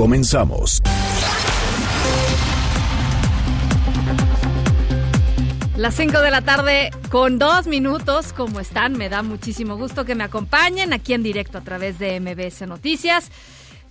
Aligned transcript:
Comenzamos. 0.00 0.80
Las 5.76 5.94
5 5.94 6.20
de 6.22 6.30
la 6.30 6.40
tarde 6.40 6.90
con 7.10 7.38
dos 7.38 7.66
minutos. 7.66 8.32
¿Cómo 8.32 8.60
están? 8.60 8.96
Me 8.96 9.10
da 9.10 9.22
muchísimo 9.22 9.76
gusto 9.76 10.06
que 10.06 10.14
me 10.14 10.24
acompañen 10.24 10.94
aquí 10.94 11.12
en 11.12 11.22
directo 11.22 11.58
a 11.58 11.60
través 11.60 11.98
de 11.98 12.18
MBS 12.18 12.66
Noticias. 12.66 13.30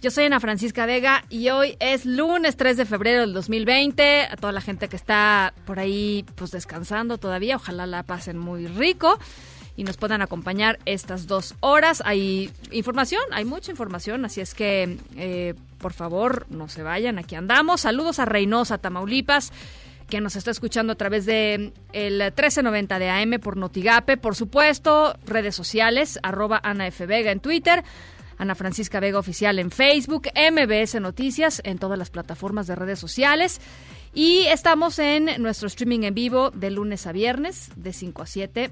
Yo 0.01 0.09
soy 0.09 0.25
Ana 0.25 0.39
Francisca 0.39 0.87
Vega 0.87 1.25
y 1.29 1.49
hoy 1.49 1.77
es 1.79 2.07
lunes 2.07 2.57
3 2.57 2.77
de 2.77 2.85
febrero 2.85 3.21
del 3.21 3.33
2020. 3.33 4.29
A 4.31 4.35
toda 4.35 4.51
la 4.51 4.61
gente 4.61 4.87
que 4.87 4.95
está 4.95 5.53
por 5.65 5.77
ahí 5.77 6.25
pues 6.33 6.49
descansando 6.49 7.19
todavía, 7.19 7.57
ojalá 7.57 7.85
la 7.85 8.01
pasen 8.01 8.39
muy 8.39 8.65
rico 8.65 9.19
y 9.79 9.85
nos 9.85 9.95
puedan 9.95 10.21
acompañar 10.21 10.77
estas 10.83 11.25
dos 11.25 11.55
horas. 11.61 12.03
Hay 12.05 12.51
información, 12.69 13.21
hay 13.31 13.45
mucha 13.45 13.71
información, 13.71 14.25
así 14.25 14.41
es 14.41 14.53
que 14.53 14.97
eh, 15.15 15.53
por 15.77 15.93
favor 15.93 16.47
no 16.49 16.67
se 16.67 16.83
vayan, 16.83 17.17
aquí 17.17 17.35
andamos. 17.35 17.79
Saludos 17.79 18.19
a 18.19 18.25
Reynosa, 18.25 18.77
Tamaulipas 18.77 19.53
que 20.09 20.19
nos 20.19 20.35
está 20.35 20.51
escuchando 20.51 20.91
a 20.91 20.95
través 20.95 21.25
de 21.25 21.71
el 21.93 22.13
1390 22.17 22.99
de 22.99 23.09
AM 23.09 23.39
por 23.39 23.55
Notigape, 23.55 24.17
por 24.17 24.35
supuesto, 24.35 25.15
redes 25.25 25.55
sociales, 25.55 26.19
arroba 26.23 26.59
Ana 26.61 26.87
F. 26.87 27.05
Vega 27.05 27.31
en 27.31 27.39
Twitter, 27.39 27.85
Ana 28.37 28.55
Francisca 28.55 28.99
Vega 28.99 29.17
Oficial 29.17 29.59
en 29.59 29.71
Facebook, 29.71 30.27
MBS 30.35 30.99
Noticias 30.99 31.61
en 31.63 31.77
todas 31.77 31.97
las 31.97 32.09
plataformas 32.09 32.67
de 32.67 32.75
redes 32.75 32.99
sociales. 32.99 33.61
Y 34.13 34.39
estamos 34.47 34.99
en 34.99 35.41
nuestro 35.41 35.67
streaming 35.67 36.01
en 36.01 36.15
vivo 36.15 36.49
de 36.51 36.69
lunes 36.69 37.07
a 37.07 37.13
viernes, 37.13 37.71
de 37.77 37.93
5 37.93 38.23
a 38.23 38.25
7. 38.25 38.71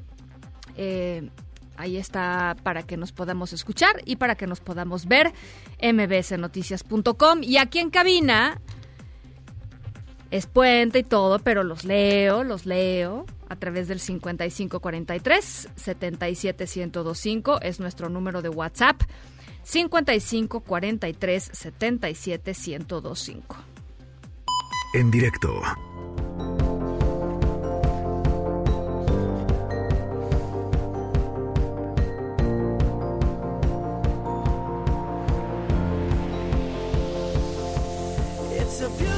Eh, 0.77 1.29
ahí 1.75 1.97
está 1.97 2.55
para 2.63 2.83
que 2.83 2.97
nos 2.97 3.11
podamos 3.11 3.53
escuchar 3.53 4.01
y 4.05 4.15
para 4.15 4.35
que 4.35 4.47
nos 4.47 4.59
podamos 4.59 5.07
ver, 5.07 5.33
mbsnoticias.com. 5.81 7.43
Y 7.43 7.57
aquí 7.57 7.79
en 7.79 7.89
cabina, 7.89 8.59
es 10.31 10.45
puente 10.45 10.99
y 10.99 11.03
todo, 11.03 11.39
pero 11.39 11.63
los 11.63 11.85
leo, 11.85 12.43
los 12.43 12.65
leo 12.65 13.25
a 13.49 13.55
través 13.55 13.87
del 13.87 13.99
5543 13.99 15.69
77125 15.75 17.61
es 17.61 17.79
nuestro 17.79 18.09
número 18.09 18.41
de 18.41 18.49
WhatsApp. 18.49 19.01
5543 19.63 21.49
77125. 21.53 23.55
En 24.93 25.11
directo. 25.11 25.61
It's 38.89 39.01
a 39.01 39.16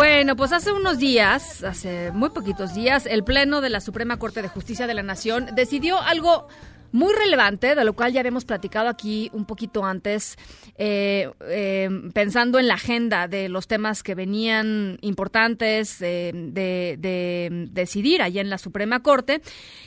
Bueno, 0.00 0.34
pues 0.34 0.50
hace 0.52 0.72
unos 0.72 0.96
días, 0.96 1.62
hace 1.62 2.10
muy 2.12 2.30
poquitos 2.30 2.72
días, 2.72 3.04
el 3.04 3.22
Pleno 3.22 3.60
de 3.60 3.68
la 3.68 3.82
Suprema 3.82 4.18
Corte 4.18 4.40
de 4.40 4.48
Justicia 4.48 4.86
de 4.86 4.94
la 4.94 5.02
Nación 5.02 5.48
decidió 5.54 6.00
algo 6.00 6.48
muy 6.90 7.12
relevante, 7.12 7.74
de 7.74 7.84
lo 7.84 7.92
cual 7.92 8.10
ya 8.10 8.20
habíamos 8.20 8.46
platicado 8.46 8.88
aquí 8.88 9.28
un 9.34 9.44
poquito 9.44 9.84
antes, 9.84 10.38
eh, 10.78 11.30
eh, 11.46 11.90
pensando 12.14 12.58
en 12.58 12.66
la 12.66 12.74
agenda 12.74 13.28
de 13.28 13.50
los 13.50 13.68
temas 13.68 14.02
que 14.02 14.14
venían 14.14 14.96
importantes 15.02 16.00
eh, 16.00 16.32
de, 16.34 16.96
de 16.98 17.68
decidir 17.70 18.22
allá 18.22 18.40
en 18.40 18.48
la 18.48 18.56
Suprema 18.56 19.02
Corte. 19.02 19.42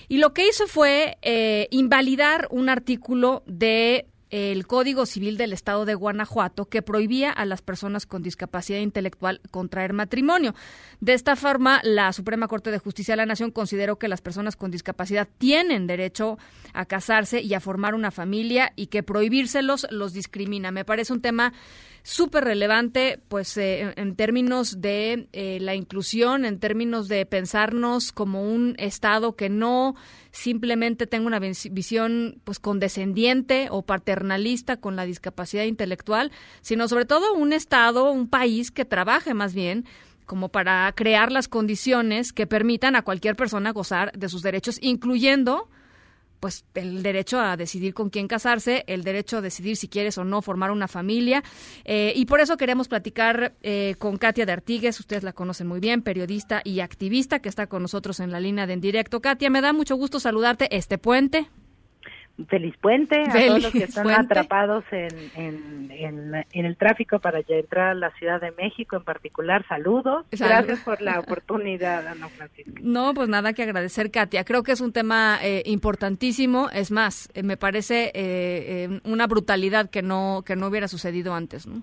Y 0.10 0.18
lo 0.20 0.32
que 0.32 0.48
hizo 0.48 0.68
fue 0.68 1.18
eh, 1.24 1.68
invalidar 1.72 2.48
un 2.52 2.70
artículo 2.70 3.42
de 3.48 4.13
el 4.34 4.66
Código 4.66 5.06
Civil 5.06 5.38
del 5.38 5.54
Estado 5.54 5.86
de 5.86 5.94
Guanajuato 5.94 6.66
que 6.66 6.82
prohibía 6.82 7.30
a 7.30 7.46
las 7.46 7.62
personas 7.62 8.08
con 8.08 8.24
discapacidad 8.24 8.80
intelectual 8.80 9.42
contraer 9.52 9.94
matrimonio. 9.94 10.56
De 11.02 11.14
esta 11.14 11.36
forma, 11.36 11.82
la 11.84 12.12
Suprema 12.14 12.48
Corte 12.48 12.72
de 12.72 12.80
Justicia 12.80 13.12
de 13.12 13.18
la 13.18 13.28
Nación 13.28 13.52
consideró 13.52 14.00
que 14.00 14.08
las 14.08 14.22
personas 14.22 14.56
con 14.56 14.72
discapacidad 14.72 15.30
tienen 15.38 15.86
derecho 15.86 16.40
a 16.74 16.86
casarse 16.86 17.42
y 17.44 17.54
a 17.54 17.60
formar 17.60 17.94
una 17.94 18.10
familia 18.10 18.74
y 18.76 18.88
que 18.88 19.04
prohibírselos 19.04 19.86
los 19.92 20.14
discrimina. 20.14 20.72
Me 20.72 20.84
parece 20.84 21.14
un 21.14 21.22
tema 21.22 21.54
súper 22.04 22.44
relevante, 22.44 23.20
pues 23.30 23.56
eh, 23.58 23.94
en- 23.96 24.16
términos 24.16 24.82
de 24.82 25.28
eh, 25.32 25.58
la 25.62 25.74
inclusión, 25.74 26.44
en 26.46 26.60
términos 26.60 27.08
de 27.08 27.26
pensarnos 27.26 28.12
como 28.12 28.44
un 28.44 28.76
Estado 28.78 29.36
que 29.36 29.50
no 29.50 29.96
simplemente 30.32 31.08
tenga 31.08 31.28
una 31.28 31.40
vis- 31.40 31.70
visión 31.72 32.42
pues 32.44 32.60
condescendiente 32.60 33.68
o 33.72 33.82
paternalista 33.84 34.78
con 34.78 34.96
la 34.96 35.06
discapacidad 35.06 35.64
intelectual, 35.64 36.32
sino 36.62 36.88
sobre 36.88 37.06
todo 37.06 37.34
un 37.34 37.54
Estado, 37.54 38.12
un 38.12 38.28
país 38.28 38.70
que 38.72 38.86
trabaje 38.86 39.34
más 39.34 39.54
bien 39.54 39.86
como 40.26 40.50
para 40.50 40.92
crear 40.96 41.32
las 41.32 41.48
condiciones 41.48 42.32
que 42.34 42.48
permitan 42.48 42.96
a 42.96 43.02
cualquier 43.02 43.36
persona 43.36 43.72
gozar 43.72 44.12
de 44.14 44.30
sus 44.30 44.42
derechos, 44.42 44.78
incluyendo 44.82 45.70
pues 46.44 46.66
el 46.74 47.04
derecho 47.04 47.40
a 47.40 47.56
decidir 47.56 47.94
con 47.94 48.10
quién 48.10 48.28
casarse, 48.28 48.84
el 48.88 49.06
derecho 49.06 49.38
a 49.38 49.42
decidir 49.42 49.78
si 49.78 49.88
quieres 49.88 50.18
o 50.18 50.26
no 50.26 50.42
formar 50.42 50.72
una 50.72 50.90
familia. 50.90 51.42
Eh, 51.86 52.12
y 52.18 52.26
por 52.26 52.42
eso 52.42 52.58
queremos 52.58 52.90
platicar 52.90 53.54
eh, 53.62 53.96
con 53.98 54.18
Katia 54.18 54.46
de 54.46 54.52
Artigues, 54.52 55.00
ustedes 55.00 55.24
la 55.24 55.32
conocen 55.32 55.68
muy 55.68 55.80
bien, 55.80 56.02
periodista 56.02 56.60
y 56.66 56.82
activista 56.82 57.40
que 57.40 57.48
está 57.48 57.68
con 57.68 57.82
nosotros 57.82 58.20
en 58.20 58.34
la 58.34 58.42
línea 58.42 58.68
de 58.68 58.74
en 58.74 58.82
directo. 58.82 59.22
Katia, 59.22 59.50
me 59.50 59.62
da 59.62 59.72
mucho 59.72 59.96
gusto 59.96 60.20
saludarte 60.20 60.76
este 60.76 60.98
puente. 60.98 61.48
Feliz 62.48 62.76
puente 62.78 63.22
a 63.22 63.32
Feliz 63.32 63.48
todos 63.48 63.64
los 63.64 63.72
que 63.72 63.84
están 63.84 64.04
puente. 64.04 64.22
atrapados 64.22 64.84
en, 64.92 65.10
en, 65.36 65.92
en, 65.92 66.46
en 66.52 66.66
el 66.66 66.78
tráfico 66.78 67.20
para 67.20 67.42
entrar 67.48 67.90
a 67.90 67.94
la 67.94 68.12
Ciudad 68.12 68.42
de 68.42 68.52
México 68.52 68.96
en 68.96 69.04
particular. 69.04 69.66
Saludos. 69.68 70.26
Salud. 70.32 70.52
Gracias 70.52 70.80
por 70.82 71.02
la 71.02 71.20
oportunidad, 71.20 72.08
Ana 72.08 72.28
Francisca. 72.30 72.80
No, 72.82 73.14
pues 73.14 73.30
nada 73.30 73.54
que 73.54 73.64
agradecer, 73.64 74.12
Katia. 74.12 74.44
Creo 74.44 74.64
que 74.64 74.72
es 74.72 74.82
un 74.82 74.92
tema 74.94 75.40
eh, 75.42 75.64
importantísimo. 75.66 76.70
Es 76.72 76.92
más, 76.92 77.30
eh, 77.34 77.44
me 77.44 77.58
parece 77.58 78.06
eh, 78.08 78.12
eh, 78.16 79.00
una 79.04 79.28
brutalidad 79.28 79.90
que 79.90 80.02
no, 80.02 80.44
que 80.46 80.56
no 80.56 80.68
hubiera 80.68 80.88
sucedido 80.88 81.34
antes, 81.34 81.68
¿no? 81.68 81.82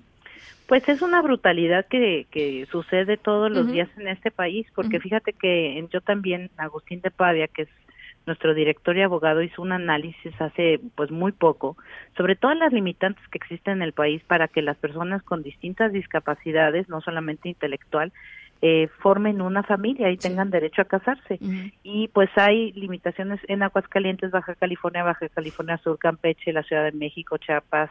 Pues 0.66 0.88
es 0.88 1.02
una 1.02 1.20
brutalidad 1.20 1.84
que, 1.86 2.26
que 2.30 2.64
sucede 2.70 3.16
todos 3.16 3.50
los 3.50 3.72
días 3.72 3.88
en 3.96 4.06
este 4.06 4.30
país, 4.30 4.68
porque 4.76 5.00
fíjate 5.00 5.32
que 5.32 5.84
yo 5.92 6.00
también, 6.00 6.48
Agustín 6.56 7.00
de 7.00 7.10
Pavia, 7.10 7.48
que 7.48 7.62
es 7.62 7.68
nuestro 8.30 8.54
director 8.54 8.96
y 8.96 9.02
abogado, 9.02 9.42
hizo 9.42 9.60
un 9.60 9.72
análisis 9.72 10.32
hace 10.40 10.80
pues 10.94 11.10
muy 11.10 11.32
poco 11.32 11.76
sobre 12.16 12.36
todas 12.36 12.56
las 12.56 12.72
limitantes 12.72 13.26
que 13.28 13.38
existen 13.38 13.78
en 13.78 13.82
el 13.82 13.92
país 13.92 14.22
para 14.28 14.46
que 14.46 14.62
las 14.62 14.76
personas 14.76 15.20
con 15.24 15.42
distintas 15.42 15.92
discapacidades, 15.92 16.88
no 16.88 17.00
solamente 17.00 17.48
intelectual, 17.48 18.12
eh, 18.62 18.88
formen 19.02 19.40
una 19.40 19.62
familia 19.64 20.10
y 20.10 20.16
Sí. 20.16 20.22
tengan 20.22 20.50
derecho 20.50 20.82
a 20.82 20.84
casarse. 20.84 21.40
Y 21.82 22.08
pues 22.08 22.30
hay 22.36 22.72
limitaciones 22.72 23.40
en 23.48 23.62
Aguascalientes, 23.64 24.30
Baja 24.30 24.54
California, 24.54 25.02
Baja 25.02 25.28
California 25.30 25.78
Sur, 25.78 25.98
Campeche, 25.98 26.52
la 26.52 26.62
Ciudad 26.62 26.84
de 26.84 26.92
México, 26.92 27.36
Chiapas, 27.38 27.90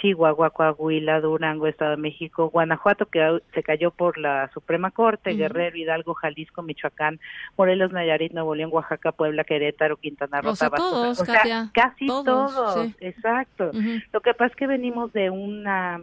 Chihuahua, 0.00 0.50
Coahuila, 0.50 1.20
Durango, 1.20 1.66
Estado 1.66 1.92
de 1.92 1.96
México, 1.98 2.50
Guanajuato, 2.50 3.06
que 3.06 3.40
se 3.54 3.62
cayó 3.62 3.90
por 3.90 4.18
la 4.18 4.50
Suprema 4.52 4.90
Corte, 4.90 5.34
Guerrero, 5.34 5.76
Hidalgo, 5.76 6.14
Jalisco, 6.14 6.62
Michoacán, 6.62 7.20
Morelos, 7.56 7.92
Nayarit, 7.92 8.32
Nuevo 8.32 8.54
León, 8.54 8.70
Oaxaca, 8.72 9.12
Puebla, 9.12 9.44
Querétaro, 9.44 9.96
Quintana 9.96 10.40
Roo, 10.40 10.52
O 10.52 10.56
sea, 10.56 10.70
Tabasco. 10.70 10.90
todos, 10.90 11.20
O 11.20 11.24
sea, 11.24 11.34
Katia, 11.34 11.70
casi 11.74 12.06
todos, 12.06 12.54
todos, 12.54 12.86
sí. 12.86 12.94
exacto. 13.00 13.70
Lo 14.12 14.20
que 14.20 14.32
pasa 14.34 14.46
es 14.50 14.56
que 14.56 14.66
venimos 14.66 15.12
de 15.12 15.30
una 15.30 16.00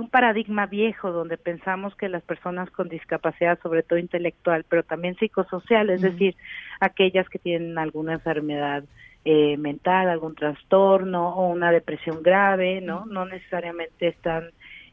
un 0.00 0.10
paradigma 0.10 0.66
viejo 0.66 1.10
donde 1.10 1.38
pensamos 1.38 1.94
que 1.96 2.10
las 2.10 2.22
personas 2.22 2.70
con 2.70 2.88
discapacidad, 2.88 3.58
sobre 3.62 3.82
todo 3.82 3.98
intelectual, 3.98 4.64
pero 4.68 4.82
también 4.82 5.16
psicosocial, 5.16 5.88
es 5.88 6.02
decir, 6.02 6.36
aquellas 6.80 7.26
que 7.30 7.38
tienen 7.38 7.78
alguna 7.78 8.14
enfermedad 8.14 8.84
eh, 9.28 9.56
mental, 9.56 10.08
algún 10.08 10.36
trastorno 10.36 11.30
o 11.34 11.48
una 11.48 11.72
depresión 11.72 12.22
grave, 12.22 12.80
¿no? 12.80 13.06
No 13.06 13.24
necesariamente 13.26 14.06
están, 14.06 14.50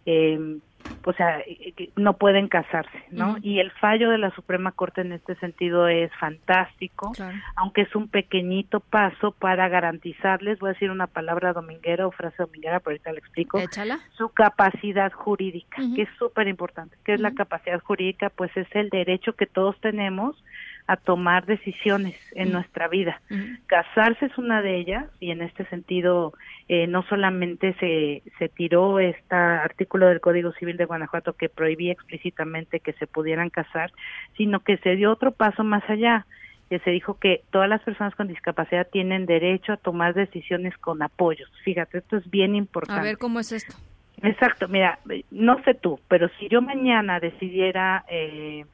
eh, 0.07 0.57
o 1.05 1.13
sea, 1.13 1.39
eh, 1.41 1.71
que 1.77 1.91
no 1.97 2.17
pueden 2.17 2.47
casarse, 2.47 3.03
¿no? 3.11 3.37
Y 3.43 3.59
el 3.59 3.69
fallo 3.73 4.09
de 4.09 4.17
la 4.17 4.31
Suprema 4.31 4.71
Corte 4.71 5.01
en 5.01 5.11
este 5.11 5.35
sentido 5.35 5.87
es 5.87 6.11
fantástico 6.19 7.11
Claro. 7.11 7.37
aunque 7.57 7.81
es 7.81 7.95
un 7.95 8.07
pequeñito 8.07 8.79
paso 8.79 9.33
para 9.33 9.69
garantizarles, 9.69 10.57
voy 10.57 10.71
a 10.71 10.73
decir 10.73 10.89
una 10.89 11.05
palabra 11.05 11.53
dominguera 11.53 12.07
o 12.07 12.11
frase 12.11 12.37
dominguera, 12.39 12.79
pero 12.79 12.93
ahorita 12.93 13.11
le 13.11 13.19
explico, 13.19 13.59
Échala. 13.59 13.99
su 14.17 14.29
capacidad 14.29 15.11
jurídica, 15.11 15.77
que 15.95 16.01
es 16.01 16.09
súper 16.17 16.47
importante. 16.47 16.97
¿Qué 17.05 17.13
es 17.13 17.19
la 17.19 17.35
capacidad 17.35 17.79
jurídica? 17.81 18.31
Pues 18.31 18.49
es 18.57 18.67
el 18.73 18.89
derecho 18.89 19.33
que 19.35 19.45
todos 19.45 19.79
tenemos 19.79 20.43
a 20.87 20.97
tomar 20.97 21.45
decisiones 21.45 22.15
en 22.33 22.49
Ujú. 22.49 22.57
nuestra 22.57 22.87
vida. 22.87 23.21
Ujú. 23.29 23.41
Casarse 23.67 24.25
es 24.25 24.37
una 24.37 24.61
de 24.61 24.77
ellas 24.77 25.05
y 25.19 25.31
en 25.31 25.41
este 25.41 25.65
sentido 25.65 26.33
eh, 26.67 26.87
no 26.87 27.03
solamente 27.03 27.73
se, 27.79 28.23
se 28.37 28.49
tiró 28.49 28.99
este 28.99 29.35
artículo 29.35 30.07
del 30.07 30.19
Código 30.21 30.51
Civil 30.53 30.77
de 30.77 30.85
Guanajuato 30.85 31.33
que 31.33 31.49
prohibía 31.49 31.93
explícitamente 31.93 32.79
que 32.79 32.93
se 32.93 33.07
pudieran 33.07 33.49
casar, 33.49 33.91
sino 34.37 34.59
que 34.61 34.77
se 34.77 34.95
dio 34.95 35.11
otro 35.11 35.31
paso 35.31 35.63
más 35.63 35.83
allá 35.89 36.25
que 36.69 36.79
se 36.79 36.91
dijo 36.91 37.19
que 37.19 37.43
todas 37.51 37.69
las 37.69 37.81
personas 37.83 38.15
con 38.15 38.27
discapacidad 38.27 38.87
tienen 38.91 39.25
derecho 39.25 39.73
a 39.73 39.77
tomar 39.77 40.13
decisiones 40.13 40.75
con 40.77 41.01
apoyos. 41.01 41.49
Fíjate, 41.63 41.99
esto 41.99 42.17
es 42.17 42.29
bien 42.29 42.55
importante. 42.55 42.99
A 42.99 43.03
ver, 43.03 43.17
¿cómo 43.17 43.39
es 43.39 43.51
esto? 43.51 43.75
Exacto, 44.21 44.67
mira, 44.67 44.99
no 45.31 45.61
sé 45.63 45.73
tú, 45.73 45.99
pero 46.07 46.29
si 46.39 46.47
yo 46.47 46.61
mañana 46.61 47.19
decidiera 47.19 48.05
eh, 48.07 48.65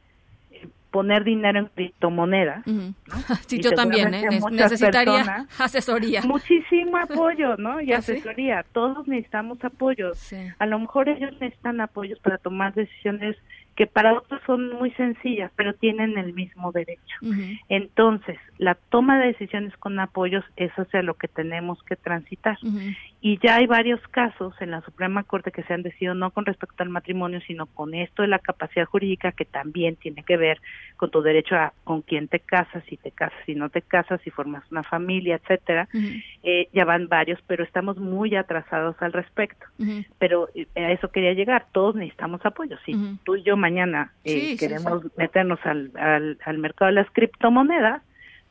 poner 0.91 1.23
dinero 1.23 1.59
en 1.59 1.65
criptomonedas, 1.67 2.65
Ujú. 2.65 2.93
Sí, 3.47 3.57
Y 3.57 3.61
yo 3.61 3.71
también, 3.71 4.13
¿eh? 4.13 4.23
Necesitaría 4.51 5.19
personas- 5.19 5.47
asesoría. 5.59 6.21
muchísimo 6.23 6.97
apoyo, 6.97 7.57
¿no? 7.57 7.79
Y 7.81 7.91
¿Ah, 7.93 8.01
sí? 8.01 8.13
asesoría. 8.13 8.65
Todos 8.73 9.07
necesitamos 9.07 9.63
apoyos. 9.63 10.17
Sí. 10.17 10.37
A 10.57 10.65
lo 10.65 10.79
mejor 10.79 11.09
ellos 11.09 11.31
necesitan 11.39 11.79
apoyos 11.81 12.19
para 12.19 12.37
tomar 12.37 12.73
decisiones 12.73 13.35
que 13.79 13.87
para 13.87 14.13
otros 14.13 14.41
son 14.45 14.73
muy 14.73 14.91
sencillas, 14.91 15.53
pero 15.55 15.73
tienen 15.73 16.17
el 16.17 16.33
mismo 16.33 16.73
derecho. 16.73 17.15
Entonces, 17.69 18.37
la 18.57 18.75
toma 18.75 19.17
de 19.17 19.27
decisiones 19.27 19.73
con 19.77 19.97
apoyos 20.01 20.43
es 20.57 20.69
hacia 20.73 21.01
lo 21.01 21.13
que 21.13 21.29
tenemos 21.29 21.81
que 21.83 21.95
transitar. 21.95 22.57
Y 23.21 23.39
ya 23.41 23.55
hay 23.55 23.67
varios 23.67 24.01
casos 24.09 24.53
en 24.59 24.71
la 24.71 24.81
Suprema 24.81 25.23
Corte 25.23 25.53
que 25.53 25.63
se 25.63 25.73
han 25.73 25.83
decidido 25.83 26.13
no 26.13 26.31
con 26.31 26.45
respecto 26.45 26.83
al 26.83 26.89
matrimonio, 26.89 27.39
sino 27.47 27.67
con 27.67 27.93
esto 27.93 28.21
de 28.21 28.27
la 28.27 28.39
capacidad 28.39 28.83
jurídica 28.83 29.31
que 29.31 29.45
también 29.45 29.95
tiene 29.95 30.23
que 30.23 30.35
ver 30.35 30.59
con 30.97 31.09
tu 31.09 31.21
derecho 31.21 31.55
a 31.55 31.71
con 31.85 32.01
quién 32.01 32.27
te 32.27 32.41
casas, 32.41 32.83
si 32.89 32.97
te 32.97 33.11
casas, 33.11 33.39
si 33.45 33.55
no 33.55 33.69
te 33.69 33.81
casas, 33.81 34.19
si 34.25 34.29
formas 34.29 34.69
una 34.71 34.83
familia, 34.83 35.35
etcétera. 35.35 35.87
Eh, 36.43 36.67
ya 36.73 36.83
van 36.83 37.07
varios, 37.07 37.39
pero 37.47 37.63
estamos 37.63 37.97
muy 37.97 38.35
atrasados 38.35 38.97
al 39.01 39.13
respecto. 39.13 39.65
Pero 40.17 40.49
eh, 40.53 40.67
a 40.75 40.91
eso 40.91 41.11
quería 41.11 41.31
llegar. 41.31 41.67
Todos 41.71 41.95
necesitamos 41.95 42.45
apoyo. 42.45 42.77
Si 42.85 42.93
tú 43.23 43.37
y 43.37 43.43
yo 43.43 43.55
mañana 43.69 44.11
eh, 44.23 44.29
Sí, 44.31 44.39
sí, 44.51 44.57
queremos 44.57 45.03
meternos 45.17 45.59
al, 45.63 45.91
al, 45.97 46.37
al 46.43 46.57
mercado 46.57 46.87
de 46.89 46.95
las 46.95 47.09
criptomonedas, 47.11 48.01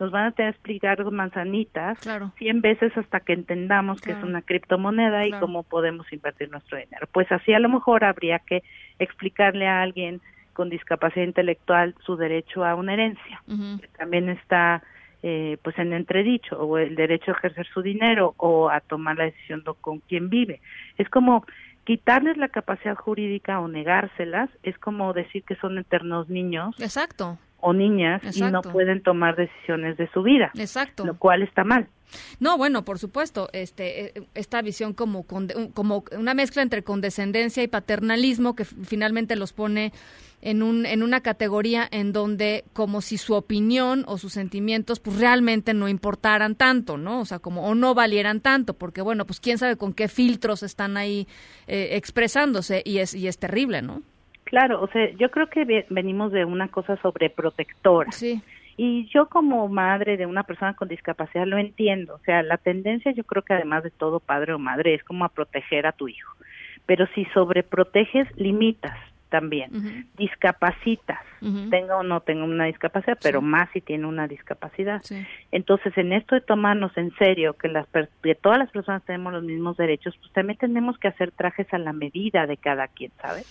nos 0.01 0.11
van 0.13 0.27
a 0.27 0.31
tener 0.33 0.53
que 0.53 0.57
explicar 0.59 1.05
manzanitas 1.11 1.99
Claro. 2.01 2.33
100 2.39 2.61
veces 2.61 2.97
hasta 2.97 3.21
que 3.21 3.33
entendamos 3.33 4.01
que 4.01 4.11
es 4.13 4.17
Claro. 4.17 4.31
una 4.31 4.43
criptomoneda 4.43 5.27
y 5.27 5.31
Claro. 5.31 5.47
cómo 5.47 5.63
podemos 5.65 6.07
invertir 6.13 6.51
nuestro 6.51 6.79
dinero. 6.79 7.07
Pues 7.13 7.31
así 7.33 7.53
a 7.53 7.59
lo 7.59 7.69
mejor 7.69 8.05
habría 8.05 8.39
que 8.39 8.63
explicarle 8.99 9.67
a 9.67 9.83
alguien 9.83 10.21
con 10.53 10.71
discapacidad 10.71 11.25
intelectual 11.27 11.95
su 12.05 12.17
derecho 12.17 12.65
a 12.65 12.75
una 12.77 12.93
herencia. 12.95 13.43
Que 13.47 13.89
También 13.99 14.29
está 14.29 14.83
eh, 15.25 15.57
pues 15.65 15.77
en 15.81 15.93
entredicho 15.93 16.57
o 16.61 16.79
el 16.79 16.95
derecho 16.95 17.33
a 17.33 17.35
ejercer 17.39 17.67
su 17.67 17.83
dinero 17.83 18.35
o 18.37 18.71
a 18.71 18.79
tomar 18.81 19.17
la 19.17 19.25
decisión 19.25 19.65
de 19.65 19.73
con 19.81 19.99
quién 20.09 20.29
vive. 20.31 20.61
Es 20.97 21.09
como 21.09 21.45
quitarles 21.89 22.37
la 22.37 22.49
capacidad 22.51 22.95
jurídica 22.97 23.61
o 23.61 23.67
negárselas, 23.67 24.51
es 24.63 24.77
como 24.77 25.15
decir 25.15 25.43
que 25.45 25.57
son 25.57 25.79
eternos 25.79 26.29
niños. 26.29 26.77
Exacto, 26.81 27.39
o 27.61 27.73
niñas 27.73 28.23
y 28.37 28.41
no 28.43 28.63
pueden 28.63 29.03
tomar 29.03 29.37
decisiones 29.37 29.97
de 29.97 30.09
su 30.13 30.23
vida, 30.23 30.51
exacto. 30.55 31.05
lo 31.05 31.19
cual 31.19 31.43
está 31.43 31.65
mal. 31.65 31.89
No, 32.41 32.57
bueno, 32.57 32.85
por 32.85 32.99
supuesto, 32.99 33.49
este, 33.53 34.19
eh, 34.19 34.27
esta 34.35 34.63
visión 34.63 34.95
como, 34.95 35.25
como 35.75 36.05
una 36.17 36.35
mezcla 36.35 36.63
entre 36.63 36.83
condescendencia 36.83 37.63
y 37.63 37.69
paternalismo 37.69 38.55
que 38.55 38.65
finalmente 38.65 39.37
los 39.37 39.53
pone 39.53 39.93
en, 40.41 40.63
un, 40.63 40.87
en 40.87 41.03
una 41.03 41.21
categoría 41.21 41.87
en 41.91 42.13
donde 42.13 42.65
como 42.73 43.01
si 43.01 43.19
su 43.19 43.35
opinión 43.35 44.05
o 44.07 44.19
sus 44.19 44.33
sentimientos 44.33 45.01
pues 45.01 45.19
realmente 45.19 45.75
no 45.75 45.89
importaran 45.89 46.55
tanto, 46.55 46.97
¿no? 46.97 47.21
O 47.21 47.25
sea, 47.25 47.41
como 47.41 47.67
o 47.67 47.75
no 47.75 47.95
valieran 47.95 48.41
tanto, 48.41 48.75
porque 48.75 49.03
bueno, 49.03 49.27
pues 49.27 49.41
quién 49.41 49.59
sabe 49.59 49.77
con 49.77 49.93
qué 49.93 50.09
filtros 50.09 50.63
están 50.63 50.97
ahí 50.97 51.27
eh, 51.67 51.91
expresándose 51.93 52.83
y 52.85 52.99
es, 52.99 53.15
y 53.15 53.27
es 53.27 53.39
terrible, 53.39 53.83
¿no? 53.83 54.03
Claro, 54.49 54.81
o 54.83 54.89
sea, 54.89 55.11
yo 55.13 55.31
creo 55.31 55.49
que 55.51 55.65
ve- 55.67 55.87
venimos 55.91 56.33
de 56.33 56.45
una 56.47 56.69
cosa 56.69 56.97
sobreprotectora. 57.03 58.11
Sí, 58.13 58.41
Y 58.79 59.07
yo 59.13 59.29
como 59.29 59.69
madre 59.69 60.17
de 60.17 60.25
una 60.25 60.45
persona 60.45 60.73
con 60.75 60.89
discapacidad 60.89 61.47
lo 61.47 61.59
entiendo. 61.59 62.15
O 62.15 62.19
sea, 62.21 62.43
la 62.43 62.57
tendencia 62.57 63.13
yo 63.13 63.25
creo 63.25 63.43
que 63.43 63.53
además 63.53 63.83
de 63.83 63.91
todo 63.91 64.21
padre 64.21 64.53
o 64.55 64.59
madre 64.59 64.95
es 64.95 65.03
como 65.05 65.25
a 65.25 65.29
proteger 65.31 65.85
a 65.87 65.93
tu 65.93 66.09
hijo. 66.09 66.33
Pero 66.87 67.07
si 67.15 67.25
sobreproteges, 67.35 68.27
limitas 68.37 68.97
también. 69.31 70.07
Discapacitas, 70.17 71.19
Ujú. 71.43 71.69
tenga 71.69 71.97
o 71.97 72.03
no 72.03 72.21
tenga 72.21 72.45
una 72.45 72.65
discapacidad, 72.65 73.19
pero 73.23 73.41
Sí. 73.41 73.47
más 73.47 73.69
si 73.73 73.81
tiene 73.83 74.07
una 74.07 74.27
discapacidad. 74.29 75.03
sí. 75.03 75.27
Entonces, 75.53 75.93
en 75.99 76.13
esto 76.13 76.35
de 76.37 76.41
tomarnos 76.41 76.97
en 76.97 77.11
serio 77.17 77.53
que 77.55 77.69
las 77.69 77.87
que 78.23 78.35
todas 78.37 78.59
las 78.59 78.71
personas 78.71 79.05
tenemos 79.05 79.33
los 79.33 79.43
mismos 79.43 79.77
derechos, 79.77 80.17
pues 80.21 80.33
también 80.33 80.57
tenemos 80.59 80.97
que 80.99 81.09
hacer 81.09 81.33
trajes 81.33 81.67
a 81.75 81.79
la 81.79 81.93
medida 81.93 82.47
de 82.47 82.57
cada 82.57 82.89
quien, 82.89 83.11
¿sabes? 83.21 83.45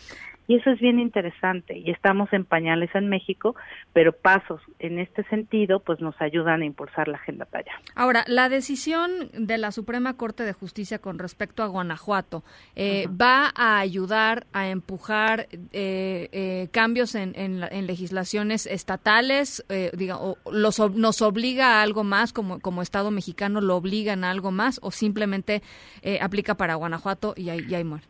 Y 0.47 0.55
eso 0.55 0.69
es 0.69 0.79
bien 0.79 0.97
interesante 0.99 1.77
y 1.77 1.91
estamos 1.91 2.31
en 2.31 2.45
pañales 2.45 2.89
en 2.95 3.09
México, 3.09 3.55
pero 3.91 4.13
pasos 4.13 4.61
en 4.79 4.97
este 4.97 5.23
sentido 5.25 5.81
pues 5.81 5.99
nos 5.99 6.15
ayudan 6.21 6.61
a 6.61 6.65
impulsar 6.65 7.09
la 7.09 7.17
agenda 7.17 7.45
allá. 7.51 7.71
Ahora, 7.95 8.23
la 8.27 8.47
decisión 8.47 9.09
de 9.33 9.57
la 9.57 9.71
Suprema 9.71 10.15
Corte 10.15 10.43
de 10.43 10.53
Justicia 10.53 10.99
con 10.99 11.19
respecto 11.19 11.63
a 11.63 11.67
Guanajuato 11.67 12.43
eh, 12.75 13.07
va 13.09 13.51
a 13.55 13.79
ayudar 13.79 14.47
a 14.53 14.69
empujar 14.69 15.47
eh, 15.73 16.29
eh, 16.31 16.69
cambios 16.71 17.15
en, 17.15 17.33
en 17.35 17.57
en 17.69 17.87
legislaciones 17.87 18.67
estatales, 18.67 19.65
eh, 19.67 19.91
diga, 19.97 20.17
o 20.17 20.37
los, 20.51 20.79
ob- 20.79 20.93
nos 20.93 21.21
obliga 21.21 21.79
a 21.79 21.81
algo 21.81 22.03
más, 22.03 22.31
como, 22.31 22.59
como 22.59 22.81
Estado 22.81 23.11
mexicano 23.11 23.59
lo 23.59 23.75
obligan 23.75 24.23
a 24.23 24.29
algo 24.31 24.51
más, 24.51 24.79
o 24.81 24.91
simplemente 24.91 25.61
eh, 26.03 26.19
aplica 26.21 26.55
para 26.55 26.75
Guanajuato 26.75 27.33
y 27.35 27.49
ahí, 27.49 27.65
y 27.67 27.75
ahí 27.75 27.83
muere. 27.83 28.05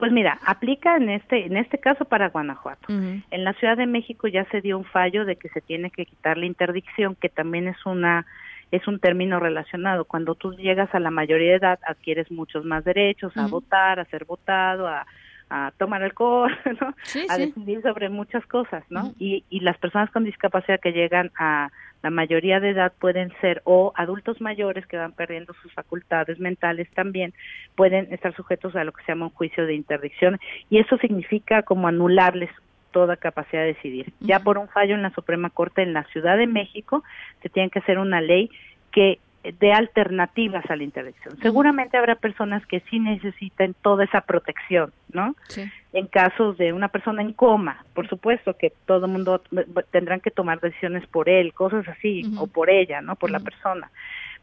Pues 0.00 0.12
mira, 0.12 0.40
aplica 0.46 0.96
en 0.96 1.10
este 1.10 1.44
en 1.44 1.58
este 1.58 1.78
caso 1.78 2.06
para 2.06 2.30
Guanajuato. 2.30 2.88
En 2.88 3.44
la 3.44 3.52
Ciudad 3.52 3.76
de 3.76 3.86
México 3.86 4.28
ya 4.28 4.46
se 4.46 4.62
dio 4.62 4.78
un 4.78 4.84
fallo 4.84 5.26
de 5.26 5.36
que 5.36 5.50
se 5.50 5.60
tiene 5.60 5.90
que 5.90 6.06
quitar 6.06 6.38
la 6.38 6.46
interdicción, 6.46 7.14
que 7.16 7.28
también 7.28 7.68
es 7.68 7.84
una 7.84 8.24
es 8.70 8.88
un 8.88 8.98
término 8.98 9.38
relacionado. 9.40 10.06
Cuando 10.06 10.34
tú 10.34 10.54
llegas 10.54 10.94
a 10.94 11.00
la 11.00 11.10
mayoría 11.10 11.50
de 11.50 11.56
edad, 11.56 11.78
adquieres 11.86 12.30
muchos 12.30 12.64
más 12.64 12.82
derechos 12.82 13.36
a 13.36 13.46
votar, 13.46 14.00
a 14.00 14.06
ser 14.06 14.24
votado, 14.24 14.88
a, 14.88 15.06
a 15.50 15.72
tomar 15.76 16.02
alcohol, 16.02 16.56
¿no? 16.80 16.94
Sí, 17.02 17.26
a 17.28 17.34
sí. 17.34 17.46
decidir 17.46 17.82
sobre 17.82 18.08
muchas 18.08 18.46
cosas, 18.46 18.82
¿no? 18.88 19.12
Y, 19.18 19.44
y 19.50 19.60
las 19.60 19.76
personas 19.76 20.10
con 20.10 20.24
discapacidad 20.24 20.80
que 20.80 20.92
llegan 20.92 21.30
a 21.38 21.70
la 22.02 22.10
mayoría 22.10 22.60
de 22.60 22.70
edad 22.70 22.92
pueden 22.98 23.32
ser 23.40 23.62
o 23.64 23.92
adultos 23.94 24.40
mayores 24.40 24.86
que 24.86 24.96
van 24.96 25.12
perdiendo 25.12 25.54
sus 25.62 25.72
facultades 25.72 26.38
mentales 26.38 26.88
también 26.94 27.34
pueden 27.74 28.12
estar 28.12 28.34
sujetos 28.34 28.74
a 28.76 28.84
lo 28.84 28.92
que 28.92 29.02
se 29.04 29.12
llama 29.12 29.26
un 29.26 29.32
juicio 29.32 29.66
de 29.66 29.74
interdicción 29.74 30.38
y 30.70 30.78
eso 30.78 30.96
significa 30.98 31.62
como 31.62 31.88
anularles 31.88 32.50
toda 32.90 33.16
capacidad 33.16 33.62
de 33.62 33.74
decidir. 33.74 34.12
Ya 34.20 34.40
por 34.40 34.58
un 34.58 34.68
fallo 34.68 34.94
en 34.94 35.02
la 35.02 35.10
Suprema 35.10 35.50
Corte 35.50 35.82
en 35.82 35.92
la 35.92 36.04
Ciudad 36.04 36.36
de 36.36 36.46
México 36.46 37.04
se 37.42 37.48
tiene 37.48 37.70
que 37.70 37.78
hacer 37.78 37.98
una 37.98 38.20
ley 38.20 38.50
que 38.90 39.18
dé 39.58 39.72
alternativas 39.72 40.64
a 40.70 40.76
la 40.76 40.82
interdicción. 40.84 41.36
Seguramente 41.40 41.96
habrá 41.96 42.14
personas 42.16 42.64
que 42.66 42.80
sí 42.90 42.98
necesiten 42.98 43.74
toda 43.82 44.04
esa 44.04 44.20
protección, 44.20 44.92
¿no? 45.12 45.34
Sí. 45.48 45.62
en 45.92 46.06
casos 46.06 46.56
de 46.58 46.72
una 46.72 46.88
persona 46.88 47.22
en 47.22 47.32
coma, 47.32 47.84
por 47.94 48.08
supuesto 48.08 48.54
que 48.56 48.72
todo 48.86 49.06
el 49.06 49.12
mundo 49.12 49.42
tendrán 49.90 50.20
que 50.20 50.30
tomar 50.30 50.60
decisiones 50.60 51.06
por 51.06 51.28
él, 51.28 51.52
cosas 51.54 51.88
así, 51.88 52.22
o 52.38 52.46
por 52.46 52.70
ella, 52.70 53.00
¿no? 53.00 53.16
Por 53.16 53.30
la 53.30 53.40
persona. 53.40 53.90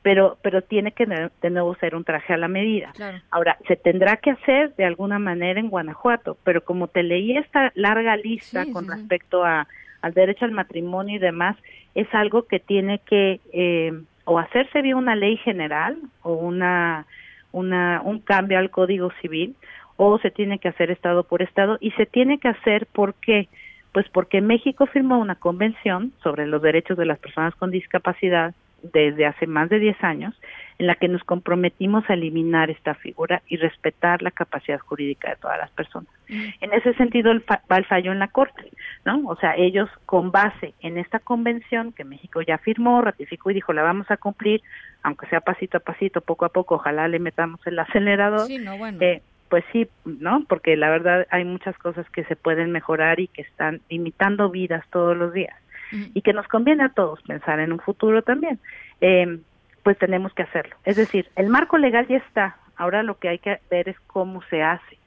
pero 0.01 0.37
pero 0.41 0.61
tiene 0.61 0.91
que 0.93 1.05
de 1.05 1.29
de 1.41 1.49
nuevo 1.49 1.75
ser 1.75 1.95
un 1.95 2.03
traje 2.03 2.33
a 2.33 2.37
la 2.37 2.47
medida. 2.47 2.91
Claro. 2.95 3.19
Ahora, 3.29 3.57
se 3.67 3.75
tendrá 3.75 4.17
que 4.17 4.31
hacer 4.31 4.73
de 4.75 4.85
alguna 4.85 5.19
manera 5.19 5.59
en 5.59 5.69
Guanajuato, 5.69 6.37
pero 6.43 6.61
como 6.63 6.87
te 6.87 7.03
leí 7.03 7.37
esta 7.37 7.71
larga 7.75 8.15
lista 8.17 8.63
Sí, 8.65 8.71
con 8.71 8.85
sí. 8.85 8.91
respecto 8.91 9.43
a, 9.45 9.67
al 10.01 10.13
derecho 10.13 10.45
al 10.45 10.51
matrimonio 10.51 11.15
y 11.15 11.19
demás, 11.19 11.55
es 11.95 12.07
algo 12.13 12.43
que 12.47 12.59
tiene 12.59 12.99
que 12.99 13.39
eh, 13.53 13.91
o 14.27 14.39
hacerse 14.39 14.81
vía 14.81 14.97
una 14.97 15.15
ley 15.15 15.37
general 15.37 15.97
o 16.21 16.33
una, 16.33 17.05
una 17.53 18.01
un 18.03 18.19
cambio 18.19 18.59
al 18.59 18.69
Código 18.69 19.09
Civil 19.21 19.55
o 19.95 20.19
se 20.19 20.31
tiene 20.31 20.59
que 20.59 20.67
hacer 20.67 20.91
estado 20.91 21.23
por 21.23 21.41
estado 21.41 21.77
y 21.79 21.91
se 21.91 22.05
tiene 22.05 22.37
que 22.37 22.49
hacer 22.49 22.87
porque 22.91 23.47
pues 23.93 24.05
porque 24.09 24.41
México 24.41 24.85
firmó 24.85 25.17
una 25.17 25.35
convención 25.35 26.11
sobre 26.21 26.45
los 26.45 26.61
derechos 26.61 26.97
de 26.97 27.05
las 27.05 27.19
personas 27.19 27.55
con 27.55 27.71
discapacidad 27.71 28.53
desde 28.83 29.25
hace 29.25 29.47
más 29.47 29.69
de 29.69 29.79
10 29.79 30.03
años 30.03 30.35
en 30.79 30.87
la 30.87 30.95
que 30.95 31.07
nos 31.07 31.23
comprometimos 31.23 32.07
a 32.09 32.13
eliminar 32.13 32.69
esta 32.69 32.93
figura 32.93 33.41
y 33.47 33.57
respetar 33.57 34.21
la 34.21 34.29
capacidad 34.31 34.79
jurídica 34.79 35.29
de 35.31 35.35
todas 35.37 35.57
las 35.57 35.71
personas. 35.71 36.09
En 36.29 36.71
ese 36.73 36.93
sentido 36.93 37.31
el 37.31 37.41
fa- 37.41 37.61
va 37.71 37.77
el 37.77 37.85
fallo 37.85 38.11
en 38.11 38.19
la 38.19 38.27
Corte, 38.27 38.69
¿no? 39.05 39.21
O 39.27 39.35
sea, 39.37 39.55
ellos 39.55 39.89
con 40.05 40.31
base 40.31 40.73
en 40.81 40.97
esta 40.97 41.19
convención 41.19 41.93
que 41.93 42.03
México 42.03 42.41
ya 42.41 42.57
firmó, 42.59 43.01
ratificó 43.01 43.49
y 43.49 43.55
dijo 43.55 43.73
la 43.73 43.81
vamos 43.81 44.11
a 44.11 44.17
cumplir, 44.17 44.61
aunque 45.03 45.25
sea 45.27 45.41
pasito 45.41 45.77
a 45.77 45.79
pasito, 45.81 46.21
poco 46.21 46.45
a 46.45 46.49
poco, 46.49 46.75
ojalá 46.75 47.07
le 47.07 47.19
metamos 47.19 47.65
el 47.65 47.79
acelerador. 47.79 48.45
Sí, 48.47 48.59
no, 48.59 48.77
bueno. 48.77 48.99
Eh, 49.01 49.21
pues 49.49 49.63
sí, 49.71 49.87
¿no? 50.05 50.43
Porque 50.49 50.75
la 50.75 50.89
verdad 50.89 51.25
hay 51.31 51.45
muchas 51.45 51.77
cosas 51.77 52.07
que 52.11 52.23
se 52.25 52.35
pueden 52.35 52.71
mejorar 52.71 53.19
y 53.19 53.29
que 53.29 53.41
están 53.43 53.79
imitando 53.89 54.49
vidas 54.49 54.83
todos 54.91 55.15
los 55.15 55.31
días 55.33 55.55
Ujú. 55.93 56.11
y 56.13 56.21
que 56.21 56.33
nos 56.33 56.47
conviene 56.49 56.83
a 56.83 56.89
todos 56.89 57.21
pensar 57.23 57.59
en 57.61 57.71
un 57.71 57.79
futuro 57.79 58.21
también. 58.21 58.59
Eh, 58.99 59.39
pues 59.87 59.97
tenemos 59.99 60.33
que 60.33 60.43
hacerlo. 60.43 60.75
Es 60.83 60.97
decir, 60.97 61.29
el 61.37 61.47
marco 61.47 61.77
legal 61.77 62.05
ya 62.09 62.17
está. 62.17 62.57
Ahora 62.75 63.03
lo 63.03 63.19
que 63.19 63.29
hay 63.29 63.39
que 63.39 63.61
ver 63.71 63.87
es 63.87 63.97
cómo 64.05 64.41
se 64.49 64.61
hace, 64.61 64.97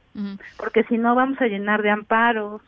porque 0.57 0.85
si 0.85 0.97
no 0.97 1.15
vamos 1.15 1.39
a 1.43 1.49
llenar 1.49 1.83
de 1.83 1.91
amparos, 1.91 2.63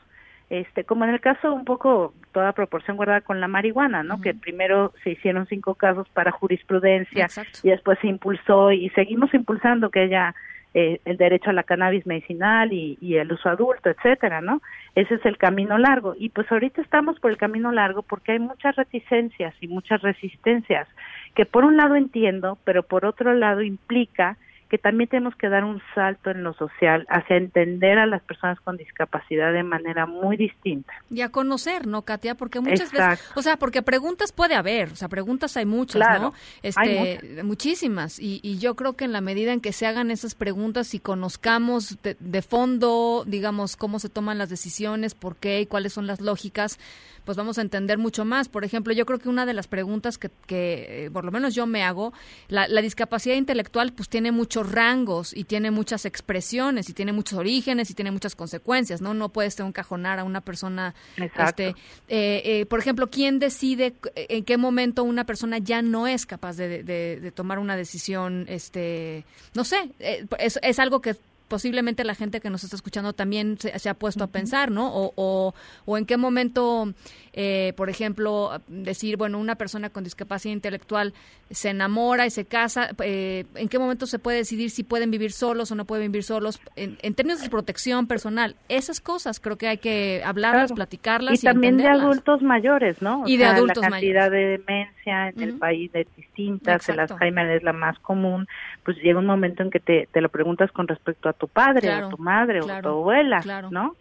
este, 0.50 0.84
como 0.84 1.04
en 1.04 1.10
el 1.10 1.22
caso 1.22 1.54
un 1.54 1.64
poco 1.64 2.12
toda 2.32 2.52
proporción 2.52 2.98
guardada 2.98 3.22
con 3.22 3.40
la 3.40 3.48
marihuana, 3.48 4.02
¿no? 4.02 4.20
Que 4.20 4.34
primero 4.34 4.92
se 5.02 5.12
hicieron 5.12 5.46
cinco 5.46 5.74
casos 5.74 6.06
para 6.10 6.32
jurisprudencia 6.32 7.24
Exacto. 7.24 7.60
y 7.62 7.70
después 7.70 7.98
se 8.00 8.08
impulsó 8.08 8.72
y 8.72 8.90
seguimos 8.90 9.32
impulsando 9.32 9.88
que 9.88 10.00
haya 10.00 10.34
eh, 10.74 11.00
el 11.04 11.16
derecho 11.16 11.50
a 11.50 11.52
la 11.52 11.64
cannabis 11.64 12.06
medicinal 12.06 12.72
y, 12.72 12.96
y 13.00 13.16
el 13.16 13.32
uso 13.32 13.48
adulto, 13.48 13.90
etcétera, 13.90 14.40
¿no? 14.40 14.62
Ese 14.94 15.14
es 15.14 15.24
el 15.26 15.36
camino 15.36 15.78
largo 15.78 16.14
y 16.18 16.30
pues 16.30 16.50
ahorita 16.50 16.80
estamos 16.82 17.18
por 17.20 17.30
el 17.30 17.36
camino 17.36 17.72
largo 17.72 18.02
porque 18.02 18.32
hay 18.32 18.38
muchas 18.38 18.76
reticencias 18.76 19.54
y 19.60 19.68
muchas 19.68 20.02
resistencias 20.02 20.88
que 21.34 21.46
por 21.46 21.64
un 21.64 21.76
lado 21.76 21.94
entiendo, 21.94 22.58
pero 22.64 22.82
por 22.82 23.04
otro 23.04 23.34
lado 23.34 23.62
implica 23.62 24.36
que 24.72 24.78
también 24.78 25.10
tenemos 25.10 25.36
que 25.36 25.50
dar 25.50 25.64
un 25.64 25.82
salto 25.94 26.30
en 26.30 26.42
lo 26.42 26.54
social 26.54 27.04
hacia 27.10 27.36
entender 27.36 27.98
a 27.98 28.06
las 28.06 28.22
personas 28.22 28.58
con 28.60 28.78
discapacidad 28.78 29.52
de 29.52 29.62
manera 29.62 30.06
muy 30.06 30.38
distinta. 30.38 30.94
Y 31.10 31.20
a 31.20 31.28
conocer, 31.28 31.86
¿no, 31.86 32.00
Katia? 32.00 32.36
Porque 32.36 32.58
muchas 32.60 32.90
veces, 32.90 33.20
o 33.34 33.42
sea, 33.42 33.58
porque 33.58 33.82
preguntas 33.82 34.32
puede 34.32 34.54
haber, 34.54 34.88
o 34.92 34.96
sea, 34.96 35.08
preguntas 35.08 35.58
hay 35.58 35.66
muchas, 35.66 35.96
Claro, 35.96 36.22
¿no? 36.22 36.32
Este, 36.62 36.80
hay 36.80 37.42
muchísimas. 37.42 38.18
Y, 38.18 38.40
y 38.42 38.60
yo 38.60 38.74
creo 38.74 38.94
que 38.94 39.04
en 39.04 39.12
la 39.12 39.20
medida 39.20 39.52
en 39.52 39.60
que 39.60 39.74
se 39.74 39.86
hagan 39.86 40.10
esas 40.10 40.34
preguntas 40.34 40.94
y 40.94 41.00
conozcamos 41.00 42.00
de, 42.02 42.16
de 42.18 42.40
fondo, 42.40 43.24
digamos, 43.26 43.76
cómo 43.76 43.98
se 43.98 44.08
toman 44.08 44.38
las 44.38 44.48
decisiones, 44.48 45.14
por 45.14 45.36
qué 45.36 45.60
y 45.60 45.66
cuáles 45.66 45.92
son 45.92 46.06
las 46.06 46.22
lógicas, 46.22 46.78
pues 47.24 47.36
vamos 47.36 47.58
a 47.58 47.62
entender 47.62 47.98
mucho 47.98 48.24
más. 48.24 48.48
Por 48.48 48.64
ejemplo, 48.64 48.92
yo 48.92 49.06
creo 49.06 49.18
que 49.18 49.28
una 49.28 49.46
de 49.46 49.54
las 49.54 49.68
preguntas 49.68 50.18
que, 50.18 50.30
que 50.46 51.06
eh, 51.06 51.10
por 51.10 51.24
lo 51.24 51.30
menos 51.32 51.54
yo 51.54 51.66
me 51.66 51.82
hago, 51.82 52.12
la, 52.48 52.66
la 52.68 52.82
discapacidad 52.82 53.36
intelectual 53.36 53.92
pues 53.92 54.08
tiene 54.08 54.32
muchos 54.32 54.70
rangos 54.70 55.36
y 55.36 55.44
tiene 55.44 55.70
muchas 55.70 56.04
expresiones 56.04 56.88
y 56.88 56.92
tiene 56.92 57.12
muchos 57.12 57.38
orígenes 57.38 57.90
y 57.90 57.94
tiene 57.94 58.10
muchas 58.10 58.34
consecuencias, 58.34 59.00
¿no? 59.00 59.14
No 59.14 59.28
puedes 59.28 59.58
encajonar 59.60 60.18
a 60.18 60.24
una 60.24 60.40
persona, 60.40 60.94
Exacto. 61.16 61.62
este, 61.62 61.80
eh, 62.08 62.42
eh, 62.44 62.66
por 62.66 62.78
ejemplo, 62.80 63.08
¿quién 63.10 63.38
decide 63.38 63.94
c- 64.02 64.10
en 64.28 64.44
qué 64.44 64.56
momento 64.56 65.04
una 65.04 65.24
persona 65.24 65.58
ya 65.58 65.82
no 65.82 66.06
es 66.06 66.26
capaz 66.26 66.56
de, 66.56 66.82
de- 66.82 67.18
de 67.20 67.30
tomar 67.32 67.58
una 67.58 67.76
decisión, 67.76 68.46
este, 68.48 69.24
no 69.54 69.64
sé, 69.64 69.90
eh, 70.00 70.26
es, 70.38 70.58
es 70.62 70.78
algo 70.78 71.00
que 71.00 71.14
posiblemente 71.52 72.02
la 72.04 72.14
gente 72.14 72.40
que 72.40 72.48
nos 72.48 72.64
está 72.64 72.76
escuchando 72.76 73.12
también 73.12 73.58
se, 73.58 73.78
se 73.78 73.90
ha 73.90 73.94
puesto 73.94 74.24
a 74.24 74.28
pensar, 74.28 74.70
¿no? 74.70 74.88
O, 74.88 75.12
o, 75.16 75.54
o 75.84 75.98
en 75.98 76.06
qué 76.06 76.16
momento, 76.16 76.94
eh, 77.34 77.74
por 77.76 77.90
ejemplo, 77.90 78.58
decir, 78.68 79.18
bueno, 79.18 79.38
una 79.38 79.56
persona 79.56 79.90
con 79.90 80.02
discapacidad 80.02 80.54
intelectual 80.54 81.12
se 81.50 81.68
enamora 81.68 82.24
y 82.24 82.30
se 82.30 82.46
casa, 82.46 82.88
eh, 83.04 83.44
¿en 83.56 83.68
qué 83.68 83.78
momento 83.78 84.06
se 84.06 84.18
puede 84.18 84.38
decidir 84.38 84.70
si 84.70 84.82
pueden 84.82 85.10
vivir 85.10 85.32
solos 85.32 85.70
o 85.70 85.74
no 85.74 85.84
pueden 85.84 86.10
vivir 86.10 86.24
solos? 86.24 86.58
En, 86.74 86.96
en 87.02 87.12
términos 87.14 87.42
de 87.42 87.50
protección 87.50 88.06
personal, 88.06 88.56
esas 88.70 89.00
cosas 89.00 89.38
creo 89.38 89.58
que 89.58 89.68
hay 89.68 89.76
que 89.78 90.22
hablarlas, 90.24 90.62
Claro. 90.70 90.74
platicarlas 90.76 91.42
y 91.42 91.46
también 91.46 91.76
de 91.76 91.86
adultos 91.88 92.40
mayores, 92.40 93.02
¿no? 93.02 93.24
O 93.24 93.28
Y 93.28 93.36
de 93.36 93.44
sea, 93.44 93.54
adultos 93.56 93.82
la 93.82 93.90
cantidad 93.90 94.30
mayores. 94.30 94.32
de 94.32 94.58
demencia 94.58 95.28
en 95.28 95.42
el 95.42 95.58
país 95.58 95.90
es 95.92 96.06
distinta, 96.16 96.78
el. 96.88 97.00
Alzheimer 97.00 97.50
es 97.50 97.62
la 97.62 97.72
más 97.74 97.98
común, 97.98 98.46
pues 98.84 98.96
llega 99.02 99.18
un 99.18 99.26
momento 99.26 99.62
en 99.62 99.70
que 99.70 99.80
te, 99.80 100.08
te 100.12 100.20
lo 100.22 100.28
preguntas 100.30 100.70
con 100.72 100.88
respecto 100.88 101.28
a 101.28 101.32
tu 101.42 101.48
padre 101.48 101.80
Claro, 101.88 102.06
o 102.06 102.10
tu 102.10 102.18
madre 102.18 102.60
o 102.60 102.66
tu 102.66 102.88
abuela, 102.88 103.40
claro. 103.40 103.68
¿no? 103.72 103.96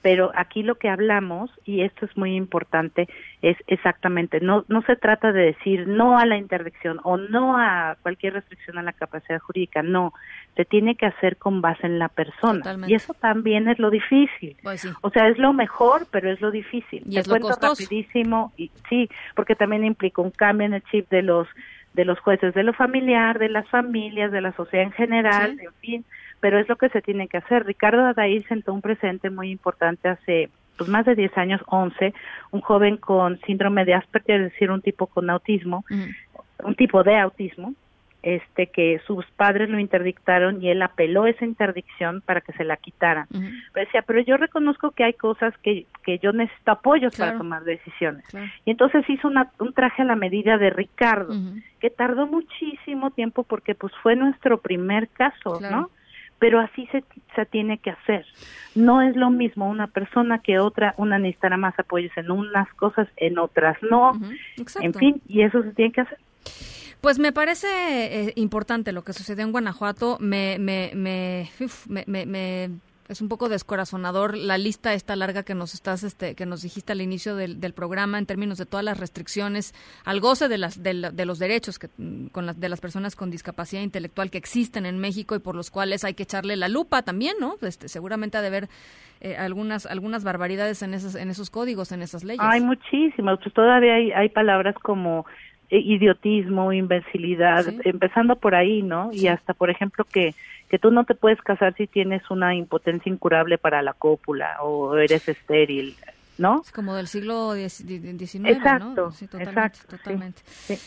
Pero 0.00 0.30
aquí 0.36 0.62
lo 0.62 0.74
que 0.76 0.88
hablamos, 0.90 1.50
y 1.64 1.80
esto 1.80 2.04
es 2.04 2.14
muy 2.16 2.36
importante, 2.36 3.08
es 3.42 3.56
exactamente, 3.66 4.38
no, 4.38 4.64
no 4.68 4.82
se 4.82 4.94
trata 4.96 5.32
de 5.32 5.46
decir 5.46 5.88
no 5.88 6.18
a 6.18 6.26
la 6.26 6.36
interdicción 6.36 7.00
o 7.04 7.16
no 7.16 7.56
a 7.56 7.96
cualquier 8.02 8.34
restricción 8.34 8.76
a 8.78 8.82
la 8.82 8.92
capacidad 8.92 9.40
jurídica, 9.40 9.82
no, 9.82 10.12
se 10.56 10.64
tiene 10.66 10.94
que 10.94 11.06
hacer 11.06 11.36
con 11.38 11.62
base 11.62 11.86
en 11.86 11.98
la 11.98 12.10
persona. 12.10 12.58
Totalmente. 12.60 12.92
Y 12.92 12.94
eso 12.96 13.14
también 13.14 13.66
es 13.66 13.78
lo 13.78 13.88
difícil. 13.90 14.56
Pues 14.62 14.82
sí. 14.82 14.90
O 15.00 15.08
sea, 15.10 15.26
es 15.28 15.38
lo 15.38 15.52
mejor, 15.54 16.06
pero 16.12 16.30
es 16.30 16.40
lo 16.40 16.50
difícil. 16.50 17.02
Y 17.06 17.14
Te 17.14 17.20
es 17.20 17.26
lo 17.26 17.32
cuento 17.32 17.48
costoso. 17.48 17.82
rapidísimo, 17.82 18.52
y 18.58 18.70
sí, 18.90 19.08
porque 19.34 19.56
también 19.56 19.84
implica 19.84 20.20
un 20.22 20.30
cambio 20.30 20.66
en 20.66 20.74
el 20.74 20.82
chip 20.90 21.08
de 21.10 21.22
los 21.22 21.48
de 21.94 22.04
los 22.04 22.18
jueces, 22.18 22.52
de 22.54 22.64
lo 22.64 22.72
familiar, 22.74 23.38
de 23.38 23.48
las 23.48 23.66
familias, 23.68 24.32
de 24.32 24.40
la 24.40 24.52
sociedad 24.52 24.84
en 24.84 24.92
general, 24.92 25.56
Sí. 25.58 25.64
en 25.64 25.72
fin, 25.80 26.04
pero 26.44 26.58
es 26.58 26.68
lo 26.68 26.76
que 26.76 26.90
se 26.90 27.00
tiene 27.00 27.26
que 27.26 27.38
hacer. 27.38 27.64
Ricardo 27.64 28.04
Adair 28.04 28.46
sentó 28.46 28.74
un 28.74 28.82
presente 28.82 29.30
muy 29.30 29.50
importante 29.50 30.10
hace 30.10 30.50
pues 30.76 30.90
más 30.90 31.06
de 31.06 31.14
10 31.14 31.38
años, 31.38 31.62
11, 31.64 32.12
un 32.50 32.60
joven 32.60 32.98
con 32.98 33.40
síndrome 33.46 33.86
de 33.86 33.94
Asperger, 33.94 34.42
es 34.42 34.52
decir, 34.52 34.70
un 34.70 34.82
tipo 34.82 35.06
con 35.06 35.30
autismo, 35.30 35.86
un 36.62 36.74
tipo 36.74 37.02
de 37.02 37.16
autismo, 37.16 37.72
este 38.22 38.66
que 38.66 39.00
sus 39.06 39.24
padres 39.36 39.70
lo 39.70 39.78
interdictaron 39.78 40.62
y 40.62 40.68
él 40.68 40.82
apeló 40.82 41.26
esa 41.26 41.46
interdicción 41.46 42.20
para 42.20 42.42
que 42.42 42.52
se 42.52 42.64
la 42.64 42.76
quitaran. 42.76 43.26
Pero 43.72 43.86
decía, 43.86 44.02
pero 44.02 44.20
yo 44.20 44.36
reconozco 44.36 44.90
que 44.90 45.04
hay 45.04 45.14
cosas 45.14 45.56
que, 45.62 45.86
que 46.04 46.18
yo 46.18 46.32
necesito 46.34 46.72
apoyos 46.72 47.14
Claro. 47.16 47.30
para 47.32 47.38
tomar 47.38 47.64
decisiones. 47.64 48.22
Claro. 48.28 48.50
Y 48.66 48.70
entonces 48.70 49.08
hizo 49.08 49.28
una, 49.28 49.50
un 49.60 49.72
traje 49.72 50.02
a 50.02 50.04
la 50.04 50.16
medida 50.16 50.58
de 50.58 50.68
Ricardo, 50.68 51.34
que 51.80 51.88
tardó 51.88 52.26
muchísimo 52.26 53.12
tiempo 53.12 53.44
porque 53.44 53.74
pues 53.74 53.94
fue 54.02 54.14
nuestro 54.14 54.58
primer 54.60 55.08
caso, 55.08 55.58
Claro. 55.58 55.76
¿no? 55.76 55.90
Pero 56.44 56.60
así 56.60 56.86
se, 56.92 57.02
se 57.34 57.46
tiene 57.46 57.78
que 57.78 57.88
hacer. 57.88 58.26
No 58.74 59.00
es 59.00 59.16
lo 59.16 59.30
mismo 59.30 59.66
una 59.66 59.86
persona 59.86 60.40
que 60.40 60.58
otra, 60.58 60.94
una 60.98 61.18
necesitará 61.18 61.56
más 61.56 61.72
apoyos 61.78 62.12
en 62.18 62.30
unas 62.30 62.68
cosas, 62.74 63.08
en 63.16 63.38
otras 63.38 63.78
no. 63.82 64.12
Exacto. 64.58 64.86
En 64.86 64.92
fin, 64.92 65.22
y 65.26 65.40
eso 65.40 65.62
se 65.62 65.70
tiene 65.72 65.90
que 65.90 66.02
hacer. 66.02 66.18
Pues 67.00 67.18
me 67.18 67.32
parece 67.32 67.66
eh, 67.68 68.32
importante 68.36 68.92
lo 68.92 69.04
que 69.04 69.14
sucedió 69.14 69.42
en 69.42 69.52
Guanajuato. 69.52 70.18
Me, 70.20 70.58
me, 70.58 70.90
me, 70.94 71.48
uf, 71.60 71.86
me, 71.86 72.04
me- 72.06 72.26
me- 72.26 72.68
es 73.08 73.20
un 73.20 73.28
poco 73.28 73.48
descorazonador 73.48 74.36
la 74.36 74.56
lista 74.56 74.94
esta 74.94 75.14
larga 75.16 75.42
que 75.42 75.54
nos 75.54 75.74
estás, 75.74 76.04
este, 76.04 76.34
que 76.34 76.46
nos 76.46 76.62
dijiste 76.62 76.92
al 76.92 77.00
inicio 77.02 77.36
del, 77.36 77.60
del 77.60 77.74
programa 77.74 78.18
en 78.18 78.26
términos 78.26 78.56
de 78.58 78.66
todas 78.66 78.84
las 78.84 78.98
restricciones 78.98 79.74
al 80.04 80.20
goce 80.20 80.48
de 80.48 80.58
las, 80.58 80.82
de, 80.82 80.94
la- 80.94 81.10
de 81.10 81.26
los 81.26 81.38
derechos 81.38 81.78
que, 81.78 81.88
con 82.32 82.46
las, 82.46 82.58
de 82.58 82.68
las 82.68 82.80
personas 82.80 83.14
con 83.16 83.30
discapacidad 83.30 83.82
intelectual 83.82 84.30
que 84.30 84.38
existen 84.38 84.86
en 84.86 84.98
México 84.98 85.34
y 85.34 85.38
por 85.38 85.54
los 85.54 85.70
cuales 85.70 86.04
hay 86.04 86.14
que 86.14 86.22
echarle 86.22 86.56
la 86.56 86.68
lupa 86.68 87.02
también, 87.02 87.34
¿no? 87.40 87.56
Este, 87.60 87.88
seguramente 87.88 88.38
ha 88.38 88.40
de 88.40 88.46
haber 88.48 88.68
eh, 89.20 89.36
algunas, 89.36 89.86
algunas 89.86 90.24
barbaridades 90.24 90.82
en 90.82 90.94
esos, 90.94 91.14
en 91.14 91.28
esos 91.30 91.50
códigos, 91.50 91.92
en 91.92 92.00
esas 92.02 92.24
leyes. 92.24 92.40
Hay 92.42 92.60
muchísimas, 92.60 93.38
pues 93.42 93.52
todavía 93.54 93.94
hay, 93.94 94.12
hay 94.12 94.28
palabras 94.30 94.74
como 94.82 95.26
eh, 95.70 95.78
idiotismo, 95.78 96.72
imbecilidad, 96.72 97.64
Sí. 97.64 97.78
empezando 97.84 98.36
por 98.36 98.54
ahí, 98.54 98.82
¿no? 98.82 99.10
Sí. 99.12 99.22
Y 99.24 99.28
hasta, 99.28 99.54
por 99.54 99.70
ejemplo, 99.70 100.04
que, 100.04 100.34
que 100.68 100.78
tú 100.78 100.90
no 100.90 101.04
te 101.04 101.14
puedes 101.14 101.40
casar 101.42 101.74
si 101.76 101.86
tienes 101.86 102.30
una 102.30 102.54
impotencia 102.54 103.10
incurable 103.10 103.58
para 103.58 103.82
la 103.82 103.92
cópula 103.92 104.62
o 104.62 104.96
eres 104.96 105.28
estéril. 105.28 105.94
¿No? 106.38 106.62
Es 106.64 106.72
como 106.72 106.94
del 106.94 107.08
siglo 107.08 107.54
XIX, 107.54 108.48
Exacto, 108.48 108.94
¿no? 108.94 109.12
Sí, 109.12 109.26
totalmente, 109.26 109.60
exacto, 109.60 109.96
totalmente. 109.96 110.42
sí. 110.46 110.78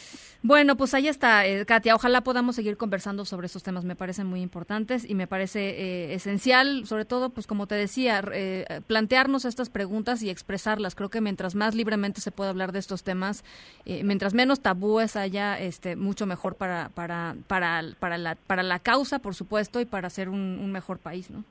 Bueno, 0.43 0.77
pues 0.77 0.93
ahí 0.93 1.07
está, 1.07 1.45
eh, 1.47 1.65
Katia. 1.65 1.95
Ojalá 1.95 2.21
podamos 2.21 2.55
seguir 2.55 2.77
conversando 2.77 3.25
sobre 3.25 3.47
estos 3.47 3.63
temas. 3.63 3.83
Me 3.83 3.95
parecen 3.95 4.27
muy 4.27 4.41
importantes 4.41 5.03
y 5.03 5.15
me 5.15 5.25
parece 5.25 5.69
eh, 5.69 6.13
esencial, 6.13 6.85
sobre 6.85 7.05
todo, 7.05 7.31
pues 7.31 7.47
como 7.47 7.65
te 7.65 7.73
decía, 7.73 8.23
eh, 8.31 8.81
plantearnos 8.85 9.45
estas 9.45 9.69
preguntas 9.69 10.21
y 10.21 10.29
expresarlas. 10.29 10.93
Creo 10.93 11.09
que 11.09 11.21
mientras 11.21 11.55
más 11.55 11.73
libremente 11.73 12.21
se 12.21 12.31
pueda 12.31 12.51
hablar 12.51 12.71
de 12.71 12.79
estos 12.79 13.03
temas, 13.03 13.43
eh, 13.85 14.03
mientras 14.03 14.35
menos 14.35 14.61
tabúes 14.61 15.15
haya, 15.15 15.59
este, 15.59 15.95
mucho 15.95 16.27
mejor 16.27 16.55
para 16.55 16.89
para 16.89 17.35
para 17.47 17.83
para 17.99 18.17
la 18.19 18.35
para 18.35 18.61
la 18.61 18.79
causa, 18.79 19.19
por 19.19 19.33
supuesto, 19.33 19.81
y 19.81 19.85
para 19.85 20.07
hacer 20.07 20.29
un, 20.29 20.59
un 20.61 20.71
mejor 20.71 20.99
país, 20.99 21.31
¿no? 21.31 21.43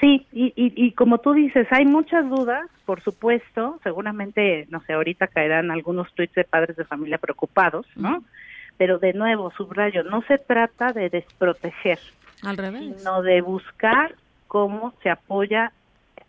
Sí, 0.00 0.26
y, 0.32 0.46
y, 0.56 0.72
y 0.76 0.92
como 0.92 1.18
tú 1.18 1.32
dices, 1.32 1.66
hay 1.70 1.86
muchas 1.86 2.28
dudas, 2.28 2.68
por 2.84 3.00
supuesto, 3.02 3.80
seguramente, 3.82 4.66
no 4.68 4.80
sé, 4.82 4.92
ahorita 4.92 5.26
caerán 5.28 5.70
algunos 5.70 6.12
tweets 6.14 6.34
de 6.34 6.44
padres 6.44 6.76
de 6.76 6.84
familia 6.84 7.16
preocupados, 7.18 7.86
¿no? 7.96 8.22
Pero 8.76 8.98
de 8.98 9.14
nuevo, 9.14 9.50
subrayo, 9.56 10.04
no 10.04 10.20
se 10.22 10.36
trata 10.36 10.92
de 10.92 11.08
desproteger, 11.08 11.98
Al 12.42 12.58
revés. 12.58 12.98
sino 12.98 13.22
de 13.22 13.40
buscar 13.40 14.14
cómo 14.48 14.92
se 15.02 15.08
apoya 15.08 15.72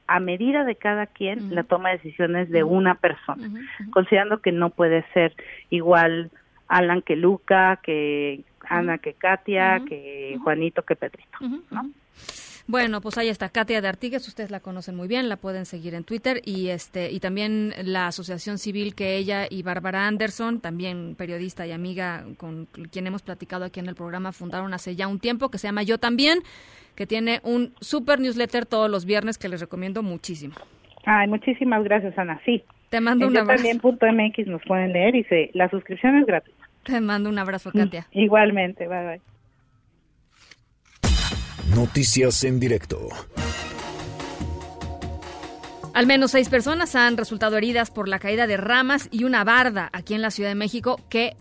a 0.07 0.21
medida 0.21 0.63
de 0.63 0.75
cada 0.75 1.05
quien 1.05 1.53
la 1.53 1.63
toma 1.63 1.89
de 1.89 1.97
decisiones 1.97 2.49
de 2.49 2.63
una 2.63 2.95
persona, 2.95 3.49
considerando 3.91 4.39
que 4.39 4.53
no 4.53 4.69
puede 4.69 5.03
ser 5.13 5.33
igual 5.69 6.31
Alan 6.69 7.01
que 7.01 7.17
Luca, 7.17 7.79
que 7.83 8.43
Ana 8.69 8.97
que 8.99 9.13
Katia, 9.13 9.81
que 9.85 10.37
Juanito 10.41 10.83
que 10.83 10.95
Pedrito. 10.95 11.37
¿no? 11.71 11.89
Bueno, 12.69 12.99
pues 12.99 13.17
ahí 13.17 13.29
está 13.29 13.47
Katia 13.47 13.79
de 13.79 13.87
Artigues, 13.87 14.27
ustedes 14.27 14.51
la 14.51 14.59
conocen 14.59 14.95
muy 14.95 15.07
bien, 15.07 15.29
la 15.29 15.37
pueden 15.37 15.65
seguir 15.65 15.93
en 15.93 16.03
Twitter 16.03 16.41
y 16.43 16.67
este 16.67 17.09
y 17.11 17.21
también 17.21 17.73
la 17.81 18.07
asociación 18.07 18.57
civil 18.57 18.93
que 18.93 19.15
ella 19.15 19.45
y 19.49 19.63
Bárbara 19.63 20.05
Anderson, 20.05 20.59
también 20.59 21.15
periodista 21.15 21.65
y 21.65 21.71
amiga 21.71 22.25
con 22.35 22.65
quien 22.91 23.07
hemos 23.07 23.21
platicado 23.21 23.63
aquí 23.63 23.79
en 23.79 23.87
el 23.87 23.95
programa, 23.95 24.33
fundaron 24.33 24.73
hace 24.73 24.97
ya 24.97 25.07
un 25.07 25.19
tiempo 25.19 25.49
que 25.49 25.57
se 25.59 25.69
llama 25.69 25.83
Yo 25.83 25.97
también, 25.97 26.39
que 26.95 27.07
tiene 27.07 27.39
un 27.43 27.73
super 27.79 28.19
newsletter 28.19 28.65
todos 28.65 28.91
los 28.91 29.05
viernes 29.05 29.37
que 29.37 29.47
les 29.47 29.61
recomiendo 29.61 30.03
muchísimo. 30.03 30.55
Ay, 31.05 31.29
muchísimas 31.29 31.85
gracias, 31.85 32.17
Ana. 32.17 32.41
Sí, 32.43 32.65
Te 32.89 32.99
mando 32.99 33.27
un 33.27 33.37
abrazo. 33.37 33.63
también 33.63 33.79
punto 33.79 34.05
MX 34.11 34.47
nos 34.47 34.61
pueden 34.63 34.91
leer 34.91 35.15
y 35.15 35.23
se, 35.23 35.51
la 35.53 35.69
suscripción 35.69 36.17
es 36.17 36.25
gratuita. 36.25 36.67
Te 36.83 36.99
mando 36.99 37.29
un 37.29 37.39
abrazo, 37.39 37.71
Katia. 37.71 38.07
Igualmente, 38.11 38.89
bye 38.89 39.05
bye. 39.05 39.36
Noticias 41.75 42.43
en 42.43 42.59
directo. 42.59 43.09
Al 45.93 46.07
menos 46.07 46.31
seis 46.31 46.47
personas 46.47 46.95
han 46.95 47.17
resultado 47.17 47.57
heridas 47.57 47.91
por 47.91 48.07
la 48.07 48.19
caída 48.19 48.47
de 48.47 48.55
ramas 48.55 49.09
y 49.11 49.25
una 49.25 49.43
barda 49.43 49.89
aquí 49.91 50.13
en 50.13 50.21
la 50.21 50.31
Ciudad 50.31 50.49
de 50.49 50.55
México. 50.55 51.01
¡Qué 51.09 51.35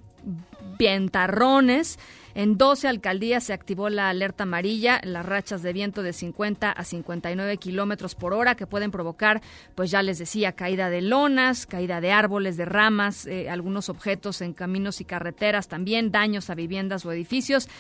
vientarrones! 0.79 1.99
En 2.37 2.59
12 2.59 2.87
alcaldías 2.89 3.45
se 3.45 3.55
activó 3.55 3.89
la 3.89 4.11
alerta 4.11 4.43
amarilla, 4.43 5.01
las 5.05 5.25
rachas 5.25 5.63
de 5.63 5.73
viento 5.73 6.03
de 6.03 6.13
50 6.13 6.71
a 6.71 6.85
59 6.85 7.57
kilómetros 7.57 8.15
por 8.15 8.35
hora 8.35 8.57
que 8.57 8.67
pueden 8.67 8.91
provocar, 8.91 9.41
pues 9.75 9.91
ya 9.91 10.03
les 10.03 10.19
decía, 10.19 10.53
caída 10.53 10.91
de 10.91 11.01
lonas, 11.01 11.65
caída 11.65 12.03
de 12.03 12.13
árboles, 12.13 12.59
de 12.59 12.67
ramas, 12.67 13.27
eh, 13.27 13.49
algunos 13.49 13.89
objetos 13.89 14.43
en 14.43 14.53
caminos 14.53 15.01
y 15.01 15.07
carreteras 15.07 15.69
también, 15.69 16.13
daños 16.13 16.51
a 16.51 16.55
viviendas 16.55 17.07
o 17.07 17.13
edificios. 17.13 17.71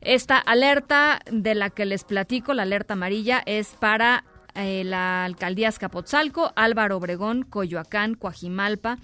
Esta 0.00 0.38
alerta 0.38 1.18
de 1.32 1.56
la 1.56 1.70
que 1.70 1.84
les 1.84 2.04
platico, 2.04 2.54
la 2.54 2.62
alerta 2.62 2.94
amarilla, 2.94 3.42
es 3.46 3.74
para 3.80 4.22
eh, 4.54 4.84
la 4.84 5.24
alcaldía 5.24 5.70
Azcapotzalco, 5.70 6.52
Álvaro 6.54 6.98
Obregón, 6.98 7.42
Coyoacán, 7.42 8.14
Coajimalpa, 8.14 8.98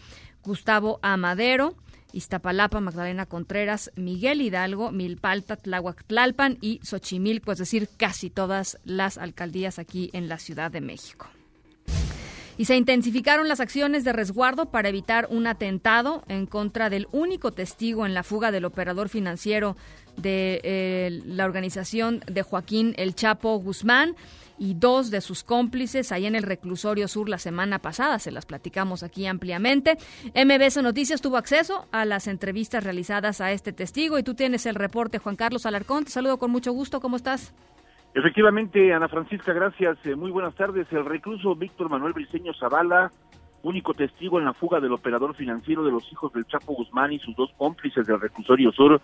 Gustavo 0.44 1.00
Amadero, 1.02 1.74
Iztapalapa, 2.12 2.80
Magdalena 2.80 3.26
Contreras, 3.26 3.90
Miguel 3.96 4.40
Hidalgo, 4.40 4.90
Milpalta, 4.92 5.56
Tláhuac, 5.56 6.04
Tlalpan 6.06 6.58
y 6.60 6.80
Xochimilco, 6.82 7.52
es 7.52 7.58
decir, 7.58 7.88
casi 7.96 8.30
todas 8.30 8.78
las 8.84 9.18
alcaldías 9.18 9.78
aquí 9.78 10.10
en 10.12 10.28
la 10.28 10.38
Ciudad 10.38 10.70
de 10.70 10.80
México. 10.80 11.28
Y 12.60 12.66
se 12.66 12.76
intensificaron 12.76 13.48
las 13.48 13.60
acciones 13.60 14.04
de 14.04 14.12
resguardo 14.12 14.70
para 14.70 14.90
evitar 14.90 15.28
un 15.30 15.46
atentado 15.46 16.22
en 16.28 16.44
contra 16.44 16.90
del 16.90 17.08
único 17.10 17.52
testigo 17.52 18.04
en 18.04 18.12
la 18.12 18.22
fuga 18.22 18.50
del 18.50 18.66
operador 18.66 19.08
financiero 19.08 19.78
de 20.18 20.60
eh, 20.62 21.22
la 21.24 21.46
organización 21.46 22.22
de 22.26 22.42
Joaquín 22.42 22.92
El 22.98 23.14
Chapo 23.14 23.56
Guzmán 23.56 24.14
y 24.60 24.74
dos 24.74 25.10
de 25.10 25.22
sus 25.22 25.42
cómplices 25.42 26.12
ahí 26.12 26.26
en 26.26 26.36
el 26.36 26.42
reclusorio 26.42 27.08
sur 27.08 27.30
la 27.30 27.38
semana 27.38 27.78
pasada. 27.78 28.18
Se 28.18 28.30
las 28.30 28.44
platicamos 28.44 29.02
aquí 29.02 29.26
ampliamente. 29.26 29.96
MBS 30.34 30.82
Noticias 30.82 31.22
tuvo 31.22 31.38
acceso 31.38 31.88
a 31.92 32.04
las 32.04 32.28
entrevistas 32.28 32.84
realizadas 32.84 33.40
a 33.40 33.52
este 33.52 33.72
testigo 33.72 34.18
y 34.18 34.22
tú 34.22 34.34
tienes 34.34 34.66
el 34.66 34.74
reporte, 34.74 35.18
Juan 35.18 35.36
Carlos 35.36 35.64
Alarcón. 35.64 36.04
Te 36.04 36.10
saludo 36.10 36.38
con 36.38 36.50
mucho 36.50 36.72
gusto. 36.72 37.00
¿Cómo 37.00 37.16
estás? 37.16 37.54
Efectivamente, 38.14 38.92
Ana 38.92 39.08
Francisca, 39.08 39.54
gracias. 39.54 39.96
Eh, 40.04 40.14
muy 40.14 40.30
buenas 40.30 40.54
tardes. 40.54 40.86
El 40.90 41.06
recluso 41.06 41.54
Víctor 41.54 41.88
Manuel 41.88 42.12
Briceño 42.12 42.52
Zavala, 42.52 43.10
único 43.62 43.94
testigo 43.94 44.38
en 44.38 44.44
la 44.44 44.52
fuga 44.52 44.78
del 44.78 44.92
operador 44.92 45.34
financiero 45.34 45.82
de 45.84 45.92
los 45.92 46.10
hijos 46.12 46.32
del 46.34 46.46
Chapo 46.46 46.74
Guzmán 46.74 47.12
y 47.12 47.18
sus 47.18 47.34
dos 47.34 47.50
cómplices 47.56 48.06
del 48.06 48.20
reclusorio 48.20 48.72
sur, 48.72 49.00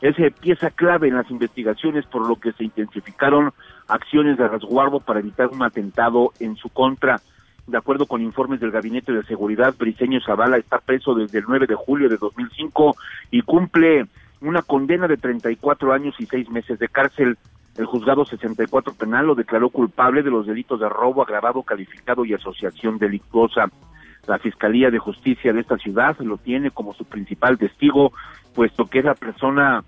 es 0.00 0.18
eh, 0.18 0.30
pieza 0.30 0.70
clave 0.70 1.08
en 1.08 1.16
las 1.16 1.30
investigaciones, 1.30 2.06
por 2.06 2.26
lo 2.26 2.36
que 2.36 2.52
se 2.52 2.64
intensificaron 2.64 3.52
acciones 3.88 4.38
de 4.38 4.48
resguardo 4.48 5.00
para 5.00 5.20
evitar 5.20 5.48
un 5.48 5.62
atentado 5.62 6.32
en 6.40 6.56
su 6.56 6.68
contra. 6.70 7.20
De 7.66 7.76
acuerdo 7.76 8.06
con 8.06 8.22
informes 8.22 8.60
del 8.60 8.70
Gabinete 8.70 9.12
de 9.12 9.22
Seguridad, 9.24 9.74
Briceño 9.78 10.20
Zavala 10.20 10.56
está 10.56 10.78
preso 10.78 11.14
desde 11.14 11.38
el 11.38 11.44
9 11.46 11.66
de 11.66 11.74
julio 11.74 12.08
de 12.08 12.16
2005 12.16 12.96
y 13.30 13.42
cumple 13.42 14.06
una 14.40 14.62
condena 14.62 15.06
de 15.06 15.18
34 15.18 15.92
años 15.92 16.14
y 16.18 16.26
seis 16.26 16.48
meses 16.50 16.78
de 16.78 16.88
cárcel. 16.88 17.36
El 17.76 17.86
juzgado 17.86 18.24
64 18.24 18.94
penal 18.94 19.26
lo 19.26 19.34
declaró 19.34 19.70
culpable 19.70 20.22
de 20.22 20.30
los 20.30 20.46
delitos 20.46 20.80
de 20.80 20.88
robo 20.88 21.22
agravado, 21.22 21.62
calificado 21.62 22.24
y 22.24 22.34
asociación 22.34 22.98
delictuosa. 22.98 23.70
La 24.26 24.38
Fiscalía 24.38 24.90
de 24.90 24.98
Justicia 24.98 25.52
de 25.52 25.60
esta 25.60 25.76
ciudad 25.78 26.16
lo 26.20 26.36
tiene 26.36 26.70
como 26.70 26.94
su 26.94 27.04
principal 27.04 27.58
testigo, 27.58 28.12
puesto 28.54 28.86
que 28.86 29.00
es 29.00 29.04
la 29.04 29.14
persona 29.14 29.84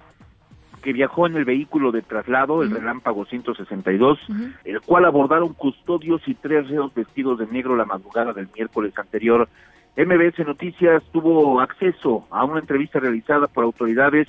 que 0.83 0.93
viajó 0.93 1.27
en 1.27 1.37
el 1.37 1.45
vehículo 1.45 1.93
de 1.93 2.03
traslado, 2.03 2.63
el 2.63 2.71
Relámpago 2.71 3.25
162, 3.25 4.19
el 4.65 4.81
cual 4.81 5.05
abordaron 5.05 5.55
custodios 5.55 6.27
y 6.27 6.35
tres 6.35 6.69
reos 6.69 6.93
vestidos 6.93 7.39
de 7.39 7.47
negro 7.47 7.77
la 7.77 7.85
madrugada 7.85 8.33
del 8.33 8.49
miércoles 8.55 8.93
anterior. 8.99 9.49
MBS 9.97 10.45
Noticias 10.47 11.03
tuvo 11.13 11.61
acceso 11.61 12.27
a 12.31 12.45
una 12.45 12.61
entrevista 12.61 12.99
realizada 12.99 13.47
por 13.47 13.65
autoridades 13.65 14.29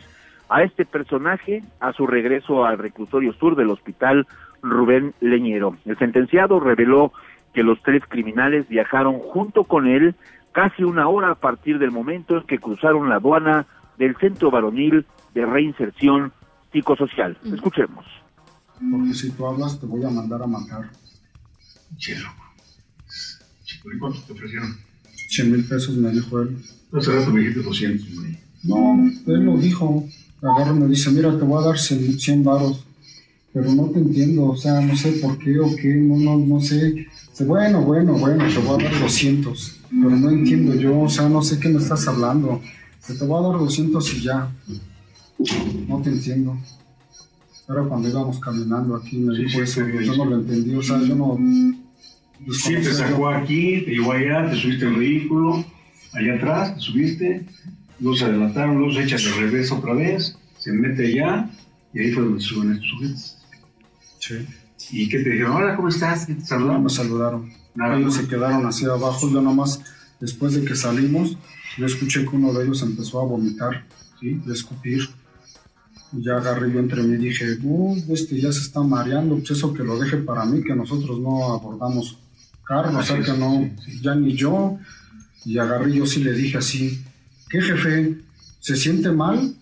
a 0.49 0.61
este 0.61 0.85
personaje 0.85 1.63
a 1.79 1.93
su 1.93 2.05
regreso 2.05 2.65
al 2.65 2.77
reclusorio 2.77 3.33
sur 3.33 3.55
del 3.55 3.71
hospital 3.71 4.27
Rubén 4.61 5.13
Leñero. 5.19 5.75
El 5.85 5.97
sentenciado 5.97 6.59
reveló 6.59 7.11
que 7.53 7.63
los 7.63 7.81
tres 7.83 8.03
criminales 8.07 8.67
viajaron 8.67 9.19
junto 9.19 9.63
con 9.63 9.87
él 9.87 10.15
casi 10.51 10.83
una 10.83 11.07
hora 11.07 11.31
a 11.31 11.35
partir 11.35 11.79
del 11.79 11.91
momento 11.91 12.37
en 12.37 12.43
que 12.43 12.59
cruzaron 12.59 13.09
la 13.09 13.15
aduana 13.15 13.67
del 13.97 14.15
Centro 14.17 14.51
Varonil 14.51 15.05
de 15.33 15.45
Reinserción 15.45 16.31
Psicosocial. 16.71 17.37
Escuchemos. 17.45 18.05
Porque 18.91 19.13
si 19.13 19.31
tú 19.31 19.45
hablas, 19.45 19.79
te 19.79 19.85
voy 19.85 20.03
a 20.03 20.09
mandar 20.09 20.41
a 20.41 20.47
matar. 20.47 20.89
Chelo. 21.97 22.29
¿Y 23.85 23.99
cuánto 23.99 24.19
te 24.21 24.33
ofrecieron? 24.33 24.77
100 25.29 25.51
mil 25.51 25.65
pesos 25.65 25.95
me 25.97 26.11
dijo 26.11 26.41
él. 26.41 26.57
Hace 26.93 27.11
rato 27.11 27.31
me 27.31 27.41
dijiste 27.41 27.61
200, 27.61 28.15
güey. 28.15 28.39
No, 28.63 29.11
él 29.27 29.45
lo 29.45 29.57
dijo. 29.57 30.07
Agarra 30.41 30.71
y 30.71 30.79
me 30.79 30.87
dice, 30.87 31.09
mira, 31.11 31.37
te 31.37 31.43
voy 31.43 31.63
a 31.63 31.67
dar 31.67 31.77
100, 31.77 32.19
100 32.19 32.43
varos. 32.43 32.85
Pero 33.53 33.71
no 33.71 33.89
te 33.89 33.99
entiendo, 33.99 34.45
o 34.45 34.57
sea, 34.57 34.81
no 34.81 34.95
sé 34.95 35.13
por 35.13 35.37
qué 35.37 35.59
o 35.59 35.75
qué, 35.75 35.93
no, 35.95 36.17
no, 36.17 36.37
no 36.37 36.59
sé. 36.59 37.07
Dice, 37.33 37.45
bueno, 37.45 37.81
bueno, 37.81 38.13
bueno, 38.13 38.45
te 38.47 38.59
voy 38.59 38.79
a 38.79 38.83
dar 38.83 38.99
200. 38.99 39.79
Pero 39.89 40.09
no 40.11 40.29
entiendo 40.29 40.75
yo, 40.75 41.01
o 41.01 41.09
sea, 41.09 41.27
no 41.27 41.41
sé 41.41 41.59
qué 41.59 41.67
me 41.67 41.79
estás 41.79 42.07
hablando. 42.07 42.61
Dice, 42.99 43.17
te 43.17 43.25
voy 43.25 43.43
a 43.43 43.47
dar 43.49 43.59
200 43.59 44.13
y 44.13 44.21
ya. 44.21 44.51
No 45.87 45.99
te 46.03 46.11
entiendo. 46.11 46.55
Era 47.67 47.81
cuando 47.85 48.07
íbamos 48.07 48.39
caminando 48.39 48.95
aquí, 48.95 49.17
me 49.17 49.35
Sí, 49.35 49.45
dijo 49.45 49.57
sí, 49.57 49.61
eso, 49.61 49.81
sí, 49.83 50.05
yo 50.05 50.15
no 50.15 50.25
lo 50.25 50.35
entendí, 50.41 50.75
o 50.75 50.83
sea, 50.83 50.99
yo 50.99 51.15
no... 51.15 51.39
Sí, 52.51 52.75
te 52.75 52.93
sacó 52.93 53.29
aquí, 53.29 53.81
te 53.81 53.91
llevó 53.93 54.11
allá, 54.11 54.51
te 54.51 54.55
subiste 54.55 54.85
al 54.85 54.97
vehículo, 54.97 55.65
allá 56.11 56.35
atrás, 56.35 56.75
te 56.75 56.81
subiste, 56.81 57.45
se 58.15 58.25
adelantaron, 58.25 58.77
luego 58.77 58.93
se 58.93 59.05
echas 59.05 59.23
de 59.23 59.31
revés 59.31 59.71
otra 59.71 59.95
vez, 59.95 60.37
se 60.59 60.71
mete 60.71 61.07
allá, 61.07 61.49
y 61.95 61.99
ahí 61.99 62.11
fue 62.11 62.23
donde 62.25 62.41
suben 62.41 62.73
estos 62.73 62.89
sujetos. 62.89 63.37
Sí. 64.19 64.35
¿Y 64.91 65.09
qué 65.09 65.19
te 65.19 65.29
dijeron? 65.31 65.55
Hola, 65.55 65.75
¿cómo 65.75 65.89
estás? 65.89 66.25
¿Qué 66.25 66.33
te 66.35 66.41
No, 66.41 66.45
saludaron? 66.47 66.83
me 66.83 66.89
saludaron. 66.89 67.49
Nada 67.75 67.97
ellos 67.97 68.15
se 68.15 68.27
quedaron 68.27 68.65
así 68.65 68.85
abajo. 68.85 69.29
Yo 69.29 69.41
nomás, 69.41 69.81
después 70.19 70.53
de 70.53 70.63
que 70.63 70.75
salimos, 70.75 71.37
yo 71.77 71.85
escuché 71.85 72.21
que 72.23 72.35
uno 72.35 72.53
de 72.53 72.65
ellos 72.65 72.81
empezó 72.81 73.21
a 73.21 73.25
vomitar, 73.25 73.85
¿sí? 74.19 74.39
De 74.45 74.53
escupir. 74.53 75.09
Y 76.11 76.23
ya 76.23 76.37
agarré 76.37 76.71
yo 76.71 76.79
entre 76.79 77.01
mí 77.01 77.15
y 77.15 77.29
dije, 77.29 77.57
uy, 77.63 78.03
este 78.09 78.39
ya 78.39 78.51
se 78.51 78.61
está 78.61 78.81
mareando, 78.81 79.35
pues 79.37 79.51
eso 79.51 79.73
que 79.73 79.83
lo 79.83 79.97
deje 79.97 80.17
para 80.17 80.45
mí, 80.45 80.61
que 80.63 80.75
nosotros 80.75 81.19
no 81.19 81.51
abordamos 81.53 82.19
Carlos, 82.63 82.95
o 83.01 83.03
sea 83.03 83.21
que 83.21 83.33
no, 83.33 83.69
ya 84.01 84.13
ni 84.13 84.35
yo. 84.35 84.77
Y 85.43 85.57
agarré, 85.57 85.91
yo 85.93 86.05
sí 86.05 86.23
le 86.23 86.33
dije 86.33 86.59
así, 86.59 87.03
¿qué 87.49 87.61
jefe? 87.61 88.19
¿Se 88.59 88.75
siente 88.75 89.11
mal? 89.11 89.55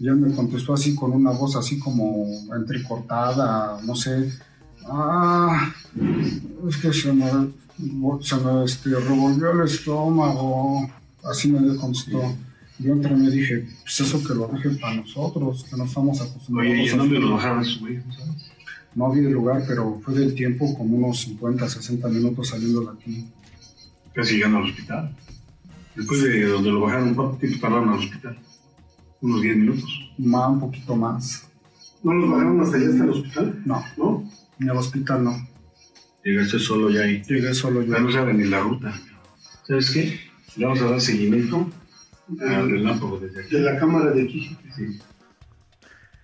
Y 0.00 0.08
él 0.08 0.16
me 0.16 0.34
contestó 0.34 0.72
así 0.72 0.94
con 0.94 1.12
una 1.12 1.30
voz 1.30 1.56
así 1.56 1.78
como 1.78 2.26
entrecortada, 2.56 3.78
no 3.84 3.94
sé. 3.94 4.32
Ah, 4.90 5.72
es 6.68 6.76
que 6.78 6.92
se 6.92 7.12
me, 7.12 7.26
se 8.22 8.36
me 8.36 8.64
este, 8.64 8.90
revolvió 8.90 9.50
el 9.52 9.68
estómago. 9.68 10.88
Así 11.24 11.50
me 11.50 11.76
contestó. 11.76 12.34
Yo 12.78 12.92
entre 12.92 13.16
me 13.16 13.28
dije, 13.30 13.68
pues 13.82 14.00
eso 14.00 14.22
que 14.22 14.34
lo 14.34 14.46
deje 14.48 14.70
para 14.78 14.94
nosotros, 14.94 15.64
que 15.68 15.76
no 15.76 15.84
estamos 15.84 16.20
acostumbrados. 16.20 16.72
Oye, 16.72 16.84
¿y 16.84 16.88
a 16.88 16.92
en 16.92 16.98
dónde 16.98 17.16
hacerlo". 17.16 17.28
lo 17.30 17.34
bajaron 17.36 17.58
a 17.58 17.64
su 17.64 17.88
hijo, 17.88 18.04
sabes? 18.12 18.50
No 18.94 19.06
había 19.06 19.28
lugar, 19.28 19.64
pero 19.66 20.00
fue 20.04 20.14
del 20.14 20.34
tiempo 20.34 20.76
como 20.76 20.96
unos 20.96 21.18
50, 21.20 21.68
60 21.68 22.08
minutos 22.08 22.48
saliendo 22.48 22.80
de 22.82 22.90
aquí. 22.90 23.26
Casi 24.14 24.36
llegando 24.36 24.58
al 24.58 24.64
hospital. 24.64 25.16
Después 25.96 26.22
de 26.22 26.46
donde 26.46 26.70
lo 26.70 26.80
bajaron, 26.82 27.14
¿cuánto 27.14 27.36
tiempo 27.38 27.58
tardaron 27.60 27.88
al 27.90 27.98
hospital? 27.98 28.38
Unos 29.20 29.42
10 29.42 29.56
minutos. 29.56 30.10
Más, 30.18 30.48
un 30.48 30.60
poquito 30.60 30.96
más. 30.96 31.48
¿No 32.04 32.14
los 32.14 32.30
bajaron 32.30 32.60
hasta 32.60 32.76
allá, 32.76 32.88
hasta 32.90 33.04
el 33.04 33.10
hospital? 33.10 33.62
No, 33.64 33.84
¿No? 33.96 34.30
En 34.60 34.68
el 34.68 34.76
hospital 34.76 35.24
no. 35.24 35.36
Llegaste 36.24 36.58
solo 36.58 36.90
ya 36.90 37.02
ahí. 37.02 37.22
Llegué 37.22 37.54
solo 37.54 37.82
yo. 37.82 37.94
Ya 37.94 38.00
no 38.00 38.10
saben 38.10 38.38
ni 38.38 38.44
la 38.44 38.60
ruta. 38.60 38.92
¿Sabes 39.64 39.90
qué? 39.90 40.20
Le 40.56 40.66
vamos 40.66 40.82
a 40.82 40.90
dar 40.90 41.00
seguimiento 41.00 41.70
al 42.40 42.70
relámpago 42.70 43.18
desde 43.18 43.42
aquí. 43.42 43.54
De 43.54 43.60
la 43.62 43.78
cámara 43.78 44.10
de 44.10 44.22
aquí. 44.22 44.56
Sí. 44.74 44.98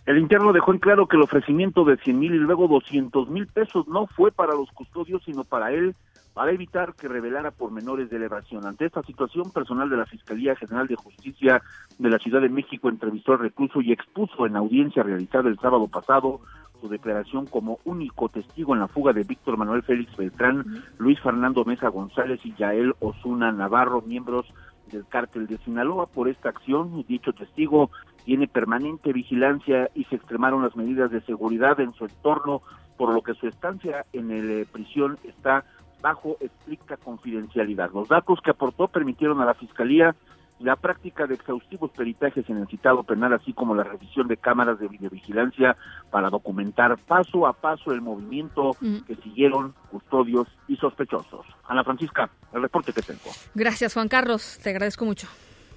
El 0.07 0.18
interno 0.18 0.53
dejó 0.53 0.73
en 0.73 0.81
claro 0.81 1.07
que 1.07 1.16
el 1.16 1.23
ofrecimiento 1.23 1.85
de 1.85 1.97
100 1.97 2.18
mil 2.18 2.35
y 2.35 2.38
luego 2.38 2.68
200 2.68 3.31
mil 3.31 3.47
pesos 3.47 3.88
no 3.88 4.07
fue 4.07 4.33
para 4.33 4.53
los 4.53 4.70
custodios, 4.73 5.23
sino 5.25 5.44
para 5.44 5.73
él, 5.73 5.94
para 6.35 6.53
evitar 6.53 6.94
que 6.94 7.09
revelara 7.09 7.53
pormenores 7.53 8.11
de 8.11 8.16
elevación. 8.16 8.66
Ante 8.66 8.85
esta 8.85 9.03
situación, 9.03 9.51
personal 9.51 9.88
de 9.88 9.97
la 9.97 10.05
Fiscalía 10.05 10.57
General 10.57 10.87
de 10.87 10.97
Justicia 10.97 11.62
de 11.99 12.11
la 12.11 12.18
Ciudad 12.18 12.42
de 12.42 12.51
México 12.51 12.90
entrevistó 12.90 13.33
al 13.33 13.38
recluso 13.38 13.81
y 13.81 13.92
expuso 13.92 14.44
en 14.44 14.57
audiencia 14.57 15.03
realizada 15.03 15.49
el 15.49 15.59
sábado 15.59 15.88
pasado 15.88 16.40
su 16.85 16.90
declaración 16.90 17.47
como 17.47 17.79
único 17.87 18.29
testigo 18.29 18.75
en 18.75 18.81
la 18.81 18.88
fuga 18.88 19.14
de 19.14 19.23
Víctor 19.23 19.57
Manuel 19.57 19.83
Félix 19.83 20.14
Beltrán, 20.18 20.85
Luis 20.99 21.18
Fernando 21.18 21.64
Mesa 21.64 21.88
González 21.88 22.40
y 22.44 22.53
Yael 22.57 22.94
Osuna 23.01 23.51
Navarro, 23.53 24.03
miembros 24.03 24.44
del 24.92 25.07
cártel 25.07 25.47
de 25.47 25.57
Sinaloa. 25.57 26.05
Por 26.05 26.29
esta 26.29 26.51
acción, 26.51 27.03
dicho 27.09 27.33
testigo 27.33 27.90
tiene 28.27 28.49
permanente 28.49 29.14
vigilancia 29.14 29.88
y 29.94 30.05
se 30.05 30.16
extremaron 30.16 30.62
las 30.62 30.77
medidas 30.77 31.11
de 31.11 31.23
seguridad 31.23 31.81
en 31.81 31.94
su 31.94 32.05
entorno, 32.05 32.61
por 32.99 33.14
lo 33.14 33.23
que 33.23 33.33
su 33.33 33.49
estancia 33.49 34.05
en 34.12 34.31
el 34.31 34.51
eh, 34.51 34.66
prisión 34.70 35.16
está 35.25 35.64
bajo 36.03 36.37
estricta 36.38 36.99
confidencialidad. 36.99 37.92
Los 37.94 38.09
datos 38.09 38.42
que 38.42 38.51
aportó 38.51 38.88
permitieron 38.88 39.40
a 39.40 39.47
la 39.47 39.55
Fiscalía 39.55 40.14
la 40.61 40.77
práctica 40.77 41.27
de 41.27 41.35
exhaustivos 41.35 41.90
peritajes 41.90 42.49
en 42.49 42.59
el 42.59 42.69
citado 42.69 43.03
penal, 43.03 43.33
así 43.33 43.53
como 43.53 43.75
la 43.75 43.83
revisión 43.83 44.29
de 44.29 44.37
cámaras 44.37 44.79
de 44.79 44.88
videovigilancia 44.88 45.77
para 46.11 46.31
documentar 46.31 46.97
paso 46.99 47.47
a 47.47 47.53
paso 47.53 47.93
el 47.93 48.01
movimiento 48.01 48.77
que 49.07 49.17
siguieron 49.17 49.75
custodios 49.90 50.49
y 50.69 50.77
sospechosos. 50.77 51.47
Ana 51.69 51.85
Francisca, 51.85 52.31
el 52.53 52.62
reporte 52.62 52.93
que 52.93 53.03
tengo. 53.03 53.31
Gracias, 53.55 53.95
Juan 53.95 54.09
Carlos. 54.09 54.59
Te 54.62 54.71
agradezco 54.71 55.05
mucho. 55.05 55.27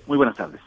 Muy 0.05 0.17
buenas 0.17 0.35
tardes. 0.35 0.61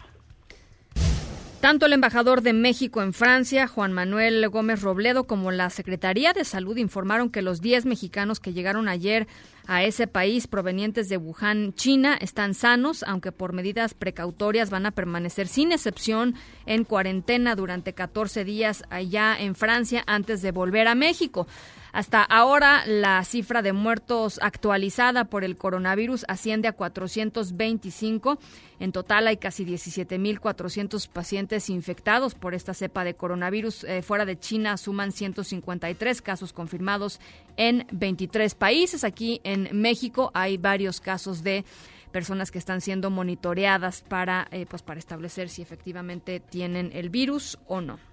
Tanto 1.60 1.84
el 1.84 1.92
embajador 1.92 2.40
de 2.40 2.54
México 2.54 3.02
en 3.02 3.12
Francia, 3.12 3.68
Juan 3.68 3.92
Manuel 3.92 4.48
Gómez 4.48 4.80
Robledo, 4.80 5.24
como 5.24 5.50
la 5.50 5.68
Secretaría 5.68 6.32
de 6.32 6.46
Salud 6.46 6.78
informaron 6.78 7.28
que 7.28 7.42
los 7.42 7.60
10 7.60 7.84
mexicanos 7.84 8.40
que 8.40 8.54
llegaron 8.54 8.88
ayer 8.88 9.28
a 9.66 9.84
ese 9.84 10.06
país 10.06 10.46
provenientes 10.46 11.10
de 11.10 11.18
Wuhan, 11.18 11.74
China, 11.74 12.16
están 12.18 12.54
sanos, 12.54 13.04
aunque 13.06 13.30
por 13.30 13.52
medidas 13.52 13.92
precautorias 13.92 14.70
van 14.70 14.86
a 14.86 14.90
permanecer 14.90 15.48
sin 15.48 15.70
excepción 15.70 16.34
en 16.64 16.84
cuarentena 16.84 17.54
durante 17.56 17.92
14 17.92 18.42
días 18.46 18.82
allá 18.88 19.36
en 19.38 19.54
Francia 19.54 20.02
antes 20.06 20.40
de 20.40 20.52
volver 20.52 20.88
a 20.88 20.94
México. 20.94 21.46
Hasta 21.92 22.22
ahora, 22.22 22.84
la 22.86 23.24
cifra 23.24 23.62
de 23.62 23.72
muertos 23.72 24.38
actualizada 24.42 25.24
por 25.24 25.44
el 25.44 25.56
coronavirus 25.56 26.24
asciende 26.28 26.68
a 26.68 26.72
425. 26.72 28.38
En 28.78 28.92
total, 28.92 29.26
hay 29.26 29.36
casi 29.38 29.64
17.400 29.64 31.08
pacientes 31.08 31.68
infectados 31.68 32.34
por 32.34 32.54
esta 32.54 32.74
cepa 32.74 33.04
de 33.04 33.14
coronavirus. 33.14 33.84
Eh, 33.84 34.02
fuera 34.02 34.24
de 34.24 34.38
China, 34.38 34.76
suman 34.76 35.12
153 35.12 36.22
casos 36.22 36.52
confirmados 36.52 37.20
en 37.56 37.86
23 37.92 38.54
países. 38.54 39.04
Aquí 39.04 39.40
en 39.44 39.68
México 39.72 40.30
hay 40.34 40.58
varios 40.58 41.00
casos 41.00 41.42
de 41.42 41.64
personas 42.12 42.50
que 42.50 42.58
están 42.58 42.80
siendo 42.80 43.10
monitoreadas 43.10 44.02
para, 44.02 44.48
eh, 44.50 44.66
pues, 44.68 44.82
para 44.82 44.98
establecer 44.98 45.48
si 45.48 45.62
efectivamente 45.62 46.40
tienen 46.40 46.90
el 46.92 47.08
virus 47.08 47.58
o 47.66 47.80
no. 47.80 48.09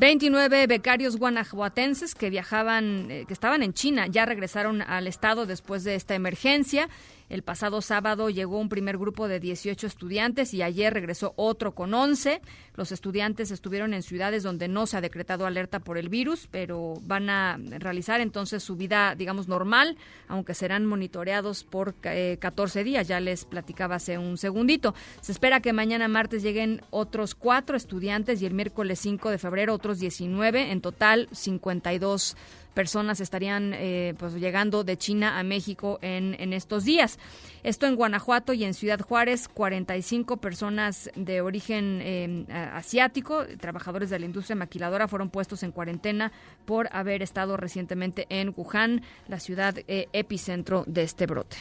29 0.00 0.66
becarios 0.66 1.18
guanajuatenses 1.18 2.14
que 2.14 2.30
viajaban, 2.30 3.10
eh, 3.10 3.24
que 3.28 3.34
estaban 3.34 3.62
en 3.62 3.74
China, 3.74 4.06
ya 4.06 4.24
regresaron 4.24 4.80
al 4.80 5.06
estado 5.06 5.44
después 5.44 5.84
de 5.84 5.94
esta 5.94 6.14
emergencia. 6.14 6.88
El 7.30 7.42
pasado 7.42 7.80
sábado 7.80 8.28
llegó 8.28 8.58
un 8.58 8.68
primer 8.68 8.98
grupo 8.98 9.28
de 9.28 9.38
18 9.38 9.86
estudiantes 9.86 10.52
y 10.52 10.62
ayer 10.62 10.92
regresó 10.92 11.32
otro 11.36 11.76
con 11.76 11.94
11. 11.94 12.42
Los 12.74 12.90
estudiantes 12.90 13.52
estuvieron 13.52 13.94
en 13.94 14.02
ciudades 14.02 14.42
donde 14.42 14.66
no 14.66 14.86
se 14.88 14.96
ha 14.96 15.00
decretado 15.00 15.46
alerta 15.46 15.78
por 15.78 15.96
el 15.96 16.08
virus, 16.08 16.48
pero 16.50 16.94
van 17.02 17.30
a 17.30 17.56
realizar 17.78 18.20
entonces 18.20 18.64
su 18.64 18.74
vida, 18.74 19.14
digamos, 19.14 19.46
normal, 19.46 19.96
aunque 20.26 20.54
serán 20.54 20.86
monitoreados 20.86 21.62
por 21.62 21.94
eh, 22.02 22.36
14 22.40 22.82
días. 22.82 23.06
Ya 23.06 23.20
les 23.20 23.44
platicaba 23.44 23.94
hace 23.94 24.18
un 24.18 24.36
segundito. 24.36 24.96
Se 25.20 25.30
espera 25.30 25.60
que 25.60 25.72
mañana 25.72 26.08
martes 26.08 26.42
lleguen 26.42 26.82
otros 26.90 27.36
cuatro 27.36 27.76
estudiantes 27.76 28.42
y 28.42 28.46
el 28.46 28.54
miércoles 28.54 28.98
5 28.98 29.30
de 29.30 29.38
febrero 29.38 29.72
otros 29.72 30.00
19. 30.00 30.72
En 30.72 30.80
total, 30.80 31.28
52 31.30 32.36
personas 32.74 33.20
estarían 33.20 33.72
eh, 33.74 34.14
pues 34.18 34.34
llegando 34.34 34.84
de 34.84 34.96
China 34.96 35.38
a 35.38 35.42
México 35.42 35.98
en, 36.02 36.36
en 36.38 36.52
estos 36.52 36.84
días. 36.84 37.18
Esto 37.62 37.86
en 37.86 37.96
Guanajuato 37.96 38.52
y 38.52 38.64
en 38.64 38.74
Ciudad 38.74 39.00
Juárez, 39.00 39.48
45 39.48 40.38
personas 40.38 41.10
de 41.14 41.40
origen 41.40 42.00
eh, 42.02 42.46
asiático, 42.72 43.44
trabajadores 43.58 44.10
de 44.10 44.18
la 44.18 44.26
industria 44.26 44.56
maquiladora, 44.56 45.08
fueron 45.08 45.30
puestos 45.30 45.62
en 45.62 45.72
cuarentena 45.72 46.32
por 46.64 46.88
haber 46.92 47.22
estado 47.22 47.56
recientemente 47.56 48.26
en 48.28 48.54
Wuhan, 48.56 49.02
la 49.28 49.40
ciudad 49.40 49.74
eh, 49.88 50.08
epicentro 50.12 50.84
de 50.86 51.02
este 51.02 51.26
brote. 51.26 51.56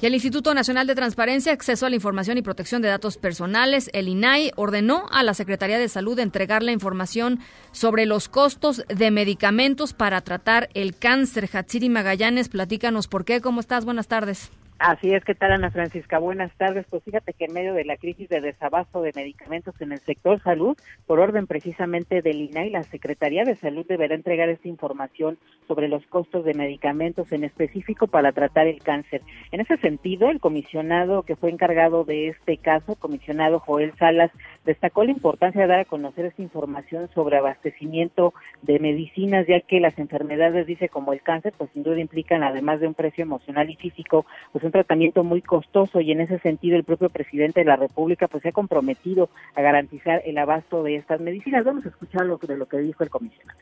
Y 0.00 0.06
el 0.06 0.14
Instituto 0.14 0.54
Nacional 0.54 0.86
de 0.86 0.94
Transparencia, 0.94 1.52
Acceso 1.52 1.84
a 1.84 1.90
la 1.90 1.96
Información 1.96 2.38
y 2.38 2.42
Protección 2.42 2.82
de 2.82 2.88
Datos 2.88 3.16
Personales, 3.16 3.90
el 3.92 4.06
INAI, 4.06 4.52
ordenó 4.54 5.06
a 5.10 5.24
la 5.24 5.34
Secretaría 5.34 5.76
de 5.76 5.88
Salud 5.88 6.20
entregar 6.20 6.62
la 6.62 6.70
información 6.70 7.40
sobre 7.72 8.06
los 8.06 8.28
costos 8.28 8.84
de 8.86 9.10
medicamentos 9.10 9.94
para 9.94 10.20
tratar 10.20 10.68
el 10.74 10.94
cáncer. 10.96 11.50
Hatsiri 11.52 11.88
Magallanes, 11.88 12.48
platícanos 12.48 13.08
por 13.08 13.24
qué. 13.24 13.40
¿Cómo 13.40 13.58
estás? 13.58 13.84
Buenas 13.84 14.06
tardes. 14.06 14.50
Así 14.80 15.12
es, 15.12 15.24
¿qué 15.24 15.34
tal 15.34 15.50
Ana 15.50 15.72
Francisca? 15.72 16.20
Buenas 16.20 16.52
tardes. 16.56 16.86
Pues 16.88 17.02
fíjate 17.02 17.32
que 17.32 17.46
en 17.46 17.52
medio 17.52 17.74
de 17.74 17.84
la 17.84 17.96
crisis 17.96 18.28
de 18.28 18.40
desabasto 18.40 19.02
de 19.02 19.10
medicamentos 19.12 19.74
en 19.80 19.90
el 19.90 19.98
sector 19.98 20.40
salud, 20.44 20.76
por 21.04 21.18
orden 21.18 21.48
precisamente 21.48 22.22
del 22.22 22.42
INAI, 22.42 22.70
la 22.70 22.84
Secretaría 22.84 23.42
de 23.42 23.56
Salud 23.56 23.84
deberá 23.88 24.14
entregar 24.14 24.48
esta 24.48 24.68
información 24.68 25.36
sobre 25.66 25.88
los 25.88 26.06
costos 26.06 26.44
de 26.44 26.54
medicamentos 26.54 27.32
en 27.32 27.42
específico 27.42 28.06
para 28.06 28.30
tratar 28.30 28.68
el 28.68 28.80
cáncer. 28.80 29.22
En 29.50 29.60
ese 29.60 29.78
sentido, 29.78 30.30
el 30.30 30.38
comisionado 30.38 31.24
que 31.24 31.34
fue 31.34 31.50
encargado 31.50 32.04
de 32.04 32.28
este 32.28 32.56
caso, 32.56 32.94
comisionado 32.94 33.58
Joel 33.58 33.92
Salas, 33.98 34.30
destacó 34.64 35.02
la 35.02 35.10
importancia 35.10 35.60
de 35.60 35.66
dar 35.66 35.80
a 35.80 35.86
conocer 35.86 36.26
esta 36.26 36.42
información 36.42 37.08
sobre 37.14 37.38
abastecimiento 37.38 38.32
de 38.62 38.78
medicinas, 38.78 39.44
ya 39.48 39.60
que 39.60 39.80
las 39.80 39.98
enfermedades, 39.98 40.68
dice, 40.68 40.88
como 40.88 41.12
el 41.12 41.22
cáncer, 41.22 41.52
pues 41.58 41.68
sin 41.72 41.82
duda 41.82 41.98
implican, 41.98 42.44
además 42.44 42.78
de 42.78 42.86
un 42.86 42.94
precio 42.94 43.22
emocional 43.22 43.68
y 43.70 43.74
físico, 43.74 44.24
pues 44.52 44.67
un 44.68 44.72
tratamiento 44.72 45.24
muy 45.24 45.42
costoso 45.42 46.00
y 46.00 46.12
en 46.12 46.20
ese 46.20 46.38
sentido 46.38 46.76
el 46.76 46.84
propio 46.84 47.08
presidente 47.08 47.60
de 47.60 47.66
la 47.66 47.76
República 47.76 48.28
pues 48.28 48.42
se 48.42 48.50
ha 48.50 48.52
comprometido 48.52 49.30
a 49.54 49.62
garantizar 49.62 50.22
el 50.24 50.38
abasto 50.38 50.82
de 50.82 50.96
estas 50.96 51.20
medicinas. 51.20 51.64
Vamos 51.64 51.86
a 51.86 51.88
escuchar 51.88 52.26
lo 52.26 52.36
de 52.36 52.56
lo 52.56 52.66
que 52.66 52.78
dijo 52.78 53.02
el 53.02 53.10
comisionado. 53.10 53.58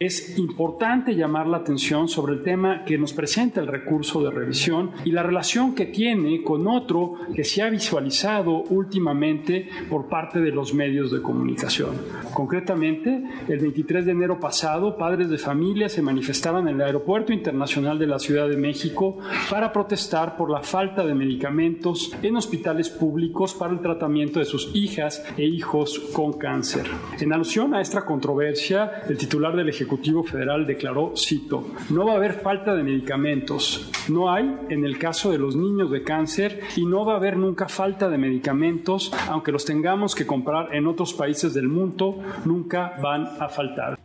Es 0.00 0.36
importante 0.38 1.14
llamar 1.14 1.46
la 1.46 1.58
atención 1.58 2.08
sobre 2.08 2.32
el 2.32 2.42
tema 2.42 2.84
que 2.84 2.98
nos 2.98 3.12
presenta 3.12 3.60
el 3.60 3.68
recurso 3.68 4.24
de 4.24 4.30
revisión 4.32 4.90
y 5.04 5.12
la 5.12 5.22
relación 5.22 5.72
que 5.72 5.86
tiene 5.86 6.42
con 6.42 6.66
otro 6.66 7.14
que 7.32 7.44
se 7.44 7.62
ha 7.62 7.70
visualizado 7.70 8.64
últimamente 8.70 9.68
por 9.88 10.08
parte 10.08 10.40
de 10.40 10.50
los 10.50 10.74
medios 10.74 11.12
de 11.12 11.22
comunicación. 11.22 11.90
Concretamente, 12.34 13.22
el 13.46 13.60
23 13.60 14.04
de 14.04 14.10
enero 14.10 14.40
pasado, 14.40 14.96
padres 14.96 15.30
de 15.30 15.38
familia 15.38 15.88
se 15.88 16.02
manifestaban 16.02 16.66
en 16.66 16.74
el 16.74 16.86
Aeropuerto 16.86 17.32
Internacional 17.32 17.96
de 17.96 18.08
la 18.08 18.18
Ciudad 18.18 18.48
de 18.48 18.56
México 18.56 19.18
para 19.48 19.72
protestar 19.72 20.36
por 20.36 20.50
la 20.50 20.62
falta 20.62 21.06
de 21.06 21.14
medicamentos 21.14 22.10
en 22.20 22.34
hospitales 22.34 22.90
públicos 22.90 23.54
para 23.54 23.72
el 23.72 23.80
tratamiento 23.80 24.40
de 24.40 24.44
sus 24.44 24.74
hijas 24.74 25.24
e 25.36 25.44
hijos 25.44 26.00
con 26.12 26.32
cáncer. 26.32 26.88
En 27.20 27.32
alusión 27.32 27.74
a 27.74 27.80
esta 27.80 28.04
controversia, 28.04 29.04
el 29.08 29.16
titular 29.16 29.54
del 29.54 29.68
Ejecutivo 29.68 29.83
Ejecutivo 29.84 30.24
Federal 30.24 30.66
declaró, 30.66 31.12
cito, 31.14 31.66
no 31.90 32.06
va 32.06 32.14
a 32.14 32.16
haber 32.16 32.32
falta 32.32 32.74
de 32.74 32.82
medicamentos. 32.82 33.90
No 34.08 34.32
hay 34.32 34.56
en 34.70 34.86
el 34.86 34.98
caso 34.98 35.30
de 35.30 35.36
los 35.36 35.56
niños 35.56 35.90
de 35.90 36.02
cáncer 36.02 36.60
y 36.74 36.86
no 36.86 37.04
va 37.04 37.12
a 37.12 37.16
haber 37.16 37.36
nunca 37.36 37.68
falta 37.68 38.08
de 38.08 38.16
medicamentos, 38.16 39.12
aunque 39.28 39.52
los 39.52 39.66
tengamos 39.66 40.14
que 40.14 40.26
comprar 40.26 40.74
en 40.74 40.86
otros 40.86 41.12
países 41.12 41.52
del 41.52 41.68
mundo, 41.68 42.18
nunca 42.46 42.94
van 43.02 43.28
a 43.38 43.48
faltar. 43.50 44.03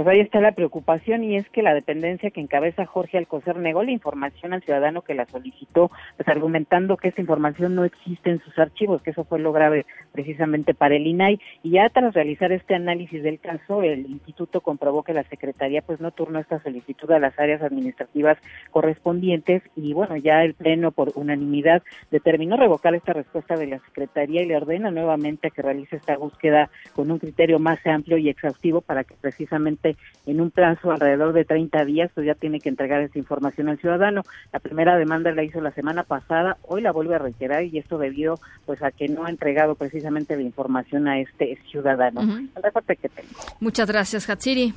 Pues 0.00 0.08
ahí 0.08 0.20
está 0.20 0.40
la 0.40 0.52
preocupación 0.52 1.24
y 1.24 1.36
es 1.36 1.46
que 1.50 1.60
la 1.60 1.74
dependencia 1.74 2.30
que 2.30 2.40
encabeza 2.40 2.86
Jorge 2.86 3.18
Alcocer 3.18 3.56
negó 3.56 3.82
la 3.82 3.90
información 3.90 4.54
al 4.54 4.62
ciudadano 4.62 5.02
que 5.02 5.12
la 5.12 5.26
solicitó, 5.26 5.90
pues 6.16 6.26
argumentando 6.26 6.96
que 6.96 7.08
esa 7.08 7.20
información 7.20 7.74
no 7.74 7.84
existe 7.84 8.30
en 8.30 8.40
sus 8.40 8.58
archivos, 8.58 9.02
que 9.02 9.10
eso 9.10 9.24
fue 9.24 9.40
lo 9.40 9.52
grave 9.52 9.84
precisamente 10.12 10.72
para 10.72 10.96
el 10.96 11.06
INAI. 11.06 11.38
Y 11.62 11.72
ya 11.72 11.90
tras 11.90 12.14
realizar 12.14 12.50
este 12.50 12.74
análisis 12.74 13.22
del 13.22 13.40
caso, 13.40 13.82
el 13.82 14.06
instituto 14.06 14.62
comprobó 14.62 15.02
que 15.02 15.12
la 15.12 15.24
Secretaría 15.24 15.82
pues 15.82 16.00
no 16.00 16.12
turnó 16.12 16.38
esta 16.38 16.62
solicitud 16.62 17.10
a 17.10 17.18
las 17.18 17.38
áreas 17.38 17.60
administrativas 17.60 18.38
correspondientes 18.70 19.62
y 19.76 19.92
bueno, 19.92 20.16
ya 20.16 20.42
el 20.44 20.54
Pleno 20.54 20.92
por 20.92 21.12
unanimidad 21.14 21.82
determinó 22.10 22.56
revocar 22.56 22.94
esta 22.94 23.12
respuesta 23.12 23.54
de 23.54 23.66
la 23.66 23.80
Secretaría 23.80 24.40
y 24.40 24.46
le 24.46 24.56
ordena 24.56 24.90
nuevamente 24.90 25.50
que 25.50 25.60
realice 25.60 25.96
esta 25.96 26.16
búsqueda 26.16 26.70
con 26.94 27.10
un 27.10 27.18
criterio 27.18 27.58
más 27.58 27.86
amplio 27.86 28.16
y 28.16 28.30
exhaustivo 28.30 28.80
para 28.80 29.04
que 29.04 29.14
precisamente 29.20 29.89
en 30.26 30.40
un 30.40 30.50
plazo 30.50 30.92
alrededor 30.92 31.32
de 31.32 31.44
30 31.44 31.84
días, 31.84 32.10
pues 32.14 32.26
ya 32.26 32.34
tiene 32.34 32.60
que 32.60 32.68
entregar 32.68 33.00
esa 33.00 33.18
información 33.18 33.68
al 33.68 33.78
ciudadano. 33.78 34.22
La 34.52 34.60
primera 34.60 34.96
demanda 34.96 35.32
la 35.32 35.42
hizo 35.42 35.60
la 35.60 35.72
semana 35.72 36.02
pasada, 36.02 36.56
hoy 36.62 36.82
la 36.82 36.92
vuelve 36.92 37.14
a 37.14 37.18
reiterar 37.18 37.64
y 37.64 37.78
esto 37.78 37.98
debido 37.98 38.38
pues 38.66 38.82
a 38.82 38.90
que 38.90 39.08
no 39.08 39.24
ha 39.24 39.30
entregado 39.30 39.74
precisamente 39.74 40.36
la 40.36 40.42
información 40.42 41.08
a 41.08 41.18
este 41.18 41.58
ciudadano. 41.70 42.20
El 42.22 42.62
reporte 42.62 42.96
que 42.96 43.08
tengo. 43.08 43.30
Muchas 43.60 43.88
gracias, 43.88 44.28
Hatsiri. 44.28 44.74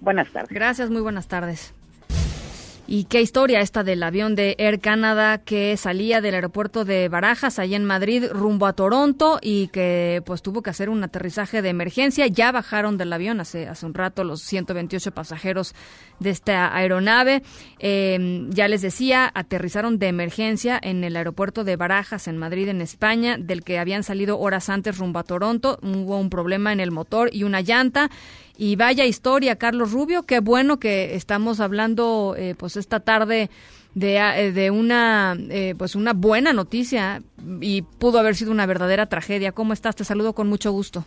Buenas 0.00 0.30
tardes. 0.30 0.50
Gracias, 0.50 0.90
muy 0.90 1.00
buenas 1.00 1.28
tardes. 1.28 1.74
Y 2.86 3.04
qué 3.04 3.22
historia 3.22 3.60
esta 3.60 3.84
del 3.84 4.02
avión 4.02 4.34
de 4.34 4.56
Air 4.58 4.80
Canada 4.80 5.38
que 5.38 5.76
salía 5.76 6.20
del 6.20 6.34
aeropuerto 6.34 6.84
de 6.84 7.08
Barajas, 7.08 7.60
allá 7.60 7.76
en 7.76 7.84
Madrid, 7.84 8.24
rumbo 8.32 8.66
a 8.66 8.72
Toronto 8.72 9.38
y 9.40 9.68
que 9.68 10.20
pues 10.26 10.42
tuvo 10.42 10.62
que 10.62 10.70
hacer 10.70 10.88
un 10.88 11.02
aterrizaje 11.04 11.62
de 11.62 11.68
emergencia. 11.68 12.26
Ya 12.26 12.50
bajaron 12.50 12.98
del 12.98 13.12
avión 13.12 13.40
hace, 13.40 13.68
hace 13.68 13.86
un 13.86 13.94
rato 13.94 14.24
los 14.24 14.42
128 14.42 15.12
pasajeros 15.12 15.74
de 16.18 16.30
esta 16.30 16.76
aeronave. 16.76 17.42
Eh, 17.78 18.46
ya 18.50 18.66
les 18.66 18.82
decía, 18.82 19.30
aterrizaron 19.32 20.00
de 20.00 20.08
emergencia 20.08 20.78
en 20.82 21.04
el 21.04 21.16
aeropuerto 21.16 21.62
de 21.62 21.76
Barajas, 21.76 22.26
en 22.26 22.36
Madrid, 22.36 22.68
en 22.68 22.80
España, 22.80 23.36
del 23.38 23.62
que 23.62 23.78
habían 23.78 24.02
salido 24.02 24.40
horas 24.40 24.68
antes 24.68 24.98
rumbo 24.98 25.20
a 25.20 25.24
Toronto. 25.24 25.78
Hubo 25.82 26.18
un 26.18 26.30
problema 26.30 26.72
en 26.72 26.80
el 26.80 26.90
motor 26.90 27.30
y 27.32 27.44
una 27.44 27.60
llanta. 27.60 28.10
Y 28.58 28.76
vaya 28.76 29.04
historia, 29.04 29.56
Carlos 29.56 29.92
Rubio, 29.92 30.24
qué 30.24 30.40
bueno 30.40 30.78
que 30.78 31.14
estamos 31.14 31.60
hablando 31.60 32.34
eh, 32.36 32.54
pues 32.56 32.76
esta 32.76 33.00
tarde 33.00 33.48
de, 33.94 34.16
eh, 34.16 34.52
de 34.52 34.70
una 34.70 35.36
eh, 35.50 35.74
pues 35.76 35.94
una 35.94 36.12
buena 36.12 36.52
noticia 36.52 37.22
y 37.60 37.82
pudo 37.82 38.18
haber 38.18 38.34
sido 38.34 38.52
una 38.52 38.66
verdadera 38.66 39.06
tragedia. 39.06 39.52
¿Cómo 39.52 39.72
estás? 39.72 39.96
Te 39.96 40.04
saludo 40.04 40.34
con 40.34 40.48
mucho 40.48 40.72
gusto. 40.72 41.04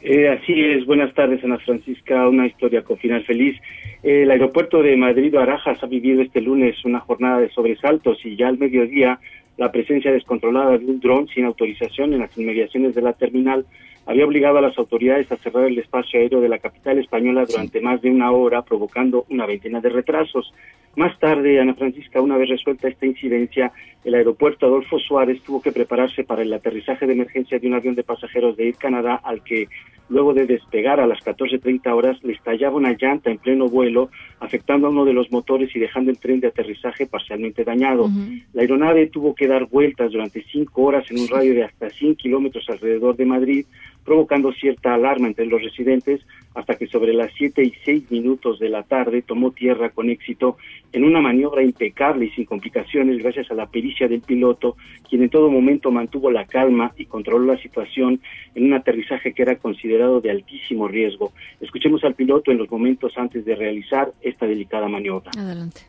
Eh, 0.00 0.28
así 0.28 0.52
es, 0.64 0.86
buenas 0.86 1.12
tardes 1.14 1.42
Ana 1.42 1.58
Francisca, 1.58 2.28
una 2.28 2.46
historia 2.46 2.82
con 2.82 2.98
final 2.98 3.24
feliz. 3.24 3.56
El 4.02 4.30
aeropuerto 4.30 4.80
de 4.80 4.96
Madrid 4.96 5.34
Barajas 5.34 5.82
ha 5.82 5.86
vivido 5.86 6.22
este 6.22 6.40
lunes 6.40 6.76
una 6.84 7.00
jornada 7.00 7.40
de 7.40 7.50
sobresaltos 7.50 8.24
y 8.24 8.36
ya 8.36 8.46
al 8.46 8.58
mediodía 8.58 9.18
la 9.56 9.72
presencia 9.72 10.12
descontrolada 10.12 10.78
de 10.78 10.84
un 10.84 11.00
dron 11.00 11.26
sin 11.28 11.44
autorización 11.44 12.12
en 12.12 12.20
las 12.20 12.38
inmediaciones 12.38 12.94
de 12.94 13.02
la 13.02 13.12
terminal 13.14 13.66
había 14.08 14.24
obligado 14.24 14.56
a 14.56 14.62
las 14.62 14.78
autoridades 14.78 15.30
a 15.30 15.36
cerrar 15.36 15.66
el 15.66 15.78
espacio 15.78 16.18
aéreo 16.18 16.40
de 16.40 16.48
la 16.48 16.58
capital 16.58 16.98
española 16.98 17.44
durante 17.44 17.78
más 17.82 18.00
de 18.00 18.10
una 18.10 18.32
hora, 18.32 18.62
provocando 18.62 19.26
una 19.28 19.44
veintena 19.44 19.82
de 19.82 19.90
retrasos. 19.90 20.50
Más 20.96 21.16
tarde, 21.18 21.60
Ana 21.60 21.74
Francisca, 21.74 22.22
una 22.22 22.38
vez 22.38 22.48
resuelta 22.48 22.88
esta 22.88 23.04
incidencia, 23.04 23.70
el 24.04 24.14
aeropuerto 24.14 24.64
Adolfo 24.64 24.98
Suárez 24.98 25.42
tuvo 25.42 25.60
que 25.60 25.72
prepararse 25.72 26.24
para 26.24 26.40
el 26.40 26.52
aterrizaje 26.52 27.06
de 27.06 27.12
emergencia 27.12 27.58
de 27.58 27.66
un 27.66 27.74
avión 27.74 27.94
de 27.94 28.02
pasajeros 28.02 28.56
de 28.56 28.64
Air 28.68 28.76
Canadá 28.76 29.20
al 29.22 29.44
que, 29.44 29.68
luego 30.08 30.32
de 30.32 30.46
despegar 30.46 31.00
a 31.00 31.06
las 31.06 31.18
14.30 31.20 31.94
horas, 31.94 32.16
le 32.24 32.32
estallaba 32.32 32.76
una 32.76 32.96
llanta 32.98 33.30
en 33.30 33.38
pleno 33.38 33.68
vuelo, 33.68 34.08
afectando 34.40 34.86
a 34.86 34.90
uno 34.90 35.04
de 35.04 35.12
los 35.12 35.30
motores 35.30 35.74
y 35.76 35.78
dejando 35.78 36.10
el 36.10 36.18
tren 36.18 36.40
de 36.40 36.48
aterrizaje 36.48 37.06
parcialmente 37.06 37.62
dañado. 37.62 38.08
La 38.54 38.62
aeronave 38.62 39.08
tuvo 39.08 39.34
que 39.34 39.46
dar 39.46 39.66
vueltas 39.66 40.12
durante 40.12 40.42
cinco 40.50 40.84
horas 40.84 41.08
en 41.10 41.20
un 41.20 41.28
radio 41.28 41.54
de 41.54 41.64
hasta 41.64 41.90
100 41.90 42.16
kilómetros 42.16 42.64
alrededor 42.70 43.16
de 43.16 43.26
Madrid, 43.26 43.66
provocando 44.08 44.52
cierta 44.52 44.94
alarma 44.94 45.28
entre 45.28 45.44
los 45.44 45.62
residentes 45.62 46.22
hasta 46.54 46.76
que 46.76 46.86
sobre 46.86 47.12
las 47.12 47.30
siete 47.36 47.62
y 47.62 47.74
seis 47.84 48.10
minutos 48.10 48.58
de 48.58 48.70
la 48.70 48.82
tarde 48.82 49.20
tomó 49.20 49.50
tierra 49.50 49.90
con 49.90 50.08
éxito 50.08 50.56
en 50.94 51.04
una 51.04 51.20
maniobra 51.20 51.62
impecable 51.62 52.24
y 52.24 52.30
sin 52.30 52.46
complicaciones 52.46 53.18
gracias 53.18 53.50
a 53.50 53.54
la 53.54 53.66
pericia 53.66 54.08
del 54.08 54.22
piloto, 54.22 54.78
quien 55.06 55.24
en 55.24 55.28
todo 55.28 55.50
momento 55.50 55.90
mantuvo 55.90 56.30
la 56.30 56.46
calma 56.46 56.94
y 56.96 57.04
controló 57.04 57.52
la 57.52 57.60
situación 57.60 58.18
en 58.54 58.64
un 58.64 58.72
aterrizaje 58.72 59.34
que 59.34 59.42
era 59.42 59.56
considerado 59.56 60.22
de 60.22 60.30
altísimo 60.30 60.88
riesgo. 60.88 61.32
Escuchemos 61.60 62.02
al 62.02 62.14
piloto 62.14 62.50
en 62.50 62.56
los 62.56 62.70
momentos 62.70 63.12
antes 63.18 63.44
de 63.44 63.56
realizar 63.56 64.14
esta 64.22 64.46
delicada 64.46 64.88
maniobra. 64.88 65.30
Adelante. 65.36 65.82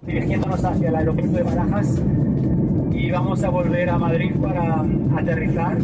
Dirigiéndonos 0.00 0.64
hacia 0.64 0.88
el 0.88 0.96
aeropuerto 0.96 1.36
de 1.36 1.42
Barajas 1.42 2.02
y 2.90 3.10
vamos 3.10 3.44
a 3.44 3.50
volver 3.50 3.90
a 3.90 3.98
Madrid 3.98 4.32
para 4.40 4.82
aterrizar 5.14 5.76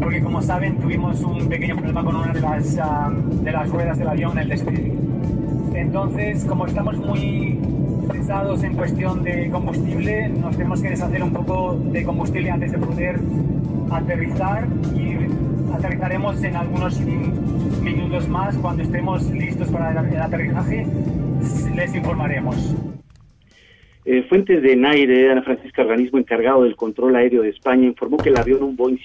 porque 0.00 0.20
como 0.20 0.40
saben 0.42 0.78
tuvimos 0.78 1.20
un 1.20 1.48
pequeño 1.48 1.76
problema 1.76 2.02
con 2.02 2.16
una 2.16 2.32
de 2.32 2.40
las, 2.40 2.74
uh, 2.74 3.44
de 3.44 3.52
las 3.52 3.68
ruedas 3.68 3.98
del 3.98 4.08
avión, 4.08 4.38
el 4.38 4.48
despegue. 4.48 4.92
Entonces, 5.74 6.44
como 6.44 6.66
estamos 6.66 6.96
muy 6.96 7.58
pesados 8.10 8.62
en 8.64 8.74
cuestión 8.74 9.22
de 9.22 9.50
combustible, 9.50 10.28
nos 10.28 10.56
tenemos 10.56 10.82
que 10.82 10.90
deshacer 10.90 11.22
un 11.22 11.32
poco 11.32 11.74
de 11.74 12.02
combustible 12.04 12.50
antes 12.50 12.72
de 12.72 12.78
poder 12.78 13.20
aterrizar 13.90 14.66
y 14.96 15.16
aterrizaremos 15.74 16.42
en 16.42 16.56
algunos 16.56 17.00
minutos 17.00 18.28
más. 18.28 18.56
Cuando 18.56 18.82
estemos 18.82 19.30
listos 19.30 19.68
para 19.68 19.90
el 19.90 20.20
aterrizaje, 20.20 20.86
les 21.74 21.94
informaremos. 21.94 22.74
Eh, 24.04 24.24
fuentes 24.28 24.62
de 24.62 24.76
NAIRE, 24.76 25.30
Ana 25.30 25.42
Francisca, 25.42 25.82
organismo 25.82 26.18
encargado 26.18 26.64
del 26.64 26.74
control 26.74 27.16
aéreo 27.16 27.42
de 27.42 27.50
España, 27.50 27.86
informó 27.86 28.16
que 28.16 28.30
el 28.30 28.38
avión, 28.38 28.62
un 28.62 28.76
Boeing 28.76 28.98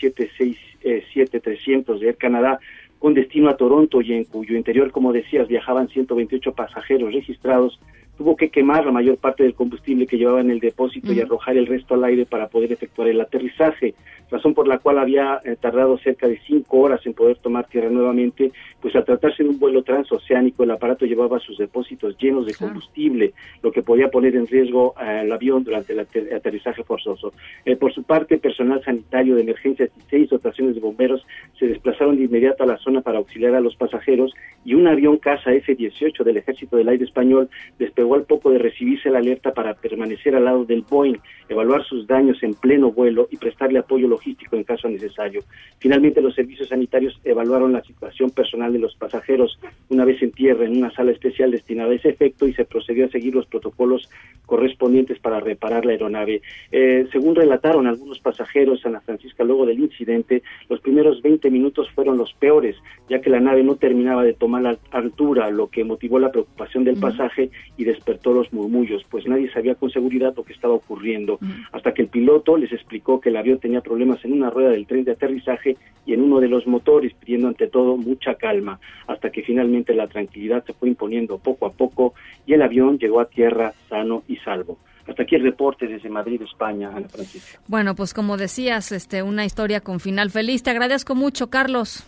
767-300 0.86 2.00
de 2.00 2.08
Air 2.08 2.18
Canadá, 2.18 2.60
con 3.00 3.14
destino 3.14 3.50
a 3.50 3.58
Toronto 3.58 4.02
y 4.02 4.14
en 4.14 4.24
cuyo 4.24 4.56
interior, 4.56 4.92
como 4.92 5.14
decías, 5.14 5.48
viajaban 5.48 5.90
128 5.90 6.54
pasajeros 6.54 7.14
registrados, 7.14 7.80
tuvo 8.18 8.36
que 8.36 8.50
quemar 8.50 8.86
la 8.86 8.92
mayor 8.92 9.18
parte 9.18 9.44
del 9.44 9.54
combustible 9.54 10.08
que 10.08 10.18
llevaba 10.18 10.42
en 10.42 10.50
el 10.50 10.60
depósito 10.60 11.12
y 11.12 11.20
arrojar 11.20 11.58
el 11.58 11.68
resto 11.68 11.96
al 11.96 12.04
aire 12.06 12.26
para 12.26 12.48
poder 12.48 12.72
efectuar 12.72 13.10
el 13.10 13.20
aterrizaje, 13.20 13.94
razón 14.36 14.54
por 14.54 14.68
la 14.68 14.80
cual 14.80 15.00
había 15.00 15.42
eh, 15.44 15.56
tardado 15.60 15.98
cerca 15.98 16.28
de 16.28 16.40
cinco 16.48 16.80
horas 16.80 17.02
en 17.06 17.14
poder 17.14 17.38
tomar 17.38 17.66
tierra 17.68 17.90
nuevamente, 17.90 18.52
pues 18.82 18.96
al 18.96 19.06
tratarse 19.06 19.44
de 19.44 19.50
un 19.50 19.60
vuelo 19.60 19.84
transoceánico 19.84 20.64
el 20.64 20.72
aparato 20.72 21.06
llevaba 21.06 21.40
sus 21.40 21.58
depósitos 21.58 22.18
llenos 22.18 22.46
de 22.46 22.54
combustible, 22.54 23.34
lo 23.64 23.72
que 23.72 23.82
podía 23.82 24.10
poner 24.10 24.36
en 24.36 24.48
riesgo 24.48 24.94
al 24.98 25.32
avión 25.32 25.64
durante 25.64 25.94
el 25.94 26.00
ater- 26.00 26.34
aterrizaje 26.36 26.84
forzoso. 26.84 27.34
Eh, 27.66 27.76
por 27.76 27.94
su 27.94 28.04
parte, 28.04 28.38
personal 28.38 28.84
sanitario 28.84 29.36
de 29.36 29.42
emergencias 29.42 29.90
y 29.98 30.02
seis 30.10 30.30
dotaciones 30.30 30.76
de 30.76 30.82
bomberos 30.82 31.26
se 31.58 31.68
desplazaron 31.68 32.18
de 32.18 32.26
inmediato 32.26 32.64
a 32.64 32.68
la 32.68 32.78
zona 32.78 33.02
para 33.02 33.18
auxiliar 33.20 33.56
a 33.56 33.62
los 33.62 33.76
pasajeros 33.76 34.34
y 34.66 34.74
un 34.74 34.88
avión 34.88 35.18
casa 35.18 35.54
F-18 35.54 36.24
del 36.24 36.38
Ejército 36.38 36.76
del 36.78 36.90
Aire 36.90 37.06
Español 37.06 37.50
despegó 37.80 38.16
al 38.16 38.24
poco 38.24 38.52
de 38.52 38.60
recibirse 38.60 39.10
la 39.10 39.20
alerta 39.20 39.54
para 39.54 39.74
permanecer 39.76 40.36
al 40.36 40.46
lado 40.46 40.66
del 40.66 40.82
Boeing, 40.90 41.18
evaluar 41.50 41.84
sus 41.86 42.06
daños 42.08 42.42
en 42.44 42.54
pleno 42.56 42.92
vuelo 42.92 43.28
y 43.32 43.38
prestarle 43.38 43.80
apoyo 43.80 44.08
logístico 44.08 44.25
en 44.52 44.64
caso 44.64 44.90
necesario. 44.90 45.44
Finalmente, 45.80 46.22
los 46.22 46.36
servicios 46.36 46.70
sanitarios 46.70 47.20
evaluaron 47.24 47.74
la 47.74 47.84
situación 47.84 48.32
personal 48.32 48.74
de 48.74 48.80
los 48.80 48.96
pasajeros 48.96 49.60
una 49.90 50.06
vez 50.06 50.22
en 50.22 50.32
tierra 50.32 50.66
en 50.66 50.78
una 50.78 50.92
sala 50.92 51.12
especial 51.12 51.52
destinada 51.52 51.92
a 51.92 51.96
ese 51.96 52.10
efecto 52.10 52.48
y 52.48 52.54
se 52.54 52.66
procedió 52.66 53.06
a 53.06 53.10
seguir 53.10 53.36
los 53.36 53.46
protocolos 53.46 54.10
correspondientes 54.46 55.20
para 55.20 55.40
reparar 55.40 55.86
la 55.86 55.92
aeronave. 55.92 56.42
Eh, 56.72 57.08
según 57.12 57.36
relataron 57.36 57.88
algunos 57.88 58.20
pasajeros, 58.20 58.86
Ana 58.86 59.02
Francisca, 59.02 59.44
luego 59.44 59.66
del 59.66 59.80
incidente, 59.80 60.44
los 60.70 60.80
primeros 60.80 61.22
20 61.22 61.50
minutos 61.50 61.90
fueron 61.92 62.18
los 62.18 62.34
peores, 62.34 62.76
ya 63.10 63.22
que 63.22 63.30
la 63.30 63.40
nave 63.40 63.64
no 63.64 63.76
terminaba 63.76 64.24
de 64.24 64.34
tomar 64.34 64.62
la 64.62 64.78
altura, 64.92 65.50
lo 65.50 65.68
que 65.68 65.84
motivó 65.84 66.20
la 66.20 66.32
preocupación 66.32 66.84
del 66.84 66.98
pasaje 66.98 67.50
y 67.78 67.84
despertó 67.84 68.34
los 68.34 68.52
murmullos, 68.54 69.04
pues 69.10 69.28
nadie 69.28 69.52
sabía 69.52 69.76
con 69.76 69.90
seguridad 69.90 70.34
lo 70.36 70.44
que 70.44 70.54
estaba 70.54 70.74
ocurriendo, 70.74 71.40
hasta 71.72 71.94
que 71.94 72.04
el 72.04 72.08
piloto 72.08 72.58
les 72.58 72.72
explicó 72.72 73.20
que 73.20 73.30
el 73.30 73.38
avión 73.38 73.60
tenía 73.60 73.82
problemas 73.82 74.05
en 74.24 74.34
una 74.34 74.50
rueda 74.50 74.70
del 74.70 74.88
tren 74.88 75.04
de 75.04 75.12
aterrizaje 75.12 75.78
y 76.06 76.14
en 76.14 76.22
uno 76.22 76.40
de 76.40 76.48
los 76.48 76.68
motores, 76.68 77.14
pidiendo 77.14 77.48
ante 77.48 77.68
todo 77.68 77.98
mucha 77.98 78.36
calma, 78.36 78.80
hasta 79.08 79.32
que 79.32 79.42
finalmente 79.42 79.94
la 79.94 80.08
tranquilidad 80.08 80.64
se 80.66 80.74
fue 80.74 80.90
imponiendo 80.90 81.40
poco 81.40 81.66
a 81.66 81.72
poco 81.72 82.14
y 82.46 82.54
el 82.54 82.62
avión 82.62 82.98
llegó 83.00 83.20
a 83.20 83.26
tierra 83.26 83.74
sano 83.90 84.24
y 84.28 84.38
salvo. 84.38 84.78
Hasta 85.08 85.24
aquí 85.24 85.36
el 85.36 85.44
reporte 85.44 85.88
desde 85.88 86.10
Madrid, 86.10 86.42
España, 86.42 86.90
Ana 86.90 87.08
Francisca. 87.08 87.60
Bueno, 87.68 87.96
pues 87.96 88.14
como 88.14 88.38
decías, 88.38 88.92
este, 88.92 89.22
una 89.22 89.46
historia 89.46 89.82
con 89.82 90.00
final 90.00 90.32
feliz. 90.32 90.64
Te 90.64 90.72
agradezco 90.72 91.14
mucho, 91.14 91.50
Carlos. 91.50 92.06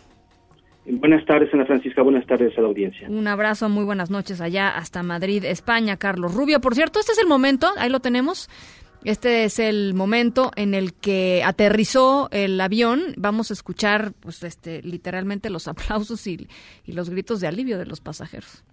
Buenas 0.89 1.25
tardes, 1.25 1.53
Ana 1.53 1.65
Francisca. 1.65 2.01
Buenas 2.01 2.25
tardes 2.25 2.57
a 2.57 2.61
la 2.61 2.67
audiencia. 2.67 3.07
Un 3.09 3.27
abrazo, 3.27 3.67
muy 3.69 3.83
buenas 3.83 4.09
noches 4.09 4.39
allá 4.41 4.69
hasta 4.69 5.03
Madrid, 5.03 5.43
España, 5.43 5.97
Carlos 5.97 6.33
Rubio. 6.33 6.61
Por 6.61 6.75
cierto, 6.75 6.99
este 6.99 7.11
es 7.11 7.19
el 7.19 7.27
momento, 7.27 7.67
ahí 7.77 7.89
lo 7.89 7.99
tenemos. 7.99 8.49
Este 9.03 9.43
es 9.45 9.59
el 9.59 9.93
momento 9.93 10.51
en 10.55 10.73
el 10.73 10.93
que 10.93 11.43
aterrizó 11.45 12.29
el 12.31 12.59
avión. 12.59 13.13
Vamos 13.15 13.51
a 13.51 13.53
escuchar, 13.53 14.13
pues, 14.19 14.43
este, 14.43 14.81
literalmente 14.81 15.49
los 15.49 15.67
aplausos 15.67 16.25
y, 16.27 16.47
y 16.85 16.91
los 16.93 17.09
gritos 17.09 17.39
de 17.39 17.47
alivio 17.47 17.77
de 17.77 17.85
los 17.85 18.01
pasajeros. 18.01 18.63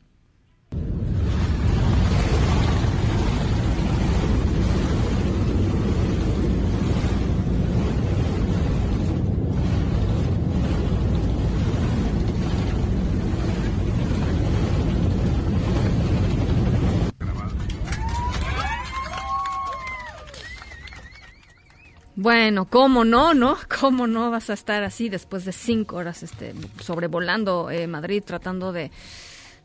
Bueno, 22.25 22.65
¿cómo 22.65 23.05
no, 23.05 23.35
no? 23.35 23.59
¿Cómo 23.81 24.07
no 24.07 24.31
vas 24.31 24.49
a 24.49 24.55
estar 24.55 24.83
así 24.83 25.11
después 25.11 25.45
de 25.45 25.53
cinco 25.53 25.97
horas 25.97 26.23
este, 26.23 26.55
sobrevolando 26.81 27.71
eh, 27.71 27.87
Madrid 27.87 28.23
tratando 28.25 28.73
de, 28.73 28.91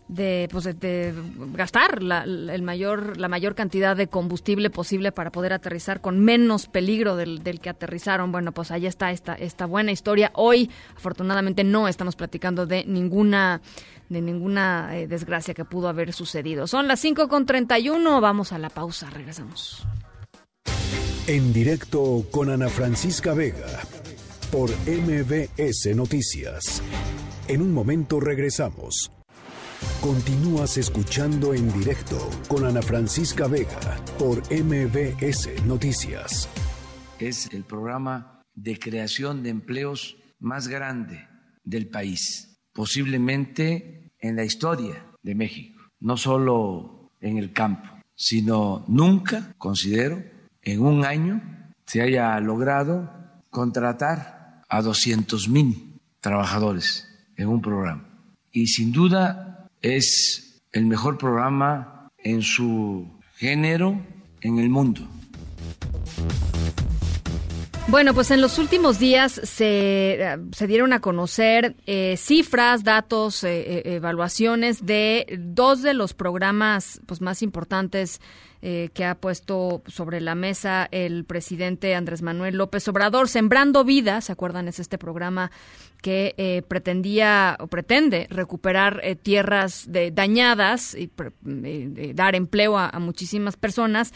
de, 0.10 0.50
pues, 0.52 0.65
de, 0.65 1.13
gastar 1.54 2.04
la, 2.04 2.24
el 2.26 2.62
mayor, 2.62 3.15
la 3.15 3.30
mayor 3.30 3.56
cantidad 3.56 3.95
de 3.95 4.08
combustible 4.08 4.69
posible 4.69 5.13
para 5.13 5.32
poder 5.32 5.54
aterrizar 5.54 6.02
con 6.02 6.19
menos 6.19 6.67
peligro 6.67 7.15
del, 7.15 7.43
del 7.45 7.62
que 7.62 7.69
aterrizaron? 7.69 8.34
Bueno, 8.34 8.52
pues 8.52 8.72
ahí 8.72 8.88
está 8.88 9.12
esta, 9.12 9.36
esta 9.36 9.65
buena 9.65 9.93
historia. 9.93 10.30
Hoy, 10.34 10.69
afortunadamente, 10.98 11.63
no 11.63 11.88
estamos 11.88 12.17
platicando 12.17 12.65
de 12.65 12.84
ninguna 12.84 13.62
de 14.10 14.19
ninguna 14.19 14.98
eh, 14.98 15.08
desgracia 15.08 15.54
que 15.54 15.63
pudo 15.63 15.88
haber 15.88 16.12
sucedido. 16.12 16.67
Son 16.67 16.89
las 16.89 17.00
5 17.00 17.30
con 17.30 17.45
31, 17.45 18.19
vamos 18.19 18.52
a 18.52 18.58
la 18.58 18.69
pausa, 18.69 19.10
regresamos. 19.12 19.88
En 21.29 21.53
directo 21.53 22.25
con 22.31 22.49
Ana 22.49 22.69
Francisca 22.69 23.35
Vega 23.35 23.83
por 24.51 24.71
MBS 24.87 25.95
Noticias. 25.95 26.81
En 27.47 27.61
un 27.61 27.71
momento 27.71 28.19
regresamos. 28.19 29.11
Continúas 30.01 30.79
escuchando 30.79 31.53
en 31.53 31.71
directo 31.71 32.17
con 32.47 32.65
Ana 32.65 32.81
Francisca 32.81 33.45
Vega 33.45 34.03
por 34.17 34.41
MBS 34.51 35.63
Noticias. 35.67 36.49
Es 37.19 37.47
el 37.53 37.63
programa 37.63 38.41
de 38.55 38.79
creación 38.79 39.43
de 39.43 39.51
empleos 39.51 40.17
más 40.39 40.67
grande 40.67 41.27
del 41.63 41.89
país, 41.89 42.59
posiblemente 42.73 44.15
en 44.19 44.35
la 44.35 44.45
historia 44.45 45.05
de 45.21 45.35
México, 45.35 45.79
no 45.99 46.17
solo 46.17 47.11
en 47.21 47.37
el 47.37 47.53
campo, 47.53 47.87
sino 48.15 48.83
nunca, 48.87 49.53
considero, 49.59 50.38
en 50.71 50.82
un 50.82 51.05
año 51.05 51.41
se 51.86 52.01
haya 52.01 52.39
logrado 52.39 53.12
contratar 53.49 54.63
a 54.69 54.82
200 54.82 55.49
mil 55.49 55.99
trabajadores 56.21 57.08
en 57.36 57.47
un 57.47 57.62
programa. 57.62 58.08
Y 58.51 58.67
sin 58.67 58.91
duda 58.91 59.67
es 59.82 60.62
el 60.71 60.86
mejor 60.86 61.17
programa 61.17 62.10
en 62.17 62.41
su 62.41 63.08
género 63.38 63.99
en 64.41 64.60
el 64.60 64.69
mundo. 64.69 65.08
Bueno, 67.88 68.13
pues 68.13 68.29
en 68.29 68.39
los 68.39 68.60
últimos 68.60 68.99
días 68.99 69.41
se, 69.43 70.38
se 70.51 70.67
dieron 70.67 70.93
a 70.93 70.99
conocer 70.99 71.75
eh, 71.88 72.17
cifras, 72.17 72.84
datos, 72.84 73.43
eh, 73.43 73.62
eh, 73.62 73.95
evaluaciones 73.95 74.86
de 74.86 75.25
dos 75.39 75.82
de 75.82 75.95
los 75.95 76.13
programas 76.13 77.01
pues, 77.08 77.19
más 77.19 77.41
importantes 77.41 78.21
eh, 78.62 78.89
que 78.93 79.06
ha 79.06 79.15
puesto 79.15 79.84
sobre 79.88 80.22
la 80.22 80.36
mesa 80.36 80.88
el 80.91 81.26
presidente 81.26 81.95
Andrés 81.95 82.22
Manuel 82.22 82.58
López 82.58 82.88
Obrador, 82.88 83.30
Sembrando 83.30 83.84
Vida, 83.84 84.22
¿se 84.22 84.32
acuerdan? 84.32 84.67
Es 84.67 84.80
este 84.80 84.98
programa 84.98 85.52
que 86.02 86.34
eh, 86.38 86.62
pretendía 86.67 87.58
o 87.60 87.67
pretende 87.67 88.28
recuperar 88.30 89.02
eh, 89.04 89.15
tierras 89.15 89.91
de, 89.91 90.12
dañadas 90.12 90.95
y 90.95 91.12
eh, 91.45 92.12
dar 92.15 92.36
empleo 92.36 92.78
a 92.78 92.98
muchísimas 93.00 93.58
personas. 93.58 94.13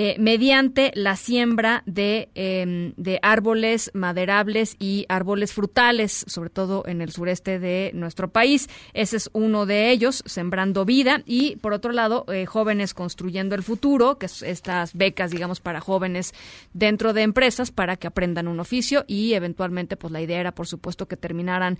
Eh, 0.00 0.14
mediante 0.20 0.92
la 0.94 1.16
siembra 1.16 1.82
de, 1.84 2.28
eh, 2.36 2.92
de, 2.96 3.18
árboles 3.20 3.90
maderables 3.94 4.76
y 4.78 5.06
árboles 5.08 5.52
frutales, 5.52 6.24
sobre 6.28 6.50
todo 6.50 6.84
en 6.86 7.00
el 7.00 7.10
sureste 7.10 7.58
de 7.58 7.90
nuestro 7.94 8.30
país. 8.30 8.68
Ese 8.94 9.16
es 9.16 9.28
uno 9.32 9.66
de 9.66 9.90
ellos, 9.90 10.22
Sembrando 10.24 10.84
Vida. 10.84 11.22
Y 11.26 11.56
por 11.56 11.72
otro 11.72 11.90
lado, 11.90 12.26
eh, 12.28 12.46
Jóvenes 12.46 12.94
Construyendo 12.94 13.56
el 13.56 13.64
Futuro, 13.64 14.18
que 14.18 14.26
es 14.26 14.42
estas 14.42 14.94
becas, 14.94 15.32
digamos, 15.32 15.58
para 15.58 15.80
jóvenes 15.80 16.32
dentro 16.72 17.12
de 17.12 17.22
empresas 17.22 17.72
para 17.72 17.96
que 17.96 18.06
aprendan 18.06 18.46
un 18.46 18.60
oficio 18.60 19.04
y 19.08 19.34
eventualmente, 19.34 19.96
pues 19.96 20.12
la 20.12 20.22
idea 20.22 20.38
era, 20.38 20.52
por 20.52 20.68
supuesto, 20.68 21.08
que 21.08 21.16
terminaran 21.16 21.76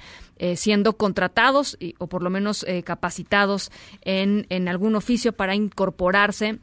siendo 0.57 0.97
contratados 0.97 1.77
y, 1.79 1.95
o 1.99 2.09
por 2.09 2.25
lo 2.25 2.31
menos 2.31 2.67
capacitados 2.83 3.71
en, 4.03 4.47
en 4.49 4.67
algún 4.67 4.97
oficio 4.97 5.33
para 5.33 5.55
incorporarse 5.55 6.59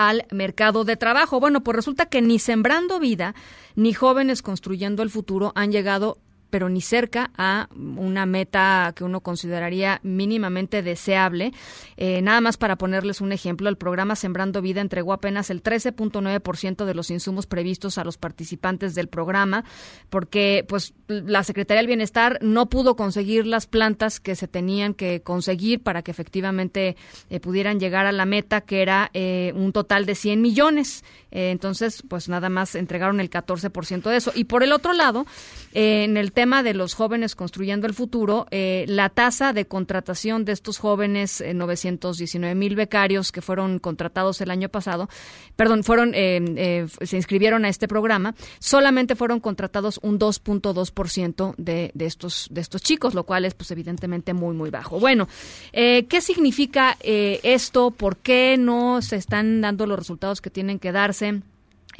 al 0.00 0.24
mercado 0.30 0.84
de 0.84 0.96
trabajo. 0.96 1.40
Bueno, 1.40 1.62
pues 1.62 1.76
resulta 1.76 2.06
que 2.06 2.22
ni 2.22 2.38
Sembrando 2.38 2.98
Vida 2.98 3.34
ni 3.74 3.92
Jóvenes 3.92 4.40
Construyendo 4.40 5.02
el 5.02 5.10
Futuro 5.10 5.52
han 5.54 5.72
llegado 5.72 6.16
pero 6.50 6.68
ni 6.68 6.80
cerca 6.80 7.30
a 7.36 7.68
una 7.74 8.26
meta 8.26 8.92
que 8.94 9.04
uno 9.04 9.20
consideraría 9.20 10.00
mínimamente 10.02 10.82
deseable. 10.82 11.52
Eh, 11.96 12.20
nada 12.22 12.40
más 12.40 12.56
para 12.56 12.76
ponerles 12.76 13.20
un 13.20 13.32
ejemplo, 13.32 13.68
el 13.68 13.76
programa 13.76 14.16
Sembrando 14.16 14.60
Vida 14.60 14.80
entregó 14.80 15.12
apenas 15.12 15.50
el 15.50 15.62
13.9% 15.62 16.84
de 16.84 16.94
los 16.94 17.10
insumos 17.10 17.46
previstos 17.46 17.98
a 17.98 18.04
los 18.04 18.18
participantes 18.18 18.94
del 18.94 19.08
programa, 19.08 19.64
porque 20.10 20.64
pues 20.68 20.94
la 21.08 21.44
Secretaría 21.44 21.80
del 21.80 21.86
Bienestar 21.86 22.38
no 22.42 22.68
pudo 22.68 22.96
conseguir 22.96 23.46
las 23.46 23.66
plantas 23.66 24.20
que 24.20 24.34
se 24.34 24.48
tenían 24.48 24.94
que 24.94 25.22
conseguir 25.22 25.82
para 25.82 26.02
que 26.02 26.10
efectivamente 26.10 26.96
eh, 27.30 27.40
pudieran 27.40 27.80
llegar 27.80 28.06
a 28.06 28.12
la 28.12 28.26
meta, 28.26 28.60
que 28.60 28.82
era 28.82 29.10
eh, 29.14 29.52
un 29.54 29.72
total 29.72 30.06
de 30.06 30.14
100 30.14 30.40
millones. 30.42 31.04
entonces, 31.30 32.02
pues 32.08 32.28
nada 32.28 32.48
más 32.48 32.74
entregaron 32.74 33.20
el 33.20 33.30
14% 33.30 34.10
de 34.10 34.16
eso. 34.16 34.32
Y 34.34 34.44
por 34.44 34.62
el 34.62 34.72
otro 34.72 34.92
lado, 34.92 35.26
en 35.72 36.16
el 36.16 36.32
de 36.40 36.72
los 36.72 36.94
jóvenes 36.94 37.36
construyendo 37.36 37.86
el 37.86 37.92
futuro, 37.92 38.46
eh, 38.50 38.86
la 38.88 39.10
tasa 39.10 39.52
de 39.52 39.66
contratación 39.66 40.46
de 40.46 40.52
estos 40.52 40.78
jóvenes, 40.78 41.42
eh, 41.42 41.52
919 41.52 42.54
mil 42.54 42.76
becarios 42.76 43.30
que 43.30 43.42
fueron 43.42 43.78
contratados 43.78 44.40
el 44.40 44.50
año 44.50 44.70
pasado, 44.70 45.10
perdón, 45.54 45.84
fueron 45.84 46.12
eh, 46.14 46.86
se 47.02 47.16
inscribieron 47.16 47.66
a 47.66 47.68
este 47.68 47.88
programa, 47.88 48.34
solamente 48.58 49.16
fueron 49.16 49.40
contratados 49.40 50.00
un 50.02 50.18
2.2% 50.18 51.54
de, 51.58 51.90
de 51.92 52.06
estos 52.06 52.48
de 52.50 52.62
estos 52.62 52.80
chicos, 52.80 53.12
lo 53.12 53.24
cual 53.24 53.44
es 53.44 53.52
pues 53.52 53.70
evidentemente 53.70 54.32
muy 54.32 54.54
muy 54.54 54.70
bajo. 54.70 54.98
Bueno, 54.98 55.28
¿qué 55.72 56.20
significa 56.22 56.96
esto? 57.02 57.90
¿Por 57.90 58.16
qué 58.16 58.56
no 58.58 59.02
se 59.02 59.16
están 59.16 59.60
dando 59.60 59.84
los 59.86 59.98
resultados 59.98 60.40
que 60.40 60.48
tienen 60.48 60.78
que 60.78 60.90
darse? 60.90 61.42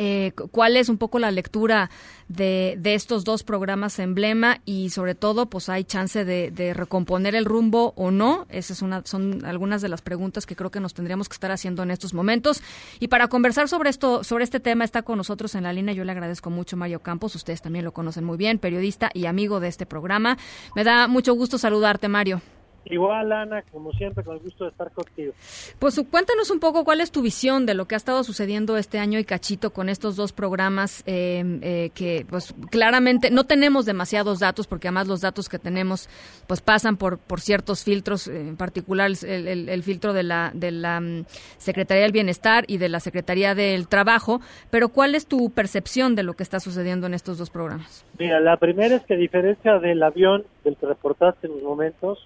Eh, 0.02 0.32
cuál 0.50 0.78
es 0.78 0.88
un 0.88 0.96
poco 0.96 1.18
la 1.18 1.30
lectura 1.30 1.90
de, 2.26 2.76
de, 2.78 2.94
estos 2.94 3.22
dos 3.22 3.42
programas 3.42 3.98
emblema 3.98 4.62
y 4.64 4.88
sobre 4.88 5.14
todo 5.14 5.50
pues 5.50 5.68
hay 5.68 5.84
chance 5.84 6.24
de, 6.24 6.72
recomponer 6.74 7.34
el 7.34 7.44
rumbo 7.44 7.92
o 7.96 8.10
no. 8.10 8.46
Esas 8.48 8.78
es 8.78 8.82
una, 8.82 9.02
son 9.04 9.44
algunas 9.44 9.82
de 9.82 9.90
las 9.90 10.00
preguntas 10.00 10.46
que 10.46 10.56
creo 10.56 10.70
que 10.70 10.80
nos 10.80 10.94
tendríamos 10.94 11.28
que 11.28 11.34
estar 11.34 11.52
haciendo 11.52 11.82
en 11.82 11.90
estos 11.90 12.14
momentos. 12.14 12.62
Y 12.98 13.08
para 13.08 13.28
conversar 13.28 13.68
sobre 13.68 13.90
esto 13.90 14.24
sobre 14.24 14.44
este 14.44 14.58
tema 14.58 14.84
está 14.84 15.02
con 15.02 15.18
nosotros 15.18 15.54
en 15.54 15.64
la 15.64 15.72
línea 15.74 15.92
yo 15.92 16.04
le 16.04 16.12
agradezco 16.12 16.48
mucho 16.48 16.78
Mario 16.78 17.00
Campos 17.00 17.34
ustedes 17.34 17.60
también 17.60 17.84
lo 17.84 17.92
conocen 17.92 18.24
muy 18.24 18.38
bien 18.38 18.58
periodista 18.58 19.10
y 19.12 19.26
amigo 19.26 19.60
de 19.60 19.68
este 19.68 19.84
programa. 19.84 20.38
Me 20.74 20.82
da 20.82 21.08
mucho 21.08 21.34
gusto 21.34 21.58
saludarte 21.58 22.08
Mario 22.08 22.40
Igual, 22.86 23.30
Ana, 23.30 23.62
como 23.70 23.92
siempre, 23.92 24.24
con 24.24 24.36
el 24.36 24.42
gusto 24.42 24.64
de 24.64 24.70
estar 24.70 24.90
contigo. 24.90 25.32
Pues 25.78 26.00
cuéntanos 26.10 26.50
un 26.50 26.60
poco 26.60 26.82
cuál 26.84 27.00
es 27.00 27.10
tu 27.10 27.22
visión 27.22 27.66
de 27.66 27.74
lo 27.74 27.86
que 27.86 27.94
ha 27.94 27.98
estado 27.98 28.24
sucediendo 28.24 28.76
este 28.76 28.98
año 28.98 29.18
y 29.18 29.24
cachito 29.24 29.70
con 29.70 29.88
estos 29.88 30.16
dos 30.16 30.32
programas 30.32 31.02
eh, 31.06 31.44
eh, 31.62 31.90
que, 31.94 32.26
pues, 32.28 32.54
claramente 32.70 33.30
no 33.30 33.44
tenemos 33.44 33.84
demasiados 33.84 34.40
datos, 34.40 34.66
porque 34.66 34.88
además 34.88 35.08
los 35.08 35.20
datos 35.20 35.48
que 35.48 35.58
tenemos, 35.58 36.08
pues, 36.46 36.60
pasan 36.62 36.96
por, 36.96 37.18
por 37.18 37.40
ciertos 37.40 37.84
filtros, 37.84 38.28
en 38.28 38.56
particular 38.56 39.10
el, 39.10 39.46
el, 39.46 39.68
el 39.68 39.82
filtro 39.82 40.12
de 40.12 40.22
la, 40.22 40.50
de 40.54 40.70
la 40.70 40.98
um, 40.98 41.24
Secretaría 41.58 42.04
del 42.04 42.12
Bienestar 42.12 42.64
y 42.66 42.78
de 42.78 42.88
la 42.88 43.00
Secretaría 43.00 43.54
del 43.54 43.88
Trabajo. 43.88 44.40
Pero, 44.70 44.88
¿cuál 44.88 45.14
es 45.14 45.26
tu 45.26 45.50
percepción 45.50 46.16
de 46.16 46.22
lo 46.22 46.34
que 46.34 46.42
está 46.42 46.60
sucediendo 46.60 47.06
en 47.06 47.14
estos 47.14 47.38
dos 47.38 47.50
programas? 47.50 48.04
Mira, 48.18 48.40
la 48.40 48.56
primera 48.56 48.96
es 48.96 49.02
que 49.04 49.14
a 49.14 49.18
diferencia 49.18 49.78
del 49.78 50.02
avión 50.02 50.44
del 50.64 50.76
que 50.76 50.86
reportaste 50.86 51.46
en 51.46 51.54
los 51.54 51.62
momentos, 51.62 52.18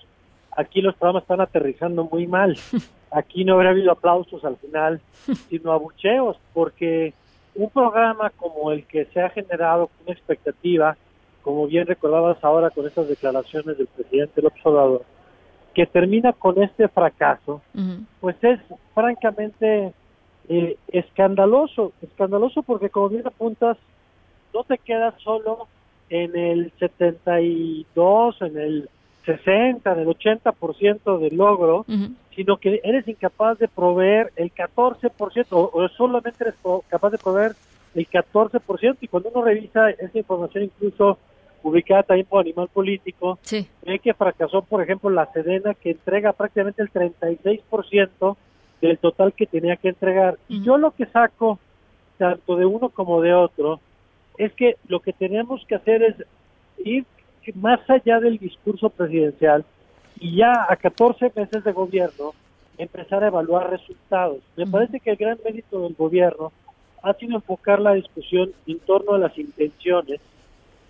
aquí 0.56 0.80
los 0.80 0.94
programas 0.96 1.22
están 1.22 1.40
aterrizando 1.40 2.04
muy 2.04 2.26
mal. 2.26 2.56
Aquí 3.10 3.44
no 3.44 3.54
habrá 3.54 3.70
habido 3.70 3.92
aplausos 3.92 4.44
al 4.44 4.56
final, 4.56 5.00
sino 5.48 5.70
abucheos, 5.70 6.36
porque 6.52 7.14
un 7.54 7.70
programa 7.70 8.30
como 8.30 8.72
el 8.72 8.84
que 8.86 9.04
se 9.06 9.20
ha 9.20 9.30
generado 9.30 9.86
con 9.86 10.06
una 10.06 10.14
expectativa 10.14 10.96
como 11.44 11.66
bien 11.66 11.86
recordabas 11.86 12.42
ahora 12.42 12.70
con 12.70 12.86
estas 12.86 13.06
declaraciones 13.06 13.76
del 13.76 13.86
presidente 13.86 14.40
López 14.40 14.64
Obrador, 14.64 15.04
que 15.74 15.86
termina 15.86 16.32
con 16.32 16.60
este 16.62 16.88
fracaso, 16.88 17.60
pues 18.20 18.36
es 18.42 18.58
francamente 18.94 19.92
eh, 20.48 20.76
escandaloso, 20.88 21.92
escandaloso 22.00 22.62
porque 22.62 22.88
como 22.88 23.10
bien 23.10 23.26
apuntas, 23.26 23.76
no 24.54 24.64
te 24.64 24.78
quedas 24.78 25.14
solo 25.22 25.68
en 26.08 26.34
el 26.34 26.72
72, 26.78 28.40
en 28.40 28.58
el 28.58 28.88
60, 29.24 29.92
en 29.92 29.98
el 29.98 30.06
80% 30.06 31.18
del 31.18 31.36
logro, 31.36 31.86
sino 32.34 32.56
que 32.58 32.80
eres 32.84 33.06
incapaz 33.08 33.58
de 33.58 33.68
proveer 33.68 34.32
el 34.36 34.52
14% 34.52 35.46
o, 35.50 35.70
o 35.72 35.88
solamente 35.88 36.44
eres 36.44 36.54
capaz 36.88 37.10
de 37.10 37.18
proveer 37.18 37.52
el 37.94 38.08
14% 38.08 38.96
y 39.00 39.08
cuando 39.08 39.30
uno 39.30 39.44
revisa 39.44 39.90
esa 39.90 40.18
información 40.18 40.64
incluso 40.64 41.18
publicada 41.62 42.02
también 42.02 42.26
por 42.26 42.40
Animal 42.40 42.68
Político, 42.68 43.38
ve 43.86 43.98
que 43.98 44.12
fracasó, 44.12 44.60
por 44.60 44.82
ejemplo, 44.82 45.08
la 45.08 45.32
Sedena 45.32 45.72
que 45.72 45.92
entrega 45.92 46.34
prácticamente 46.34 46.82
el 46.82 46.92
36% 46.92 48.36
del 48.82 48.98
total 48.98 49.32
que 49.32 49.46
tenía 49.46 49.76
que 49.76 49.88
entregar. 49.88 50.36
Y 50.46 50.62
yo 50.62 50.76
lo 50.76 50.90
que 50.90 51.06
saco, 51.06 51.58
tanto 52.18 52.56
de 52.56 52.66
uno 52.66 52.90
como 52.90 53.22
de 53.22 53.32
otro, 53.32 53.80
es 54.36 54.52
que 54.52 54.76
lo 54.88 55.00
que 55.00 55.14
tenemos 55.14 55.64
que 55.66 55.76
hacer 55.76 56.02
es 56.02 56.16
ir 56.84 57.06
más 57.54 57.80
allá 57.88 58.20
del 58.20 58.38
discurso 58.38 58.88
presidencial 58.90 59.64
y 60.18 60.36
ya 60.36 60.66
a 60.68 60.76
14 60.76 61.32
meses 61.34 61.64
de 61.64 61.72
gobierno 61.72 62.32
empezar 62.78 63.22
a 63.22 63.28
evaluar 63.28 63.70
resultados. 63.70 64.38
Me 64.56 64.66
parece 64.66 65.00
que 65.00 65.10
el 65.10 65.16
gran 65.16 65.38
mérito 65.44 65.82
del 65.82 65.94
gobierno 65.94 66.52
ha 67.02 67.12
sido 67.14 67.36
enfocar 67.36 67.80
la 67.80 67.94
discusión 67.94 68.52
en 68.66 68.78
torno 68.80 69.12
a 69.14 69.18
las 69.18 69.36
intenciones 69.38 70.20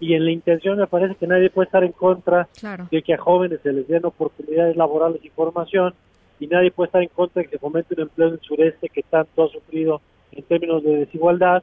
y 0.00 0.14
en 0.14 0.24
la 0.24 0.30
intención 0.30 0.78
me 0.78 0.86
parece 0.86 1.14
que 1.16 1.26
nadie 1.26 1.50
puede 1.50 1.66
estar 1.66 1.84
en 1.84 1.92
contra 1.92 2.48
Claro. 2.58 2.88
de 2.90 3.02
que 3.02 3.14
a 3.14 3.18
jóvenes 3.18 3.60
se 3.62 3.72
les 3.72 3.86
den 3.88 4.04
oportunidades 4.04 4.76
laborales 4.76 5.24
y 5.24 5.28
formación 5.30 5.94
y 6.40 6.46
nadie 6.46 6.70
puede 6.70 6.86
estar 6.88 7.02
en 7.02 7.08
contra 7.08 7.40
de 7.42 7.46
que 7.48 7.52
se 7.52 7.58
fomente 7.58 7.94
un 7.94 8.02
empleo 8.02 8.28
en 8.28 8.34
el 8.34 8.40
sureste 8.40 8.88
que 8.88 9.02
tanto 9.02 9.44
ha 9.44 9.48
sufrido 9.48 10.00
en 10.32 10.42
términos 10.44 10.82
de 10.82 10.96
desigualdad, 10.96 11.62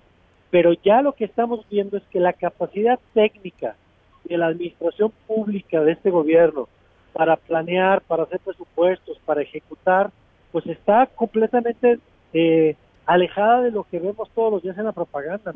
pero 0.49 0.73
ya 0.73 1.01
lo 1.01 1.13
que 1.13 1.25
estamos 1.25 1.65
viendo 1.69 1.97
es 1.97 2.03
que 2.11 2.19
la 2.19 2.33
capacidad 2.33 2.99
técnica 3.13 3.75
de 4.24 4.38
la 4.38 4.47
administración 4.47 5.11
pública 5.28 5.82
de 5.82 5.93
este 5.93 6.09
gobierno 6.09 6.67
para 7.13 7.36
planear, 7.36 8.01
para 8.01 8.24
hacer 8.24 8.39
presupuestos, 8.39 9.19
para 9.26 9.41
ejecutar, 9.41 10.11
pues 10.51 10.65
está 10.67 11.07
completamente 11.07 11.99
eh, 12.34 12.76
alejada 13.14 13.62
de 13.62 13.72
lo 13.72 13.84
que 13.84 13.99
vemos 13.99 14.30
todos 14.34 14.53
los 14.53 14.64
días 14.64 14.78
en 14.78 14.86
la 14.86 14.91
propaganda. 14.91 15.53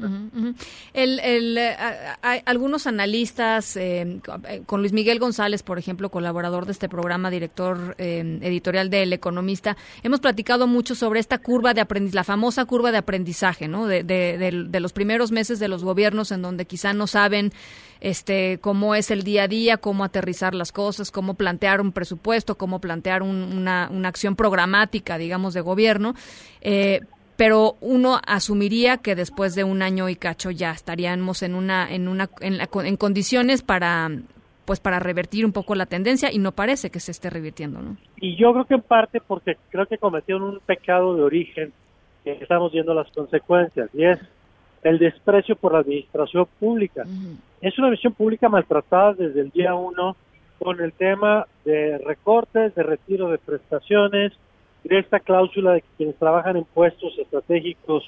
El, 0.93 1.19
eh, 1.57 1.75
hay 2.21 2.41
algunos 2.45 2.87
analistas, 2.87 3.75
eh, 3.77 4.19
con 4.65 4.81
Luis 4.81 4.93
Miguel 4.93 5.19
González, 5.19 5.63
por 5.63 5.77
ejemplo, 5.79 6.09
colaborador 6.09 6.65
de 6.65 6.71
este 6.71 6.89
programa, 6.89 7.29
director 7.29 7.95
eh, 7.97 8.39
editorial 8.41 8.89
de 8.89 9.03
El 9.03 9.13
Economista, 9.13 9.77
hemos 10.03 10.19
platicado 10.19 10.67
mucho 10.67 10.95
sobre 10.95 11.19
esta 11.19 11.37
curva 11.37 11.73
de 11.73 11.81
aprendizaje, 11.81 12.15
la 12.15 12.23
famosa 12.23 12.65
curva 12.65 12.91
de 12.91 12.97
aprendizaje, 12.97 13.67
¿no? 13.67 13.87
De, 13.87 14.03
de 14.03 14.79
los 14.79 14.93
primeros 14.93 15.31
meses 15.31 15.59
de 15.59 15.67
los 15.67 15.83
gobiernos 15.83 16.31
en 16.31 16.41
donde 16.41 16.65
quizá 16.65 16.93
no 16.93 17.07
saben 17.07 17.51
este 18.01 18.59
cómo 18.61 18.93
es 18.93 19.09
el 19.09 19.23
día 19.23 19.43
a 19.43 19.47
día, 19.47 19.77
cómo 19.77 20.03
aterrizar 20.03 20.53
las 20.53 20.71
cosas, 20.71 21.11
cómo 21.11 21.33
plantear 21.35 21.81
un 21.81 21.91
presupuesto, 21.91 22.55
cómo 22.57 22.79
plantear 22.79 23.23
un- 23.23 23.51
una, 23.57 23.89
una 23.91 24.09
acción 24.09 24.35
programática, 24.35 25.17
digamos, 25.17 25.53
de 25.53 25.61
gobierno. 25.61 26.13
Eh, 26.61 26.99
pero 27.37 27.75
uno 27.81 28.19
asumiría 28.25 28.97
que 28.97 29.15
después 29.15 29.55
de 29.55 29.63
un 29.63 29.81
año 29.81 30.07
y 30.09 30.15
cacho 30.15 30.51
ya 30.51 30.71
estaríamos 30.71 31.43
en 31.43 31.55
una 31.55 31.91
en 31.93 32.07
una 32.07 32.29
en, 32.41 32.57
la- 32.57 32.69
en 32.83 32.97
condiciones 32.97 33.61
para 33.61 34.09
pues 34.65 34.79
para 34.79 34.99
revertir 34.99 35.45
un 35.45 35.51
poco 35.51 35.75
la 35.75 35.85
tendencia 35.85 36.31
y 36.33 36.39
no 36.39 36.51
parece 36.51 36.89
que 36.89 36.99
se 36.99 37.11
esté 37.11 37.29
revirtiendo, 37.29 37.81
¿no? 37.81 37.97
Y 38.19 38.35
yo 38.35 38.51
creo 38.53 38.65
que 38.65 38.73
en 38.75 38.81
parte 38.81 39.21
porque 39.25 39.57
creo 39.69 39.85
que 39.85 39.97
cometieron 39.99 40.43
un 40.43 40.59
pecado 40.59 41.15
de 41.15 41.21
origen 41.21 41.71
que 42.23 42.31
estamos 42.41 42.71
viendo 42.71 42.93
las 42.95 43.07
consecuencias 43.11 43.89
y 43.93 44.05
es 44.05 44.17
el 44.83 44.97
desprecio 44.97 45.55
por 45.55 45.73
la 45.73 45.79
administración 45.79 46.47
pública. 46.59 47.03
Es 47.61 47.77
una 47.77 47.87
administración 47.87 48.13
pública 48.13 48.49
maltratada 48.49 49.13
desde 49.13 49.41
el 49.41 49.49
día 49.51 49.75
uno 49.75 50.15
con 50.57 50.79
el 50.81 50.93
tema 50.93 51.45
de 51.65 51.97
recortes, 51.99 52.73
de 52.75 52.81
retiro 52.83 53.29
de 53.29 53.37
prestaciones, 53.37 54.31
de 54.85 54.99
esta 54.99 55.19
cláusula 55.19 55.73
de 55.73 55.81
que 55.81 55.87
quienes 55.97 56.15
trabajan 56.15 56.57
en 56.57 56.63
puestos 56.63 57.17
estratégicos 57.17 58.03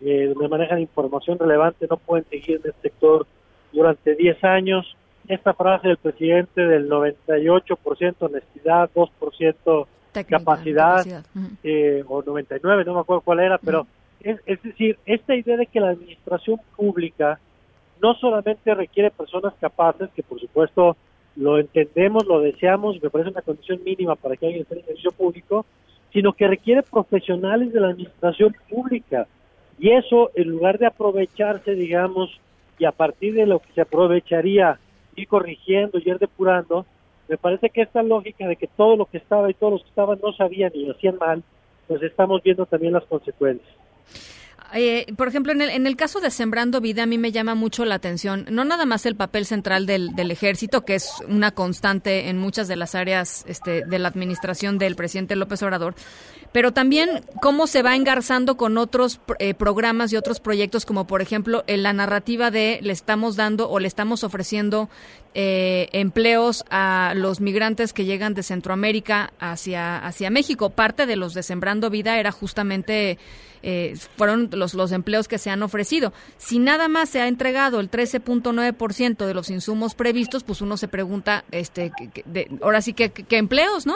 eh, 0.00 0.26
donde 0.32 0.48
manejan 0.48 0.78
información 0.78 1.38
relevante 1.38 1.86
no 1.90 1.96
pueden 1.96 2.24
seguir 2.28 2.60
en 2.62 2.66
el 2.66 2.74
sector 2.82 3.26
durante 3.72 4.14
10 4.14 4.44
años. 4.44 4.96
Esta 5.26 5.54
frase 5.54 5.88
del 5.88 5.96
presidente 5.96 6.60
del 6.66 6.88
98% 6.88 8.14
honestidad, 8.20 8.90
2% 8.94 9.86
capacidad, 10.26 10.28
capacidad. 10.28 11.24
Eh, 11.62 12.04
o 12.06 12.22
99, 12.22 12.84
no 12.84 12.94
me 12.94 13.00
acuerdo 13.00 13.22
cuál 13.22 13.40
era, 13.40 13.58
pero 13.58 13.86
es, 14.20 14.38
es 14.46 14.62
decir, 14.62 14.98
esta 15.06 15.34
idea 15.34 15.56
de 15.56 15.66
que 15.66 15.80
la 15.80 15.90
administración 15.90 16.60
pública 16.76 17.40
no 18.00 18.14
solamente 18.14 18.74
requiere 18.74 19.10
personas 19.10 19.54
capaces, 19.60 20.10
que 20.14 20.22
por 20.22 20.38
supuesto 20.40 20.96
lo 21.36 21.58
entendemos, 21.58 22.26
lo 22.26 22.40
deseamos, 22.40 23.02
me 23.02 23.10
parece 23.10 23.30
una 23.30 23.42
condición 23.42 23.82
mínima 23.84 24.16
para 24.16 24.36
que 24.36 24.46
alguien 24.46 24.62
esté 24.62 24.74
en 24.74 24.80
el 24.80 24.86
servicio 24.86 25.12
público, 25.12 25.66
sino 26.12 26.32
que 26.32 26.48
requiere 26.48 26.82
profesionales 26.82 27.72
de 27.72 27.80
la 27.80 27.88
administración 27.88 28.54
pública. 28.68 29.26
Y 29.78 29.90
eso, 29.90 30.30
en 30.34 30.48
lugar 30.48 30.78
de 30.78 30.86
aprovecharse, 30.86 31.74
digamos, 31.74 32.40
y 32.78 32.84
a 32.84 32.92
partir 32.92 33.34
de 33.34 33.46
lo 33.46 33.60
que 33.60 33.72
se 33.74 33.80
aprovecharía, 33.80 34.78
ir 35.16 35.28
corrigiendo 35.28 35.98
y 35.98 36.08
ir 36.08 36.18
depurando, 36.18 36.86
me 37.28 37.36
parece 37.36 37.70
que 37.70 37.82
esta 37.82 38.02
lógica 38.02 38.46
de 38.46 38.56
que 38.56 38.66
todo 38.68 38.96
lo 38.96 39.06
que 39.06 39.18
estaba 39.18 39.50
y 39.50 39.54
todos 39.54 39.74
los 39.74 39.82
que 39.82 39.88
estaban 39.90 40.18
no 40.22 40.32
sabían 40.32 40.72
y 40.74 40.86
lo 40.86 40.92
hacían 40.92 41.18
mal, 41.18 41.42
pues 41.86 42.02
estamos 42.02 42.42
viendo 42.42 42.66
también 42.66 42.94
las 42.94 43.04
consecuencias. 43.04 43.68
Eh, 44.74 45.06
por 45.16 45.28
ejemplo, 45.28 45.52
en 45.52 45.62
el, 45.62 45.70
en 45.70 45.86
el 45.86 45.96
caso 45.96 46.20
de 46.20 46.30
Sembrando 46.30 46.80
Vida, 46.80 47.04
a 47.04 47.06
mí 47.06 47.16
me 47.16 47.32
llama 47.32 47.54
mucho 47.54 47.84
la 47.84 47.94
atención, 47.94 48.46
no 48.50 48.64
nada 48.64 48.84
más 48.84 49.06
el 49.06 49.16
papel 49.16 49.46
central 49.46 49.86
del, 49.86 50.14
del 50.14 50.30
ejército, 50.30 50.84
que 50.84 50.94
es 50.94 51.10
una 51.26 51.52
constante 51.52 52.28
en 52.28 52.38
muchas 52.38 52.68
de 52.68 52.76
las 52.76 52.94
áreas 52.94 53.44
este, 53.48 53.86
de 53.86 53.98
la 53.98 54.08
administración 54.08 54.78
del 54.78 54.94
presidente 54.94 55.36
López 55.36 55.62
Obrador, 55.62 55.94
pero 56.52 56.72
también 56.72 57.24
cómo 57.40 57.66
se 57.66 57.82
va 57.82 57.96
engarzando 57.96 58.56
con 58.56 58.76
otros 58.76 59.20
eh, 59.38 59.54
programas 59.54 60.12
y 60.12 60.16
otros 60.16 60.40
proyectos, 60.40 60.84
como 60.84 61.06
por 61.06 61.22
ejemplo 61.22 61.64
la 61.66 61.92
narrativa 61.92 62.50
de 62.50 62.78
le 62.82 62.92
estamos 62.92 63.36
dando 63.36 63.70
o 63.70 63.78
le 63.78 63.88
estamos 63.88 64.24
ofreciendo 64.24 64.88
eh, 65.34 65.88
empleos 65.92 66.64
a 66.70 67.12
los 67.14 67.40
migrantes 67.40 67.92
que 67.92 68.04
llegan 68.04 68.34
de 68.34 68.42
Centroamérica 68.42 69.32
hacia 69.38 70.30
México. 70.30 70.70
Parte 70.70 71.06
de 71.06 71.16
los 71.16 71.34
de 71.34 71.42
Sembrando 71.42 71.90
Vida 71.90 72.18
era 72.18 72.32
justamente 72.32 73.18
eh, 73.70 73.94
fueron 74.16 74.48
los, 74.52 74.72
los 74.72 74.92
empleos 74.92 75.28
que 75.28 75.36
se 75.36 75.50
han 75.50 75.62
ofrecido. 75.62 76.12
Si 76.38 76.58
nada 76.58 76.88
más 76.88 77.10
se 77.10 77.20
ha 77.20 77.28
entregado 77.28 77.80
el 77.80 77.90
13.9% 77.90 79.26
de 79.26 79.34
los 79.34 79.50
insumos 79.50 79.94
previstos, 79.94 80.42
pues 80.44 80.62
uno 80.62 80.76
se 80.76 80.88
pregunta, 80.88 81.44
este, 81.50 81.90
que- 82.14 82.22
de- 82.24 82.48
ahora 82.62 82.80
sí 82.80 82.92
que, 82.94 83.10
que- 83.10 83.24
que 83.24 83.36
empleos, 83.36 83.86
¿no? 83.86 83.94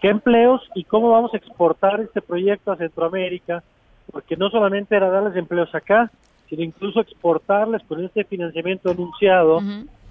¿Qué 0.00 0.08
empleos 0.08 0.62
y 0.74 0.84
cómo 0.84 1.10
vamos 1.10 1.32
a 1.34 1.36
exportar 1.36 2.00
este 2.00 2.22
proyecto 2.22 2.72
a 2.72 2.76
Centroamérica? 2.76 3.62
Porque 4.10 4.36
no 4.36 4.48
solamente 4.50 4.96
era 4.96 5.10
darles 5.10 5.36
empleos 5.36 5.72
acá, 5.74 6.10
sino 6.48 6.62
incluso 6.62 7.00
exportarles 7.00 7.82
con 7.84 8.02
este 8.04 8.24
financiamiento 8.24 8.90
anunciado 8.90 9.60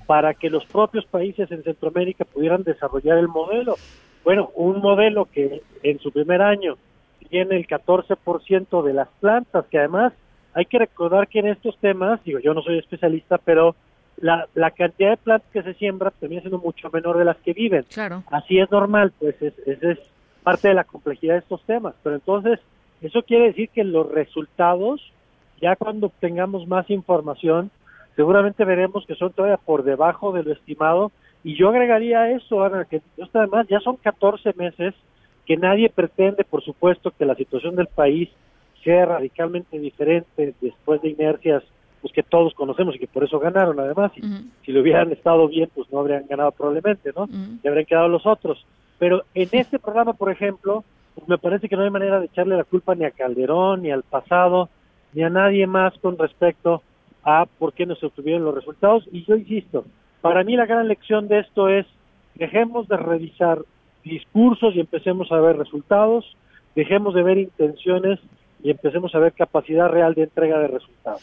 para 0.06 0.34
que 0.34 0.49
los 0.49 0.66
propios 0.66 1.06
países 1.06 1.52
en 1.52 1.64
Centroamérica 1.64 2.26
pudieran 2.26 2.64
desarrollar 2.64 3.18
el 3.18 3.28
modelo. 3.28 3.76
Bueno, 4.24 4.49
un 4.56 4.80
modelo 4.80 5.26
que 5.26 5.62
en 5.84 5.99
su 5.99 6.12
primer 6.12 6.41
año 6.41 6.78
tiene 7.32 7.56
el 7.56 7.66
14% 7.66 8.84
de 8.84 8.94
las 8.94 9.08
plantas, 9.20 9.66
que 9.72 9.80
además 9.80 10.14
hay 10.54 10.66
que 10.66 10.78
recordar 10.78 11.28
que 11.30 11.40
en 11.40 11.48
estos 11.48 11.78
temas, 11.78 12.22
digo, 12.26 12.40
yo 12.40 12.54
no 12.54 12.62
soy 12.62 12.78
especialista, 12.78 13.38
pero 13.38 13.76
la, 14.18 14.48
la 14.54 14.72
cantidad 14.72 15.12
de 15.12 15.18
plantas 15.18 15.50
que 15.52 15.64
se 15.64 15.74
siembra 15.76 16.12
termina 16.12 16.42
siendo 16.42 16.60
mucho 16.60 16.90
menor 16.92 17.18
de 17.18 17.26
las 17.26 17.38
que 17.38 17.54
viven. 17.54 17.86
Claro. 17.90 18.24
Así 18.30 18.60
es 18.60 18.70
normal, 18.70 19.14
pues 19.18 19.42
es, 19.42 19.58
es, 19.66 19.82
es 19.82 19.98
parte 20.44 20.68
de 20.68 20.74
la 20.74 20.84
complejidad 20.84 21.36
de 21.36 21.40
estos 21.40 21.64
temas. 21.64 21.96
Pero 22.04 22.16
entonces, 22.16 22.60
eso 23.02 23.24
quiere 23.24 23.46
decir 23.46 23.70
que 23.70 23.86
los 23.86 24.12
resultados, 24.12 25.02
ya 25.62 25.78
cuando 25.78 26.08
obtengamos 26.08 26.68
más 26.68 26.90
información, 26.90 27.72
seguramente 28.18 28.66
veremos 28.66 29.06
que 29.06 29.16
son 29.16 29.32
todavía 29.32 29.58
por 29.58 29.84
debajo 29.84 30.34
de 30.34 30.44
lo 30.44 30.52
estimado. 30.52 31.14
Y 31.46 31.56
yo 31.56 31.70
agregaría 31.70 32.30
eso, 32.30 32.62
Ana, 32.62 32.84
que 32.84 33.02
esto 33.18 33.40
además 33.40 33.68
ya 33.70 33.80
son 33.80 33.96
14 33.96 34.54
meses 34.58 34.94
que 35.46 35.58
nadie 35.58 35.89
pretende, 35.89 36.44
por 36.44 36.64
supuesto, 36.64 37.12
que 37.12 37.26
la 37.26 37.36
situación 37.36 37.76
del 37.76 37.88
país 37.88 38.30
sea 38.84 39.06
radicalmente 39.06 39.80
diferente 39.80 40.54
después 40.60 41.02
de 41.02 41.10
inercias 41.10 41.64
pues 42.02 42.14
que 42.14 42.24
todos 42.24 42.56
conocemos 42.56 42.96
y 42.96 43.00
que 43.00 43.08
por 43.08 43.24
eso 43.24 43.38
ganaron 43.39 43.80
además 43.80 44.12
y 44.16 44.22
si 44.66 44.72
lo 44.72 44.82
hubieran 44.82 45.12
estado 45.12 45.48
bien 45.48 45.70
pues 45.74 45.92
no 45.92 46.00
habrían 46.00 46.26
ganado 46.28 46.52
probablemente 46.52 47.12
no 47.16 47.30
y 47.64 47.68
habrían 47.68 47.86
quedado 47.86 48.08
los 48.08 48.26
otros. 48.26 48.66
Pero 48.98 49.24
en 49.36 49.50
este 49.52 49.78
programa 49.78 50.14
por 50.14 50.32
ejemplo 50.32 50.84
pues 51.14 51.30
me 51.30 51.38
parece 51.38 51.70
que 51.70 51.76
no 51.76 51.84
hay 51.84 51.92
manera 51.92 52.20
de 52.20 52.26
echarle 52.26 52.58
la 52.58 52.64
culpa 52.64 52.96
ni 52.96 53.06
a 53.06 53.12
Calderón 53.12 53.84
ni 53.84 53.92
al 53.92 54.02
pasado 54.02 54.70
ni 55.14 55.22
a 55.24 55.30
nadie 55.30 55.68
más 55.68 55.94
con 56.00 56.18
respecto 56.18 56.82
a 57.24 57.46
por 57.46 57.74
qué 57.74 57.86
no 57.86 57.96
se 57.96 58.08
obtuvieron 58.08 58.44
los 58.44 58.56
resultados. 58.56 59.08
Y 59.12 59.24
yo 59.26 59.36
insisto 59.36 59.86
Para 60.22 60.44
mí 60.44 60.56
la 60.56 60.66
gran 60.66 60.88
lección 60.88 61.28
de 61.28 61.39
esto 61.39 61.68
es, 61.68 61.86
dejemos 62.36 62.88
de 62.88 62.98
revisar 62.98 63.60
discursos 64.04 64.76
y 64.76 64.80
empecemos 64.80 65.32
a 65.32 65.39
ver 65.39 65.58
resultados, 65.58 66.36
dejemos 66.76 67.14
de 67.14 67.24
ver 67.24 67.38
intenciones 67.38 68.20
y 68.64 68.72
empecemos 68.72 69.14
a 69.16 69.20
ver 69.20 69.34
capacidad 69.34 69.89
real 69.89 70.14
de 70.14 70.24
entrega 70.24 70.60
de 70.60 70.68
resultados. 70.68 71.22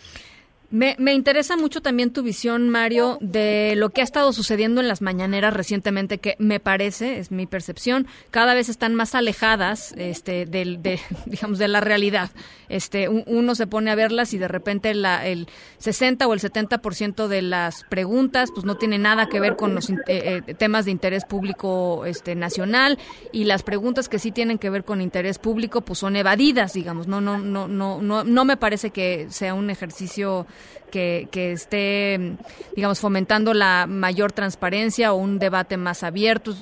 Me, 0.71 0.97
me, 0.99 1.15
interesa 1.15 1.57
mucho 1.57 1.81
también 1.81 2.13
tu 2.13 2.23
visión, 2.23 2.69
Mario, 2.69 3.17
de 3.23 3.73
lo 3.77 3.89
que 3.89 4.03
ha 4.03 4.05
estado 4.05 4.35
sucediendo 4.35 4.83
en 4.83 4.89
las 4.89 5.01
mañaneras 5.01 5.55
recientemente, 5.55 6.19
que 6.19 6.37
me 6.39 6.61
parece, 6.61 7.19
es 7.19 7.31
mi 7.31 7.47
percepción, 7.47 8.07
cada 8.31 8.53
vez 8.53 8.69
están 8.69 8.95
más 8.95 9.15
alejadas, 9.15 9.95
este, 9.97 10.45
del, 10.45 10.83
de, 10.83 11.01
digamos, 11.25 11.59
de 11.59 11.69
la 11.69 11.81
realidad. 11.81 12.31
Este, 12.69 13.09
uno 13.09 13.55
se 13.55 13.67
pone 13.67 13.91
a 13.91 13.95
verlas 13.95 14.35
y 14.35 14.39
de 14.39 14.47
repente 14.47 14.93
la, 14.93 15.27
el 15.27 15.49
60 15.79 16.27
o 16.27 16.35
el 16.35 16.41
70% 16.41 17.29
de 17.29 17.41
las 17.41 17.85
preguntas, 17.85 18.51
pues 18.53 18.67
no 18.67 18.77
tiene 18.77 18.99
nada 18.99 19.31
que 19.31 19.41
ver 19.41 19.57
con 19.57 19.75
los 19.75 19.89
eh, 19.89 19.97
eh, 20.07 20.55
temas 20.55 20.85
de 20.85 20.91
interés 20.91 21.25
público, 21.25 22.05
este, 22.05 22.35
nacional, 22.35 22.99
y 23.33 23.45
las 23.45 23.63
preguntas 23.63 24.11
que 24.11 24.19
sí 24.19 24.33
tienen 24.33 24.59
que 24.59 24.69
ver 24.69 24.85
con 24.85 25.01
interés 25.01 25.39
público, 25.39 25.81
pues 25.81 25.99
son 25.99 26.15
evadidas, 26.15 26.75
digamos. 26.75 27.07
No, 27.07 27.23
no, 27.23 27.39
no, 27.39 27.69
no, 27.69 28.03
no, 28.03 28.23
no 28.23 28.45
me 28.45 28.59
parece 28.59 28.91
que 28.91 29.29
sea 29.31 29.55
un 29.55 29.71
ejercicio 29.71 30.47
que, 30.91 31.29
esté, 31.53 32.37
digamos, 32.75 33.01
fomentando 33.01 33.55
la 33.55 33.87
mayor 33.87 34.33
transparencia 34.33 35.13
o 35.13 35.17
un 35.17 35.39
debate 35.39 35.77
más 35.77 36.03
abierto. 36.03 36.53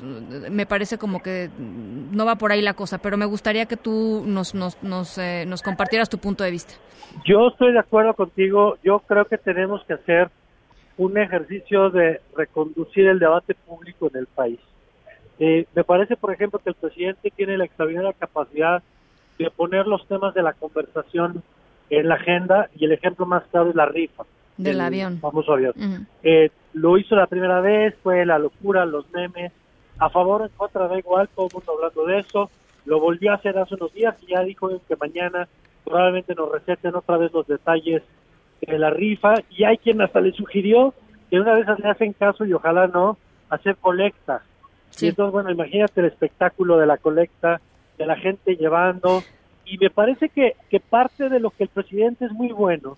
Me 0.50 0.66
parece 0.66 0.98
como 0.98 1.22
que 1.22 1.50
no 1.58 2.24
va 2.26 2.36
por 2.36 2.52
ahí 2.52 2.62
la 2.62 2.74
cosa, 2.74 2.98
pero 2.98 3.16
me 3.16 3.26
gustaría 3.26 3.66
que 3.66 3.76
tú 3.76 4.24
nos, 4.26 4.54
nos, 4.54 4.82
nos, 4.82 5.18
eh, 5.18 5.44
nos 5.46 5.62
compartieras 5.62 6.08
tu 6.08 6.18
punto 6.18 6.44
de 6.44 6.50
vista. 6.50 6.74
Yo 7.24 7.48
estoy 7.48 7.72
de 7.72 7.78
acuerdo 7.78 8.14
contigo. 8.14 8.78
Yo 8.82 9.00
creo 9.00 9.24
que 9.26 9.38
tenemos 9.38 9.84
que 9.84 9.94
hacer 9.94 10.30
un 10.98 11.18
ejercicio 11.18 11.90
de 11.90 12.20
reconducir 12.36 13.06
el 13.06 13.18
debate 13.18 13.54
público 13.54 14.08
en 14.12 14.20
el 14.20 14.26
país. 14.26 14.60
Eh, 15.38 15.66
me 15.74 15.84
parece, 15.84 16.16
por 16.16 16.32
ejemplo, 16.32 16.58
que 16.58 16.70
el 16.70 16.74
presidente 16.74 17.30
tiene 17.30 17.58
la 17.58 17.66
extraordinaria 17.66 18.12
capacidad 18.14 18.82
de 19.38 19.50
poner 19.50 19.86
los 19.86 20.06
temas 20.08 20.34
de 20.34 20.42
la 20.42 20.54
conversación 20.54 21.42
en 21.90 22.08
la 22.08 22.16
agenda 22.16 22.68
y 22.76 22.84
el 22.84 22.92
ejemplo 22.92 23.26
más 23.26 23.44
claro 23.50 23.70
es 23.70 23.76
la 23.76 23.86
rifa. 23.86 24.24
Del 24.56 24.80
avión. 24.80 25.18
Famoso 25.20 25.52
avión. 25.52 25.74
eh, 26.22 26.50
lo 26.72 26.98
hizo 26.98 27.14
la 27.14 27.26
primera 27.26 27.60
vez, 27.60 27.94
fue 28.02 28.24
la 28.24 28.38
locura, 28.38 28.84
los 28.86 29.10
memes, 29.10 29.52
a 29.98 30.10
favor 30.10 30.42
o 30.42 30.44
en 30.46 30.50
contra, 30.56 30.88
da 30.88 30.98
igual, 30.98 31.28
todo 31.34 31.46
el 31.46 31.54
mundo 31.54 31.72
hablando 31.72 32.06
de 32.06 32.18
eso. 32.20 32.50
Lo 32.84 33.00
volvió 33.00 33.32
a 33.32 33.36
hacer 33.36 33.58
hace 33.58 33.74
unos 33.74 33.92
días 33.92 34.14
y 34.22 34.32
ya 34.32 34.42
dijo 34.42 34.70
que 34.86 34.96
mañana 34.96 35.48
probablemente 35.84 36.34
nos 36.34 36.50
receten 36.50 36.94
otra 36.94 37.16
vez 37.16 37.32
los 37.32 37.46
detalles 37.46 38.02
de 38.60 38.78
la 38.78 38.90
rifa 38.90 39.34
y 39.50 39.64
hay 39.64 39.78
quien 39.78 40.00
hasta 40.00 40.20
le 40.20 40.32
sugirió 40.32 40.94
que 41.30 41.40
una 41.40 41.54
vez 41.54 41.66
le 41.78 41.88
hacen 41.88 42.12
caso 42.12 42.44
y 42.44 42.52
ojalá 42.52 42.86
no, 42.86 43.18
hacer 43.50 43.76
colecta. 43.76 44.42
Sí. 44.90 45.06
Y 45.06 45.08
entonces, 45.10 45.32
bueno, 45.32 45.50
imagínate 45.50 46.00
el 46.00 46.06
espectáculo 46.06 46.78
de 46.78 46.86
la 46.86 46.96
colecta, 46.96 47.60
de 47.98 48.06
la 48.06 48.16
gente 48.16 48.56
llevando, 48.56 49.22
y 49.66 49.78
me 49.78 49.90
parece 49.90 50.28
que, 50.28 50.54
que 50.70 50.80
parte 50.80 51.28
de 51.28 51.40
lo 51.40 51.50
que 51.50 51.64
el 51.64 51.68
presidente 51.68 52.24
es 52.24 52.32
muy 52.32 52.52
bueno 52.52 52.96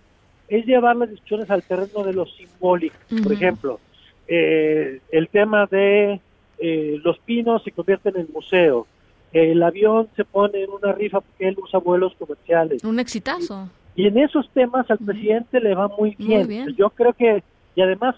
es 0.48 0.64
llevar 0.66 0.96
las 0.96 1.10
discusiones 1.10 1.50
al 1.50 1.62
terreno 1.62 2.04
de 2.04 2.12
lo 2.12 2.26
simbólico. 2.26 2.96
Por 3.22 3.32
ejemplo, 3.32 3.80
eh, 4.26 5.00
el 5.10 5.28
tema 5.28 5.66
de 5.66 6.20
eh, 6.58 7.00
los 7.02 7.18
pinos 7.20 7.62
se 7.64 7.72
convierten 7.72 8.16
en 8.16 8.28
museo, 8.32 8.86
el 9.32 9.62
avión 9.62 10.08
se 10.16 10.24
pone 10.24 10.62
en 10.62 10.70
una 10.70 10.92
rifa 10.92 11.20
porque 11.20 11.48
él 11.48 11.56
usa 11.62 11.78
vuelos 11.80 12.14
comerciales. 12.18 12.82
Un 12.82 12.98
exitazo. 12.98 13.68
Y 13.94 14.06
en 14.06 14.16
esos 14.18 14.48
temas 14.50 14.90
al 14.90 14.98
presidente 14.98 15.60
le 15.60 15.74
va 15.74 15.88
muy 15.88 16.14
bien. 16.18 16.46
bien. 16.46 16.74
Yo 16.76 16.90
creo 16.90 17.12
que, 17.12 17.42
y 17.74 17.82
además, 17.82 18.14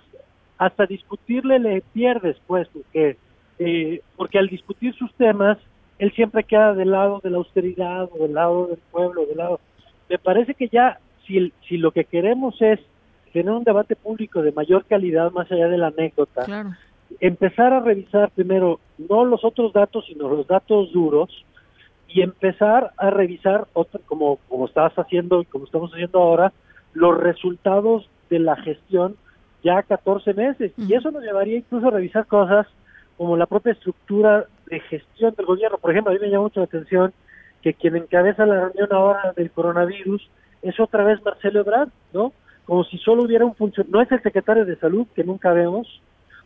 hasta 0.58 0.86
discutirle 0.86 1.58
le 1.58 1.80
pierdes, 1.92 2.36
pues, 2.46 2.68
porque, 2.68 3.16
eh, 3.58 4.02
porque 4.16 4.38
al 4.38 4.48
discutir 4.48 4.94
sus 4.94 5.12
temas, 5.14 5.58
él 6.00 6.12
siempre 6.12 6.44
queda 6.44 6.72
del 6.72 6.92
lado 6.92 7.20
de 7.22 7.28
la 7.28 7.36
austeridad 7.36 8.08
o 8.10 8.22
del 8.22 8.32
lado 8.32 8.68
del 8.68 8.78
pueblo, 8.90 9.26
del 9.26 9.36
lado. 9.36 9.60
Me 10.08 10.16
parece 10.16 10.54
que 10.54 10.68
ya, 10.68 10.98
si, 11.26 11.52
si 11.68 11.76
lo 11.76 11.90
que 11.92 12.04
queremos 12.06 12.60
es 12.62 12.80
tener 13.34 13.52
un 13.52 13.64
debate 13.64 13.96
público 13.96 14.40
de 14.40 14.50
mayor 14.50 14.86
calidad 14.86 15.30
más 15.30 15.52
allá 15.52 15.68
de 15.68 15.76
la 15.76 15.88
anécdota, 15.88 16.44
Claro. 16.44 16.70
empezar 17.20 17.74
a 17.74 17.80
revisar 17.80 18.30
primero 18.30 18.80
no 18.96 19.26
los 19.26 19.44
otros 19.44 19.74
datos, 19.74 20.06
sino 20.06 20.30
los 20.30 20.46
datos 20.46 20.90
duros 20.90 21.44
y 22.08 22.22
empezar 22.22 22.92
a 22.96 23.10
revisar, 23.10 23.68
otro, 23.74 24.00
como, 24.06 24.38
como 24.48 24.66
estabas 24.66 24.94
haciendo 24.94 25.42
y 25.42 25.44
como 25.44 25.66
estamos 25.66 25.92
haciendo 25.92 26.18
ahora, 26.18 26.50
los 26.94 27.18
resultados 27.18 28.08
de 28.30 28.38
la 28.38 28.56
gestión 28.56 29.16
ya 29.62 29.76
a 29.76 29.82
14 29.82 30.32
meses. 30.32 30.72
Y 30.78 30.94
eso 30.94 31.10
nos 31.10 31.22
llevaría 31.22 31.58
incluso 31.58 31.88
a 31.88 31.90
revisar 31.90 32.26
cosas 32.26 32.66
como 33.18 33.36
la 33.36 33.44
propia 33.44 33.72
estructura 33.72 34.46
de 34.70 34.80
gestión 34.80 35.34
del 35.36 35.46
gobierno. 35.46 35.78
Por 35.78 35.90
ejemplo, 35.90 36.12
a 36.12 36.14
mí 36.14 36.20
me 36.20 36.30
llama 36.30 36.44
mucho 36.44 36.60
la 36.60 36.64
atención 36.64 37.12
que 37.62 37.74
quien 37.74 37.96
encabeza 37.96 38.46
la 38.46 38.68
reunión 38.68 38.88
ahora 38.92 39.32
del 39.36 39.50
coronavirus 39.50 40.28
es 40.62 40.78
otra 40.80 41.04
vez 41.04 41.22
Marcelo 41.24 41.60
Ebrard, 41.60 41.90
¿no? 42.12 42.32
Como 42.64 42.84
si 42.84 42.98
solo 42.98 43.24
hubiera 43.24 43.44
un 43.44 43.54
funcionario, 43.54 43.92
no 43.92 44.02
es 44.02 44.12
el 44.12 44.22
secretario 44.22 44.64
de 44.64 44.76
salud, 44.76 45.06
que 45.14 45.24
nunca 45.24 45.52
vemos, 45.52 46.00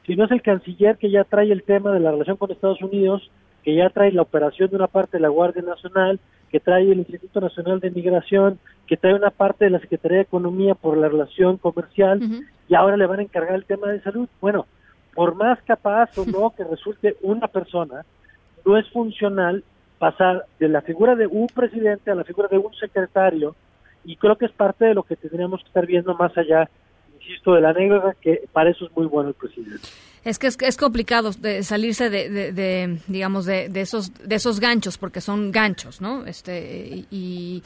sino 0.06 0.24
es 0.24 0.30
el 0.30 0.42
canciller 0.42 0.96
que 0.96 1.10
ya 1.10 1.24
trae 1.24 1.52
el 1.52 1.62
tema 1.62 1.92
de 1.92 2.00
la 2.00 2.12
relación 2.12 2.36
con 2.36 2.50
Estados 2.50 2.82
Unidos, 2.82 3.30
que 3.62 3.74
ya 3.74 3.90
trae 3.90 4.12
la 4.12 4.22
operación 4.22 4.70
de 4.70 4.76
una 4.76 4.86
parte 4.86 5.16
de 5.16 5.22
la 5.22 5.28
Guardia 5.28 5.62
Nacional, 5.62 6.20
que 6.50 6.60
trae 6.60 6.90
el 6.90 6.98
Instituto 6.98 7.40
Nacional 7.40 7.80
de 7.80 7.90
Migración, 7.90 8.58
que 8.86 8.96
trae 8.96 9.14
una 9.14 9.30
parte 9.30 9.64
de 9.64 9.70
la 9.70 9.80
Secretaría 9.80 10.18
de 10.18 10.24
Economía 10.24 10.74
por 10.74 10.96
la 10.96 11.08
relación 11.08 11.56
comercial, 11.56 12.20
y 12.68 12.74
ahora 12.74 12.96
le 12.96 13.06
van 13.06 13.20
a 13.20 13.22
encargar 13.22 13.54
el 13.54 13.64
tema 13.64 13.88
de 13.88 14.00
salud. 14.02 14.28
Bueno, 14.40 14.66
por 15.14 15.34
más 15.34 15.58
capaz 15.62 16.16
o 16.18 16.24
no 16.26 16.50
que 16.56 16.64
resulte 16.64 17.16
una 17.22 17.48
persona, 17.48 18.04
no 18.64 18.76
es 18.78 18.88
funcional 18.90 19.62
pasar 19.98 20.44
de 20.58 20.68
la 20.68 20.82
figura 20.82 21.14
de 21.14 21.26
un 21.26 21.46
presidente 21.46 22.10
a 22.10 22.14
la 22.14 22.24
figura 22.24 22.48
de 22.50 22.58
un 22.58 22.74
secretario, 22.74 23.54
y 24.04 24.16
creo 24.16 24.36
que 24.36 24.46
es 24.46 24.52
parte 24.52 24.84
de 24.86 24.94
lo 24.94 25.02
que 25.02 25.16
tendríamos 25.16 25.60
que 25.62 25.68
estar 25.68 25.86
viendo 25.86 26.14
más 26.14 26.36
allá, 26.36 26.68
insisto, 27.18 27.54
de 27.54 27.60
la 27.62 27.70
anécdota, 27.70 28.14
que 28.20 28.42
para 28.52 28.70
eso 28.70 28.84
es 28.86 28.96
muy 28.96 29.06
bueno 29.06 29.28
el 29.30 29.34
presidente. 29.34 29.86
Es 30.24 30.38
que 30.38 30.46
es, 30.46 30.56
es 30.60 30.76
complicado 30.76 31.30
de 31.38 31.62
salirse 31.62 32.10
de, 32.10 32.28
de- 32.28 32.52
de, 32.52 32.98
digamos, 33.08 33.44
de, 33.46 33.68
de 33.68 33.80
esos 33.82 34.12
de 34.26 34.34
esos 34.34 34.58
ganchos, 34.58 34.96
porque 34.98 35.20
son 35.20 35.52
ganchos, 35.52 36.00
¿no? 36.00 36.24
Este 36.26 36.86
y 36.96 37.06
y 37.10 37.62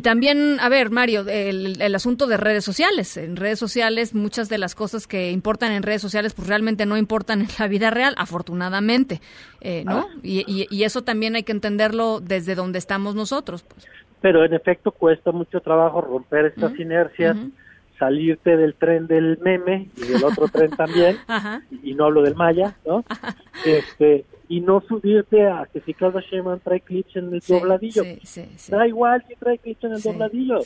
también, 0.00 0.58
a 0.60 0.68
ver, 0.68 0.90
Mario, 0.90 1.24
el, 1.28 1.80
el 1.80 1.94
asunto 1.94 2.26
de 2.26 2.36
redes 2.36 2.64
sociales. 2.64 3.16
En 3.16 3.36
redes 3.36 3.58
sociales, 3.58 4.14
muchas 4.14 4.48
de 4.48 4.58
las 4.58 4.74
cosas 4.74 5.06
que 5.06 5.30
importan 5.30 5.70
en 5.72 5.82
redes 5.84 6.02
sociales, 6.02 6.34
pues 6.34 6.48
realmente 6.48 6.86
no 6.86 6.96
importan 6.96 7.42
en 7.42 7.48
la 7.58 7.68
vida 7.68 7.90
real, 7.90 8.14
afortunadamente, 8.18 9.20
eh, 9.60 9.84
¿no? 9.84 10.08
Y, 10.22 10.44
y- 10.46 10.66
y 10.70 10.84
eso 10.84 11.02
también 11.02 11.36
hay 11.36 11.42
que 11.44 11.52
entenderlo 11.52 12.20
desde 12.20 12.54
donde 12.54 12.78
estamos 12.78 13.14
nosotros. 13.14 13.62
Pues. 13.62 13.86
Pero 14.20 14.44
en 14.44 14.54
efecto 14.54 14.90
cuesta 14.90 15.30
mucho 15.30 15.60
trabajo 15.60 16.00
romper 16.00 16.46
estas 16.46 16.76
inercias, 16.80 17.36
salirte 17.98 18.56
del 18.56 18.74
tren 18.74 19.06
del 19.06 19.38
meme 19.38 19.90
y 19.96 20.04
del 20.04 20.22
otro 20.24 20.48
tren 20.48 20.70
también, 20.76 21.18
Ajá. 21.26 21.62
y 21.82 21.94
no 21.94 22.04
hablo 22.06 22.22
del 22.22 22.34
Maya, 22.34 22.76
¿no? 22.86 23.04
Este, 23.64 24.26
y 24.48 24.60
no 24.60 24.80
subirte 24.82 25.46
a 25.46 25.66
que 25.72 25.80
si 25.80 25.94
Carlos 25.94 26.24
Sheinbaum 26.30 26.60
trae 26.60 26.80
clips 26.80 27.16
en 27.16 27.32
el 27.34 27.40
Sí, 27.40 27.52
dobladillo. 27.52 28.02
sí, 28.04 28.20
sí, 28.22 28.44
sí. 28.56 28.70
Da 28.72 28.86
igual 28.86 29.24
si 29.26 29.34
trae 29.34 29.58
clips 29.58 29.82
en 29.84 29.92
el 29.94 30.02
dobladillo. 30.02 30.60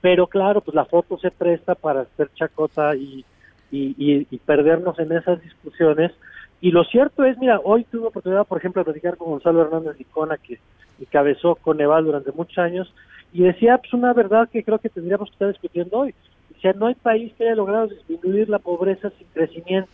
Pero 0.00 0.26
claro, 0.28 0.60
pues 0.60 0.74
la 0.74 0.84
foto 0.84 1.18
se 1.18 1.30
presta 1.30 1.74
para 1.74 2.02
hacer 2.02 2.30
chacota 2.34 2.94
y, 2.94 3.24
y, 3.72 3.94
y- 3.98 4.26
y 4.30 4.38
perdernos 4.38 4.98
en 5.00 5.10
esas 5.12 5.42
discusiones. 5.42 6.12
Y 6.60 6.70
lo 6.70 6.84
cierto 6.84 7.24
es, 7.24 7.36
mira, 7.38 7.58
hoy 7.64 7.84
tuve 7.90 8.06
oportunidad, 8.06 8.46
por 8.46 8.58
ejemplo, 8.58 8.80
de 8.80 8.84
platicar 8.84 9.16
con 9.16 9.30
Gonzalo 9.30 9.62
Hernández 9.62 9.98
Licona, 9.98 10.36
que 10.36 10.60
encabezó 11.00 11.56
Coneval 11.56 12.04
durante 12.04 12.30
muchos 12.32 12.58
años, 12.58 12.94
y 13.32 13.42
decía 13.42 13.78
pues 13.78 13.92
una 13.92 14.12
verdad 14.12 14.48
que 14.50 14.62
creo 14.62 14.78
que 14.78 14.88
tendríamos 14.88 15.30
que 15.30 15.32
estar 15.34 15.48
discutiendo 15.48 15.98
hoy. 15.98 16.14
Decía, 16.56 16.72
no 16.72 16.86
hay 16.86 16.94
país 16.94 17.32
que 17.36 17.44
haya 17.44 17.54
logrado 17.54 17.86
disminuir 17.88 18.48
la 18.48 18.58
pobreza 18.58 19.10
sin 19.16 19.26
crecimiento. 19.28 19.90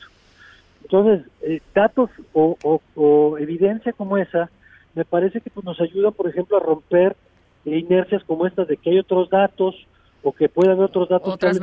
Entonces, 0.84 1.26
eh, 1.42 1.60
datos 1.74 2.10
o, 2.32 2.56
o- 2.62 2.80
o 2.94 3.38
evidencia 3.38 3.92
como 3.92 4.16
esa, 4.16 4.50
me 4.94 5.04
parece 5.04 5.40
que 5.40 5.50
pues, 5.50 5.64
nos 5.64 5.80
ayuda, 5.80 6.10
por 6.10 6.28
ejemplo, 6.28 6.56
a 6.56 6.60
romper 6.60 7.16
inercias 7.64 8.22
como 8.24 8.46
estas 8.46 8.66
de 8.68 8.76
que 8.76 8.90
hay 8.90 8.98
otros 8.98 9.30
datos 9.30 9.74
o 10.22 10.32
que 10.32 10.48
puede 10.48 10.70
haber 10.72 10.84
otros 10.84 11.08
datos. 11.08 11.28
Otras 11.34 11.58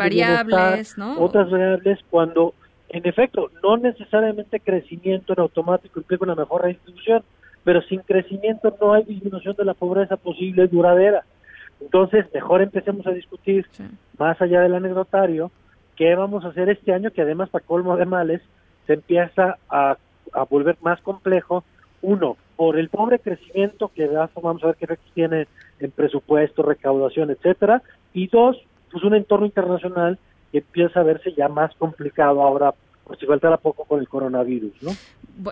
variables, 0.46 0.98
¿no? 0.98 1.22
Otras 1.22 1.50
variables 1.50 2.00
cuando, 2.10 2.54
en 2.90 3.06
efecto, 3.06 3.50
no 3.64 3.78
necesariamente 3.78 4.60
crecimiento 4.60 5.34
en 5.34 5.40
automático 5.42 6.00
implica 6.00 6.24
una 6.26 6.36
mejor 6.36 6.64
redistribución, 6.64 7.24
pero 7.64 7.82
sin 7.84 8.00
crecimiento 8.02 8.76
no 8.82 8.94
hay 8.94 9.04
disminución 9.04 9.56
de 9.58 9.66
la 9.66 9.74
pobreza 9.74 10.18
posible 10.18 10.68
duradera. 10.68 11.24
Entonces, 11.82 12.26
mejor 12.34 12.62
empecemos 12.62 13.06
a 13.08 13.12
discutir, 13.12 13.66
más 14.18 14.42
allá 14.42 14.62
del 14.62 14.76
anecdotario, 14.76 15.52
qué 15.96 16.16
vamos 16.16 16.44
a 16.44 16.50
hacer 16.50 16.70
este 16.70 16.94
año, 16.94 17.12
que 17.12 17.22
además, 17.22 17.50
para 17.50 17.66
colmo 17.66 17.96
de 17.98 18.06
males, 18.06 18.42
se 18.88 18.94
empieza 18.94 19.58
a, 19.70 19.98
a 20.34 20.44
volver 20.44 20.78
más 20.82 21.02
complejo. 21.02 21.64
Uno, 22.02 22.38
por 22.56 22.78
el 22.78 22.90
pobre 22.90 23.20
crecimiento 23.20 23.92
que 23.94 24.08
da, 24.08 24.30
vamos 24.42 24.64
a 24.64 24.68
ver 24.68 24.76
qué 24.76 24.86
efectos 24.86 25.12
tiene 25.14 25.48
en 25.80 25.92
presupuesto, 25.92 26.64
recaudación, 26.64 27.30
etcétera. 27.30 27.82
Y 28.14 28.28
dos, 28.28 28.58
pues 28.92 29.04
un 29.04 29.16
entorno 29.16 29.46
internacional 29.46 30.18
que 30.52 30.60
empieza 30.60 31.00
a 31.00 31.04
verse 31.04 31.34
ya 31.34 31.48
más 31.48 31.74
complicado 31.76 32.42
ahora 32.42 32.74
pues 33.10 33.20
si 33.20 33.26
faltara 33.26 33.58
poco 33.58 33.84
con 33.86 34.00
el 34.00 34.08
coronavirus, 34.08 34.72
¿no? 34.84 34.92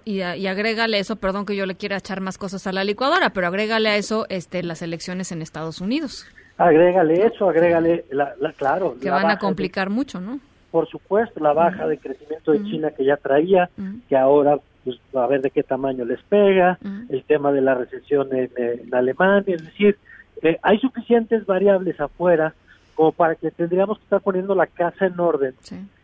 Y, 0.05 0.22
a- 0.22 0.38
y 0.38 0.45
agrégale 0.47 0.99
eso, 0.99 1.16
perdón 1.16 1.45
que 1.45 1.55
yo 1.55 1.66
le 1.66 1.74
quiera 1.76 1.97
echar 1.97 2.22
más 2.22 2.38
cosas 2.38 2.68
a 2.68 2.72
la 2.72 2.84
licuadora, 2.84 3.32
pero 3.32 3.47
agrégale 3.47 3.89
a 3.89 3.97
eso 3.97 4.28
este, 4.30 4.62
las 4.64 4.82
elecciones 4.84 5.32
en 5.32 5.41
Estados 5.41 5.82
Unidos, 5.82 6.26
Agrégale 6.60 7.26
eso, 7.28 7.49
agrégale, 7.49 8.05
la, 8.12 8.34
la- 8.39 8.51
claro. 8.53 8.95
que 8.99 9.10
la 9.10 9.16
van 9.16 9.26
a 9.28 9.34
de- 9.34 9.39
complicar 9.39 9.89
mucho, 9.89 10.20
¿no? 10.22 10.39
por 10.72 10.88
supuesto, 10.88 11.39
la 11.39 11.53
baja 11.53 11.88
de 11.88 11.97
crecimiento 11.97 12.51
de 12.51 12.64
China 12.66 12.91
que 12.91 13.03
ya 13.05 13.18
traía, 13.18 13.70
que 14.08 14.16
ahora 14.18 14.58
pues 14.84 14.99
a 15.16 15.26
ver 15.28 15.41
de 15.41 15.49
qué 15.49 15.64
tamaño 15.64 16.05
les 16.05 16.22
pega, 16.24 16.78
el 17.10 17.24
tema 17.24 17.51
de 17.51 17.62
la 17.62 17.74
recesión 17.76 18.28
en, 18.36 18.49
en 18.58 18.93
Alemania, 18.93 19.55
es 19.55 19.64
decir, 19.66 19.97
eh, 20.43 20.60
hay 20.62 20.78
suficientes 20.80 21.45
variables 21.45 21.99
afuera 21.99 22.53
como 22.95 23.12
para 23.12 23.36
que 23.36 23.49
tendríamos 23.51 23.97
que 23.97 24.03
estar 24.03 24.22
poniendo 24.22 24.53
la 24.55 24.68
casa 24.68 25.05
en 25.08 25.20
orden, 25.20 25.55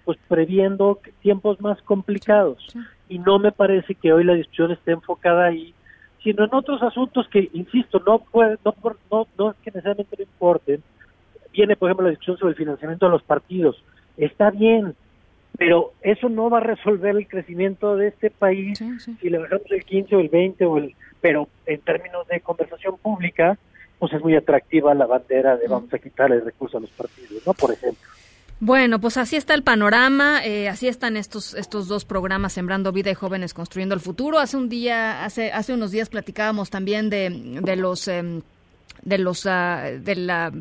pues 0.05 0.17
previendo 0.27 0.99
tiempos 1.21 1.61
más 1.61 1.81
complicados. 1.81 2.65
Y 3.09 3.19
no 3.19 3.39
me 3.39 3.51
parece 3.51 3.95
que 3.95 4.11
hoy 4.13 4.23
la 4.23 4.33
discusión 4.33 4.71
esté 4.71 4.91
enfocada 4.91 5.45
ahí, 5.45 5.73
sino 6.23 6.45
en 6.45 6.53
otros 6.53 6.81
asuntos 6.81 7.27
que, 7.29 7.49
insisto, 7.53 8.01
no 8.05 8.19
puede, 8.19 8.57
no, 8.63 8.75
no, 9.11 9.27
no 9.37 9.51
es 9.51 9.57
que 9.57 9.71
necesariamente 9.71 10.15
no 10.17 10.23
importen. 10.23 10.83
Viene, 11.51 11.75
por 11.75 11.89
ejemplo, 11.89 12.05
la 12.05 12.11
discusión 12.11 12.37
sobre 12.37 12.51
el 12.51 12.57
financiamiento 12.57 13.05
de 13.05 13.11
los 13.11 13.23
partidos. 13.23 13.83
Está 14.17 14.49
bien, 14.51 14.95
pero 15.57 15.93
eso 16.01 16.29
no 16.29 16.49
va 16.49 16.57
a 16.57 16.61
resolver 16.61 17.15
el 17.15 17.27
crecimiento 17.27 17.95
de 17.95 18.07
este 18.07 18.29
país 18.31 18.83
si 19.21 19.29
le 19.29 19.37
bajamos 19.37 19.71
el 19.71 19.83
15 19.83 20.15
o 20.15 20.19
el 20.19 20.29
20 20.29 20.65
o 20.65 20.77
el 20.77 20.95
pero 21.21 21.47
en 21.65 21.79
términos 21.81 22.27
de 22.27 22.41
conversación 22.41 22.97
pública 22.97 23.57
pues 23.99 24.13
es 24.13 24.21
muy 24.21 24.35
atractiva 24.35 24.93
la 24.93 25.05
bandera 25.05 25.55
de 25.57 25.67
vamos 25.67 25.93
a 25.93 25.99
quitarle 25.99 26.39
recursos 26.39 26.77
a 26.77 26.81
los 26.81 26.89
partidos 26.91 27.45
no 27.45 27.53
por 27.53 27.71
ejemplo 27.71 28.12
Bueno, 28.65 29.01
pues 29.01 29.17
así 29.17 29.35
está 29.35 29.55
el 29.55 29.63
panorama, 29.63 30.41
eh, 30.41 30.69
así 30.69 30.87
están 30.87 31.17
estos 31.17 31.53
estos 31.53 31.89
dos 31.89 32.05
programas 32.05 32.53
Sembrando 32.53 32.93
Vida 32.93 33.11
y 33.11 33.13
Jóvenes 33.13 33.53
Construyendo 33.53 33.93
el 33.93 33.99
Futuro. 33.99 34.39
Hace 34.39 34.55
un 34.55 34.69
día, 34.69 35.25
hace 35.25 35.51
hace 35.51 35.73
unos 35.73 35.91
días 35.91 36.07
platicábamos 36.07 36.69
también 36.69 37.09
de, 37.09 37.59
de 37.61 37.75
los 37.75 38.07
em, 38.07 38.41
de 39.01 39.17
los 39.17 39.45
ah, 39.47 39.83
de 39.99 40.15
la 40.15 40.53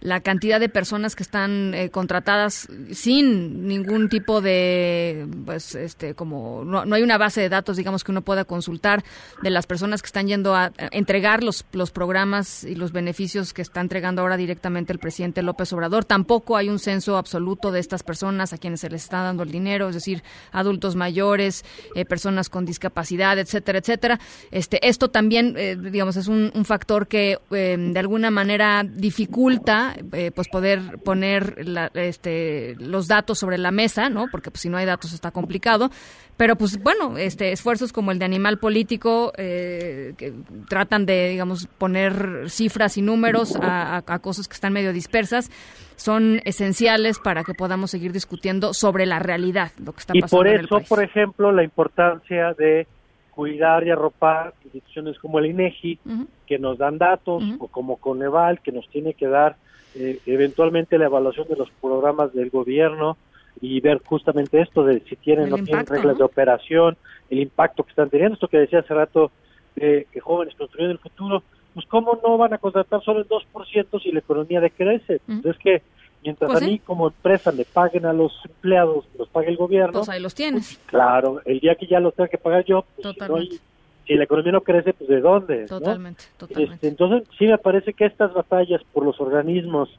la 0.00 0.20
cantidad 0.20 0.60
de 0.60 0.68
personas 0.68 1.16
que 1.16 1.22
están 1.22 1.74
eh, 1.74 1.90
contratadas 1.90 2.68
sin 2.92 3.66
ningún 3.66 4.08
tipo 4.08 4.40
de 4.40 5.26
pues 5.44 5.74
este 5.74 6.14
como 6.14 6.62
no, 6.64 6.84
no 6.84 6.94
hay 6.94 7.02
una 7.02 7.18
base 7.18 7.40
de 7.40 7.48
datos 7.48 7.76
digamos 7.76 8.04
que 8.04 8.12
uno 8.12 8.22
pueda 8.22 8.44
consultar 8.44 9.02
de 9.42 9.50
las 9.50 9.66
personas 9.66 10.02
que 10.02 10.06
están 10.06 10.28
yendo 10.28 10.54
a, 10.54 10.72
entregar 10.92 11.42
los 11.42 11.64
los 11.72 11.90
programas 11.90 12.64
y 12.64 12.74
los 12.74 12.92
beneficios 12.92 13.52
que 13.52 13.62
está 13.62 13.80
entregando 13.80 14.22
ahora 14.22 14.36
directamente 14.36 14.92
el 14.92 14.98
presidente 14.98 15.42
López 15.42 15.72
Obrador. 15.72 16.04
Tampoco 16.04 16.56
hay 16.56 16.68
un 16.68 16.78
censo 16.78 17.16
absoluto 17.16 17.72
de 17.72 17.80
estas 17.80 18.02
personas 18.02 18.52
a 18.52 18.58
quienes 18.58 18.80
se 18.80 18.90
les 18.90 19.02
está 19.02 19.22
dando 19.22 19.42
el 19.42 19.50
dinero 19.50 19.88
es 19.88 19.94
decir 19.94 20.22
adultos 20.52 20.94
mayores 20.94 21.64
eh, 21.94 22.04
personas 22.04 22.48
con 22.48 22.64
discapacidad 22.64 23.38
etcétera 23.38 23.78
etcétera. 23.78 24.20
Este 24.50 24.86
esto 24.88 25.08
también 25.08 25.54
eh, 25.56 25.76
digamos 25.76 26.16
es 26.16 26.28
un, 26.28 26.52
un 26.54 26.64
factor 26.64 27.08
que 27.08 27.38
eh, 27.50 27.76
de 27.78 27.98
alguna 27.98 28.30
manera 28.30 28.84
dificulta 28.84 29.87
eh, 30.12 30.30
pues 30.34 30.48
poder 30.48 30.80
poner 31.04 31.66
la- 31.66 31.90
este, 31.94 32.74
los 32.78 33.08
datos 33.08 33.38
sobre 33.38 33.58
la 33.58 33.70
mesa, 33.70 34.08
¿no? 34.08 34.26
Porque 34.30 34.50
pues, 34.50 34.62
si 34.62 34.68
no 34.68 34.76
hay 34.76 34.86
datos 34.86 35.12
está 35.12 35.30
complicado. 35.30 35.90
Pero 36.36 36.54
pues 36.56 36.80
bueno, 36.82 37.18
este 37.18 37.50
esfuerzos 37.52 37.92
como 37.92 38.12
el 38.12 38.18
de 38.20 38.24
Animal 38.24 38.58
Político 38.58 39.32
eh, 39.36 40.14
que 40.16 40.32
tratan 40.68 41.04
de, 41.04 41.30
digamos, 41.30 41.66
poner 41.78 42.44
cifras 42.48 42.96
y 42.96 43.02
números 43.02 43.56
a, 43.56 43.96
a- 43.96 44.04
a 44.06 44.18
cosas 44.20 44.46
que 44.46 44.54
están 44.54 44.72
medio 44.72 44.92
dispersas 44.92 45.50
son 45.96 46.40
esenciales 46.44 47.18
para 47.18 47.42
que 47.42 47.54
podamos 47.54 47.90
seguir 47.90 48.12
discutiendo 48.12 48.72
sobre 48.72 49.04
la 49.04 49.18
realidad, 49.18 49.72
lo 49.84 49.92
que 49.92 49.98
está 49.98 50.16
y 50.16 50.20
pasando 50.20 50.38
por 50.38 50.46
en 50.46 50.54
el 50.60 50.64
eso 50.66 50.76
país. 50.76 50.88
por 50.88 51.02
ejemplo 51.02 51.50
la 51.50 51.64
importancia 51.64 52.54
de 52.54 52.86
cuidar 53.32 53.84
y 53.86 53.90
arropar 53.90 54.54
instituciones 54.64 55.18
como 55.18 55.38
el 55.40 55.46
INEGI 55.46 55.98
que 56.46 56.58
nos 56.58 56.78
dan 56.78 56.98
datos 56.98 57.42
o 57.58 57.66
como 57.68 57.96
Coneval 57.96 58.60
que 58.62 58.70
nos 58.72 58.88
tiene 58.90 59.14
que 59.14 59.26
dar 59.26 59.56
eh, 59.94 60.20
eventualmente 60.26 60.98
la 60.98 61.06
evaluación 61.06 61.48
de 61.48 61.56
los 61.56 61.70
programas 61.80 62.32
del 62.32 62.50
gobierno 62.50 63.16
y 63.60 63.80
ver 63.80 64.00
justamente 64.04 64.60
esto 64.60 64.84
de 64.84 65.00
si 65.08 65.16
tienen 65.16 65.52
o 65.52 65.56
no 65.56 65.64
tienen 65.64 65.86
reglas 65.86 66.14
¿no? 66.14 66.18
de 66.18 66.24
operación, 66.24 66.96
el 67.30 67.40
impacto 67.40 67.82
que 67.82 67.90
están 67.90 68.08
teniendo, 68.10 68.34
esto 68.34 68.48
que 68.48 68.58
decía 68.58 68.80
hace 68.80 68.94
rato 68.94 69.32
eh, 69.76 70.06
que 70.12 70.20
jóvenes 70.20 70.54
construyendo 70.56 70.92
el 70.92 70.98
futuro, 70.98 71.42
pues 71.74 71.86
cómo 71.86 72.18
no 72.22 72.36
van 72.38 72.54
a 72.54 72.58
contratar 72.58 73.02
solo 73.02 73.20
el 73.20 73.28
2% 73.28 74.02
si 74.02 74.12
la 74.12 74.18
economía 74.20 74.60
decrece. 74.60 75.20
Entonces 75.28 75.60
que 75.62 75.82
mientras 76.22 76.50
Pues 76.50 76.62
a 76.62 76.64
sí. 76.64 76.72
mí 76.72 76.78
como 76.80 77.08
empresa 77.08 77.52
le 77.52 77.64
paguen 77.64 78.06
a 78.06 78.12
los 78.12 78.32
empleados, 78.44 79.06
los 79.18 79.28
pague 79.28 79.48
el 79.48 79.56
gobierno, 79.56 79.92
Pues 79.92 80.08
ahí 80.08 80.20
los 80.20 80.34
tienes. 80.34 80.78
Claro, 80.86 81.40
el 81.44 81.60
día 81.60 81.74
que 81.76 81.86
ya 81.86 82.00
lo 82.00 82.12
tenga 82.12 82.28
que 82.28 82.38
pagar 82.38 82.64
yo, 82.64 82.84
pues, 82.96 83.14
si, 83.14 83.20
no 83.20 83.36
hay- 83.36 83.60
si 84.08 84.14
la 84.14 84.24
economía 84.24 84.52
no 84.52 84.62
crece, 84.62 84.94
pues 84.94 85.08
de 85.08 85.20
dónde. 85.20 85.66
totalmente. 85.66 86.24
Este, 86.48 86.88
entonces, 86.88 87.28
sí 87.38 87.46
me 87.46 87.58
parece 87.58 87.92
que 87.92 88.06
estas 88.06 88.32
batallas 88.32 88.80
por 88.94 89.04
los 89.04 89.20
organismos 89.20 89.90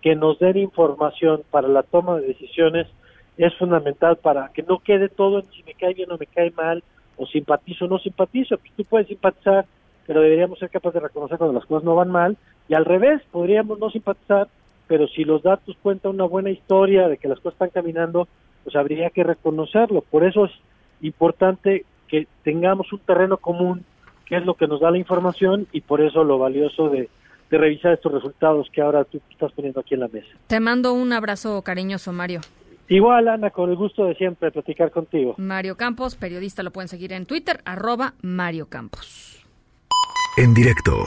que 0.00 0.16
nos 0.16 0.38
den 0.38 0.56
información 0.56 1.42
para 1.50 1.68
la 1.68 1.82
toma 1.82 2.16
de 2.16 2.28
decisiones 2.28 2.86
es 3.36 3.54
fundamental 3.56 4.16
para 4.16 4.48
que 4.54 4.62
no 4.62 4.78
quede 4.78 5.10
todo 5.10 5.40
en 5.40 5.46
si 5.52 5.62
me 5.64 5.74
cae 5.74 5.92
bien 5.92 6.10
o 6.10 6.16
me 6.16 6.26
cae 6.26 6.50
mal, 6.52 6.82
o 7.18 7.26
simpatizo 7.26 7.84
o 7.84 7.88
no 7.88 7.98
simpatizo. 7.98 8.56
Pues 8.56 8.72
tú 8.74 8.84
puedes 8.84 9.06
simpatizar, 9.06 9.66
pero 10.06 10.22
deberíamos 10.22 10.58
ser 10.58 10.70
capaces 10.70 10.94
de 10.94 11.06
reconocer 11.06 11.36
cuando 11.36 11.58
las 11.58 11.66
cosas 11.66 11.84
no 11.84 11.94
van 11.94 12.10
mal, 12.10 12.38
y 12.68 12.74
al 12.74 12.86
revés, 12.86 13.20
podríamos 13.30 13.78
no 13.78 13.90
simpatizar, 13.90 14.48
pero 14.86 15.06
si 15.08 15.24
los 15.24 15.42
datos 15.42 15.76
cuentan 15.82 16.14
una 16.14 16.24
buena 16.24 16.48
historia 16.48 17.06
de 17.06 17.18
que 17.18 17.28
las 17.28 17.38
cosas 17.38 17.52
están 17.52 17.68
caminando, 17.68 18.28
pues 18.64 18.74
habría 18.76 19.10
que 19.10 19.24
reconocerlo. 19.24 20.00
Por 20.00 20.24
eso 20.24 20.46
es 20.46 20.52
importante 21.02 21.84
que 22.08 22.26
tengamos 22.42 22.92
un 22.92 22.98
terreno 23.00 23.36
común, 23.36 23.84
que 24.26 24.36
es 24.36 24.44
lo 24.44 24.54
que 24.54 24.66
nos 24.66 24.80
da 24.80 24.90
la 24.90 24.98
información, 24.98 25.66
y 25.72 25.80
por 25.82 26.00
eso 26.00 26.24
lo 26.24 26.38
valioso 26.38 26.88
de, 26.88 27.08
de 27.50 27.58
revisar 27.58 27.92
estos 27.92 28.12
resultados 28.12 28.68
que 28.72 28.80
ahora 28.80 29.04
tú 29.04 29.20
estás 29.30 29.52
poniendo 29.52 29.80
aquí 29.80 29.94
en 29.94 30.00
la 30.00 30.08
mesa. 30.08 30.28
Te 30.46 30.60
mando 30.60 30.92
un 30.92 31.12
abrazo 31.12 31.62
cariñoso, 31.62 32.12
Mario. 32.12 32.40
Igual, 32.88 33.28
Ana, 33.28 33.50
con 33.50 33.70
el 33.70 33.76
gusto 33.76 34.06
de 34.06 34.14
siempre 34.14 34.50
platicar 34.50 34.90
contigo. 34.90 35.34
Mario 35.36 35.76
Campos, 35.76 36.16
periodista, 36.16 36.62
lo 36.62 36.70
pueden 36.70 36.88
seguir 36.88 37.12
en 37.12 37.26
Twitter, 37.26 37.60
arroba 37.64 38.14
Mario 38.22 38.66
Campos. 38.68 39.44
En 40.38 40.54
directo. 40.54 41.04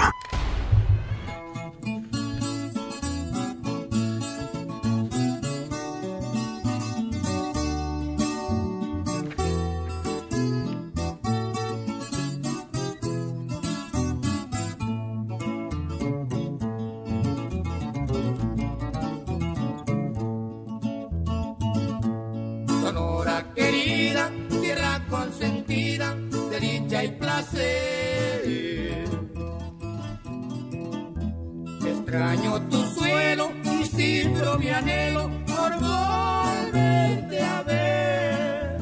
Anhelo 34.81 35.29
por 35.45 35.71
volverte 35.79 37.41
a 37.41 37.63
ver. 37.63 38.77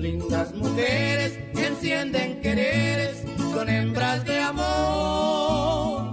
Lindas 0.00 0.54
mujeres 0.54 1.38
que 1.54 1.66
encienden 1.66 2.40
quereres, 2.40 3.24
son 3.52 3.68
hembras 3.68 4.24
de 4.24 4.38
amor. 4.40 6.12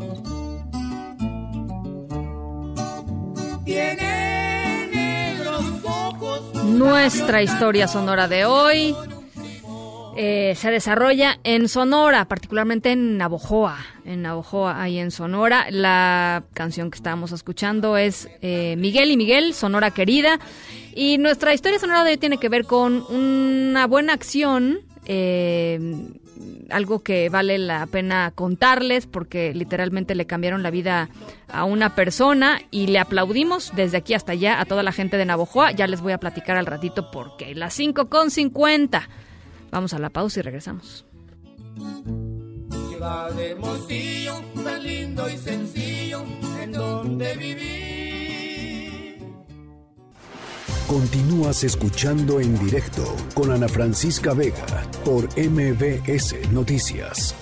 Tienen 3.65 4.91
negros 4.91 5.63
ojos. 5.83 6.53
Nuestra 6.65 7.41
historia 7.41 7.87
sonora 7.87 8.27
de 8.27 8.45
hoy 8.45 8.95
eh, 10.21 10.53
se 10.55 10.69
desarrolla 10.69 11.39
en 11.45 11.69
Sonora, 11.69 12.25
particularmente 12.25 12.91
en 12.91 13.17
Navojoa, 13.17 13.77
en 14.03 14.23
Navojoa, 14.23 14.81
ahí 14.81 14.99
en 14.99 15.11
Sonora. 15.11 15.67
La 15.69 16.43
canción 16.53 16.91
que 16.91 16.97
estábamos 16.97 17.31
escuchando 17.31 17.95
es 17.95 18.27
eh, 18.41 18.75
Miguel 18.77 19.11
y 19.11 19.15
Miguel, 19.15 19.53
Sonora 19.53 19.91
Querida. 19.91 20.37
Y 20.93 21.19
nuestra 21.19 21.53
historia 21.53 21.79
sonora 21.79 22.03
de 22.03 22.11
hoy 22.11 22.17
tiene 22.17 22.37
que 22.37 22.49
ver 22.49 22.65
con 22.65 23.01
una 23.09 23.87
buena 23.87 24.11
acción, 24.11 24.79
eh, 25.05 25.79
algo 26.69 26.99
que 27.01 27.29
vale 27.29 27.57
la 27.57 27.85
pena 27.85 28.33
contarles 28.35 29.07
porque 29.07 29.53
literalmente 29.53 30.15
le 30.15 30.27
cambiaron 30.27 30.63
la 30.63 30.69
vida 30.69 31.07
a 31.47 31.63
una 31.63 31.95
persona 31.95 32.59
y 32.71 32.87
le 32.87 32.99
aplaudimos 32.99 33.71
desde 33.73 33.95
aquí 33.95 34.15
hasta 34.15 34.33
allá 34.33 34.59
a 34.59 34.65
toda 34.65 34.83
la 34.83 34.91
gente 34.91 35.15
de 35.15 35.23
Navojoa. 35.23 35.71
Ya 35.71 35.87
les 35.87 36.01
voy 36.01 36.11
a 36.11 36.17
platicar 36.17 36.57
al 36.57 36.65
ratito 36.65 37.09
porque 37.09 37.55
las 37.55 37.73
5 37.73 38.09
con 38.09 38.31
50. 38.31 39.07
Vamos 39.71 39.93
a 39.93 39.99
la 39.99 40.09
pausa 40.09 40.39
y 40.39 40.43
regresamos. 40.43 41.05
Ciudad 42.89 43.31
de 43.31 43.51
Hermosillo, 43.51 44.33
tan 44.63 44.83
lindo 44.83 45.29
y 45.29 45.37
sencillo, 45.37 46.23
en 46.61 46.71
donde 46.71 47.35
vivir. 47.35 47.89
Continúas 50.87 51.63
escuchando 51.63 52.39
en 52.39 52.57
directo 52.57 53.15
con 53.35 53.51
Ana 53.51 53.67
Francisca 53.67 54.33
Vega 54.33 54.65
por 55.05 55.25
MBS 55.37 56.49
Noticias. 56.51 57.35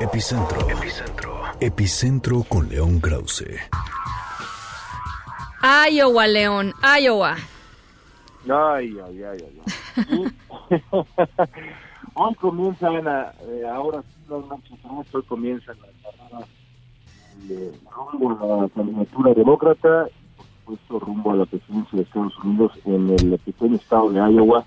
Epicentro. 0.00 0.68
Epicentro. 0.68 1.42
Epicentro 1.60 2.42
con 2.42 2.68
León 2.68 3.00
Krause. 3.00 3.60
Iowa, 5.90 6.26
León, 6.26 6.74
Iowa. 7.00 7.36
Ay, 8.48 8.96
ay, 9.06 9.22
ay, 9.24 9.38
ay. 9.44 9.72
Ay. 10.10 10.82
hoy 12.14 12.34
comienzan, 12.36 13.06
a- 13.08 13.32
eh, 13.48 13.62
ahora 13.72 14.02
sí, 14.02 14.20
las 14.30 14.44
noches, 14.46 14.78
hoy 15.14 15.22
comienzan 15.24 15.76
las 15.80 15.90
carreras 16.14 16.48
eh, 17.50 17.72
rumbo 17.90 18.30
a 18.58 18.62
la 18.62 18.68
candidatura 18.68 19.32
demócrata 19.34 20.08
por 20.36 20.46
supuesto 20.76 20.98
rumbo 21.06 21.30
a 21.32 21.36
la 21.36 21.46
presidencia 21.46 21.96
de 21.96 22.02
Estados 22.02 22.36
Unidos 22.44 22.72
en 22.84 23.10
el 23.10 23.38
pequeño 23.38 23.76
estado 23.76 24.10
de 24.10 24.18
Iowa, 24.20 24.64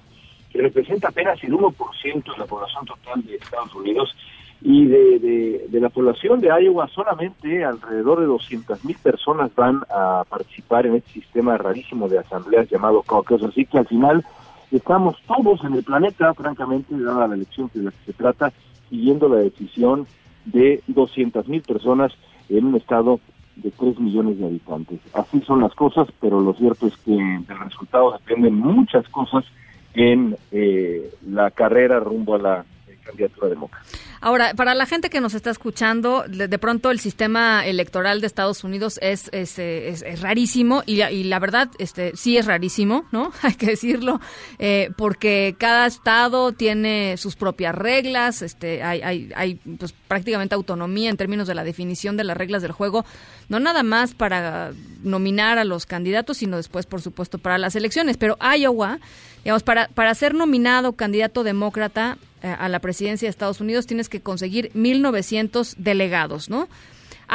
que 0.52 0.62
representa 0.62 1.10
apenas 1.10 1.42
el 1.44 1.54
1% 1.54 2.24
de 2.32 2.38
la 2.38 2.46
población 2.46 2.86
total 2.86 3.24
de 3.26 3.36
Estados 3.36 3.74
Unidos 3.76 4.16
y 4.64 4.86
de, 4.86 5.20
de, 5.20 5.66
de 5.70 5.80
la 5.80 5.90
población 5.90 6.40
de 6.40 6.48
Iowa 6.48 6.88
solamente 6.90 7.64
alrededor 7.64 8.20
de 8.20 8.26
200 8.28 8.84
mil 8.86 8.96
personas 8.98 9.54
van 9.56 9.82
a 9.90 10.24
participar 10.30 10.86
en 10.86 10.96
este 10.96 11.12
sistema 11.14 11.58
rarísimo 11.58 12.08
de 12.10 12.20
asambleas 12.20 12.70
llamado 12.70 13.02
caucus, 13.04 13.44
así 13.44 13.66
que 13.66 13.78
al 13.80 13.88
final 13.88 14.24
estamos 14.72 15.16
todos 15.28 15.64
en 15.64 15.74
el 15.74 15.84
planeta, 15.84 16.34
francamente, 16.34 16.98
dada 16.98 17.28
la 17.28 17.36
elección 17.36 17.70
de 17.74 17.84
la 17.84 17.92
que 17.92 18.06
se 18.06 18.14
trata, 18.14 18.52
siguiendo 18.90 19.30
la 19.30 19.38
decisión 19.38 20.08
de 20.46 20.82
200 20.88 21.48
mil 21.48 21.62
personas 21.62 22.12
en 22.50 22.66
un 22.66 22.76
estado 22.76 23.20
de 23.56 23.72
3 23.72 24.00
millones 24.00 24.40
de 24.40 24.46
habitantes. 24.46 25.00
Así 25.14 25.42
son 25.42 25.62
las 25.62 25.74
cosas, 25.76 26.08
pero 26.20 26.40
lo 26.42 26.54
cierto 26.54 26.88
es 26.88 26.98
que 26.98 27.12
del 27.12 27.60
resultado 27.64 28.12
dependen 28.14 28.56
muchas 28.56 29.08
cosas 29.10 29.46
en 29.94 30.38
eh, 30.52 31.12
la 31.28 31.52
carrera 31.52 32.00
rumbo 32.00 32.36
a 32.36 32.40
la 32.40 32.66
candidatura 33.12 33.50
demócrata. 33.50 33.86
Ahora, 34.24 34.54
para 34.54 34.76
la 34.76 34.86
gente 34.86 35.10
que 35.10 35.20
nos 35.20 35.34
está 35.34 35.50
escuchando, 35.50 36.24
de, 36.28 36.48
de 36.48 36.58
pronto 36.60 36.92
el 36.92 37.00
sistema 37.00 37.66
electoral 37.66 38.22
de 38.22 38.28
Estados 38.28 38.64
Unidos 38.64 39.00
es, 39.02 39.30
es, 39.32 39.58
es- 39.58 40.22
rarísimo 40.22 40.84
y, 40.86 41.02
y 41.02 41.24
la 41.24 41.40
verdad, 41.40 41.70
este, 41.80 42.16
sí 42.16 42.38
es 42.38 42.46
rarísimo, 42.46 43.06
¿no? 43.12 43.32
Hay 43.42 43.54
que 43.56 43.66
decirlo, 43.68 44.20
eh, 44.60 44.92
porque 44.96 45.56
cada 45.58 45.88
estado 45.88 46.52
tiene 46.52 47.16
sus 47.18 47.36
propias 47.36 47.74
reglas, 47.74 48.42
este, 48.42 48.84
hay, 48.84 49.02
hay, 49.02 49.32
hay 49.36 49.56
pues, 49.56 49.94
prácticamente 50.08 50.54
autonomía 50.56 51.10
en 51.10 51.18
términos 51.18 51.48
de 51.48 51.56
la 51.56 51.64
definición 51.64 52.16
de 52.18 52.24
las 52.24 52.38
reglas 52.38 52.62
del 52.62 52.72
juego, 52.74 53.06
no 53.50 53.60
nada 53.60 53.82
más 53.84 54.14
para 54.14 54.72
nominar 55.04 55.58
a 55.58 55.66
los 55.66 55.86
candidatos, 55.88 56.38
sino 56.38 56.58
después, 56.58 56.86
por 56.86 57.02
supuesto, 57.02 57.40
para 57.40 57.58
las 57.58 57.76
elecciones. 57.76 58.18
Pero 58.18 58.38
Iowa, 58.58 59.00
digamos, 59.44 59.64
para, 59.64 59.88
para 59.88 60.14
ser 60.14 60.36
nominado 60.36 60.94
candidato 60.94 61.44
demócrata 61.44 62.18
a 62.42 62.70
la 62.70 62.80
presidencia 62.80 63.28
de 63.28 63.30
Estados 63.30 63.62
Unidos 63.62 63.88
tienes 63.88 64.10
que 64.10 64.22
conseguir 64.22 64.72
1.900 64.74 65.76
delegados, 65.78 66.50
¿no? 66.50 66.68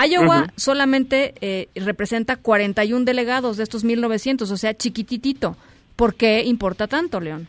Iowa 0.04 0.48
solamente 0.56 1.34
eh, 1.40 1.68
representa 1.74 2.36
41 2.36 3.04
delegados 3.04 3.56
de 3.56 3.62
estos 3.62 3.84
1.900, 3.84 4.50
o 4.50 4.56
sea, 4.56 4.74
chiquititito. 4.74 5.56
¿Por 5.96 6.14
qué 6.14 6.42
importa 6.44 6.86
tanto, 6.86 7.20
León? 7.20 7.48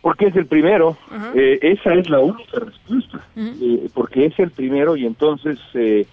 Porque 0.00 0.26
es 0.26 0.36
el 0.36 0.46
primero, 0.46 0.96
eh, 1.34 1.58
esa 1.62 1.94
es 1.94 2.08
la 2.08 2.20
única 2.20 2.60
respuesta, 2.60 3.26
eh, 3.36 3.88
porque 3.94 4.26
es 4.26 4.38
el 4.38 4.50
primero 4.50 4.96
y 4.96 5.04
entonces 5.04 5.58
eh, 5.74 6.06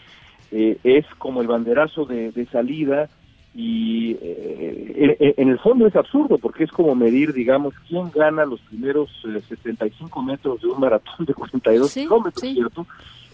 eh, 0.52 0.78
es 0.84 1.06
como 1.18 1.42
el 1.42 1.48
banderazo 1.48 2.06
de, 2.06 2.32
de 2.32 2.46
salida 2.48 3.10
y 3.56 4.18
eh, 4.22 5.18
en, 5.20 5.34
en 5.38 5.50
el 5.50 5.60
fondo 5.60 5.86
es 5.86 5.96
absurdo 5.96 6.38
porque 6.40 6.64
es 6.64 6.72
como 6.72 6.96
medir, 6.96 7.34
digamos, 7.34 7.74
quién 7.88 8.10
gana 8.12 8.46
los 8.46 8.60
primeros 8.62 9.10
eh, 9.26 9.42
75 9.48 10.24
metros 10.24 10.62
de 10.62 10.68
un 10.68 10.80
maratón 10.80 11.26
de 11.26 11.34
42 11.34 11.92
Sí, 11.92 12.02
kilómetros, 12.02 12.42
sí. 12.42 12.54
¿cierto? 12.56 12.88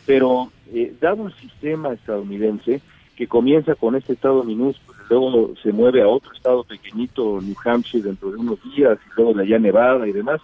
Pero 0.06 0.52
eh, 0.74 0.94
dado 1.00 1.28
el 1.28 1.34
sistema 1.36 1.94
estadounidense, 1.94 2.82
que 3.16 3.28
comienza 3.28 3.76
con 3.76 3.96
este 3.96 4.14
estado 4.14 4.44
minúsculo, 4.44 4.98
y 5.00 5.10
luego 5.10 5.54
se 5.62 5.72
mueve 5.72 6.02
a 6.02 6.08
otro 6.08 6.34
estado 6.34 6.64
pequeñito, 6.64 7.40
New 7.42 7.56
Hampshire, 7.64 8.04
dentro 8.04 8.32
de 8.32 8.38
unos 8.38 8.60
días, 8.76 8.98
y 9.06 9.10
luego 9.16 9.34
de 9.34 9.44
allá 9.44 9.60
Nevada 9.60 10.08
y 10.08 10.12
demás, 10.12 10.42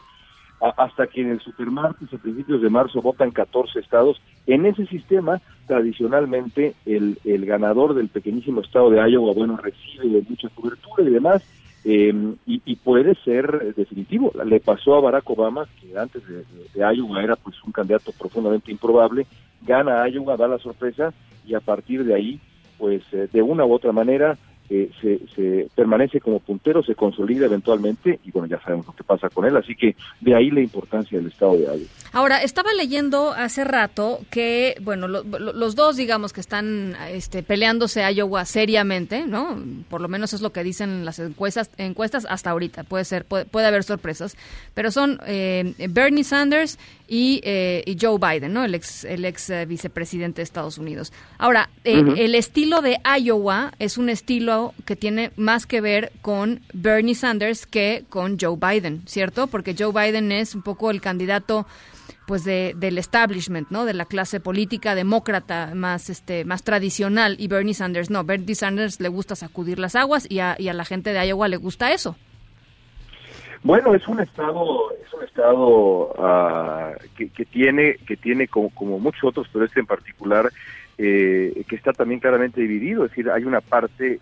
hasta 0.59 1.07
que 1.07 1.21
en 1.21 1.31
el 1.31 1.39
supermartes 1.41 2.11
a 2.13 2.17
principios 2.17 2.61
de 2.61 2.69
marzo 2.69 3.01
votan 3.01 3.31
14 3.31 3.79
estados. 3.79 4.21
En 4.47 4.65
ese 4.65 4.85
sistema, 4.87 5.41
tradicionalmente, 5.67 6.75
el, 6.85 7.17
el 7.23 7.45
ganador 7.45 7.93
del 7.93 8.09
pequeñísimo 8.09 8.61
estado 8.61 8.89
de 8.89 8.97
Iowa, 9.09 9.33
bueno, 9.33 9.57
recibe 9.57 10.23
mucha 10.27 10.49
cobertura 10.49 11.03
y 11.03 11.11
demás, 11.11 11.41
eh, 11.83 12.13
y, 12.47 12.61
y 12.65 12.75
puede 12.77 13.15
ser 13.23 13.59
eh, 13.61 13.73
definitivo. 13.75 14.31
Le 14.45 14.59
pasó 14.59 14.95
a 14.95 15.01
Barack 15.01 15.29
Obama, 15.29 15.67
que 15.79 15.97
antes 15.97 16.23
de, 16.27 16.37
de- 16.73 16.95
Iowa 16.95 17.23
era 17.23 17.35
pues 17.35 17.55
un 17.63 17.71
candidato 17.71 18.11
profundamente 18.11 18.71
improbable, 18.71 19.27
gana 19.61 20.07
Iowa, 20.09 20.35
da 20.37 20.47
la 20.47 20.57
sorpresa, 20.59 21.13
y 21.45 21.53
a 21.53 21.59
partir 21.59 22.03
de 22.03 22.15
ahí, 22.15 22.39
pues 22.79 23.03
eh, 23.11 23.27
de 23.31 23.41
una 23.41 23.65
u 23.65 23.73
otra 23.73 23.91
manera, 23.91 24.37
eh, 24.69 24.89
se, 25.01 25.19
se 25.35 25.67
permanece 25.75 26.19
como 26.19 26.39
puntero, 26.39 26.83
se 26.83 26.95
consolida 26.95 27.45
eventualmente, 27.45 28.19
y 28.23 28.31
bueno, 28.31 28.47
ya 28.47 28.59
sabemos 28.61 28.87
lo 28.87 28.93
que 28.93 29.03
pasa 29.03 29.29
con 29.29 29.45
él, 29.45 29.55
así 29.57 29.75
que 29.75 29.95
de 30.21 30.35
ahí 30.35 30.49
la 30.49 30.61
importancia 30.61 31.17
del 31.17 31.27
estado 31.27 31.57
de 31.57 31.65
Iowa. 31.65 32.04
Ahora, 32.15 32.41
estaba 32.41 32.71
leyendo 32.73 33.33
hace 33.33 33.65
rato 33.65 34.21
que, 34.31 34.77
bueno, 34.81 35.09
lo- 35.09 35.23
lo- 35.23 35.51
los 35.51 35.75
dos, 35.75 35.97
digamos, 35.97 36.31
que 36.31 36.39
están 36.39 36.95
este, 37.11 37.43
peleándose 37.43 38.05
a 38.05 38.11
Iowa 38.11 38.45
seriamente, 38.45 39.27
¿no? 39.27 39.61
Por 39.89 39.99
lo 39.99 40.07
menos 40.07 40.31
es 40.31 40.39
lo 40.39 40.53
que 40.53 40.63
dicen 40.63 41.03
las 41.03 41.19
encuestas, 41.19 41.69
encuestas 41.77 42.25
hasta 42.29 42.51
ahorita. 42.51 42.85
Puede 42.85 43.03
ser, 43.03 43.25
puede, 43.25 43.43
puede 43.43 43.67
haber 43.67 43.83
sorpresas, 43.83 44.37
pero 44.73 44.91
son 44.91 45.19
eh, 45.27 45.75
Bernie 45.89 46.23
Sanders 46.23 46.79
y, 47.09 47.41
eh, 47.43 47.83
y 47.85 47.97
Joe 47.99 48.17
Biden, 48.17 48.53
¿no? 48.53 48.63
El 48.63 48.75
ex, 48.75 49.03
el 49.03 49.25
ex 49.25 49.49
eh, 49.49 49.65
vicepresidente 49.65 50.37
de 50.37 50.43
Estados 50.43 50.77
Unidos. 50.77 51.11
Ahora, 51.37 51.69
eh, 51.83 52.01
el 52.15 52.33
estilo 52.35 52.81
de 52.81 52.97
Iowa 53.19 53.73
es 53.77 53.97
un 53.97 54.07
estilo 54.07 54.73
que 54.85 54.95
tiene 54.95 55.31
más 55.35 55.65
que 55.65 55.81
ver 55.81 56.13
con 56.21 56.61
Bernie 56.71 57.13
Sanders 57.13 57.65
que 57.65 58.05
con 58.07 58.37
Joe 58.39 58.55
Biden, 58.57 59.01
¿cierto? 59.05 59.47
Porque 59.47 59.75
Joe 59.77 59.91
Biden 59.91 60.31
es 60.31 60.55
un 60.55 60.61
poco 60.61 60.91
el 60.91 61.01
candidato 61.01 61.67
pues 62.27 62.43
de, 62.43 62.73
del 62.77 62.97
establishment, 62.97 63.69
¿no? 63.69 63.85
De 63.85 63.93
la 63.93 64.05
clase 64.05 64.39
política 64.39 64.95
demócrata 64.95 65.71
más 65.75 66.09
este 66.09 66.45
más 66.45 66.63
tradicional 66.63 67.35
y 67.39 67.47
Bernie 67.47 67.73
Sanders 67.73 68.09
no, 68.09 68.23
Bernie 68.23 68.55
Sanders 68.55 68.99
le 68.99 69.09
gusta 69.09 69.35
sacudir 69.35 69.79
las 69.79 69.95
aguas 69.95 70.25
y 70.29 70.39
a, 70.39 70.55
y 70.59 70.67
a 70.67 70.73
la 70.73 70.85
gente 70.85 71.13
de 71.13 71.27
Iowa 71.27 71.47
le 71.47 71.57
gusta 71.57 71.91
eso. 71.93 72.15
Bueno, 73.63 73.95
es 73.95 74.07
un 74.07 74.19
estado, 74.19 74.91
es 75.03 75.11
un 75.11 75.23
estado 75.23 76.13
ah, 76.19 76.91
que, 77.17 77.29
que 77.29 77.45
tiene, 77.45 77.95
que 78.05 78.15
tiene 78.15 78.47
como, 78.47 78.69
como 78.69 78.99
muchos 78.99 79.23
otros, 79.23 79.47
pero 79.51 79.65
este 79.65 79.79
en 79.79 79.87
particular, 79.87 80.51
eh, 80.99 81.63
que 81.67 81.75
está 81.75 81.91
también 81.91 82.19
claramente 82.19 82.61
dividido. 82.61 83.05
Es 83.05 83.11
decir, 83.11 83.29
hay 83.31 83.43
una 83.43 83.61
parte 83.61 84.19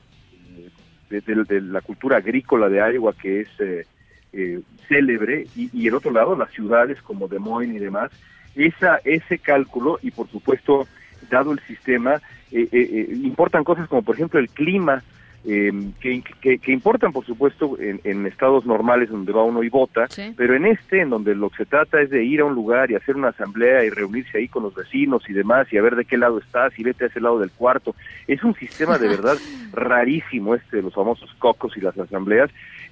eh, 0.58 0.70
de, 1.10 1.22
de- 1.44 1.62
la 1.62 1.82
cultura 1.82 2.18
agrícola 2.18 2.70
de 2.70 2.78
Iowa 2.94 3.14
que 3.14 3.42
es 3.42 3.50
eh, 3.60 3.86
eh, 4.34 4.60
célebre 4.88 5.46
y, 5.56 5.70
y 5.74 5.88
el 5.88 5.96
otro 5.96 6.12
lado, 6.12 6.36
las 6.36 6.52
ciudades 6.52 7.02
como 7.02 7.28
Des 7.28 7.40
Moines 7.40 7.76
y 7.76 7.80
demás. 7.80 8.12
Esa, 8.56 9.00
ese 9.04 9.40
cálculo 9.40 10.00
y 10.02 10.12
por 10.12 10.28
supuesto, 10.30 10.88
dado 11.30 11.52
el 11.54 11.60
sistema, 11.62 12.16
eh, 12.52 12.68
eh, 12.72 12.90
eh, 12.92 13.08
importan 13.24 13.64
cosas 13.64 13.88
como 13.88 14.04
por 14.04 14.16
ejemplo 14.16 14.40
el 14.40 14.50
clima, 14.50 15.02
eh, 15.46 15.74
que, 16.00 16.22
que- 16.40 16.58
que 16.60 16.72
importan, 16.72 17.12
por 17.12 17.26
supuesto, 17.26 17.78
en, 17.78 18.00
en 18.06 18.26
estados 18.28 18.66
normales 18.66 19.10
donde 19.10 19.34
va 19.34 19.44
uno 19.44 19.62
y 19.64 19.68
vota, 19.70 20.08
pero 20.38 20.56
en 20.56 20.66
este, 20.66 21.02
en 21.02 21.10
donde 21.10 21.36
lo 21.36 21.50
que 21.50 21.58
se 21.58 21.66
trata 21.66 22.00
es 22.02 22.10
de 22.12 22.24
ir 22.24 22.40
a 22.40 22.46
un 22.46 22.54
lugar 22.56 22.90
y 22.92 22.96
hacer 22.96 23.18
una 23.18 23.30
asamblea 23.30 23.84
y 23.84 23.90
reunirse 23.90 24.38
ahí 24.38 24.48
con 24.48 24.64
los 24.64 24.74
vecinos 24.74 25.28
y 25.28 25.34
demás 25.34 25.68
y 25.74 25.78
a 25.78 25.82
ver 25.82 25.96
de 25.98 26.06
qué 26.06 26.18
lado 26.18 26.38
estás 26.40 26.78
y 26.80 26.84
vete 26.84 27.04
a 27.04 27.08
ese 27.08 27.20
lado 27.20 27.40
del 27.40 27.52
cuarto. 27.52 27.94
Es 28.28 28.42
un 28.44 28.54
sistema 28.56 28.98
de 28.98 29.08
verdad 29.16 29.38
rarísimo 29.74 30.56
este 30.56 30.78
de 30.78 30.84
los 30.84 30.94
famosos 30.94 31.34
cocos 31.40 31.76
y 31.76 31.82
las 31.82 31.98
asambleas. 31.98 32.50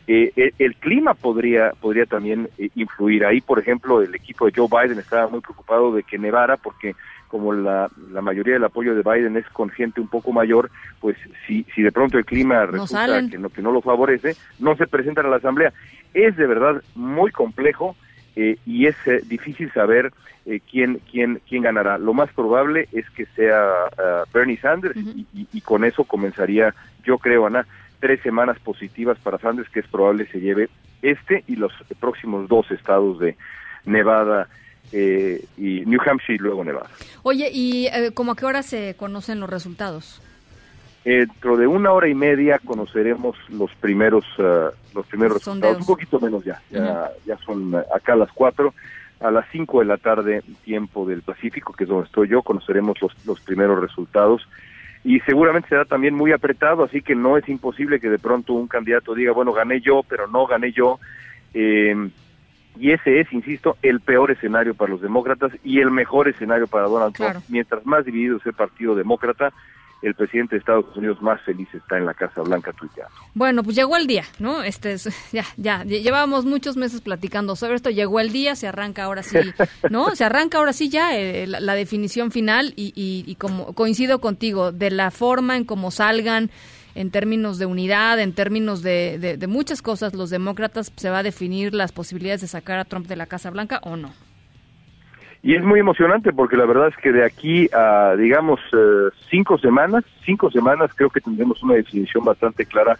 Eh, 0.08 0.32
eh, 0.36 0.52
el 0.60 0.76
clima 0.76 1.14
podría 1.14 1.72
podría 1.80 2.06
también 2.06 2.49
eh, 2.58 2.70
influir. 2.76 3.26
Ahí, 3.26 3.39
por 3.41 3.60
ejemplo, 3.60 4.02
el 4.02 4.14
equipo 4.16 4.45
de 4.45 4.54
Joe 4.56 4.68
Biden 4.70 4.99
estaba 4.99 5.28
muy 5.28 5.41
preocupado 5.41 5.93
de 5.93 6.04
que 6.04 6.18
nevara 6.18 6.58
porque 6.58 6.95
como 7.28 7.54
la, 7.54 7.89
la 8.12 8.22
mayoría 8.22 8.56
del 8.56 8.64
apoyo 8.66 8.93
de 8.93 9.04
Biden 9.10 9.38
es 9.38 9.47
con 9.49 9.70
gente 9.70 10.02
un 10.02 10.10
poco 10.10 10.34
mayor, 10.34 10.70
pues 10.99 11.16
si, 11.47 11.64
si 11.74 11.82
de 11.82 11.91
pronto 11.91 12.18
el 12.18 12.26
clima 12.26 12.66
resulta 12.66 13.06
salen. 13.08 13.30
que 13.30 13.38
no, 13.38 13.49
que 13.49 13.62
no 13.62 13.72
lo 13.72 13.82
favorece, 13.82 14.36
no 14.60 14.76
se 14.76 14.86
presentan 14.88 15.28
a 15.28 15.30
la 15.30 15.38
Asamblea. 15.38 15.72
Es 16.14 16.36
de 16.36 16.45
verdad 16.45 16.82
muy 16.93 17.32
complejo 17.32 17.95
eh, 18.36 18.58
y 18.66 18.88
es 18.88 18.95
eh, 19.06 19.22
difícil 19.26 19.72
saber 19.72 20.12
eh, 20.45 20.60
quién, 20.70 20.99
quién, 21.10 21.39
quién 21.47 21.64
ganará. 21.64 21.97
Lo 21.97 22.14
más 22.14 22.30
probable 22.34 22.89
es 22.91 23.10
que 23.12 23.26
sea 23.28 23.70
ah, 23.97 24.24
Bernie 24.34 24.58
Sanders 24.58 24.97
y, 24.97 25.26
y- 25.34 25.47
y 25.54 25.62
con 25.62 25.86
eso 25.86 26.04
comenzaría, 26.04 26.74
yo 27.06 27.18
creo, 27.18 27.45
Ana, 27.45 27.66
tres 28.02 28.22
semanas 28.22 28.60
positivas 28.60 29.18
para 29.20 29.38
Sanders, 29.38 29.70
que 29.70 29.80
es 29.80 29.88
probable 29.88 30.28
se 30.28 30.41
lleve 30.41 30.70
este 31.02 31.45
y 31.47 31.56
los 31.56 31.72
próximos 31.99 32.49
dos 32.49 32.70
estados 32.72 33.20
de 33.20 33.38
Nevada 33.86 34.49
eh, 34.91 35.45
y 35.58 35.86
New 35.86 35.99
Hampshire 36.06 36.36
y 36.36 36.39
luego 36.39 36.66
Nevada. 36.66 36.89
Oye, 37.24 37.49
¿y 37.54 37.88
eh, 37.88 38.12
como 38.14 38.34
a 38.34 38.36
qué 38.36 38.45
hora 38.45 38.64
se 38.64 38.95
conocen 38.97 39.39
los 39.39 39.49
resultados? 39.49 40.22
Dentro 41.06 41.58
de 41.58 41.66
una 41.66 41.91
hora 41.93 42.10
y 42.10 42.14
media 42.14 42.60
conoceremos 42.64 43.38
los 43.49 43.74
primeros 43.76 44.26
eh, 44.38 44.70
los 44.93 45.06
primeros 45.08 45.41
Sondeos. 45.41 45.78
resultados, 45.78 45.80
un 45.80 45.86
poquito 45.86 46.20
menos 46.20 46.43
ya, 46.43 46.62
ya, 46.70 47.10
ya 47.26 47.38
son 47.45 47.74
eh, 47.74 47.84
acá 47.95 48.16
las 48.16 48.32
cuatro, 48.32 48.74
a 49.20 49.32
las 49.32 49.45
cinco 49.52 49.80
de 49.80 49.86
la 49.86 49.97
tarde 49.97 50.43
tiempo 50.64 51.08
del 51.08 51.22
Pacífico, 51.22 51.74
que 51.74 51.86
es 51.86 51.89
donde 51.89 52.06
estoy 52.06 52.28
yo, 52.28 52.41
conoceremos 52.43 53.02
los, 53.02 53.14
los 53.26 53.39
primeros 53.41 53.82
resultados 53.82 54.47
y 55.04 55.20
seguramente 55.22 55.70
será 55.70 55.86
también 55.86 56.14
muy 56.14 56.32
apretado, 56.32 56.84
así 56.84 57.02
que 57.02 57.16
no 57.16 57.38
es 57.38 57.47
imposible 57.49 57.99
que 57.99 58.10
de 58.10 58.20
pronto 58.20 58.54
un 58.54 58.68
candidato 58.68 59.16
diga, 59.16 59.32
bueno, 59.32 59.52
gané 59.52 59.82
yo, 59.82 60.04
pero 60.08 60.28
no 60.28 60.45
gané 60.45 60.72
yo. 60.72 60.99
Eh, 61.54 62.10
y 62.80 62.91
ese 62.91 63.20
es, 63.20 63.32
insisto, 63.34 63.78
el 63.82 63.99
peor 63.99 64.32
escenario 64.32 64.74
para 64.76 64.91
los 64.91 65.02
demócratas 65.02 65.52
y 65.64 65.80
el 65.80 65.91
mejor 65.91 66.28
escenario 66.30 66.68
para 66.68 66.88
Donald 66.88 67.14
Trump. 67.14 67.32
Claro. 67.32 67.45
Mientras 67.49 67.86
más 67.86 68.06
dividido 68.06 68.39
sea 68.39 68.52
el 68.52 68.56
Partido 68.56 68.95
Demócrata, 68.95 69.52
el 70.02 70.16
presidente 70.16 70.56
de 70.56 70.60
Estados 70.60 70.86
Unidos 70.97 71.22
más 71.22 71.39
feliz 71.41 71.68
está 71.74 71.97
en 71.97 72.06
la 72.06 72.14
Casa 72.14 72.41
Blanca 72.41 72.74
tuiteando. 72.74 73.14
Bueno, 73.36 73.64
pues 73.64 73.76
llegó 73.76 73.95
el 73.97 74.08
día, 74.08 74.24
¿no? 74.39 74.64
Este 74.64 74.93
es- 74.93 75.10
ya, 75.32 75.45
ya, 75.58 75.84
lle- 75.84 76.02
llevábamos 76.02 76.45
muchos 76.45 76.76
meses 76.78 77.02
platicando 77.02 77.56
sobre 77.56 77.76
esto, 77.76 77.89
llegó 77.89 78.20
el 78.20 78.32
día, 78.32 78.56
se 78.56 78.68
arranca 78.68 79.04
ahora 79.04 79.24
sí, 79.24 79.38
¿no? 79.89 80.16
Se 80.16 80.24
arranca 80.24 80.58
ahora 80.58 80.74
sí 80.74 80.89
ya 80.89 81.16
eh, 81.18 81.45
la, 81.47 81.60
la 81.60 81.76
definición 81.76 82.32
final 82.32 82.74
y, 82.76 82.93
y, 82.95 83.24
y 83.30 83.36
como 83.36 83.74
coincido 83.74 84.20
contigo, 84.20 84.72
de 84.72 84.89
la 84.91 85.12
forma 85.12 85.56
en 85.58 85.66
cómo 85.66 85.91
salgan, 85.91 86.49
en 86.93 87.10
términos 87.10 87.58
de 87.58 87.66
unidad, 87.66 88.20
en 88.20 88.34
términos 88.34 88.82
de, 88.82 89.18
de, 89.18 89.38
de 89.38 89.47
muchas 89.47 89.82
cosas, 89.82 90.14
los 90.14 90.30
demócratas 90.30 90.91
se 90.95 91.10
va 91.10 91.20
a 91.20 91.24
definir 91.24 91.74
las 91.74 91.91
posibilidades 91.93 92.41
de 92.41 92.47
sacar 92.47 92.80
a 92.80 92.86
Trump 92.86 93.08
de 93.08 93.16
la 93.16 93.28
Casa 93.28 93.49
Blanca 93.49 93.80
o 93.84 93.95
no. 93.95 94.12
Y 95.44 95.56
es 95.56 95.64
muy 95.64 95.80
emocionante 95.80 96.32
porque 96.34 96.56
la 96.56 96.66
verdad 96.66 96.89
es 96.89 96.98
que 96.98 97.12
de 97.12 97.26
aquí 97.26 97.68
a, 97.74 98.16
digamos, 98.16 98.60
eh, 98.74 99.10
cinco 99.30 99.58
semanas, 99.58 100.04
cinco 100.24 100.52
semanas 100.52 100.92
creo 100.96 101.10
que 101.10 101.22
tendremos 101.22 101.64
una 101.64 101.76
definición 101.76 102.24
bastante 102.24 102.66
clara 102.66 103.00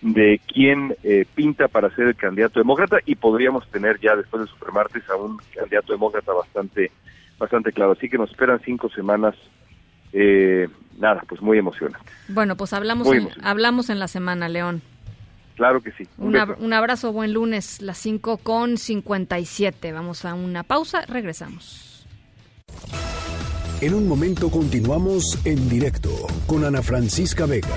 de 0.00 0.40
quién 0.52 0.96
eh, 1.04 1.26
pinta 1.34 1.68
para 1.68 1.94
ser 1.94 2.08
el 2.08 2.16
candidato 2.16 2.58
demócrata 2.58 2.98
y 3.04 3.14
podríamos 3.14 3.68
tener 3.70 4.00
ya 4.00 4.16
después 4.16 4.40
del 4.40 4.48
supermartes 4.48 5.08
a 5.10 5.16
un 5.16 5.38
candidato 5.54 5.92
demócrata 5.92 6.32
bastante, 6.32 6.90
bastante 7.38 7.72
claro. 7.72 7.92
Así 7.92 8.08
que 8.08 8.18
nos 8.18 8.30
esperan 8.30 8.60
cinco 8.64 8.88
semanas, 8.88 9.34
eh, 10.14 10.68
nada, 10.98 11.22
pues 11.28 11.42
muy 11.42 11.58
emocionante. 11.58 12.10
Bueno, 12.28 12.56
pues 12.56 12.72
hablamos, 12.72 13.06
en, 13.12 13.28
hablamos 13.42 13.90
en 13.90 13.98
la 13.98 14.08
semana, 14.08 14.48
León. 14.48 14.82
Claro 15.62 15.80
que 15.80 15.92
sí. 15.92 16.08
Un 16.18 16.26
Un, 16.26 16.32
beso. 16.32 16.44
ab- 16.46 16.56
un 16.58 16.72
abrazo, 16.72 17.12
buen 17.12 17.32
lunes, 17.32 17.80
las 17.82 17.96
5 17.98 18.38
con 18.38 18.78
57. 18.78 19.92
Vamos 19.92 20.24
a 20.24 20.34
una 20.34 20.64
pausa, 20.64 21.02
regresamos. 21.02 22.04
En 23.80 23.94
un 23.94 24.08
momento 24.08 24.50
continuamos 24.50 25.38
en 25.44 25.68
directo 25.68 26.10
con 26.48 26.64
Ana 26.64 26.82
Francisca 26.82 27.46
Vega. 27.46 27.68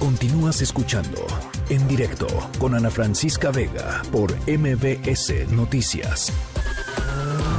Continúas 0.00 0.60
escuchando 0.60 1.24
en 1.68 1.86
directo 1.86 2.26
con 2.58 2.74
Ana 2.74 2.90
Francisca 2.90 3.52
Vega 3.52 4.02
por 4.10 4.32
MBS 4.48 5.48
Noticias. 5.52 6.32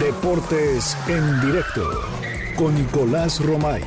Deportes 0.01 0.97
en 1.07 1.39
directo 1.39 1.89
con 2.57 2.75
Nicolás 2.75 3.39
Romay. 3.39 3.83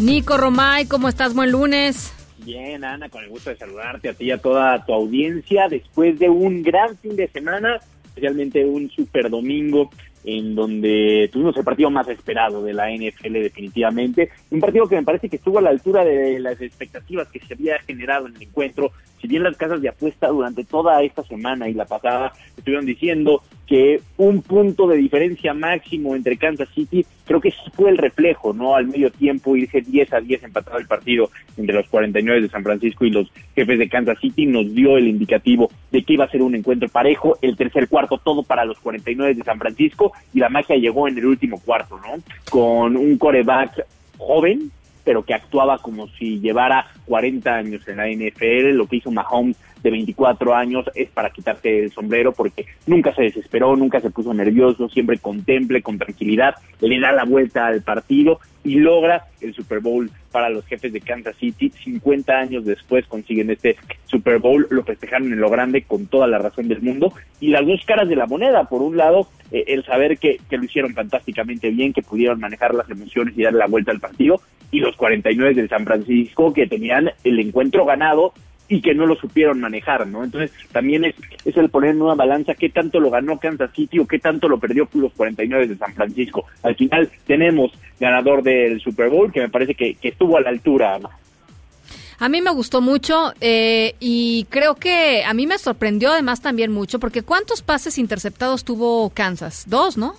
Nico 0.00 0.38
Romay, 0.38 0.86
¿cómo 0.86 1.10
estás? 1.10 1.34
Buen 1.34 1.52
lunes. 1.52 2.14
Bien, 2.42 2.82
Ana, 2.84 3.10
con 3.10 3.22
el 3.22 3.28
gusto 3.28 3.50
de 3.50 3.56
saludarte 3.56 4.08
a 4.08 4.14
ti 4.14 4.24
y 4.24 4.30
a 4.30 4.38
toda 4.38 4.82
tu 4.86 4.94
audiencia 4.94 5.68
después 5.68 6.18
de 6.18 6.30
un 6.30 6.62
gran 6.62 6.96
fin 6.96 7.16
de 7.16 7.28
semana, 7.28 7.78
especialmente 8.06 8.64
un 8.64 8.90
super 8.90 9.28
domingo 9.28 9.90
en 10.24 10.54
donde 10.54 11.28
tuvimos 11.30 11.54
el 11.58 11.64
partido 11.64 11.90
más 11.90 12.08
esperado 12.08 12.62
de 12.62 12.72
la 12.72 12.90
NFL 12.90 13.32
definitivamente, 13.32 14.30
un 14.50 14.60
partido 14.60 14.88
que 14.88 14.96
me 14.96 15.02
parece 15.02 15.28
que 15.28 15.36
estuvo 15.36 15.58
a 15.58 15.62
la 15.62 15.70
altura 15.70 16.02
de 16.02 16.40
las 16.40 16.58
expectativas 16.62 17.28
que 17.28 17.40
se 17.40 17.52
había 17.52 17.78
generado 17.80 18.26
en 18.26 18.36
el 18.36 18.42
encuentro, 18.42 18.92
si 19.20 19.28
bien 19.28 19.42
las 19.42 19.56
casas 19.56 19.82
de 19.82 19.88
apuesta 19.88 20.28
durante 20.28 20.64
toda 20.64 21.02
esta 21.02 21.22
semana 21.24 21.68
y 21.68 21.74
la 21.74 21.84
pasada 21.84 22.32
estuvieron 22.56 22.86
diciendo 22.86 23.42
que 23.66 24.00
un 24.16 24.42
punto 24.42 24.88
de 24.88 24.96
diferencia 24.96 25.54
máximo 25.54 26.16
entre 26.16 26.36
Kansas 26.36 26.68
City, 26.74 27.06
creo 27.24 27.40
que 27.40 27.52
sí 27.52 27.70
fue 27.72 27.90
el 27.90 27.98
reflejo, 27.98 28.52
¿no? 28.52 28.74
Al 28.74 28.88
medio 28.88 29.10
tiempo 29.12 29.54
irse 29.54 29.80
10 29.80 30.12
a 30.12 30.20
10 30.20 30.42
empatado 30.42 30.78
el 30.78 30.88
partido 30.88 31.30
entre 31.56 31.76
los 31.76 31.86
49 31.88 32.42
de 32.42 32.48
San 32.48 32.64
Francisco 32.64 33.04
y 33.04 33.10
los 33.10 33.30
jefes 33.54 33.78
de 33.78 33.88
Kansas 33.88 34.18
City 34.20 34.46
nos 34.46 34.74
dio 34.74 34.96
el 34.96 35.06
indicativo 35.06 35.70
de 35.92 36.02
que 36.02 36.14
iba 36.14 36.24
a 36.24 36.30
ser 36.30 36.42
un 36.42 36.56
encuentro 36.56 36.88
parejo, 36.88 37.38
el 37.42 37.56
tercer 37.56 37.86
cuarto 37.88 38.18
todo 38.18 38.42
para 38.42 38.64
los 38.64 38.78
49 38.80 39.34
de 39.34 39.44
San 39.44 39.58
Francisco 39.58 40.12
y 40.34 40.40
la 40.40 40.48
magia 40.48 40.76
llegó 40.76 41.06
en 41.06 41.18
el 41.18 41.26
último 41.26 41.60
cuarto, 41.60 41.98
¿no? 41.98 42.20
Con 42.50 42.96
un 42.96 43.18
coreback 43.18 43.86
joven, 44.18 44.72
pero 45.04 45.24
que 45.24 45.34
actuaba 45.34 45.78
como 45.78 46.08
si 46.08 46.40
llevara 46.40 46.86
40 47.06 47.54
años 47.54 47.88
en 47.88 47.96
la 47.96 48.08
NFL. 48.08 48.76
Lo 48.76 48.86
que 48.86 48.96
hizo 48.96 49.10
Mahomes 49.10 49.56
de 49.82 49.90
24 49.90 50.54
años 50.54 50.84
es 50.94 51.08
para 51.10 51.30
quitarse 51.30 51.84
el 51.84 51.92
sombrero 51.92 52.32
porque 52.32 52.66
nunca 52.86 53.14
se 53.14 53.22
desesperó, 53.22 53.76
nunca 53.76 54.00
se 54.00 54.10
puso 54.10 54.34
nervioso, 54.34 54.88
siempre 54.88 55.18
contemple 55.18 55.82
con 55.82 55.98
tranquilidad, 55.98 56.54
le 56.80 57.00
da 57.00 57.12
la 57.12 57.24
vuelta 57.24 57.66
al 57.66 57.82
partido 57.82 58.40
y 58.62 58.74
logra 58.76 59.26
el 59.40 59.54
Super 59.54 59.80
Bowl 59.80 60.10
para 60.30 60.50
los 60.50 60.64
jefes 60.66 60.92
de 60.92 61.00
Kansas 61.00 61.36
City. 61.36 61.70
50 61.70 62.32
años 62.32 62.64
después 62.64 63.06
consiguen 63.06 63.50
este 63.50 63.76
Super 64.06 64.38
Bowl, 64.38 64.66
lo 64.70 64.84
festejaron 64.84 65.32
en 65.32 65.40
lo 65.40 65.48
grande 65.48 65.82
con 65.82 66.06
toda 66.06 66.26
la 66.26 66.38
razón 66.38 66.68
del 66.68 66.82
mundo 66.82 67.12
y 67.40 67.48
las 67.48 67.66
dos 67.66 67.80
caras 67.86 68.08
de 68.08 68.16
la 68.16 68.26
moneda. 68.26 68.64
Por 68.64 68.82
un 68.82 68.96
lado, 68.96 69.28
eh, 69.50 69.64
el 69.68 69.84
saber 69.84 70.18
que, 70.18 70.38
que 70.48 70.58
lo 70.58 70.64
hicieron 70.64 70.94
fantásticamente 70.94 71.70
bien, 71.70 71.92
que 71.92 72.02
pudieron 72.02 72.38
manejar 72.38 72.74
las 72.74 72.90
emociones 72.90 73.36
y 73.36 73.42
darle 73.42 73.60
la 73.60 73.66
vuelta 73.66 73.92
al 73.92 74.00
partido 74.00 74.40
y 74.70 74.80
los 74.80 74.96
49 74.96 75.54
del 75.54 75.68
San 75.68 75.84
Francisco 75.84 76.52
que 76.52 76.66
tenían 76.66 77.10
el 77.24 77.40
encuentro 77.40 77.84
ganado 77.84 78.32
y 78.70 78.80
que 78.80 78.94
no 78.94 79.04
lo 79.04 79.16
supieron 79.16 79.60
manejar, 79.60 80.06
¿no? 80.06 80.22
Entonces 80.22 80.52
también 80.70 81.04
es, 81.04 81.16
es 81.44 81.56
el 81.56 81.68
poner 81.68 81.90
en 81.90 82.02
una 82.02 82.14
balanza 82.14 82.54
qué 82.54 82.70
tanto 82.70 83.00
lo 83.00 83.10
ganó 83.10 83.38
Kansas 83.38 83.72
City 83.74 83.98
o 83.98 84.06
qué 84.06 84.20
tanto 84.20 84.48
lo 84.48 84.60
perdió 84.60 84.88
los 84.94 85.12
49 85.12 85.66
de 85.66 85.76
San 85.76 85.92
Francisco. 85.92 86.46
Al 86.62 86.76
final 86.76 87.10
tenemos 87.26 87.72
ganador 87.98 88.44
del 88.44 88.80
Super 88.80 89.10
Bowl 89.10 89.32
que 89.32 89.40
me 89.40 89.48
parece 89.48 89.74
que, 89.74 89.94
que 89.94 90.08
estuvo 90.08 90.36
a 90.36 90.40
la 90.40 90.50
altura. 90.50 91.00
A 92.20 92.28
mí 92.28 92.40
me 92.40 92.50
gustó 92.52 92.80
mucho 92.80 93.32
eh, 93.40 93.96
y 93.98 94.46
creo 94.50 94.76
que 94.76 95.24
a 95.24 95.34
mí 95.34 95.48
me 95.48 95.58
sorprendió 95.58 96.12
además 96.12 96.40
también 96.40 96.70
mucho 96.70 97.00
porque 97.00 97.22
¿cuántos 97.22 97.62
pases 97.62 97.98
interceptados 97.98 98.62
tuvo 98.62 99.10
Kansas? 99.10 99.64
Dos, 99.66 99.98
¿no? 99.98 100.14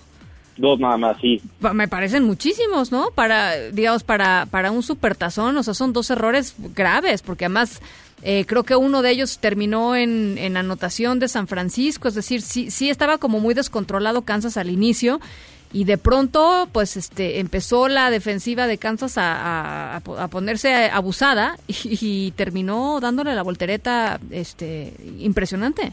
Dos 0.58 0.78
nada 0.78 0.98
más, 0.98 1.16
sí. 1.20 1.40
Me 1.72 1.88
parecen 1.88 2.24
muchísimos, 2.24 2.92
¿no? 2.92 3.10
Para, 3.14 3.70
digamos, 3.70 4.04
para, 4.04 4.46
para 4.50 4.70
un 4.70 4.82
supertazón, 4.82 5.56
o 5.56 5.62
sea, 5.62 5.72
son 5.72 5.94
dos 5.94 6.10
errores 6.10 6.54
graves, 6.74 7.22
porque 7.22 7.46
además 7.46 7.80
eh, 8.22 8.44
creo 8.46 8.62
que 8.64 8.76
uno 8.76 9.02
de 9.02 9.10
ellos 9.10 9.38
terminó 9.38 9.96
en, 9.96 10.36
en 10.38 10.56
anotación 10.56 11.18
de 11.18 11.28
San 11.28 11.46
Francisco, 11.48 12.08
es 12.08 12.14
decir, 12.14 12.40
sí, 12.42 12.70
sí 12.70 12.88
estaba 12.90 13.18
como 13.18 13.40
muy 13.40 13.54
descontrolado 13.54 14.22
Kansas 14.22 14.56
al 14.56 14.70
inicio, 14.70 15.20
y 15.74 15.84
de 15.84 15.96
pronto, 15.96 16.68
pues, 16.70 16.98
este, 16.98 17.40
empezó 17.40 17.88
la 17.88 18.10
defensiva 18.10 18.66
de 18.66 18.76
Kansas 18.76 19.16
a, 19.16 19.32
a- 19.32 19.96
a 19.96 20.00
po- 20.00 20.18
a 20.18 20.28
ponerse 20.28 20.72
abusada 20.90 21.56
y, 21.66 21.74
y 22.00 22.30
terminó 22.32 23.00
dándole 23.00 23.34
la 23.34 23.42
voltereta, 23.42 24.20
este, 24.30 24.92
impresionante. 25.18 25.92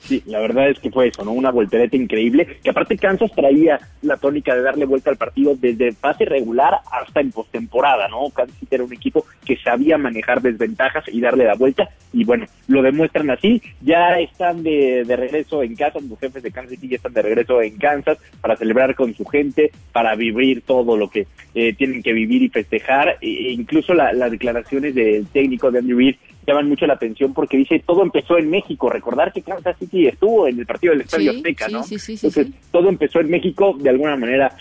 Sí, 0.00 0.22
la 0.26 0.38
verdad 0.38 0.70
es 0.70 0.78
que 0.78 0.90
fue 0.90 1.08
eso, 1.08 1.24
¿no? 1.24 1.32
Una 1.32 1.50
voltereta 1.50 1.96
increíble, 1.96 2.58
que 2.62 2.70
aparte 2.70 2.96
Kansas 2.96 3.32
traía 3.34 3.80
la 4.02 4.16
tónica 4.16 4.54
de 4.54 4.62
darle 4.62 4.84
vuelta 4.86 5.10
al 5.10 5.16
partido 5.16 5.56
desde 5.56 5.92
fase 5.92 6.24
regular 6.24 6.78
hasta 6.92 7.20
en 7.20 7.32
postemporada, 7.32 8.06
¿no? 8.08 8.30
Kansas 8.30 8.56
era 8.70 8.84
un 8.84 8.92
equipo 8.92 9.26
que 9.44 9.56
sabía 9.56 9.98
manejar 9.98 10.40
desventajas 10.40 11.04
y 11.08 11.20
darle 11.20 11.44
la 11.46 11.54
vuelta, 11.56 11.88
y 12.12 12.24
bueno, 12.24 12.46
lo 12.68 12.80
demuestran 12.82 13.28
así, 13.30 13.60
ya 13.80 14.18
están 14.20 14.62
de, 14.62 15.02
de 15.04 15.16
regreso 15.16 15.62
en 15.64 15.74
casa, 15.74 15.98
los 16.00 16.18
jefes 16.20 16.42
de 16.44 16.52
Kansas 16.52 16.70
City 16.74 16.88
ya 16.90 16.96
están 16.96 17.12
de 17.12 17.22
regreso 17.22 17.60
en 17.60 17.76
Kansas 17.76 18.18
para 18.40 18.56
celebrar 18.56 18.94
con 18.94 19.12
su 19.14 19.24
gente, 19.24 19.72
para 19.92 20.14
vivir 20.14 20.62
todo 20.62 20.96
lo 20.96 21.10
que 21.10 21.26
eh, 21.54 21.74
tienen 21.74 22.02
que 22.04 22.12
vivir 22.12 22.42
y 22.42 22.48
festejar, 22.48 23.18
e 23.20 23.50
incluso 23.52 23.94
la- 23.94 24.12
las 24.12 24.30
declaraciones 24.30 24.94
del 24.94 25.26
técnico 25.26 25.70
de 25.72 25.80
Andy 25.80 25.92
Reid 25.92 26.16
llaman 26.50 26.68
mucho 26.68 26.86
la 26.86 26.94
atención 26.94 27.34
porque 27.34 27.56
dice 27.56 27.82
todo 27.86 28.02
empezó 28.02 28.38
en 28.38 28.50
México. 28.50 28.88
Recordar 28.90 29.32
que 29.32 29.42
Kansas 29.42 29.76
City 29.78 30.06
estuvo 30.06 30.46
en 30.46 30.58
el 30.58 30.66
partido 30.66 30.92
del 30.92 31.02
Estadio 31.02 31.32
Sí, 31.32 31.36
Azteca, 31.38 31.66
sí, 31.66 31.72
¿no? 31.72 31.82
sí, 31.82 31.98
sí, 31.98 32.16
sí, 32.16 32.26
Entonces, 32.26 32.54
todo 32.70 32.88
empezó 32.88 33.20
en 33.20 33.30
México, 33.30 33.76
de 33.78 33.90
alguna 33.90 34.16
manera 34.16 34.56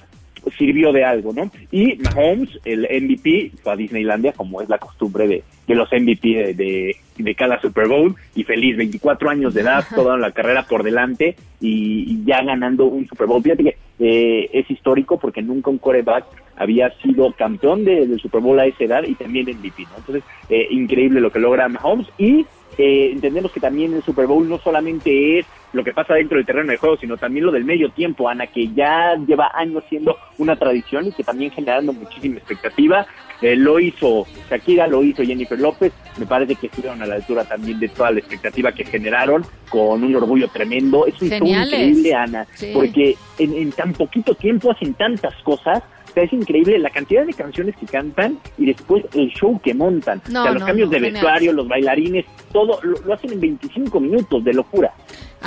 sirvió 0.57 0.91
de 0.91 1.03
algo, 1.03 1.33
¿no? 1.33 1.51
Y 1.71 1.95
Mahomes, 1.97 2.49
el 2.65 2.81
MVP, 2.83 3.51
fue 3.61 3.73
a 3.73 3.75
Disneylandia, 3.75 4.33
como 4.33 4.61
es 4.61 4.69
la 4.69 4.77
costumbre 4.77 5.27
de, 5.27 5.43
de 5.67 5.75
los 5.75 5.91
MVP 5.91 6.27
de, 6.29 6.53
de, 6.53 6.95
de 7.17 7.35
cada 7.35 7.59
Super 7.59 7.87
Bowl, 7.87 8.15
y 8.35 8.43
feliz, 8.43 8.77
24 8.77 9.29
años 9.29 9.53
de 9.53 9.61
edad, 9.61 9.83
toda 9.93 10.17
la 10.17 10.31
carrera 10.31 10.63
por 10.63 10.83
delante, 10.83 11.35
y, 11.59 12.13
y 12.13 12.25
ya 12.25 12.43
ganando 12.43 12.85
un 12.85 13.07
Super 13.07 13.27
Bowl. 13.27 13.43
Fíjate 13.43 13.63
que 13.63 13.77
eh, 13.99 14.49
es 14.53 14.69
histórico 14.69 15.19
porque 15.19 15.41
nunca 15.41 15.69
un 15.69 15.79
coreback 15.79 16.25
había 16.57 16.89
sido 17.01 17.31
campeón 17.33 17.85
de- 17.85 18.07
del 18.07 18.19
Super 18.19 18.41
Bowl 18.41 18.59
a 18.59 18.65
esa 18.65 18.83
edad 18.83 19.03
y 19.05 19.15
también 19.15 19.47
MVP, 19.49 19.83
¿no? 19.83 19.97
Entonces, 19.97 20.23
eh, 20.49 20.67
increíble 20.71 21.21
lo 21.21 21.31
que 21.31 21.39
logra 21.39 21.67
Mahomes 21.69 22.07
y 22.17 22.45
eh, 22.79 23.09
entendemos 23.11 23.51
que 23.51 23.59
también 23.59 23.93
el 23.93 24.03
Super 24.03 24.27
Bowl 24.27 24.47
no 24.47 24.59
solamente 24.59 25.39
es 25.39 25.45
lo 25.73 25.83
que 25.83 25.93
pasa 25.93 26.13
dentro 26.13 26.37
del 26.37 26.45
terreno 26.45 26.69
de 26.71 26.77
juego, 26.77 26.95
sino 26.97 27.17
también 27.17 27.45
lo 27.45 27.51
del 27.51 27.65
medio 27.65 27.89
tiempo, 27.89 28.29
Ana, 28.29 28.45
que 28.47 28.67
ya 28.67 29.15
lleva 29.27 29.51
años 29.55 29.83
siendo 29.89 30.15
una 30.37 30.55
tradición 30.55 31.07
y 31.07 31.11
que 31.11 31.23
también 31.23 31.49
generando 31.51 31.91
muchísima 31.93 32.37
expectativa. 32.37 33.05
Eh, 33.41 33.55
lo 33.55 33.79
hizo 33.79 34.25
Shakira, 34.49 34.85
lo 34.87 35.03
hizo 35.03 35.23
Jennifer 35.23 35.59
López, 35.59 35.91
me 36.19 36.25
parece 36.25 36.55
que 36.55 36.67
estuvieron 36.67 37.01
a 37.01 37.05
la 37.07 37.15
altura 37.15 37.45
también 37.45 37.79
de 37.79 37.87
toda 37.89 38.11
la 38.11 38.19
expectativa 38.19 38.71
que 38.71 38.83
generaron 38.85 39.43
con 39.69 40.03
un 40.03 40.15
orgullo 40.15 40.47
tremendo. 40.47 41.05
Es 41.07 41.19
un 41.21 41.29
show 41.29 41.47
increíble, 41.47 42.13
Ana, 42.13 42.45
Sí. 42.53 42.71
porque 42.73 43.15
en, 43.39 43.53
en 43.55 43.71
tan 43.71 43.93
poquito 43.93 44.33
tiempo 44.35 44.71
hacen 44.71 44.93
tantas 44.93 45.33
cosas. 45.43 45.81
Sea, 46.17 46.23
es 46.23 46.33
increíble 46.33 46.79
la 46.79 46.89
cantidad 46.89 47.27
de 47.27 47.33
canciones 47.33 47.75
que 47.77 47.85
cantan 47.85 48.39
y 48.57 48.65
después 48.65 49.05
el 49.13 49.29
show 49.33 49.61
que 49.63 49.75
montan. 49.75 50.19
No, 50.31 50.39
o 50.39 50.43
sea, 50.45 50.51
los 50.53 50.61
no, 50.61 50.65
cambios 50.65 50.87
no, 50.89 50.93
de 50.93 50.97
genial. 50.97 51.13
vestuario, 51.13 51.53
los 51.53 51.67
bailarines, 51.67 52.25
todo 52.51 52.79
lo, 52.81 52.99
lo 53.05 53.13
hacen 53.13 53.33
en 53.33 53.39
25 53.39 53.99
minutos 53.99 54.43
de 54.43 54.51
locura. 54.51 54.91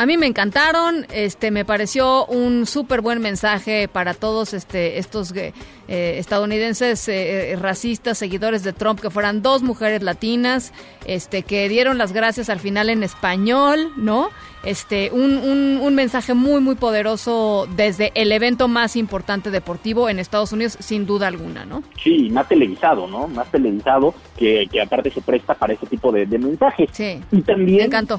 A 0.00 0.06
mí 0.06 0.16
me 0.16 0.24
encantaron, 0.24 1.06
este, 1.12 1.50
me 1.50 1.66
pareció 1.66 2.24
un 2.24 2.64
súper 2.64 3.02
buen 3.02 3.20
mensaje 3.20 3.86
para 3.86 4.14
todos 4.14 4.54
este, 4.54 4.98
estos 4.98 5.30
eh, 5.36 5.52
eh, 5.88 6.14
estadounidenses 6.16 7.06
eh, 7.06 7.52
eh, 7.52 7.56
racistas, 7.56 8.16
seguidores 8.16 8.62
de 8.62 8.72
Trump, 8.72 8.98
que 8.98 9.10
fueran 9.10 9.42
dos 9.42 9.60
mujeres 9.62 10.02
latinas, 10.02 10.72
este, 11.04 11.42
que 11.42 11.68
dieron 11.68 11.98
las 11.98 12.14
gracias 12.14 12.48
al 12.48 12.60
final 12.60 12.88
en 12.88 13.02
español, 13.02 13.92
¿no? 13.98 14.30
Este, 14.64 15.10
un, 15.12 15.36
un, 15.36 15.80
un 15.82 15.94
mensaje 15.94 16.32
muy, 16.32 16.62
muy 16.62 16.76
poderoso 16.76 17.68
desde 17.76 18.10
el 18.14 18.32
evento 18.32 18.68
más 18.68 18.96
importante 18.96 19.50
deportivo 19.50 20.08
en 20.08 20.18
Estados 20.18 20.50
Unidos, 20.54 20.78
sin 20.80 21.04
duda 21.04 21.26
alguna, 21.26 21.66
¿no? 21.66 21.82
Sí, 22.02 22.30
más 22.30 22.48
televisado, 22.48 23.06
¿no? 23.06 23.28
Más 23.28 23.50
televisado 23.50 24.14
que, 24.38 24.66
que 24.72 24.80
aparte 24.80 25.10
se 25.10 25.20
presta 25.20 25.52
para 25.52 25.74
ese 25.74 25.84
tipo 25.84 26.10
de, 26.10 26.24
de 26.24 26.38
mensajes. 26.38 26.88
Sí. 26.90 27.20
Y 27.30 27.42
también... 27.42 27.76
Me 27.76 27.84
encantó. 27.84 28.18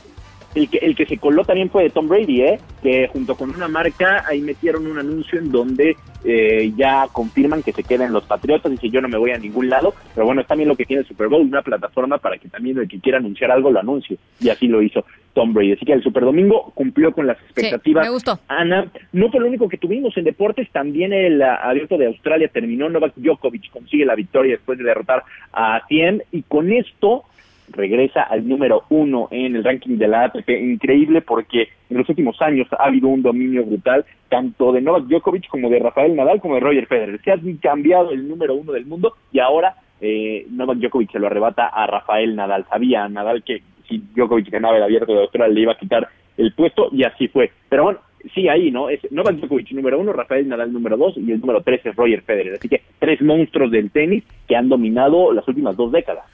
El 0.54 0.70
que, 0.70 0.80
el 0.80 0.96
que 0.96 1.06
se 1.06 1.18
coló 1.18 1.46
también 1.46 1.70
fue 1.70 1.84
de 1.84 1.90
Tom 1.90 2.08
Brady, 2.08 2.42
¿eh? 2.42 2.60
Que 2.84 3.08
junto 3.08 3.36
con 3.36 3.56
una 3.56 3.68
marca 3.68 4.26
ahí 4.28 4.42
metieron 4.42 4.86
un 4.86 5.00
anuncio 5.00 5.40
en 5.40 5.52
donde 5.52 5.96
eh, 6.24 6.72
ya 6.76 7.08
confirman 7.12 7.64
que 7.64 7.72
se 7.72 7.84
quedan 7.84 8.12
los 8.12 8.26
Patriotas. 8.26 8.72
Dice, 8.72 8.90
yo 8.90 9.02
no 9.02 9.08
me 9.08 9.18
voy 9.18 9.32
a 9.32 9.38
ningún 9.38 9.70
lado. 9.70 9.94
Pero 10.14 10.26
bueno, 10.26 10.42
es 10.42 10.48
también 10.48 10.70
lo 10.70 10.76
que 10.76 10.86
tiene 10.86 11.02
el 11.02 11.08
Super 11.08 11.28
Bowl, 11.28 11.42
una 11.42 11.62
plataforma 11.62 12.18
para 12.18 12.38
que 12.38 12.50
también 12.50 12.78
el 12.78 12.88
que 12.88 13.00
quiera 13.00 13.18
anunciar 13.18 13.52
algo 13.52 13.72
lo 13.72 13.80
anuncie. 13.80 14.18
Y 14.40 14.50
así 14.50 14.68
lo 14.68 14.82
hizo 14.82 15.06
Tom 15.34 15.54
Brady. 15.54 15.74
Así 15.74 15.86
que 15.86 15.94
el 15.94 16.04
Super 16.04 16.24
Domingo 16.24 16.72
cumplió 16.76 17.12
con 17.12 17.28
las 17.28 17.38
expectativas. 17.40 18.06
me 18.06 18.12
gustó. 18.12 18.40
Ana, 18.48 18.92
no 19.14 19.30
fue 19.32 19.40
lo 19.40 19.48
único 19.48 19.70
que 19.70 19.78
tuvimos 19.78 20.16
en 20.18 20.26
deportes, 20.26 20.70
también 20.72 21.14
el 21.14 21.42
ah, 21.42 21.56
abierto 21.64 21.98
de 21.98 22.08
Australia 22.08 22.50
terminó, 22.50 22.90
Novak 22.90 23.14
Djokovic 23.16 23.72
consigue 23.72 24.06
la 24.06 24.16
victoria 24.16 24.54
después 24.54 24.78
de 24.78 24.84
derrotar 24.84 25.24
a 25.54 25.82
Tiem 25.88 26.20
y 26.32 26.44
con 26.44 26.72
esto 26.72 27.24
regresa 27.72 28.24
al 28.24 28.48
número 28.48 28.84
uno 28.90 29.28
en 29.32 29.56
el 29.56 29.64
ranking 29.64 29.98
de 29.98 30.08
la 30.08 30.26
ATP, 30.26 30.50
increíble 30.50 31.22
porque 31.22 31.70
en 31.90 31.98
los 31.98 32.08
últimos 32.10 32.42
años 32.42 32.68
ha 32.72 32.86
habido 32.86 33.08
un 33.08 33.22
dominio 33.22 33.66
brutal 33.66 34.06
tanto 34.30 34.72
de 34.72 34.82
Novak 34.82 35.06
Djokovic 35.06 35.48
como 35.48 35.70
de 35.70 35.80
Rafael 35.80 36.16
Nadal 36.16 36.42
como 36.42 36.56
de 36.56 36.62
Roger 36.62 36.88
Federer, 36.88 37.22
se 37.22 37.32
ha 37.32 37.40
cambiado 37.62 38.12
el 38.12 38.28
número 38.28 38.56
uno 38.56 38.72
del 38.72 38.86
mundo 38.86 39.16
y 39.32 39.40
ahora 39.40 39.76
eh, 40.00 40.46
Novak 40.50 40.78
Djokovic 40.78 41.12
se 41.12 41.20
lo 41.20 41.28
arrebata 41.28 41.68
a 41.68 41.88
Rafael 41.88 42.36
Nadal, 42.36 42.66
sabía 42.70 43.08
Nadal 43.08 43.44
que 43.44 43.62
si 43.88 43.98
Djokovic 44.16 44.50
ganaba 44.50 44.78
el 44.78 44.84
abierto 44.84 45.14
de 45.14 45.22
Australia 45.22 45.54
le 45.54 45.62
iba 45.62 45.74
a 45.74 45.78
quitar 45.78 46.08
el 46.38 46.54
puesto 46.54 46.90
y 46.92 47.04
así 47.04 47.28
fue, 47.28 47.52
pero 47.70 47.84
bueno, 47.84 48.00
sí, 48.34 48.48
ahí, 48.48 48.72
¿no? 48.72 48.90
Es 48.90 49.00
Novak 49.12 49.36
Djokovic 49.36 49.72
número 49.72 50.00
uno, 50.00 50.14
Rafael 50.14 50.48
Nadal 50.48 50.72
número 50.72 50.98
dos 50.98 51.18
y 51.18 51.32
el 51.32 51.40
número 51.40 51.62
tres 51.62 51.86
es 51.86 51.96
Roger 51.96 52.22
Federer. 52.22 52.54
Así 52.56 52.70
que 52.70 52.82
tres 53.00 53.22
monstruos 53.22 53.72
del 53.72 53.92
tenis 53.92 54.24
que 54.48 54.56
han 54.56 54.70
dominado 54.70 55.34
las 55.34 55.48
últimas 55.48 55.76
dos 55.76 55.92
décadas. 55.92 56.26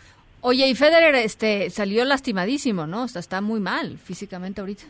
Oye, 0.41 0.67
y 0.67 0.75
Federer 0.75 1.15
este, 1.15 1.69
salió 1.69 2.05
lastimadísimo, 2.05 2.87
¿no? 2.87 3.03
O 3.03 3.07
sea, 3.07 3.19
está 3.19 3.41
muy 3.41 3.59
mal 3.59 3.97
físicamente 3.97 4.61
ahorita. 4.61 4.83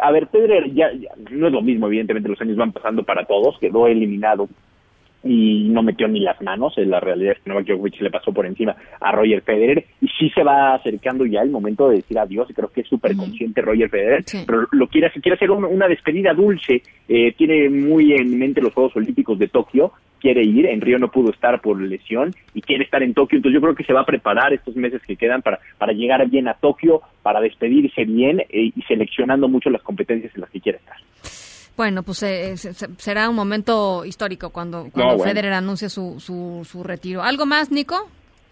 A 0.00 0.12
ver, 0.12 0.26
Federer 0.28 0.72
ya, 0.72 0.92
ya 0.92 1.10
no 1.30 1.46
es 1.46 1.52
lo 1.52 1.62
mismo, 1.62 1.86
evidentemente 1.86 2.28
los 2.28 2.40
años 2.40 2.56
van 2.56 2.72
pasando 2.72 3.02
para 3.02 3.24
todos, 3.24 3.58
quedó 3.58 3.86
eliminado 3.86 4.48
y 5.22 5.68
no 5.68 5.82
metió 5.82 6.08
ni 6.08 6.20
las 6.20 6.40
manos, 6.40 6.74
la 6.78 7.00
realidad 7.00 7.34
es 7.36 7.42
que 7.42 7.50
Novak 7.50 7.66
Djokovic 7.66 8.00
le 8.00 8.10
pasó 8.10 8.32
por 8.32 8.46
encima 8.46 8.74
a 9.00 9.12
Roger 9.12 9.42
Federer 9.42 9.84
y 10.00 10.08
sí 10.08 10.30
se 10.30 10.42
va 10.42 10.74
acercando 10.74 11.26
ya 11.26 11.42
el 11.42 11.50
momento 11.50 11.88
de 11.88 11.96
decir 11.96 12.18
adiós 12.18 12.48
y 12.48 12.54
creo 12.54 12.68
que 12.68 12.80
es 12.82 12.88
súper 12.88 13.16
consciente 13.16 13.60
Roger 13.60 13.90
Federer, 13.90 14.24
pero 14.46 14.66
lo 14.70 14.86
quiere, 14.86 15.10
quiere 15.10 15.34
hacer 15.34 15.50
una, 15.50 15.66
una 15.66 15.88
despedida 15.88 16.32
dulce, 16.32 16.82
eh, 17.08 17.34
tiene 17.36 17.68
muy 17.68 18.14
en 18.14 18.38
mente 18.38 18.62
los 18.62 18.72
Juegos 18.72 18.96
Olímpicos 18.96 19.38
de 19.38 19.48
Tokio, 19.48 19.92
quiere 20.20 20.42
ir, 20.44 20.66
en 20.66 20.80
Río 20.80 20.98
no 20.98 21.10
pudo 21.10 21.30
estar 21.32 21.60
por 21.60 21.80
lesión 21.80 22.34
y 22.54 22.60
quiere 22.62 22.84
estar 22.84 23.02
en 23.02 23.14
Tokio, 23.14 23.36
entonces 23.38 23.54
yo 23.56 23.60
creo 23.62 23.74
que 23.74 23.84
se 23.84 23.92
va 23.92 24.02
a 24.02 24.06
preparar 24.06 24.52
estos 24.52 24.76
meses 24.76 25.02
que 25.06 25.16
quedan 25.16 25.42
para, 25.42 25.58
para 25.78 25.92
llegar 25.92 26.24
bien 26.28 26.46
a 26.46 26.54
Tokio, 26.54 27.00
para 27.22 27.40
despedirse 27.40 28.04
bien 28.04 28.40
eh, 28.40 28.70
y 28.76 28.82
seleccionando 28.86 29.48
mucho 29.48 29.70
las 29.70 29.82
competencias 29.82 30.32
en 30.34 30.42
las 30.42 30.50
que 30.50 30.60
quiere 30.60 30.78
estar. 30.78 30.96
Bueno, 31.76 32.02
pues 32.02 32.22
eh, 32.22 32.56
se- 32.56 32.74
se- 32.74 32.94
será 32.98 33.28
un 33.30 33.36
momento 33.36 34.04
histórico 34.04 34.50
cuando, 34.50 34.88
cuando 34.92 35.16
bueno. 35.16 35.24
Federer 35.32 35.52
anuncie 35.54 35.88
su, 35.88 36.20
su, 36.20 36.60
su 36.64 36.82
retiro. 36.84 37.22
¿Algo 37.22 37.46
más, 37.46 37.70
Nico? 37.70 37.96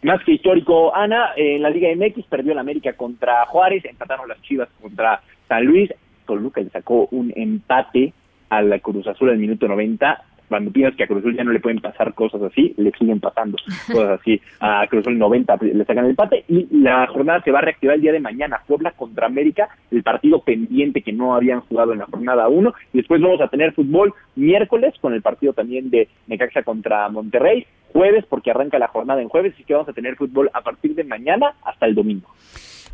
Más 0.02 0.22
que 0.24 0.32
histórico, 0.32 0.94
Ana, 0.94 1.32
en 1.36 1.60
la 1.60 1.70
Liga 1.70 1.88
MX 1.94 2.24
perdió 2.26 2.52
el 2.52 2.58
América 2.58 2.92
contra 2.94 3.44
Juárez, 3.46 3.84
empataron 3.84 4.28
las 4.28 4.40
Chivas 4.42 4.68
contra 4.80 5.20
San 5.48 5.64
Luis, 5.64 5.90
Toluca 6.26 6.60
le 6.60 6.70
sacó 6.70 7.08
un 7.10 7.32
empate 7.34 8.12
a 8.48 8.62
la 8.62 8.78
Cruz 8.78 9.06
Azul 9.08 9.30
al 9.30 9.38
minuto 9.38 9.66
90. 9.66 10.22
Cuando 10.48 10.70
piensas 10.70 10.96
que 10.96 11.04
a 11.04 11.06
Cruz 11.06 11.20
Azul 11.20 11.36
ya 11.36 11.44
no 11.44 11.52
le 11.52 11.60
pueden 11.60 11.80
pasar 11.80 12.14
cosas 12.14 12.42
así, 12.42 12.74
le 12.76 12.90
siguen 12.92 13.20
pasando 13.20 13.56
cosas 13.92 14.20
así. 14.20 14.40
A 14.60 14.86
Cruz 14.88 15.02
Azul 15.02 15.18
90 15.18 15.58
le 15.60 15.84
sacan 15.84 16.04
el 16.04 16.10
empate 16.10 16.44
y 16.48 16.66
la 16.70 17.06
jornada 17.08 17.42
se 17.42 17.50
va 17.50 17.58
a 17.58 17.62
reactivar 17.62 17.96
el 17.96 18.02
día 18.02 18.12
de 18.12 18.20
mañana. 18.20 18.62
Puebla 18.66 18.92
contra 18.92 19.26
América, 19.26 19.68
el 19.90 20.02
partido 20.02 20.40
pendiente 20.40 21.02
que 21.02 21.12
no 21.12 21.34
habían 21.34 21.60
jugado 21.60 21.92
en 21.92 21.98
la 21.98 22.06
jornada 22.06 22.48
1. 22.48 22.74
Y 22.92 22.98
después 22.98 23.20
vamos 23.20 23.40
a 23.40 23.48
tener 23.48 23.72
fútbol 23.72 24.14
miércoles 24.36 24.94
con 25.00 25.14
el 25.14 25.22
partido 25.22 25.52
también 25.52 25.90
de 25.90 26.08
Necaxa 26.26 26.62
contra 26.62 27.08
Monterrey. 27.08 27.66
Jueves, 27.92 28.24
porque 28.28 28.50
arranca 28.50 28.78
la 28.78 28.88
jornada 28.88 29.22
en 29.22 29.28
jueves, 29.28 29.54
así 29.54 29.64
que 29.64 29.72
vamos 29.72 29.88
a 29.88 29.94
tener 29.94 30.16
fútbol 30.16 30.50
a 30.52 30.60
partir 30.60 30.94
de 30.94 31.04
mañana 31.04 31.54
hasta 31.64 31.86
el 31.86 31.94
domingo. 31.94 32.28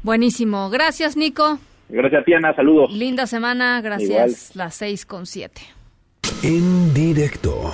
Buenísimo. 0.02 0.70
Gracias, 0.70 1.16
Nico. 1.16 1.58
Gracias 1.88 2.22
a 2.22 2.24
ti, 2.24 2.32
Ana. 2.32 2.54
Saludos. 2.54 2.92
Linda 2.92 3.26
semana. 3.26 3.80
Gracias. 3.80 4.10
Igual. 4.10 4.66
Las 4.66 4.74
seis 4.74 5.06
con 5.06 5.26
siete. 5.26 5.62
En 6.42 6.94
directo. 6.94 7.72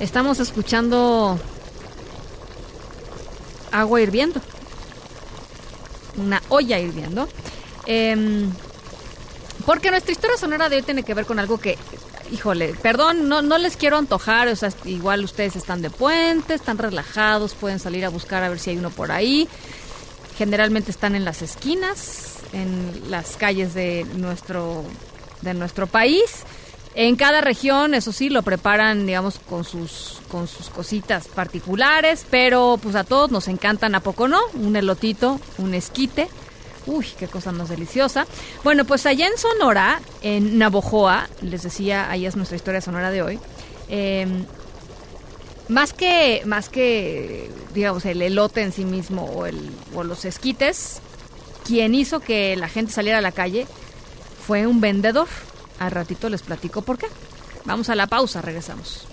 Estamos 0.00 0.38
escuchando 0.38 1.38
agua 3.72 4.00
hirviendo. 4.00 4.40
Una 6.16 6.42
olla 6.48 6.78
hirviendo. 6.78 7.28
Em, 7.86 8.50
porque 9.66 9.90
nuestra 9.90 10.12
historia 10.12 10.36
sonora 10.36 10.68
de 10.68 10.76
hoy 10.76 10.82
tiene 10.82 11.02
que 11.02 11.14
ver 11.14 11.26
con 11.26 11.38
algo 11.38 11.58
que, 11.58 11.78
híjole, 12.32 12.74
perdón, 12.82 13.28
no, 13.28 13.42
no 13.42 13.58
les 13.58 13.76
quiero 13.76 13.96
antojar, 13.96 14.48
o 14.48 14.56
sea, 14.56 14.70
igual 14.84 15.24
ustedes 15.24 15.56
están 15.56 15.80
de 15.82 15.90
puente, 15.90 16.54
están 16.54 16.78
relajados, 16.78 17.54
pueden 17.54 17.78
salir 17.78 18.04
a 18.04 18.08
buscar 18.08 18.42
a 18.42 18.48
ver 18.48 18.58
si 18.58 18.70
hay 18.70 18.78
uno 18.78 18.90
por 18.90 19.12
ahí. 19.12 19.48
Generalmente 20.36 20.90
están 20.90 21.14
en 21.14 21.24
las 21.24 21.42
esquinas, 21.42 22.38
en 22.52 23.10
las 23.10 23.36
calles 23.36 23.72
de 23.74 24.04
nuestro, 24.16 24.84
de 25.42 25.54
nuestro 25.54 25.86
país. 25.86 26.44
En 26.96 27.16
cada 27.16 27.40
región, 27.40 27.92
eso 27.94 28.12
sí, 28.12 28.28
lo 28.28 28.42
preparan, 28.42 29.06
digamos, 29.06 29.40
con 29.48 29.64
sus, 29.64 30.20
con 30.30 30.46
sus 30.46 30.70
cositas 30.70 31.26
particulares, 31.26 32.24
pero 32.30 32.78
pues 32.80 32.94
a 32.94 33.02
todos 33.02 33.32
nos 33.32 33.48
encantan, 33.48 33.96
¿a 33.96 34.00
poco 34.00 34.28
no? 34.28 34.40
Un 34.54 34.76
elotito, 34.76 35.40
un 35.58 35.74
esquite. 35.74 36.28
Uy, 36.86 37.06
qué 37.18 37.26
cosa 37.26 37.50
más 37.50 37.68
deliciosa. 37.68 38.26
Bueno, 38.62 38.84
pues 38.84 39.06
allá 39.06 39.26
en 39.26 39.36
Sonora, 39.38 40.00
en 40.22 40.58
Navojoa, 40.58 41.28
les 41.40 41.62
decía, 41.62 42.10
ahí 42.10 42.26
es 42.26 42.36
nuestra 42.36 42.56
historia 42.56 42.80
sonora 42.80 43.10
de 43.10 43.22
hoy. 43.22 43.40
eh, 43.88 44.26
más 45.68 45.92
que, 45.94 46.42
más 46.44 46.68
que, 46.68 47.50
digamos, 47.72 48.04
el 48.04 48.20
elote 48.22 48.62
en 48.62 48.72
sí 48.72 48.84
mismo 48.84 49.24
o, 49.24 49.46
o 49.94 50.04
los 50.04 50.24
esquites, 50.24 51.00
quien 51.64 51.94
hizo 51.94 52.20
que 52.20 52.54
la 52.56 52.68
gente 52.68 52.92
saliera 52.92 53.18
a 53.18 53.22
la 53.22 53.32
calle 53.32 53.66
fue 54.46 54.66
un 54.66 54.80
vendedor. 54.80 55.28
Al 55.78 55.90
ratito 55.90 56.28
les 56.28 56.42
platico 56.42 56.82
por 56.82 56.98
qué. 56.98 57.06
Vamos 57.64 57.88
a 57.88 57.94
la 57.94 58.06
pausa, 58.06 58.42
regresamos. 58.42 59.06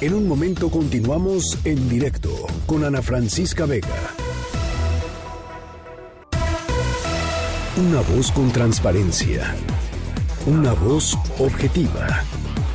En 0.00 0.14
un 0.14 0.26
momento 0.26 0.68
continuamos 0.68 1.58
en 1.64 1.88
directo 1.88 2.30
con 2.66 2.84
Ana 2.84 3.02
Francisca 3.02 3.66
Vega. 3.66 3.88
Una 7.76 8.00
voz 8.00 8.32
con 8.32 8.50
transparencia. 8.50 9.54
Una 10.44 10.72
voz 10.72 11.16
objetiva. 11.38 12.24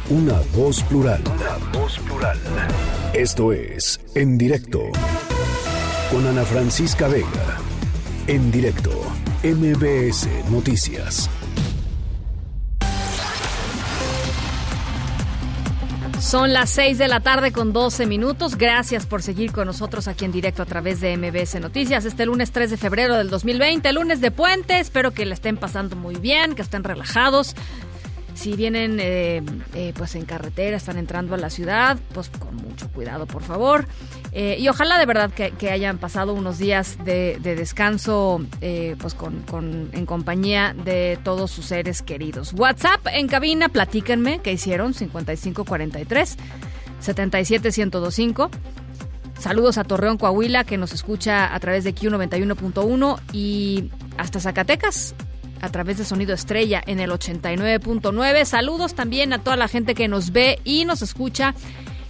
Una 0.10 0.40
voz 0.56 0.82
plural. 0.84 1.22
Una 1.36 1.58
voz 1.78 2.00
plural. 2.00 2.40
Esto 3.14 3.52
es 3.52 4.00
En 4.16 4.38
Directo. 4.38 4.84
Con 6.10 6.26
Ana 6.26 6.44
Francisca 6.46 7.10
Vega. 7.10 7.47
En 8.28 8.52
directo. 8.52 8.92
MBS 9.42 10.28
Noticias. 10.52 11.30
Son 16.20 16.52
las 16.52 16.70
6 16.72 16.98
de 16.98 17.08
la 17.08 17.22
tarde 17.22 17.54
con 17.54 17.72
12 17.72 18.06
minutos. 18.06 18.58
Gracias 18.58 19.06
por 19.06 19.22
seguir 19.22 19.54
con 19.54 19.66
nosotros 19.66 20.10
aquí 20.10 20.26
en 20.26 20.34
directo 20.34 20.62
a 20.62 20.66
través 20.66 21.00
de 21.00 21.16
MBS 21.16 21.62
Noticias. 21.62 22.04
Este 22.04 22.26
lunes 22.26 22.52
3 22.52 22.70
de 22.70 22.76
febrero 22.76 23.16
del 23.16 23.30
2020, 23.30 23.94
lunes 23.94 24.20
de 24.20 24.32
puente. 24.32 24.78
Espero 24.80 25.12
que 25.12 25.26
la 25.26 25.34
estén 25.34 25.56
pasando 25.56 25.96
muy 25.96 26.16
bien, 26.16 26.54
que 26.54 26.64
estén 26.64 26.84
relajados. 26.84 27.56
Si 28.38 28.56
vienen 28.56 29.00
eh, 29.02 29.42
eh, 29.74 29.94
pues 29.98 30.14
en 30.14 30.24
carretera, 30.26 30.78
están 30.78 31.00
entrando 31.00 31.34
a 31.34 31.40
la 31.40 31.50
ciudad, 31.50 31.98
pues 32.14 32.30
con 32.30 32.56
mucho 32.56 32.88
cuidado, 32.92 33.26
por 33.26 33.42
favor. 33.42 33.88
Eh, 34.32 34.58
y 34.60 34.68
ojalá 34.70 35.00
de 35.00 35.08
verdad 35.08 35.32
que, 35.32 35.72
hayan 35.72 35.98
pasado 35.98 36.34
unos 36.36 36.60
días 36.60 36.98
de, 37.04 37.40
de 37.42 37.56
descanso 37.56 38.40
pues 39.00 39.16
con- 39.16 39.90
en 39.92 40.06
compañía 40.06 40.76
de 40.86 41.18
todos 41.24 41.50
sus 41.50 41.66
seres 41.66 42.04
queridos. 42.04 42.54
WhatsApp 42.54 43.08
en 43.12 43.28
cabina, 43.28 43.70
platíquenme 43.70 44.40
qué 44.40 44.54
hicieron, 44.54 44.94
5543 44.94 46.38
77125. 47.00 48.52
Saludos 49.40 49.78
a 49.80 49.84
Torreón, 49.84 50.18
Coahuila, 50.18 50.64
que 50.64 50.78
nos 50.78 50.94
escucha 50.94 51.54
a 51.54 51.60
través 51.60 51.84
de 51.84 51.94
Q91.1 51.96 53.20
y 53.34 53.90
hasta 54.18 54.40
Zacatecas 54.40 55.16
a 55.62 55.70
través 55.70 55.98
de 55.98 56.06
Sonido 56.06 56.34
Estrella 56.34 56.82
en 56.86 57.00
el 57.00 57.12
89.9. 57.12 58.46
Saludos 58.46 58.94
también 58.94 59.34
a 59.34 59.44
toda 59.44 59.58
la 59.58 59.68
gente 59.68 59.96
que 59.96 60.08
nos 60.08 60.32
ve 60.32 60.60
y 60.64 60.86
nos 60.86 61.02
escucha 61.02 61.54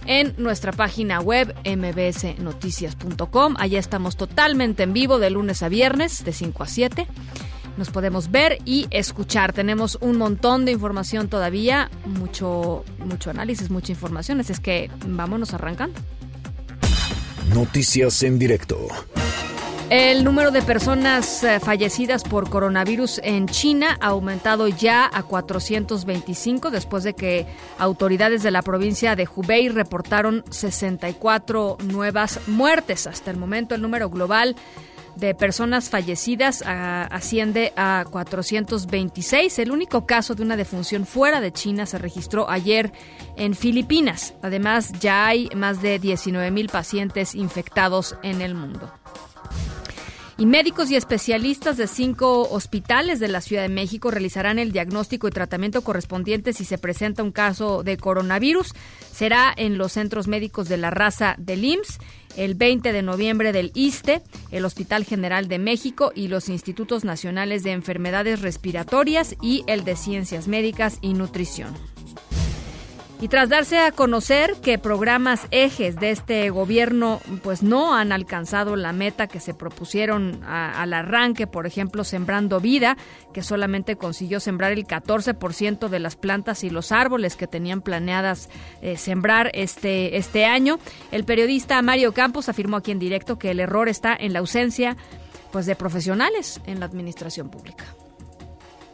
en 0.06 0.34
nuestra 0.38 0.72
página 0.72 1.20
web 1.20 1.54
mbsnoticias.com. 1.64 3.54
Allá 3.58 3.78
estamos 3.78 4.16
totalmente 4.16 4.82
en 4.82 4.92
vivo 4.92 5.18
de 5.18 5.30
lunes 5.30 5.62
a 5.62 5.68
viernes 5.68 6.24
de 6.24 6.32
5 6.32 6.62
a 6.62 6.66
7. 6.66 7.06
Nos 7.76 7.90
podemos 7.90 8.30
ver 8.30 8.58
y 8.64 8.88
escuchar. 8.90 9.52
Tenemos 9.52 9.98
un 10.00 10.16
montón 10.16 10.64
de 10.64 10.72
información 10.72 11.28
todavía, 11.28 11.90
mucho, 12.06 12.84
mucho 12.98 13.30
análisis, 13.30 13.70
mucha 13.70 13.92
información. 13.92 14.40
Así 14.40 14.52
es 14.52 14.60
que 14.60 14.90
vámonos 15.06 15.54
arrancando. 15.54 16.00
Noticias 17.54 18.22
en 18.24 18.38
directo. 18.38 18.88
El 19.90 20.22
número 20.22 20.50
de 20.50 20.60
personas 20.60 21.42
eh, 21.42 21.60
fallecidas 21.60 22.22
por 22.22 22.50
coronavirus 22.50 23.22
en 23.24 23.46
China 23.46 23.96
ha 24.00 24.08
aumentado 24.08 24.68
ya 24.68 25.08
a 25.10 25.22
425 25.22 26.70
después 26.70 27.04
de 27.04 27.14
que 27.14 27.46
autoridades 27.78 28.42
de 28.42 28.50
la 28.50 28.60
provincia 28.60 29.16
de 29.16 29.26
Hubei 29.34 29.70
reportaron 29.70 30.44
64 30.50 31.78
nuevas 31.84 32.38
muertes. 32.48 33.06
Hasta 33.06 33.30
el 33.30 33.38
momento 33.38 33.74
el 33.74 33.80
número 33.80 34.10
global 34.10 34.56
de 35.16 35.34
personas 35.34 35.88
fallecidas 35.88 36.62
ah, 36.66 37.08
asciende 37.10 37.72
a 37.74 38.04
426. 38.10 39.58
El 39.58 39.70
único 39.70 40.04
caso 40.04 40.34
de 40.34 40.42
una 40.42 40.58
defunción 40.58 41.06
fuera 41.06 41.40
de 41.40 41.50
China 41.50 41.86
se 41.86 41.96
registró 41.96 42.50
ayer 42.50 42.92
en 43.36 43.54
Filipinas. 43.54 44.34
Además, 44.42 44.92
ya 45.00 45.26
hay 45.26 45.48
más 45.56 45.80
de 45.80 45.98
19 45.98 46.50
mil 46.50 46.68
pacientes 46.68 47.34
infectados 47.34 48.16
en 48.22 48.42
el 48.42 48.54
mundo. 48.54 48.92
Y 50.40 50.46
médicos 50.46 50.88
y 50.92 50.94
especialistas 50.94 51.76
de 51.76 51.88
cinco 51.88 52.42
hospitales 52.42 53.18
de 53.18 53.26
la 53.26 53.40
Ciudad 53.40 53.62
de 53.62 53.68
México 53.68 54.12
realizarán 54.12 54.60
el 54.60 54.70
diagnóstico 54.70 55.26
y 55.26 55.32
tratamiento 55.32 55.82
correspondiente 55.82 56.52
si 56.52 56.64
se 56.64 56.78
presenta 56.78 57.24
un 57.24 57.32
caso 57.32 57.82
de 57.82 57.96
coronavirus. 57.96 58.72
Será 59.12 59.52
en 59.56 59.78
los 59.78 59.90
centros 59.90 60.28
médicos 60.28 60.68
de 60.68 60.76
la 60.76 60.90
raza 60.90 61.34
del 61.38 61.64
IMSS, 61.64 61.98
el 62.36 62.54
20 62.54 62.92
de 62.92 63.02
noviembre 63.02 63.52
del 63.52 63.72
ISTE, 63.74 64.22
el 64.52 64.64
Hospital 64.64 65.04
General 65.04 65.48
de 65.48 65.58
México 65.58 66.12
y 66.14 66.28
los 66.28 66.48
Institutos 66.48 67.04
Nacionales 67.04 67.64
de 67.64 67.72
Enfermedades 67.72 68.40
Respiratorias 68.40 69.34
y 69.42 69.64
el 69.66 69.82
de 69.82 69.96
Ciencias 69.96 70.46
Médicas 70.46 70.98
y 71.00 71.14
Nutrición. 71.14 71.74
Y 73.20 73.26
tras 73.26 73.48
darse 73.48 73.78
a 73.78 73.90
conocer 73.90 74.54
que 74.62 74.78
programas 74.78 75.48
ejes 75.50 75.96
de 75.96 76.12
este 76.12 76.50
gobierno 76.50 77.20
pues 77.42 77.64
no 77.64 77.96
han 77.96 78.12
alcanzado 78.12 78.76
la 78.76 78.92
meta 78.92 79.26
que 79.26 79.40
se 79.40 79.54
propusieron 79.54 80.40
al 80.44 80.94
arranque, 80.94 81.48
por 81.48 81.66
ejemplo, 81.66 82.04
Sembrando 82.04 82.60
Vida, 82.60 82.96
que 83.34 83.42
solamente 83.42 83.96
consiguió 83.96 84.38
sembrar 84.38 84.70
el 84.70 84.86
14% 84.86 85.88
de 85.88 85.98
las 85.98 86.14
plantas 86.14 86.62
y 86.62 86.70
los 86.70 86.92
árboles 86.92 87.34
que 87.34 87.48
tenían 87.48 87.82
planeadas 87.82 88.48
eh, 88.82 88.96
sembrar 88.96 89.50
este, 89.52 90.16
este 90.16 90.44
año, 90.44 90.78
el 91.10 91.24
periodista 91.24 91.82
Mario 91.82 92.14
Campos 92.14 92.48
afirmó 92.48 92.76
aquí 92.76 92.92
en 92.92 93.00
directo 93.00 93.36
que 93.36 93.50
el 93.50 93.58
error 93.58 93.88
está 93.88 94.14
en 94.14 94.32
la 94.32 94.38
ausencia 94.38 94.96
pues 95.50 95.66
de 95.66 95.74
profesionales 95.74 96.60
en 96.66 96.78
la 96.78 96.86
administración 96.86 97.50
pública. 97.50 97.84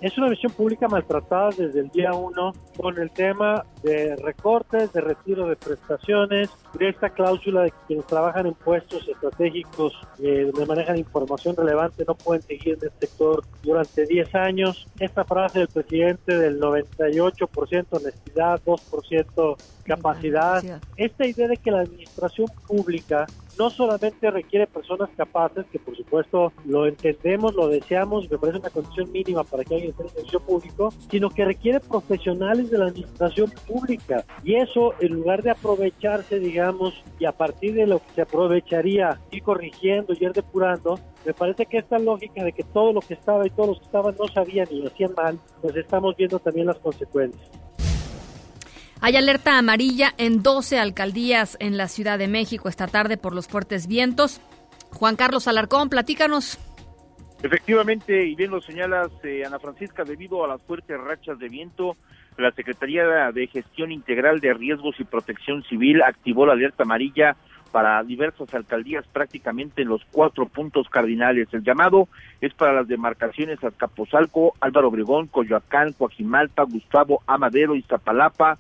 Es 0.05 0.19
una 0.19 0.29
visión 0.29 0.53
pública 0.53 0.87
maltratada 0.87 1.49
desde 1.57 1.81
el 1.81 1.89
día 1.89 2.13
uno 2.13 2.53
con 2.77 2.99
el 2.99 3.11
tema 3.11 3.65
de 3.83 4.15
recortes, 4.17 4.93
de 4.93 5.01
retiro 5.01 5.49
de 5.49 5.57
prestaciones, 5.57 6.51
de 6.79 6.91
esta 6.91 7.09
cláusula 7.09 7.63
de 7.63 7.71
que 7.71 7.77
quienes 7.87 8.07
trabajan 8.07 8.47
en 8.47 8.53
puestos 8.53 9.09
estratégicos 9.09 9.95
eh, 10.19 10.51
donde 10.53 10.67
manejan 10.67 10.99
información 10.99 11.57
relevante 11.57 12.05
no 12.07 12.15
pueden 12.17 12.43
seguir 12.43 12.75
en 12.75 12.85
el 12.85 12.93
sector 13.01 13.45
durante 13.63 14.05
10 14.05 14.35
años. 14.35 14.87
Esta 15.01 15.25
frase 15.25 15.61
del 15.61 15.69
presidente 15.69 16.37
del 16.37 16.61
98% 16.61 17.87
honestidad, 17.91 18.61
2% 18.63 19.57
capacidad. 19.85 20.63
Esta 20.97 21.27
idea 21.27 21.49
de 21.49 21.57
que 21.57 21.71
la 21.71 21.81
administración 21.81 22.49
pública 22.67 23.27
no 23.59 23.71
solamente 23.71 24.31
requiere 24.31 24.67
personas 24.67 25.11
capaces, 25.17 25.65
que 25.71 25.79
por 25.79 25.97
supuesto 25.97 26.53
lo 26.65 26.87
entendemos, 26.87 27.55
lo 27.55 27.69
deseamos, 27.69 28.31
me 28.31 28.39
parece 28.39 28.59
una 28.59 28.71
condición 28.71 29.13
mínima 29.13 29.45
para 29.45 29.65
que 29.65 29.75
alguien 29.75 29.91
esté 29.91 30.03
en 30.03 30.09
el 30.09 30.15
servicio 30.15 30.41
público, 30.41 30.93
sino 31.11 31.31
que 31.31 31.45
requiere 31.45 31.81
profesionales 31.81 32.71
de 32.71 32.79
la 32.79 32.87
administración 32.87 33.53
pública. 33.67 34.25
Y 34.43 34.57
eso, 34.57 34.95
en 35.01 35.15
lugar 35.15 35.43
de 35.43 35.51
aprovecharse, 35.51 36.41
digamos, 36.41 36.95
y 37.19 37.27
a 37.27 37.33
partir 37.33 37.75
de 37.75 37.87
lo 37.87 37.99
que 38.01 38.13
se 38.15 38.23
aprovecharía, 38.23 39.21
ir 39.31 39.43
corrigiendo 39.43 40.15
y 40.15 40.25
ir 40.25 40.33
depurando, 40.33 40.99
me 41.25 41.33
parece 41.33 41.67
que 41.67 41.79
esta 41.79 41.99
lógica 41.99 42.45
de 42.45 42.53
que 42.53 42.65
todo 42.65 42.93
lo 42.93 43.01
que 43.01 43.15
estaba 43.15 43.47
y 43.47 43.51
todos 43.51 43.69
los 43.69 43.79
que 43.79 43.85
estaban 43.87 44.15
no 44.19 44.29
sabían 44.29 44.69
y 44.71 44.81
lo 44.81 44.89
hacían 44.89 45.15
mal, 45.17 45.39
pues 45.63 45.77
estamos 45.77 46.17
viendo 46.17 46.39
también 46.39 46.67
las 46.67 46.79
consecuencias. 46.79 47.51
Hay 49.01 49.17
alerta 49.17 49.59
amarilla 49.59 50.15
en 50.19 50.43
12 50.43 50.79
alcaldías 50.79 51.57
en 51.61 51.77
la 51.77 51.89
Ciudad 51.89 52.19
de 52.19 52.29
México 52.29 52.69
esta 52.69 52.87
tarde 52.87 53.17
por 53.17 53.35
los 53.35 53.49
fuertes 53.49 53.87
vientos. 53.87 54.41
Juan 54.93 55.17
Carlos 55.17 55.49
Alarcón, 55.49 55.89
platícanos. 55.89 56.59
Efectivamente, 57.43 58.27
y 58.27 58.35
bien 58.35 58.51
lo 58.51 58.63
señalas, 58.63 59.11
eh, 59.23 59.45
Ana 59.45 59.59
Francisca, 59.59 60.05
debido 60.05 60.45
a 60.45 60.49
las 60.49 60.63
fuertes 60.63 60.99
rachas 60.99 61.39
de 61.39 61.51
viento, 61.51 61.97
la 62.39 62.51
Secretaría 62.53 63.31
de 63.33 63.47
Gestión 63.49 63.93
Integral 63.93 64.41
de 64.41 64.55
Riesgos 64.55 64.99
y 64.99 65.05
Protección 65.05 65.63
Civil 65.65 66.03
activó 66.03 66.47
la 66.47 66.55
alerta 66.55 66.85
amarilla 66.85 67.37
para 67.71 68.03
diversas 68.05 68.55
alcaldías 68.55 69.05
prácticamente 69.13 69.83
en 69.83 69.89
los 69.89 70.01
cuatro 70.11 70.47
puntos 70.47 70.89
cardinales. 70.89 71.49
El 71.53 71.65
llamado 71.65 72.09
es 72.41 72.55
para 72.55 72.73
las 72.73 72.89
demarcaciones 72.89 73.63
Azcapotzalco, 73.63 74.55
Álvaro 74.61 74.89
Obregón, 74.89 75.27
Coyoacán, 75.27 75.93
Coajimalpa, 75.93 76.63
Gustavo 76.63 77.23
Amadero, 77.27 77.75
Iztapalapa, 77.75 78.59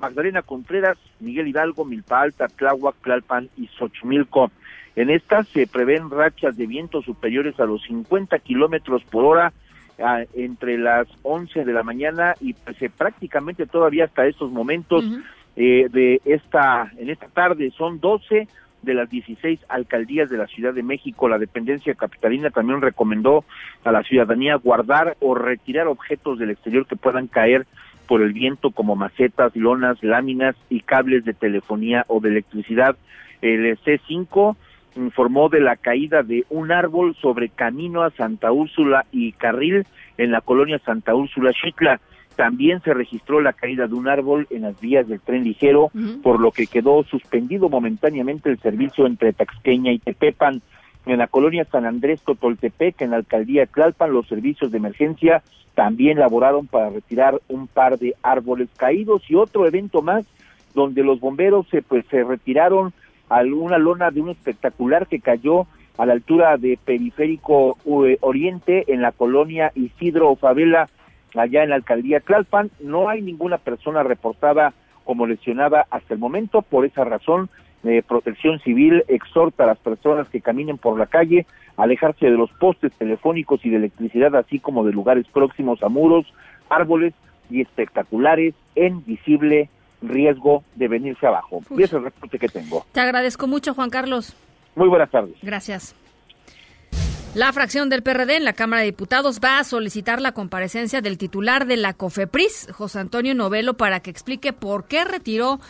Magdalena 0.00 0.42
Contreras, 0.42 0.98
Miguel 1.20 1.48
Hidalgo, 1.48 1.84
Milpa 1.84 2.22
Alta, 2.22 2.48
Tláhuac, 2.48 2.96
Tlalpan 3.02 3.48
y 3.56 3.66
Xochimilco. 3.68 4.50
En 4.96 5.10
estas 5.10 5.46
se 5.48 5.66
prevén 5.66 6.10
rachas 6.10 6.56
de 6.56 6.66
viento 6.66 7.02
superiores 7.02 7.58
a 7.60 7.64
los 7.64 7.82
50 7.82 8.38
kilómetros 8.40 9.04
por 9.04 9.24
hora 9.24 9.52
ah, 10.02 10.22
entre 10.34 10.78
las 10.78 11.06
11 11.22 11.64
de 11.64 11.72
la 11.72 11.82
mañana 11.82 12.34
y 12.40 12.54
pues, 12.54 12.80
eh, 12.82 12.90
prácticamente 12.90 13.66
todavía 13.66 14.06
hasta 14.06 14.26
estos 14.26 14.50
momentos 14.50 15.04
eh, 15.56 15.86
de 15.90 16.20
esta 16.24 16.90
en 16.98 17.10
esta 17.10 17.28
tarde 17.28 17.70
son 17.76 18.00
12 18.00 18.48
de 18.82 18.94
las 18.94 19.10
16 19.10 19.60
alcaldías 19.68 20.30
de 20.30 20.38
la 20.38 20.46
Ciudad 20.46 20.72
de 20.72 20.82
México. 20.82 21.28
La 21.28 21.38
dependencia 21.38 21.94
capitalina 21.94 22.50
también 22.50 22.80
recomendó 22.80 23.44
a 23.84 23.92
la 23.92 24.02
ciudadanía 24.02 24.56
guardar 24.56 25.16
o 25.20 25.34
retirar 25.34 25.86
objetos 25.86 26.38
del 26.38 26.50
exterior 26.50 26.86
que 26.86 26.96
puedan 26.96 27.26
caer 27.26 27.66
por 28.10 28.22
el 28.22 28.32
viento 28.32 28.72
como 28.72 28.96
macetas, 28.96 29.54
lonas, 29.54 30.02
láminas 30.02 30.56
y 30.68 30.80
cables 30.80 31.24
de 31.24 31.32
telefonía 31.32 32.04
o 32.08 32.18
de 32.18 32.30
electricidad. 32.30 32.96
El 33.40 33.78
C5 33.78 34.56
informó 34.96 35.48
de 35.48 35.60
la 35.60 35.76
caída 35.76 36.24
de 36.24 36.44
un 36.50 36.72
árbol 36.72 37.14
sobre 37.22 37.50
camino 37.50 38.02
a 38.02 38.10
Santa 38.10 38.50
Úrsula 38.50 39.06
y 39.12 39.30
Carril 39.30 39.86
en 40.18 40.32
la 40.32 40.40
colonia 40.40 40.80
Santa 40.80 41.14
Úrsula 41.14 41.52
Chicla. 41.52 42.00
También 42.34 42.82
se 42.82 42.94
registró 42.94 43.40
la 43.40 43.52
caída 43.52 43.86
de 43.86 43.94
un 43.94 44.08
árbol 44.08 44.48
en 44.50 44.62
las 44.62 44.80
vías 44.80 45.06
del 45.06 45.20
tren 45.20 45.44
ligero, 45.44 45.92
por 46.24 46.40
lo 46.40 46.50
que 46.50 46.66
quedó 46.66 47.04
suspendido 47.04 47.68
momentáneamente 47.68 48.50
el 48.50 48.58
servicio 48.58 49.06
entre 49.06 49.32
Taxqueña 49.34 49.92
y 49.92 50.00
Tepepan. 50.00 50.62
En 51.06 51.18
la 51.18 51.26
colonia 51.26 51.64
San 51.64 51.86
Andrés 51.86 52.20
Totoltepec, 52.22 53.00
en 53.00 53.10
la 53.10 53.16
alcaldía 53.16 53.66
Tlalpan, 53.66 54.12
los 54.12 54.28
servicios 54.28 54.70
de 54.70 54.78
emergencia 54.78 55.42
también 55.74 56.18
laboraron 56.18 56.66
para 56.66 56.90
retirar 56.90 57.40
un 57.48 57.66
par 57.66 57.98
de 57.98 58.14
árboles 58.22 58.68
caídos 58.76 59.22
y 59.28 59.34
otro 59.34 59.66
evento 59.66 60.02
más 60.02 60.26
donde 60.74 61.02
los 61.02 61.20
bomberos 61.20 61.66
se 61.68 61.82
pues 61.82 62.04
se 62.10 62.22
retiraron 62.22 62.92
a 63.28 63.40
una 63.42 63.78
lona 63.78 64.10
de 64.10 64.20
un 64.20 64.30
espectacular 64.30 65.06
que 65.06 65.20
cayó 65.20 65.66
a 65.96 66.06
la 66.06 66.12
altura 66.12 66.56
de 66.56 66.78
Periférico 66.84 67.78
eh, 68.06 68.18
Oriente 68.20 68.92
en 68.92 69.02
la 69.02 69.12
colonia 69.12 69.72
Isidro 69.74 70.34
Favela 70.36 70.88
allá 71.34 71.62
en 71.62 71.70
la 71.70 71.76
alcaldía 71.76 72.20
Tlalpan. 72.20 72.70
No 72.80 73.08
hay 73.08 73.22
ninguna 73.22 73.58
persona 73.58 74.02
reportada 74.02 74.72
como 75.04 75.26
lesionada 75.26 75.86
hasta 75.90 76.14
el 76.14 76.20
momento. 76.20 76.62
Por 76.62 76.84
esa 76.84 77.04
razón, 77.04 77.50
eh, 77.84 78.02
Protección 78.06 78.58
Civil 78.60 79.04
exhorta 79.08 79.64
a 79.64 79.68
las 79.68 79.78
personas 79.78 80.28
que 80.28 80.40
caminen 80.40 80.78
por 80.78 80.98
la 80.98 81.06
calle 81.06 81.46
a 81.76 81.84
alejarse 81.84 82.26
de 82.26 82.36
los 82.36 82.50
postes 82.52 82.92
telefónicos 82.92 83.64
y 83.64 83.70
de 83.70 83.76
electricidad, 83.76 84.34
así 84.36 84.58
como 84.58 84.84
de 84.84 84.92
lugares 84.92 85.26
próximos 85.32 85.82
a 85.82 85.88
muros, 85.88 86.26
árboles 86.68 87.14
y 87.48 87.60
espectaculares 87.62 88.54
en 88.74 89.04
visible 89.04 89.70
riesgo 90.02 90.62
de 90.76 90.88
venirse 90.88 91.26
abajo. 91.26 91.62
Y 91.70 91.82
ese 91.82 91.84
es 91.84 91.92
el 91.94 92.04
reporte 92.04 92.38
que 92.38 92.48
tengo. 92.48 92.86
Te 92.92 93.00
agradezco 93.00 93.46
mucho, 93.46 93.74
Juan 93.74 93.90
Carlos. 93.90 94.36
Muy 94.74 94.88
buenas 94.88 95.10
tardes. 95.10 95.34
Gracias. 95.42 95.94
La 97.34 97.52
fracción 97.52 97.88
del 97.90 98.02
PRD 98.02 98.36
en 98.36 98.44
la 98.44 98.54
Cámara 98.54 98.80
de 98.80 98.86
Diputados 98.86 99.38
va 99.42 99.60
a 99.60 99.64
solicitar 99.64 100.20
la 100.20 100.32
comparecencia 100.32 101.00
del 101.00 101.16
titular 101.16 101.66
de 101.66 101.76
la 101.76 101.94
COFEPRIS, 101.94 102.68
José 102.72 102.98
Antonio 102.98 103.36
Novelo, 103.36 103.74
para 103.74 104.00
que 104.00 104.10
explique 104.10 104.52
por 104.52 104.88
qué 104.88 105.04
retiró 105.04 105.60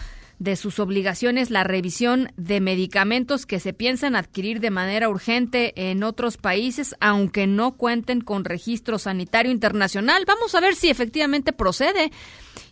de 0.41 0.57
sus 0.57 0.79
obligaciones 0.81 1.51
la 1.51 1.65
revisión 1.65 2.33
de 2.39 2.61
medicamentos 2.61 3.45
que 3.45 3.61
se 3.61 3.75
piensan 3.75 4.17
adquirir 4.17 4.61
de 4.61 4.71
manera 4.71 5.11
urgente 5.11 5.75
en 5.77 6.03
otros 6.03 6.39
países, 6.39 6.97
aunque 6.99 7.47
no 7.47 7.73
cuenten 7.73 8.23
con 8.23 8.47
registro 8.47 8.99
sanitario 8.99 9.53
internacional. 9.53 10.25
Vamos 10.27 10.55
a 10.55 10.61
ver 10.61 10.75
si 10.75 10.89
efectivamente 10.89 11.53
procede 11.53 12.11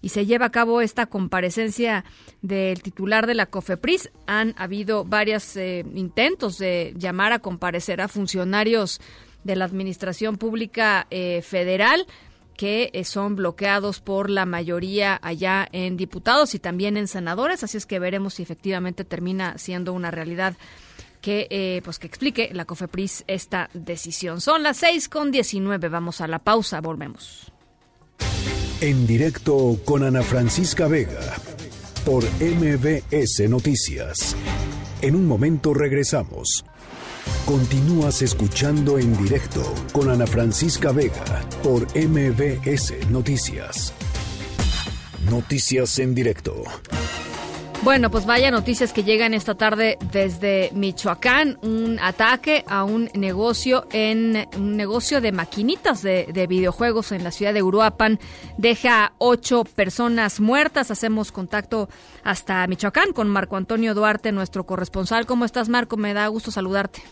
y 0.01 0.09
se 0.09 0.25
lleva 0.25 0.47
a 0.47 0.51
cabo 0.51 0.81
esta 0.81 1.07
comparecencia 1.07 2.07
del 2.41 2.83
titular 2.83 3.27
de 3.27 3.35
la 3.35 3.45
COFEPRIS. 3.45 4.13
Han 4.27 4.55
habido 4.57 5.05
varios 5.05 5.55
eh, 5.57 5.85
intentos 5.95 6.57
de 6.57 6.95
llamar 6.97 7.35
a 7.35 7.41
comparecer 7.41 8.01
a 8.01 8.09
funcionarios 8.09 8.99
de 9.45 9.57
la 9.57 9.67
Administración 9.67 10.39
Pública 10.39 11.07
eh, 11.11 11.43
Federal 11.43 12.07
que 12.59 12.91
eh, 12.93 13.05
son 13.05 13.37
bloqueados 13.37 14.01
por 14.01 14.29
la 14.29 14.45
mayoría 14.45 15.19
allá 15.23 15.69
en 15.71 15.97
diputados 15.97 16.57
y 16.57 16.59
también 16.59 16.97
en 16.97 17.07
senadores, 17.07 17.63
así 17.63 17.77
es 17.77 17.87
que 17.87 18.01
veremos 18.01 18.35
si 18.35 18.43
efectivamente 18.43 19.05
termina 19.05 19.57
siendo 19.59 19.93
una 19.93 20.11
realidad 20.11 20.57
que 21.21 21.47
eh, 21.51 21.81
pues 21.85 22.01
que 22.01 22.09
explique 22.09 22.51
la 22.53 22.65
COFEPRIS 22.65 23.23
esta 23.29 23.71
decisión. 23.75 24.41
Son 24.41 24.65
las 24.65 24.79
seis 24.79 25.09
con 25.09 25.31
diecinueve, 25.31 25.89
vamos 25.89 26.21
a 26.21 26.27
la 26.27 26.41
pausa, 26.41 26.81
volvemos. 26.81 27.53
En 28.81 29.07
directo 29.07 29.79
con 29.85 30.03
Ana 30.03 30.23
Francisca 30.23 30.89
Vega 30.89 31.37
por 32.05 32.25
MBS 32.41 33.49
Noticias. 33.49 34.35
En 35.01 35.15
un 35.15 35.29
momento 35.29 35.75
regresamos. 35.75 36.65
Continúas 37.45 38.23
escuchando 38.23 38.99
en 38.99 39.17
directo 39.17 39.63
con 39.93 40.11
Ana 40.11 40.27
Francisca 40.27 40.93
Vega 40.93 41.43
por 41.63 41.83
MBS 41.97 43.09
Noticias. 43.11 43.93
Noticias 45.31 45.99
en 45.99 46.15
directo. 46.15 46.63
Bueno, 47.85 48.11
pues 48.11 48.27
vaya 48.27 48.51
noticias 48.51 48.93
que 48.93 49.05
llegan 49.05 49.35
esta 49.35 49.55
tarde 49.55 49.99
desde 50.11 50.71
Michoacán. 50.75 51.59
Un 51.63 51.99
ataque 52.01 52.65
a 52.67 52.83
un 52.83 53.09
negocio 53.15 53.87
en 53.93 54.49
un 54.57 54.77
negocio 54.77 55.21
de 55.21 55.31
maquinitas 55.31 56.03
de, 56.03 56.27
de 56.33 56.47
videojuegos 56.49 57.13
en 57.13 57.23
la 57.23 57.31
ciudad 57.31 57.55
de 57.55 57.63
Uruapan 57.63 58.19
deja 58.57 59.05
a 59.05 59.13
ocho 59.19 59.63
personas 59.65 60.41
muertas. 60.41 60.91
Hacemos 60.91 61.31
contacto 61.31 61.89
hasta 62.25 62.67
Michoacán 62.67 63.13
con 63.13 63.29
Marco 63.29 63.57
Antonio 63.57 63.95
Duarte, 63.95 64.33
nuestro 64.33 64.67
corresponsal. 64.67 65.25
¿Cómo 65.27 65.45
estás, 65.45 65.69
Marco? 65.69 65.97
Me 65.97 66.15
da 66.15 66.27
gusto 66.27 66.51
saludarte. 66.51 67.03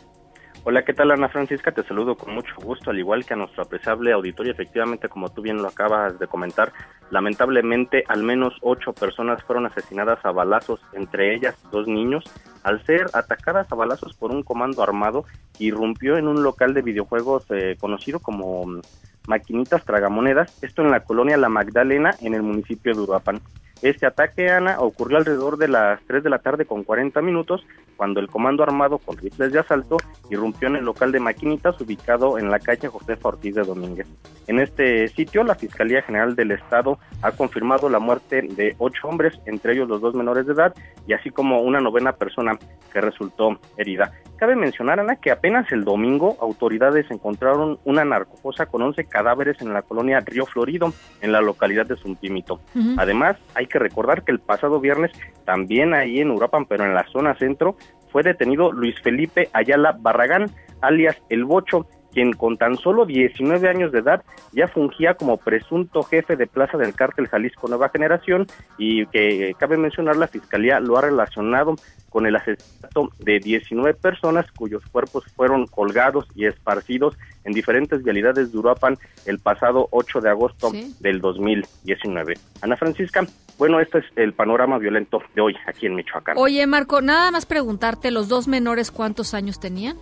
Hola, 0.68 0.84
¿qué 0.84 0.92
tal 0.92 1.12
Ana 1.12 1.28
Francisca? 1.28 1.70
Te 1.70 1.84
saludo 1.84 2.16
con 2.16 2.34
mucho 2.34 2.52
gusto, 2.60 2.90
al 2.90 2.98
igual 2.98 3.24
que 3.24 3.34
a 3.34 3.36
nuestro 3.36 3.62
apreciable 3.62 4.10
auditorio. 4.12 4.50
Efectivamente, 4.50 5.08
como 5.08 5.28
tú 5.28 5.40
bien 5.40 5.62
lo 5.62 5.68
acabas 5.68 6.18
de 6.18 6.26
comentar, 6.26 6.72
lamentablemente 7.08 8.02
al 8.08 8.24
menos 8.24 8.52
ocho 8.62 8.92
personas 8.92 9.40
fueron 9.44 9.66
asesinadas 9.66 10.18
a 10.24 10.32
balazos, 10.32 10.80
entre 10.92 11.36
ellas 11.36 11.54
dos 11.70 11.86
niños, 11.86 12.24
al 12.64 12.84
ser 12.84 13.06
atacadas 13.12 13.70
a 13.70 13.76
balazos 13.76 14.16
por 14.16 14.32
un 14.32 14.42
comando 14.42 14.82
armado 14.82 15.24
irrumpió 15.60 16.16
en 16.16 16.26
un 16.26 16.42
local 16.42 16.74
de 16.74 16.82
videojuegos 16.82 17.44
eh, 17.50 17.76
conocido 17.78 18.18
como 18.18 18.66
mm, 18.66 18.80
Maquinitas 19.28 19.84
Tragamonedas, 19.84 20.60
esto 20.64 20.82
en 20.82 20.90
la 20.90 21.04
colonia 21.04 21.36
La 21.36 21.48
Magdalena, 21.48 22.16
en 22.20 22.34
el 22.34 22.42
municipio 22.42 22.92
de 22.92 23.02
Uruapan. 23.02 23.40
Este 23.82 24.06
ataque, 24.06 24.50
Ana, 24.50 24.80
ocurrió 24.80 25.18
alrededor 25.18 25.58
de 25.58 25.68
las 25.68 26.00
3 26.06 26.24
de 26.24 26.30
la 26.30 26.38
tarde 26.38 26.64
con 26.64 26.82
40 26.82 27.20
minutos, 27.20 27.66
cuando 27.96 28.20
el 28.20 28.28
comando 28.28 28.62
armado 28.62 28.98
con 28.98 29.16
rifles 29.16 29.52
de 29.52 29.58
asalto 29.58 29.98
irrumpió 30.30 30.68
en 30.68 30.76
el 30.76 30.84
local 30.84 31.12
de 31.12 31.20
maquinitas 31.20 31.80
ubicado 31.80 32.38
en 32.38 32.50
la 32.50 32.58
calle 32.58 32.88
Josefa 32.88 33.28
Ortiz 33.28 33.54
de 33.54 33.62
Domínguez. 33.62 34.06
En 34.46 34.60
este 34.60 35.08
sitio, 35.08 35.42
la 35.44 35.56
Fiscalía 35.56 36.02
General 36.02 36.34
del 36.34 36.52
Estado 36.52 36.98
ha 37.22 37.32
confirmado 37.32 37.88
la 37.88 37.98
muerte 37.98 38.42
de 38.42 38.74
ocho 38.78 39.08
hombres, 39.08 39.34
entre 39.44 39.74
ellos 39.74 39.88
los 39.88 40.00
dos 40.00 40.14
menores 40.14 40.46
de 40.46 40.52
edad, 40.52 40.74
y 41.06 41.12
así 41.12 41.30
como 41.30 41.60
una 41.60 41.80
novena 41.80 42.12
persona 42.12 42.58
que 42.92 43.00
resultó 43.00 43.58
herida. 43.76 44.12
Cabe 44.36 44.54
mencionar, 44.54 45.00
Ana, 45.00 45.16
que 45.16 45.30
apenas 45.30 45.70
el 45.72 45.84
domingo 45.84 46.36
autoridades 46.40 47.10
encontraron 47.10 47.78
una 47.84 48.04
narcofosa 48.04 48.66
con 48.66 48.82
11 48.82 49.04
cadáveres 49.06 49.60
en 49.62 49.72
la 49.72 49.82
colonia 49.82 50.20
Río 50.20 50.44
Florido, 50.44 50.92
en 51.22 51.32
la 51.32 51.40
localidad 51.40 51.86
de 51.86 51.96
Zumpimito. 51.96 52.60
Ujú. 52.74 52.94
Además, 52.98 53.36
hay 53.54 53.65
que 53.66 53.78
recordar 53.78 54.24
que 54.24 54.32
el 54.32 54.40
pasado 54.40 54.80
viernes, 54.80 55.12
también 55.44 55.94
ahí 55.94 56.20
en 56.20 56.30
Uruapan, 56.30 56.66
pero 56.66 56.84
en 56.84 56.94
la 56.94 57.06
zona 57.08 57.34
centro, 57.34 57.76
fue 58.10 58.22
detenido 58.22 58.72
Luis 58.72 59.00
Felipe 59.00 59.48
Ayala 59.52 59.96
Barragán, 59.98 60.50
alias 60.80 61.20
El 61.28 61.44
Bocho, 61.44 61.86
quien 62.16 62.32
con 62.32 62.56
tan 62.56 62.78
solo 62.78 63.04
19 63.04 63.68
años 63.68 63.92
de 63.92 63.98
edad 63.98 64.24
ya 64.52 64.68
fungía 64.68 65.12
como 65.12 65.36
presunto 65.36 66.02
jefe 66.02 66.34
de 66.34 66.46
plaza 66.46 66.78
del 66.78 66.94
cártel 66.94 67.28
Jalisco 67.28 67.68
Nueva 67.68 67.90
Generación 67.90 68.46
y 68.78 69.04
que 69.08 69.50
eh, 69.50 69.54
cabe 69.58 69.76
mencionar 69.76 70.16
la 70.16 70.26
fiscalía 70.26 70.80
lo 70.80 70.96
ha 70.96 71.02
relacionado 71.02 71.74
con 72.08 72.24
el 72.24 72.36
asesinato 72.36 73.10
de 73.18 73.38
19 73.38 73.92
personas 73.92 74.46
cuyos 74.52 74.82
cuerpos 74.90 75.24
fueron 75.36 75.66
colgados 75.66 76.26
y 76.34 76.46
esparcidos 76.46 77.18
en 77.44 77.52
diferentes 77.52 78.02
vialidades 78.02 78.50
de 78.50 78.58
Uruapan 78.58 78.96
el 79.26 79.38
pasado 79.38 79.86
8 79.90 80.22
de 80.22 80.30
agosto 80.30 80.72
del 81.00 81.20
2019. 81.20 82.32
Ana 82.62 82.78
Francisca, 82.78 83.26
bueno, 83.58 83.78
este 83.78 83.98
es 83.98 84.06
el 84.16 84.32
panorama 84.32 84.78
violento 84.78 85.20
de 85.34 85.42
hoy 85.42 85.56
aquí 85.66 85.84
en 85.84 85.96
Michoacán. 85.96 86.38
Oye, 86.38 86.66
Marco, 86.66 87.02
nada 87.02 87.30
más 87.30 87.44
preguntarte, 87.44 88.10
¿los 88.10 88.28
dos 88.30 88.48
menores 88.48 88.90
cuántos 88.90 89.34
años 89.34 89.60
tenían? 89.60 89.98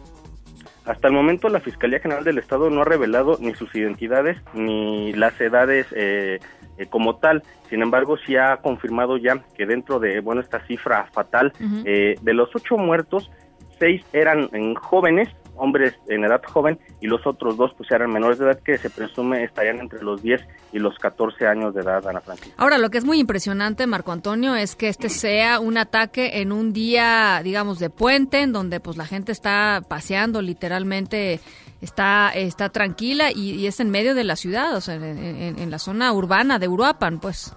Hasta 0.86 1.09
el 1.09 1.15
momento 1.15 1.48
la 1.48 1.61
Fiscalía 1.61 1.98
General 1.98 2.24
del 2.24 2.39
Estado 2.39 2.69
no 2.69 2.82
ha 2.82 2.85
revelado 2.85 3.39
ni 3.40 3.55
sus 3.55 3.74
identidades 3.74 4.36
ni 4.52 5.12
las 5.15 5.40
edades 5.40 5.86
eh, 5.97 6.40
eh, 6.77 6.86
como 6.86 7.16
tal. 7.16 7.43
Sin 7.70 7.81
embargo, 7.82 8.16
sí 8.19 8.36
ha 8.36 8.59
confirmado 8.59 9.16
ya 9.16 9.43
que 9.56 9.65
dentro 9.65 9.98
de 9.98 10.20
bueno 10.20 10.43
esta 10.43 10.65
cifra 10.66 11.06
fatal 11.12 11.52
eh, 11.86 12.16
de 12.20 12.35
los 12.35 12.55
ocho 12.55 12.77
muertos, 12.77 13.31
seis 13.78 14.05
eran 14.12 14.51
en 14.52 14.74
jóvenes, 14.74 15.28
hombres 15.56 15.94
en 16.09 16.24
edad 16.24 16.43
joven, 16.44 16.78
y 17.01 17.06
los 17.06 17.26
otros 17.26 17.56
dos 17.56 17.72
pues 17.76 17.90
eran 17.90 18.10
menores 18.12 18.39
de 18.39 18.47
edad 18.47 18.59
que 18.60 18.78
se 18.78 18.90
presume 18.90 19.44
estarían 19.44 19.78
entre 19.81 20.02
los 20.02 20.22
10 20.22 20.40
y 20.72 20.78
los 20.78 20.98
14 20.98 21.47
años 21.47 21.74
de 21.74 21.82
edad, 21.82 22.06
Ana 22.06 22.20
Francisca. 22.20 22.55
Ahora, 22.56 22.78
lo 22.78 22.90
que 22.90 22.98
es 22.98 23.05
muy 23.05 23.18
impresionante, 23.20 23.86
Marco 23.86 24.12
Antonio, 24.12 24.55
es 24.56 24.74
que 24.76 24.89
este 24.89 25.09
sea 25.09 25.60
un 25.60 25.78
ataque 25.78 26.40
en 26.40 26.52
un 26.52 26.72
día, 26.72 27.40
digamos, 27.44 27.78
de 27.78 27.90
puente, 27.90 28.40
en 28.43 28.52
donde 28.52 28.81
pues 28.81 28.97
la 28.97 29.06
gente 29.06 29.32
está 29.32 29.82
paseando 29.89 30.43
literalmente, 30.43 31.40
está, 31.81 32.31
está 32.35 32.68
tranquila 32.70 33.31
y, 33.31 33.52
y 33.52 33.66
es 33.66 33.78
en 33.81 33.90
medio 33.90 34.14
de 34.14 34.24
la 34.24 34.36
ciudad, 34.36 34.74
o 34.76 34.81
sea, 34.81 34.94
en, 34.97 35.05
en- 35.05 35.59
en 35.59 35.70
la 35.70 35.78
zona 35.78 36.12
urbana 36.12 36.59
de 36.59 36.68
Uruapan, 36.68 37.20
pues. 37.20 37.55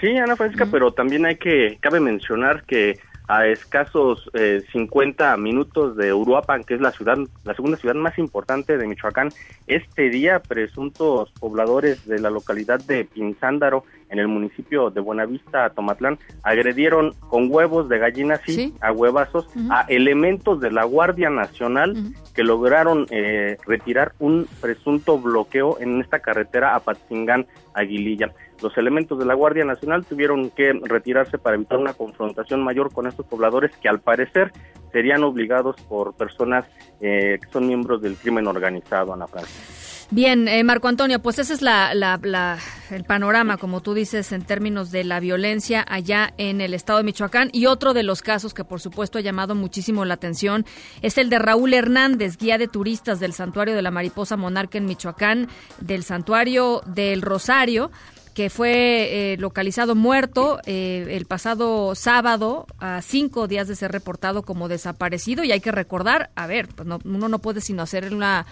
Sí, 0.00 0.08
Ana 0.18 0.36
Francisca, 0.36 0.66
pero 0.70 0.92
también 0.92 1.24
hay 1.24 1.36
que, 1.36 1.78
cabe 1.80 1.98
mencionar 2.00 2.64
que 2.64 2.98
a 3.26 3.46
escasos 3.46 4.30
eh, 4.34 4.62
50 4.72 5.36
minutos 5.38 5.96
de 5.96 6.12
Uruapan, 6.12 6.62
que 6.62 6.74
es 6.74 6.80
la 6.80 6.92
ciudad, 6.92 7.16
la 7.44 7.54
segunda 7.54 7.78
ciudad 7.78 7.94
más 7.94 8.18
importante 8.18 8.76
de 8.76 8.86
Michoacán, 8.86 9.30
este 9.66 10.10
día 10.10 10.40
presuntos 10.40 11.30
pobladores 11.40 12.06
de 12.06 12.20
la 12.20 12.30
localidad 12.30 12.80
de 12.80 13.04
Pinzándaro, 13.04 13.84
en 14.14 14.20
el 14.20 14.28
municipio 14.28 14.90
de 14.90 15.00
Buenavista, 15.00 15.70
Tomatlán, 15.70 16.18
agredieron 16.44 17.12
con 17.28 17.48
huevos 17.50 17.88
de 17.88 17.98
gallina, 17.98 18.40
sí, 18.46 18.72
a 18.80 18.92
huevazos, 18.92 19.48
a 19.70 19.82
elementos 19.88 20.60
de 20.60 20.70
la 20.70 20.84
Guardia 20.84 21.30
Nacional 21.30 21.96
que 22.32 22.44
lograron 22.44 23.06
eh, 23.10 23.58
retirar 23.66 24.12
un 24.20 24.46
presunto 24.60 25.18
bloqueo 25.18 25.78
en 25.80 26.00
esta 26.00 26.20
carretera 26.20 26.76
a 26.76 26.80
Patzingán, 26.80 27.46
Aguililla. 27.74 28.32
Los 28.62 28.78
elementos 28.78 29.18
de 29.18 29.24
la 29.24 29.34
Guardia 29.34 29.64
Nacional 29.64 30.04
tuvieron 30.04 30.50
que 30.50 30.72
retirarse 30.84 31.36
para 31.36 31.56
evitar 31.56 31.78
una 31.78 31.94
confrontación 31.94 32.62
mayor 32.62 32.92
con 32.92 33.08
estos 33.08 33.26
pobladores 33.26 33.76
que 33.78 33.88
al 33.88 34.00
parecer 34.00 34.52
serían 34.92 35.24
obligados 35.24 35.74
por 35.88 36.14
personas 36.14 36.66
eh, 37.00 37.40
que 37.42 37.50
son 37.50 37.66
miembros 37.66 38.00
del 38.00 38.16
crimen 38.16 38.46
organizado, 38.46 39.12
Ana 39.12 39.26
Francia. 39.26 39.83
Bien, 40.10 40.46
eh, 40.46 40.62
Marco 40.62 40.86
Antonio, 40.86 41.18
pues 41.20 41.38
ese 41.40 41.54
es 41.54 41.62
la, 41.62 41.92
la- 41.94 42.20
la- 42.22 42.58
el 42.90 43.02
panorama, 43.04 43.56
como 43.56 43.80
tú 43.80 43.94
dices, 43.94 44.30
en 44.32 44.42
términos 44.42 44.90
de 44.92 45.02
la 45.02 45.18
violencia 45.18 45.84
allá 45.88 46.32
en 46.36 46.60
el 46.60 46.72
estado 46.74 46.98
de 46.98 47.04
Michoacán. 47.04 47.48
Y 47.52 47.66
otro 47.66 47.94
de 47.94 48.02
los 48.04 48.20
casos 48.22 48.54
que, 48.54 48.62
por 48.64 48.80
supuesto, 48.80 49.18
ha 49.18 49.22
llamado 49.22 49.54
muchísimo 49.56 50.04
la 50.04 50.14
atención 50.14 50.66
es 51.02 51.18
el 51.18 51.30
de 51.30 51.38
Raúl 51.40 51.74
Hernández, 51.74 52.36
guía 52.36 52.58
de 52.58 52.68
turistas 52.68 53.18
del 53.18 53.32
Santuario 53.32 53.74
de 53.74 53.82
la 53.82 53.90
Mariposa 53.90 54.36
Monarca 54.36 54.78
en 54.78 54.86
Michoacán, 54.86 55.48
del 55.80 56.04
Santuario 56.04 56.82
del 56.86 57.22
Rosario 57.22 57.90
que 58.34 58.50
fue 58.50 59.32
eh, 59.32 59.36
localizado 59.38 59.94
muerto 59.94 60.58
eh, 60.66 61.06
el 61.10 61.24
pasado 61.24 61.94
sábado 61.94 62.66
a 62.80 63.00
cinco 63.00 63.46
días 63.46 63.68
de 63.68 63.76
ser 63.76 63.92
reportado 63.92 64.42
como 64.42 64.66
desaparecido 64.66 65.44
y 65.44 65.52
hay 65.52 65.60
que 65.60 65.70
recordar, 65.70 66.30
a 66.34 66.48
ver, 66.48 66.66
pues 66.74 66.84
no- 66.88 66.98
uno 67.04 67.28
no 67.28 67.38
puede 67.38 67.60
sino 67.60 67.84
hacer 67.84 68.12
una 68.12 68.44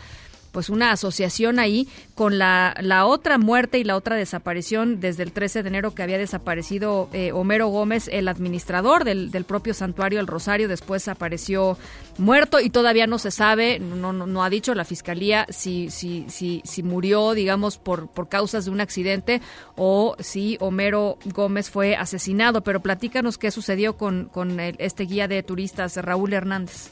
pues 0.52 0.68
una 0.70 0.92
asociación 0.92 1.58
ahí 1.58 1.88
con 2.14 2.38
la, 2.38 2.74
la 2.80 3.06
otra 3.06 3.38
muerte 3.38 3.78
y 3.78 3.84
la 3.84 3.96
otra 3.96 4.16
desaparición 4.16 5.00
desde 5.00 5.22
el 5.24 5.32
13 5.32 5.62
de 5.62 5.68
enero 5.68 5.94
que 5.94 6.02
había 6.02 6.18
desaparecido 6.18 7.08
eh, 7.12 7.32
Homero 7.32 7.68
Gómez, 7.68 8.08
el 8.12 8.28
administrador 8.28 9.04
del, 9.04 9.30
del 9.30 9.44
propio 9.44 9.74
santuario 9.74 10.20
El 10.20 10.26
Rosario, 10.26 10.68
después 10.68 11.08
apareció 11.08 11.76
muerto 12.18 12.60
y 12.60 12.70
todavía 12.70 13.06
no 13.06 13.18
se 13.18 13.30
sabe, 13.30 13.78
no, 13.80 14.12
no, 14.12 14.26
no 14.26 14.44
ha 14.44 14.50
dicho 14.50 14.74
la 14.74 14.84
fiscalía 14.84 15.46
si, 15.48 15.90
si, 15.90 16.26
si, 16.28 16.60
si 16.64 16.82
murió, 16.82 17.32
digamos, 17.32 17.78
por, 17.78 18.08
por 18.08 18.28
causas 18.28 18.66
de 18.66 18.70
un 18.70 18.80
accidente 18.80 19.40
o 19.76 20.14
si 20.20 20.58
Homero 20.60 21.16
Gómez 21.24 21.70
fue 21.70 21.96
asesinado. 21.96 22.60
Pero 22.62 22.80
platícanos 22.80 23.38
qué 23.38 23.50
sucedió 23.50 23.96
con, 23.96 24.26
con 24.26 24.60
el- 24.60 24.76
este 24.78 25.04
guía 25.04 25.28
de 25.28 25.42
turistas, 25.42 25.96
Raúl 25.96 26.34
Hernández. 26.34 26.90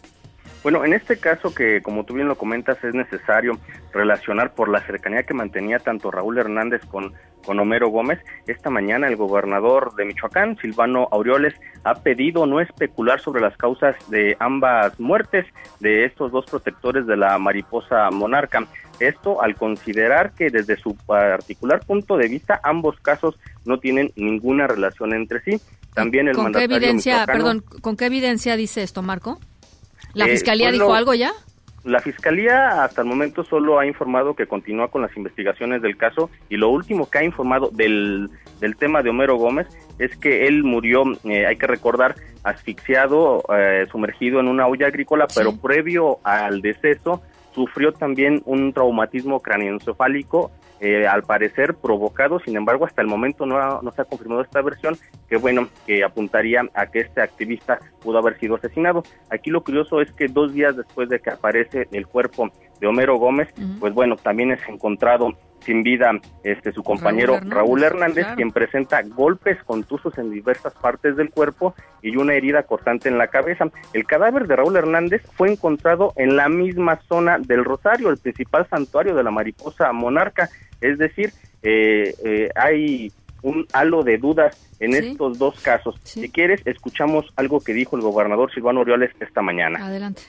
Bueno, 0.63 0.85
en 0.85 0.93
este 0.93 1.19
caso 1.19 1.55
que, 1.55 1.81
como 1.81 2.05
tú 2.05 2.15
bien 2.15 2.29
lo 2.29 2.37
comentas, 2.37 2.83
es 2.85 2.95
necesario 2.95 3.59
relacionar 3.95 4.53
por 4.55 4.69
la 4.69 4.85
cercanía 4.85 5.23
que 5.23 5.33
mantenía 5.33 5.79
tanto 5.79 6.11
Raúl 6.11 6.37
Hernández 6.37 6.83
con, 6.85 7.15
con 7.47 7.59
Homero 7.59 7.89
Gómez. 7.89 8.19
Esta 8.47 8.69
mañana 8.69 9.09
el 9.09 9.17
gobernador 9.17 9.95
de 9.95 10.05
Michoacán, 10.05 10.59
Silvano 10.59 11.09
Aureoles, 11.13 11.55
ha 11.85 11.95
pedido 11.95 12.45
no 12.45 12.61
especular 12.61 13.21
sobre 13.21 13.41
las 13.41 13.57
causas 13.57 13.97
de 14.11 14.37
ambas 14.39 15.01
muertes 15.01 15.47
de 15.81 16.05
estos 16.05 16.31
dos 16.31 16.45
protectores 16.45 17.07
de 17.07 17.17
la 17.17 17.39
mariposa 17.39 18.11
monarca. 18.11 18.67
Esto 18.99 19.41
al 19.41 19.57
considerar 19.57 20.33
que 20.33 20.51
desde 20.51 20.77
su 20.77 20.95
particular 20.95 21.81
punto 21.87 22.19
de 22.19 22.29
vista 22.29 22.61
ambos 22.63 23.01
casos 23.01 23.39
no 23.65 23.79
tienen 23.79 24.13
ninguna 24.15 24.67
relación 24.67 25.15
entre 25.15 25.41
sí. 25.41 25.59
También 25.95 26.29
el 26.29 26.35
¿Con 26.35 26.45
qué 26.53 26.53
mandatario 26.53 26.77
evidencia, 26.77 27.25
michoacano- 27.25 27.33
perdón, 27.33 27.65
con 27.81 27.97
qué 27.97 28.05
evidencia 28.05 28.57
dice 28.57 28.83
esto, 28.83 29.01
Marco? 29.01 29.39
¿La 30.15 30.27
Eh, 30.27 30.31
fiscalía 30.31 30.71
dijo 30.71 30.93
algo 30.95 31.15
ya? 31.15 31.33
La 31.85 32.01
fiscalía 32.01 32.85
hasta 32.85 33.01
el 33.01 33.07
momento 33.09 33.43
solo 33.43 33.79
ha 33.79 33.87
informado 33.87 34.35
que 34.35 34.47
continúa 34.47 34.89
con 34.89 35.01
las 35.01 35.17
investigaciones 35.17 35.81
del 35.81 35.97
caso 35.97 36.29
y 36.51 36.57
lo 36.59 36.69
último 36.69 37.09
que 37.09 37.19
ha 37.19 37.25
informado 37.25 37.71
del, 37.73 38.29
del 38.61 38.77
tema 38.77 39.03
de 39.03 39.09
Homero 39.09 39.37
Gómez 39.37 39.67
es 39.99 40.15
que 40.19 40.47
él 40.47 40.63
murió, 40.63 41.05
eh, 41.25 41.47
hay 41.47 41.57
que 41.57 41.67
recordar, 41.67 42.17
asfixiado, 42.45 43.43
eh, 43.57 43.87
sumergido 43.91 44.41
en 44.41 44.49
una 44.49 44.67
olla 44.67 44.89
agrícola, 44.89 45.27
pero 45.35 45.57
previo 45.57 46.19
al 46.23 46.61
deceso 46.61 47.23
sufrió 47.55 47.93
también 47.93 48.43
un 48.45 48.73
traumatismo 48.75 49.41
craneoencefálico, 49.41 50.51
eh, 50.81 51.07
al 51.07 51.23
parecer 51.25 51.75
provocado, 51.75 52.41
sin 52.41 52.57
embargo 52.57 52.87
hasta 52.87 53.03
el 53.03 53.09
momento 53.09 53.45
no, 53.47 53.59
ha- 53.59 53.81
no 53.83 53.93
se 53.93 54.03
ha 54.03 54.05
confirmado 54.07 54.41
esta 54.43 54.63
versión, 54.63 54.97
que 55.29 55.37
bueno, 55.37 55.69
que 55.87 56.03
apuntaría 56.03 56.63
a 56.75 56.87
que 56.87 57.01
este 57.01 57.21
activista 57.21 57.79
pudo 58.03 58.19
haber 58.19 58.39
sido 58.39 58.57
asesinado. 58.57 59.03
Aquí 59.31 59.51
lo 59.51 59.63
curioso 59.63 60.01
es 60.01 60.11
que 60.13 60.27
dos 60.29 60.53
días 60.55 60.77
después 60.77 61.09
de 61.09 61.21
que 61.21 61.31
aparece 61.31 61.87
el 61.93 62.07
cuerpo 62.07 62.51
de 62.81 62.87
Homero 62.87 63.17
Gómez, 63.17 63.49
pues 63.79 63.93
bueno, 63.93 64.17
también 64.17 64.53
es 64.53 64.61
encontrado 64.69 65.29
sin 65.61 65.83
vida 65.83 66.11
este 66.43 66.73
su 66.73 66.83
compañero 66.83 67.35
Hernández, 67.35 67.55
Raúl 67.55 67.83
Hernández, 67.85 68.25
claro. 68.25 68.37
quien 68.37 68.51
presenta 68.51 69.03
golpes 69.03 69.63
contusos 69.65 70.17
en 70.17 70.31
diversas 70.31 70.73
partes 70.73 71.17
del 71.17 71.29
cuerpo 71.29 71.75
y 72.01 72.17
una 72.17 72.33
herida 72.33 72.63
cortante 72.63 73.11
en 73.11 73.19
la 73.19 73.27
cabeza. 73.27 73.67
El 73.93 74.07
cadáver 74.07 74.47
de 74.47 74.57
Raúl 74.57 74.77
Hernández 74.77 75.21
fue 75.37 75.53
encontrado 75.53 76.15
en 76.17 76.35
la 76.37 76.49
misma 76.49 76.99
zona 77.07 77.37
del 77.39 77.63
Rosario, 77.67 78.09
el 78.09 78.17
principal 78.17 78.67
santuario 78.71 79.15
de 79.15 79.23
la 79.23 79.31
mariposa 79.31 79.93
monarca. 79.93 80.49
Es 80.81 80.99
decir, 80.99 81.33
eh, 81.63 82.15
eh, 82.25 82.49
hay 82.55 83.13
un 83.43 83.67
halo 83.73 84.03
de 84.03 84.19
dudas 84.19 84.57
en 84.81 84.93
Sí. 84.93 84.99
estos 84.99 85.39
dos 85.39 85.59
casos. 85.61 85.97
Si 86.05 86.29
quieres, 86.31 86.61
escuchamos 86.67 87.27
algo 87.37 87.61
que 87.61 87.73
dijo 87.73 87.97
el 87.97 88.03
gobernador 88.03 88.53
Silvano 88.53 88.81
Orioles 88.81 89.11
esta 89.21 89.43
mañana. 89.43 89.85
Adelante. 89.85 90.23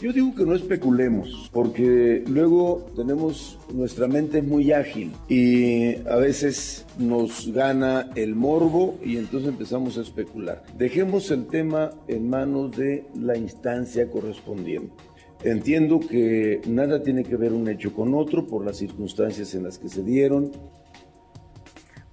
Yo 0.00 0.14
digo 0.14 0.34
que 0.34 0.46
no 0.46 0.54
especulemos, 0.54 1.50
porque 1.52 2.24
luego 2.26 2.90
tenemos 2.96 3.58
nuestra 3.74 4.08
mente 4.08 4.38
es 4.38 4.44
muy 4.44 4.72
ágil 4.72 5.12
y 5.28 5.96
a 6.08 6.16
veces 6.16 6.86
nos 6.98 7.52
gana 7.52 8.08
el 8.16 8.34
morbo 8.34 8.98
y 9.04 9.18
entonces 9.18 9.50
empezamos 9.50 9.98
a 9.98 10.00
especular. 10.00 10.62
Dejemos 10.78 11.30
el 11.30 11.46
tema 11.48 11.90
en 12.08 12.30
manos 12.30 12.74
de 12.78 13.04
la 13.14 13.36
instancia 13.36 14.10
correspondiente. 14.10 14.94
Entiendo 15.42 16.00
que 16.00 16.60
nada 16.66 17.02
tiene 17.02 17.24
que 17.24 17.36
ver 17.36 17.52
un 17.52 17.68
hecho 17.68 17.94
con 17.94 18.14
otro 18.14 18.46
por 18.46 18.64
las 18.64 18.76
circunstancias 18.76 19.54
en 19.54 19.64
las 19.64 19.78
que 19.78 19.88
se 19.88 20.02
dieron. 20.02 20.52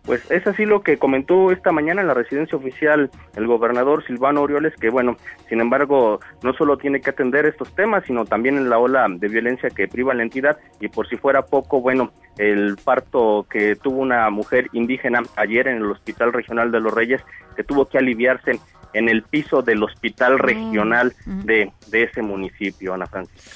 Pues 0.07 0.21
es 0.31 0.47
así 0.47 0.65
lo 0.65 0.83
que 0.83 0.97
comentó 0.97 1.51
esta 1.51 1.73
mañana 1.73 1.99
en 1.99 2.07
la 2.07 2.13
residencia 2.13 2.57
oficial 2.57 3.11
el 3.35 3.45
gobernador 3.45 4.05
Silvano 4.07 4.41
Orioles, 4.41 4.73
que 4.79 4.89
bueno, 4.89 5.17
sin 5.49 5.59
embargo, 5.59 6.21
no 6.41 6.53
solo 6.53 6.77
tiene 6.77 7.01
que 7.01 7.09
atender 7.09 7.45
estos 7.45 7.75
temas, 7.75 8.05
sino 8.05 8.23
también 8.23 8.55
en 8.55 8.69
la 8.69 8.79
ola 8.79 9.05
de 9.09 9.27
violencia 9.27 9.69
que 9.69 9.89
priva 9.89 10.13
la 10.13 10.23
entidad 10.23 10.57
y 10.79 10.87
por 10.87 11.09
si 11.09 11.17
fuera 11.17 11.41
poco, 11.41 11.81
bueno, 11.81 12.13
el 12.37 12.77
parto 12.81 13.45
que 13.49 13.75
tuvo 13.75 13.99
una 13.99 14.29
mujer 14.29 14.69
indígena 14.71 15.23
ayer 15.35 15.67
en 15.67 15.77
el 15.77 15.91
Hospital 15.91 16.31
Regional 16.31 16.71
de 16.71 16.79
los 16.79 16.93
Reyes, 16.93 17.21
que 17.57 17.65
tuvo 17.65 17.89
que 17.89 17.97
aliviarse 17.97 18.61
en 18.97 19.09
el 19.09 19.21
piso 19.21 19.61
del 19.61 19.83
Hospital 19.83 20.39
Regional 20.39 21.13
de, 21.25 21.71
de 21.87 22.03
ese 22.03 22.21
municipio, 22.21 22.93
Ana 22.93 23.05
Francisca. 23.05 23.51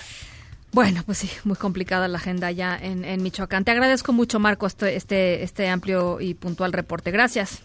Bueno, 0.74 1.02
pues 1.06 1.18
sí, 1.18 1.30
muy 1.44 1.58
complicada 1.58 2.08
la 2.08 2.18
agenda 2.18 2.48
allá 2.48 2.78
en, 2.82 3.04
en 3.04 3.22
Michoacán. 3.24 3.66
Te 3.66 3.72
agradezco 3.72 4.14
mucho, 4.14 4.40
Marco, 4.40 4.68
este, 4.68 4.96
este, 4.96 5.44
este 5.44 5.68
amplio 5.68 6.22
y 6.22 6.34
puntual 6.36 6.72
reporte. 6.72 7.12
Gracias. 7.12 7.64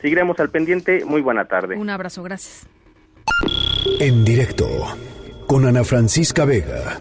Seguiremos 0.00 0.38
al 0.40 0.50
pendiente. 0.50 1.04
Muy 1.04 1.20
buena 1.20 1.44
tarde. 1.44 1.76
Un 1.76 1.90
abrazo, 1.90 2.22
gracias. 2.22 2.66
En 4.00 4.24
directo 4.24 4.66
con 5.46 5.66
Ana 5.66 5.84
Francisca 5.84 6.44
Vega. 6.44 7.00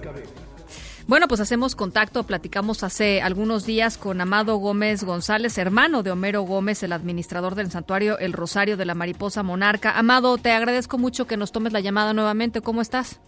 Bueno, 1.07 1.27
pues 1.27 1.39
hacemos 1.39 1.75
contacto, 1.75 2.23
platicamos 2.23 2.83
hace 2.83 3.21
algunos 3.21 3.63
días 3.65 3.97
con 3.99 4.21
Amado 4.21 4.57
Gómez 4.57 5.03
González, 5.03 5.55
hermano 5.59 6.01
de 6.01 6.09
Homero 6.09 6.41
Gómez, 6.41 6.81
el 6.81 6.93
administrador 6.93 7.53
del 7.53 7.69
santuario 7.69 8.17
El 8.17 8.33
Rosario 8.33 8.75
de 8.75 8.85
la 8.85 8.95
Mariposa 8.95 9.43
Monarca. 9.43 9.99
Amado, 9.99 10.37
te 10.39 10.51
agradezco 10.51 10.97
mucho 10.97 11.27
que 11.27 11.37
nos 11.37 11.51
tomes 11.51 11.73
la 11.73 11.79
llamada 11.79 12.13
nuevamente. 12.13 12.61
¿Cómo 12.61 12.81
estás? 12.81 13.19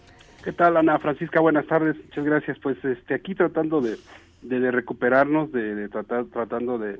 ¿Qué 0.42 0.52
tal, 0.52 0.76
Ana 0.76 0.98
Francisca? 0.98 1.38
Buenas 1.40 1.66
tardes, 1.68 1.94
muchas 2.04 2.24
gracias. 2.24 2.58
Pues 2.60 2.84
este, 2.84 3.14
aquí 3.14 3.36
tratando 3.36 3.80
de, 3.80 3.96
de, 4.42 4.58
de 4.58 4.70
recuperarnos, 4.72 5.52
de, 5.52 5.76
de 5.76 5.88
tratar, 5.88 6.24
tratando 6.32 6.78
de, 6.78 6.98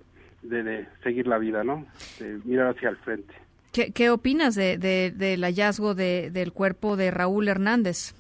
seguir 1.03 1.27
la 1.27 1.39
vida, 1.39 1.65
¿no? 1.65 1.87
De 2.21 2.39
mirar 2.45 2.69
hacia 2.77 2.91
el 2.91 2.97
frente. 2.99 3.35
¿Qué, 3.73 3.91
qué 3.91 4.11
opinas 4.11 4.55
de, 4.55 4.79
de- 4.79 5.11
del 5.15 5.43
hallazgo 5.43 5.97
de- 5.97 6.31
del 6.31 6.53
cuerpo 6.53 6.97
de 6.97 7.11
Raúl 7.11 7.49
Hernández? 7.49 8.15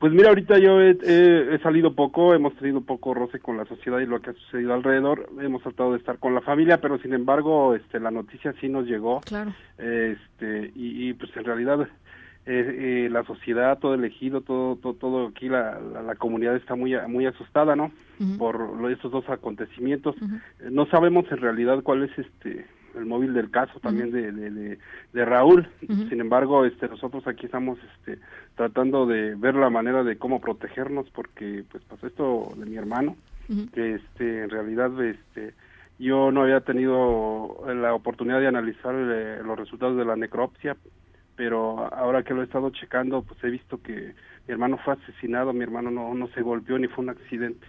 Pues 0.00 0.12
mira, 0.14 0.30
ahorita 0.30 0.58
yo 0.58 0.80
he, 0.80 0.96
he- 1.02 1.54
he 1.54 1.58
salido 1.58 1.94
poco, 1.94 2.34
hemos 2.34 2.54
tenido 2.56 2.80
poco 2.80 3.12
roce 3.14 3.38
con 3.38 3.58
la 3.58 3.66
sociedad 3.66 3.98
y 4.00 4.06
lo 4.06 4.20
que 4.22 4.30
ha 4.30 4.32
sucedido 4.32 4.72
alrededor. 4.74 5.28
Hemos 5.40 5.62
tratado 5.62 5.92
de 5.92 5.98
estar 5.98 6.18
con 6.18 6.34
la 6.34 6.40
familia, 6.40 6.80
pero 6.80 6.98
sin 6.98 7.12
embargo, 7.12 7.74
este, 7.74 8.00
la 8.00 8.10
noticia 8.10 8.54
sí 8.60 8.68
nos 8.70 8.86
llegó. 8.86 9.20
Claro. 9.20 9.52
Este, 9.76 10.72
y, 10.74 11.08
y, 11.10 11.12
pues 11.12 11.30
en 11.36 11.44
realidad 11.44 11.82
eh, 12.46 13.06
eh, 13.06 13.08
la 13.12 13.24
sociedad, 13.24 13.78
todo 13.78 13.92
el 13.92 14.02
ejido, 14.04 14.40
todo, 14.40 14.76
todo, 14.76 14.94
todo 14.94 15.26
aquí, 15.28 15.50
la, 15.50 15.78
la, 15.78 16.02
la 16.02 16.14
comunidad 16.14 16.56
está 16.56 16.74
muy, 16.74 16.96
muy 17.06 17.26
asustada, 17.26 17.76
¿no? 17.76 17.92
Ujú. 18.18 18.38
Por 18.38 18.80
lo- 18.80 18.88
estos 18.88 19.12
dos 19.12 19.28
acontecimientos. 19.28 20.16
Eh, 20.16 20.68
No 20.70 20.86
sabemos 20.86 21.26
en 21.30 21.38
realidad 21.38 21.82
cuál 21.82 22.04
es 22.04 22.18
este 22.18 22.64
el 22.96 23.06
móvil 23.06 23.32
del 23.34 23.50
caso 23.50 23.78
también 23.80 24.10
de, 24.10 24.32
de, 24.32 24.50
de, 24.50 24.78
de 25.12 25.24
Raúl. 25.24 25.68
Sin 26.08 26.20
embargo, 26.20 26.64
este 26.64 26.88
nosotros 26.88 27.26
aquí 27.26 27.46
estamos 27.46 27.78
este 27.96 28.18
tratando 28.56 29.06
de 29.06 29.34
ver 29.36 29.54
la 29.54 29.70
manera 29.70 30.04
de 30.04 30.16
cómo 30.16 30.40
protegernos 30.40 31.08
porque 31.10 31.64
pues 31.70 31.82
pasó 31.84 32.06
esto 32.06 32.52
de 32.56 32.66
mi 32.66 32.76
hermano 32.76 33.16
que 33.74 33.94
este 33.94 34.44
en 34.44 34.50
realidad 34.50 34.90
este 35.02 35.54
Yo 35.98 36.30
no 36.32 36.42
había 36.42 36.60
tenido 36.60 37.62
la 37.74 37.92
oportunidad 37.92 38.40
de 38.40 38.46
analizar 38.46 38.94
eh, 38.94 39.42
los 39.44 39.58
resultados 39.58 39.98
de 39.98 40.04
la 40.06 40.16
necropsia, 40.16 40.76
pero 41.40 41.90
ahora 41.94 42.22
que 42.22 42.34
lo 42.34 42.42
he 42.42 42.44
estado 42.44 42.68
checando, 42.68 43.22
pues 43.22 43.42
he 43.42 43.48
visto 43.48 43.80
que 43.80 44.12
mi 44.46 44.52
hermano 44.52 44.76
fue 44.84 44.92
asesinado, 44.92 45.54
mi 45.54 45.62
hermano 45.62 45.90
no, 45.90 46.12
no 46.12 46.28
se 46.34 46.42
golpeó 46.42 46.78
ni 46.78 46.86
fue 46.86 47.02
un 47.02 47.08
accidente. 47.08 47.66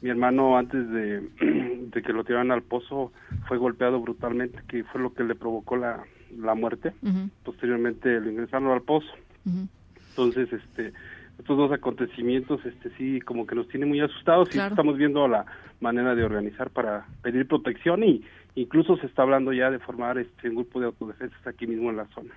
Mi 0.00 0.08
hermano 0.08 0.56
antes 0.56 0.88
de, 0.88 1.20
de 1.92 2.02
que 2.02 2.14
lo 2.14 2.24
tiraran 2.24 2.50
al 2.50 2.62
pozo 2.62 3.12
fue 3.46 3.58
golpeado 3.58 4.00
brutalmente, 4.00 4.62
que 4.68 4.84
fue 4.84 5.02
lo 5.02 5.12
que 5.12 5.24
le 5.24 5.34
provocó 5.34 5.76
la, 5.76 6.02
la 6.34 6.54
muerte. 6.54 6.94
Posteriormente 7.44 8.18
lo 8.22 8.30
ingresaron 8.30 8.72
al 8.72 8.80
pozo. 8.80 9.12
Entonces, 9.44 10.50
este, 10.50 10.94
estos 11.38 11.58
dos 11.58 11.72
acontecimientos, 11.72 12.64
este, 12.64 12.88
sí, 12.96 13.20
como 13.20 13.46
que 13.46 13.54
nos 13.54 13.68
tienen 13.68 13.90
muy 13.90 14.00
asustados 14.00 14.48
y 14.54 14.58
estamos 14.58 14.96
viendo 14.96 15.28
la 15.28 15.44
manera 15.80 16.14
de 16.14 16.24
organizar 16.24 16.70
para 16.70 17.06
pedir 17.20 17.46
protección 17.46 18.02
y 18.02 18.22
incluso 18.54 18.96
se 18.96 19.06
está 19.06 19.22
hablando 19.22 19.52
ya 19.52 19.70
de 19.70 19.78
formar 19.78 20.18
este 20.18 20.48
un 20.48 20.56
grupo 20.56 20.80
de 20.80 20.86
autodefensas 20.86 21.46
aquí 21.46 21.66
mismo 21.66 21.90
en 21.90 21.96
la 21.96 22.06
zona. 22.14 22.34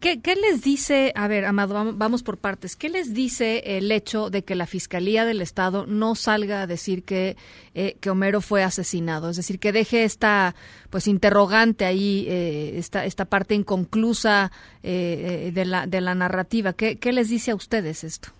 ¿Qué, 0.00 0.20
qué 0.20 0.34
les 0.36 0.62
dice, 0.62 1.12
a 1.14 1.26
ver, 1.28 1.44
Amado, 1.44 1.74
vam- 1.74 1.94
vamos 1.96 2.22
por 2.22 2.36
partes, 2.38 2.76
qué 2.76 2.88
les 2.88 3.14
dice 3.14 3.62
el 3.78 3.90
hecho 3.90 4.30
de 4.30 4.42
que 4.44 4.54
la 4.54 4.66
Fiscalía 4.66 5.24
del 5.24 5.40
Estado 5.40 5.86
no 5.86 6.14
salga 6.14 6.62
a 6.62 6.66
decir 6.66 7.02
que, 7.04 7.36
eh, 7.74 7.96
que 8.00 8.10
Homero 8.10 8.40
fue 8.40 8.62
asesinado? 8.62 9.30
Es 9.30 9.36
decir, 9.36 9.58
que 9.58 9.72
deje 9.72 10.04
esta 10.04 10.54
pues 10.90 11.06
interrogante 11.08 11.84
ahí, 11.84 12.26
eh, 12.28 12.72
esta, 12.78 13.04
esta 13.04 13.24
parte 13.24 13.54
inconclusa 13.54 14.52
eh, 14.82 15.46
eh, 15.48 15.52
de, 15.52 15.64
la, 15.64 15.86
de 15.86 16.00
la 16.00 16.14
narrativa. 16.14 16.72
¿Qué, 16.72 16.96
¿Qué 16.96 17.12
les 17.12 17.28
dice 17.28 17.50
a 17.50 17.54
ustedes 17.54 18.04
esto? 18.04 18.30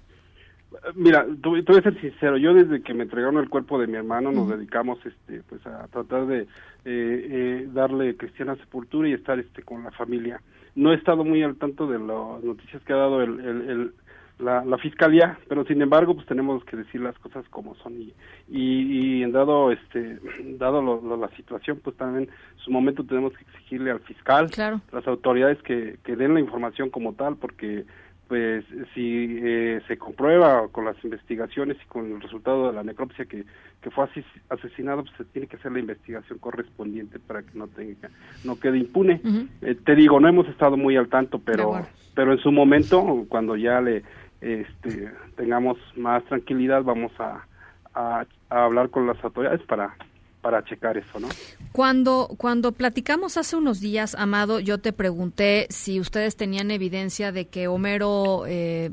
Mira, 0.94 1.24
te, 1.24 1.48
voy 1.48 1.64
a 1.66 1.82
ser 1.82 1.98
sincero, 2.00 2.36
yo 2.36 2.52
desde 2.52 2.82
que 2.82 2.92
me 2.92 3.04
entregaron 3.04 3.38
el 3.38 3.48
cuerpo 3.48 3.78
de 3.78 3.86
mi 3.86 3.94
hermano 3.96 4.30
nos 4.32 4.48
dedicamos 4.50 4.98
este 5.04 5.42
pues 5.48 5.66
a 5.66 5.86
tratar 5.88 6.26
de 6.26 6.40
eh, 6.42 6.46
eh, 6.84 7.68
darle 7.72 8.16
cristiana 8.16 8.54
sepultura 8.56 9.08
y 9.08 9.12
estar 9.14 9.38
este 9.38 9.62
con 9.62 9.82
la 9.82 9.90
familia. 9.92 10.40
No 10.74 10.92
he 10.92 10.96
estado 10.96 11.24
muy 11.24 11.42
al 11.42 11.56
tanto 11.56 11.86
de 11.86 11.98
las 11.98 12.44
noticias 12.44 12.82
que 12.84 12.92
ha 12.92 12.96
dado 12.96 13.22
el, 13.22 13.40
el- 13.40 13.70
el- 13.70 13.92
la, 14.38 14.64
la 14.64 14.78
fiscalía, 14.78 15.36
pero 15.48 15.64
sin 15.64 15.82
embargo 15.82 16.14
pues 16.14 16.24
tenemos 16.28 16.62
que 16.64 16.76
decir 16.76 17.00
las 17.00 17.18
cosas 17.18 17.44
como 17.48 17.74
son 17.76 17.94
y 18.00 18.12
y, 18.48 19.18
y 19.18 19.22
en 19.24 19.32
dado 19.32 19.72
este 19.72 20.20
dado 20.58 20.80
lo- 20.80 21.00
lo- 21.00 21.16
la 21.16 21.28
situación 21.30 21.80
pues 21.82 21.96
también 21.96 22.28
en 22.30 22.58
su 22.62 22.70
momento 22.70 23.02
tenemos 23.02 23.32
que 23.32 23.42
exigirle 23.42 23.90
al 23.90 23.98
fiscal, 24.00 24.48
las 24.92 25.08
autoridades 25.08 25.60
que, 25.62 25.98
que 26.04 26.14
den 26.14 26.34
la 26.34 26.40
información 26.40 26.88
como 26.90 27.14
tal 27.14 27.34
porque 27.36 27.84
pues 28.28 28.64
si 28.94 29.38
eh, 29.42 29.80
se 29.88 29.96
comprueba 29.96 30.68
con 30.68 30.84
las 30.84 31.02
investigaciones 31.02 31.78
y 31.82 31.86
con 31.86 32.12
el 32.12 32.20
resultado 32.20 32.68
de 32.68 32.74
la 32.74 32.84
necropsia 32.84 33.24
que, 33.24 33.44
que 33.80 33.90
fue 33.90 34.06
asesinado, 34.50 35.02
pues 35.02 35.16
se 35.16 35.24
tiene 35.24 35.48
que 35.48 35.56
hacer 35.56 35.72
la 35.72 35.78
investigación 35.78 36.38
correspondiente 36.38 37.18
para 37.18 37.42
que 37.42 37.58
no 37.58 37.66
tenga, 37.68 38.10
no 38.44 38.60
quede 38.60 38.78
impune. 38.78 39.22
Eh, 39.62 39.76
te 39.82 39.94
digo, 39.94 40.20
no 40.20 40.28
hemos 40.28 40.46
estado 40.48 40.76
muy 40.76 40.96
al 40.96 41.08
tanto, 41.08 41.38
pero, 41.38 41.86
pero 42.14 42.32
en 42.32 42.38
su 42.38 42.52
momento, 42.52 43.24
cuando 43.28 43.56
ya 43.56 43.80
le 43.80 44.02
este, 44.42 45.10
tengamos 45.36 45.78
más 45.96 46.22
tranquilidad, 46.24 46.82
vamos 46.82 47.12
a, 47.18 47.46
a, 47.94 48.26
a 48.50 48.64
hablar 48.64 48.90
con 48.90 49.06
las 49.06 49.22
autoridades 49.24 49.62
para, 49.62 49.96
para 50.40 50.64
checar 50.64 50.96
eso, 50.96 51.18
¿no? 51.20 51.28
Cuando, 51.72 52.28
cuando 52.38 52.72
platicamos 52.72 53.36
hace 53.36 53.56
unos 53.56 53.80
días, 53.80 54.14
Amado, 54.14 54.60
yo 54.60 54.78
te 54.78 54.92
pregunté 54.92 55.66
si 55.70 56.00
ustedes 56.00 56.36
tenían 56.36 56.70
evidencia 56.70 57.32
de 57.32 57.46
que 57.48 57.68
Homero 57.68 58.44
eh, 58.46 58.90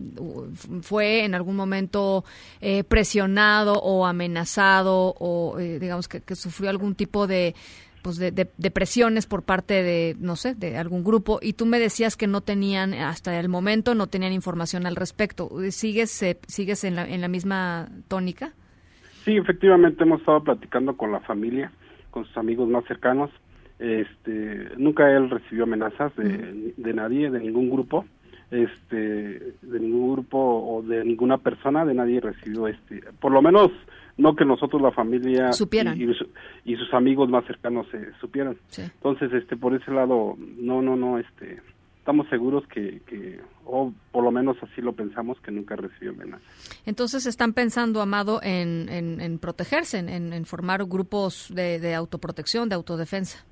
fue 0.82 1.24
en 1.24 1.36
algún 1.36 1.56
momento 1.56 2.26
eh, 2.62 2.84
presionado 2.84 3.74
o 3.82 4.06
amenazado 4.06 5.16
o 5.20 5.60
eh, 5.60 5.80
digamos 5.80 6.08
que, 6.08 6.36
sufrió 6.36 6.70
algún 6.70 6.96
tipo 6.96 7.28
de 7.28 7.56
pues 8.02 8.18
de, 8.18 8.30
de- 8.32 8.52
de 8.56 8.70
presiones 8.72 9.26
por 9.26 9.42
parte 9.42 9.82
de 9.82 10.16
no 10.20 10.36
sé 10.36 10.54
de 10.54 10.78
algún 10.78 11.04
grupo 11.04 11.40
y 11.42 11.54
tú 11.54 11.66
me 11.66 11.80
decías 11.80 12.16
que 12.16 12.28
no 12.28 12.42
tenían 12.42 12.94
hasta 12.94 13.40
el 13.40 13.50
momento 13.50 13.96
no 13.96 14.06
tenían 14.08 14.32
información 14.32 14.86
al 14.86 14.96
respecto 14.96 15.50
sigues 15.72 16.22
eh, 16.22 16.38
sigues 16.48 16.84
en 16.84 16.96
la, 16.96 17.08
en 17.08 17.22
la 17.22 17.28
misma 17.28 17.90
tónica 18.08 18.54
Sí, 19.26 19.36
efectivamente 19.38 20.04
hemos 20.04 20.20
estado 20.22 20.44
platicando 20.44 20.96
con 20.96 21.12
la 21.12 21.20
familia, 21.22 21.72
con 22.12 22.24
sus 22.26 22.38
amigos 22.38 22.70
más 22.70 22.86
cercanos. 22.86 23.32
Este, 23.80 24.70
nunca 24.78 25.12
él 25.12 25.30
recibió 25.30 25.64
amenazas 25.66 26.16
de, 26.16 26.74
de 26.78 26.94
nadie, 26.94 27.30
de 27.30 27.40
ningún 27.40 27.70
grupo, 27.70 28.06
este, 28.52 28.96
de 29.62 29.80
ningún 29.80 30.14
grupo 30.14 30.38
o 30.40 30.82
de 30.82 31.04
ninguna 31.04 31.38
persona, 31.40 31.84
de 31.86 31.94
nadie 31.94 32.22
recibió 32.22 32.68
este, 32.68 33.02
por 33.20 33.32
lo 33.32 33.42
menos 33.42 33.72
no 34.18 34.34
que 34.36 34.46
nosotros 34.46 34.82
la 34.82 34.92
familia 34.92 35.52
Supieran. 35.52 36.00
y, 36.00 36.06
y 36.06 36.14
su- 36.14 36.30
y 36.64 36.76
sus 36.78 36.94
amigos 36.94 37.30
más 37.30 37.44
cercanos 37.46 37.86
se 37.92 38.14
supieran. 38.22 38.56
Sí. 38.68 38.84
Entonces, 38.84 39.34
este, 39.34 39.58
por 39.58 39.74
ese 39.74 39.92
lado, 39.92 40.36
no, 40.58 40.82
no, 40.82 40.96
no, 40.96 41.18
este, 41.18 41.60
estamos 42.06 42.30
seguros 42.30 42.64
que, 42.68 43.02
que, 43.08 43.40
o 43.66 43.92
por 44.12 44.24
lo 44.24 44.30
menos 44.30 44.56
así 44.62 44.80
lo 44.80 44.94
pensamos, 44.94 45.40
que 45.42 45.50
nunca 45.50 45.76
recibió 45.76 46.12
amenazas. 46.12 46.84
Entonces 46.86 47.26
están 47.26 47.54
pensando, 47.54 48.00
Amado, 48.00 48.42
en, 48.44 48.88
en, 48.90 49.20
en 49.22 49.40
protegerse, 49.40 49.98
en, 49.98 50.46
formar 50.46 50.86
grupos 50.86 51.52
de, 51.52 51.80
de 51.80 51.96
autoprotección, 51.96 52.70
de 52.70 52.76
autodefensa. 52.76 53.44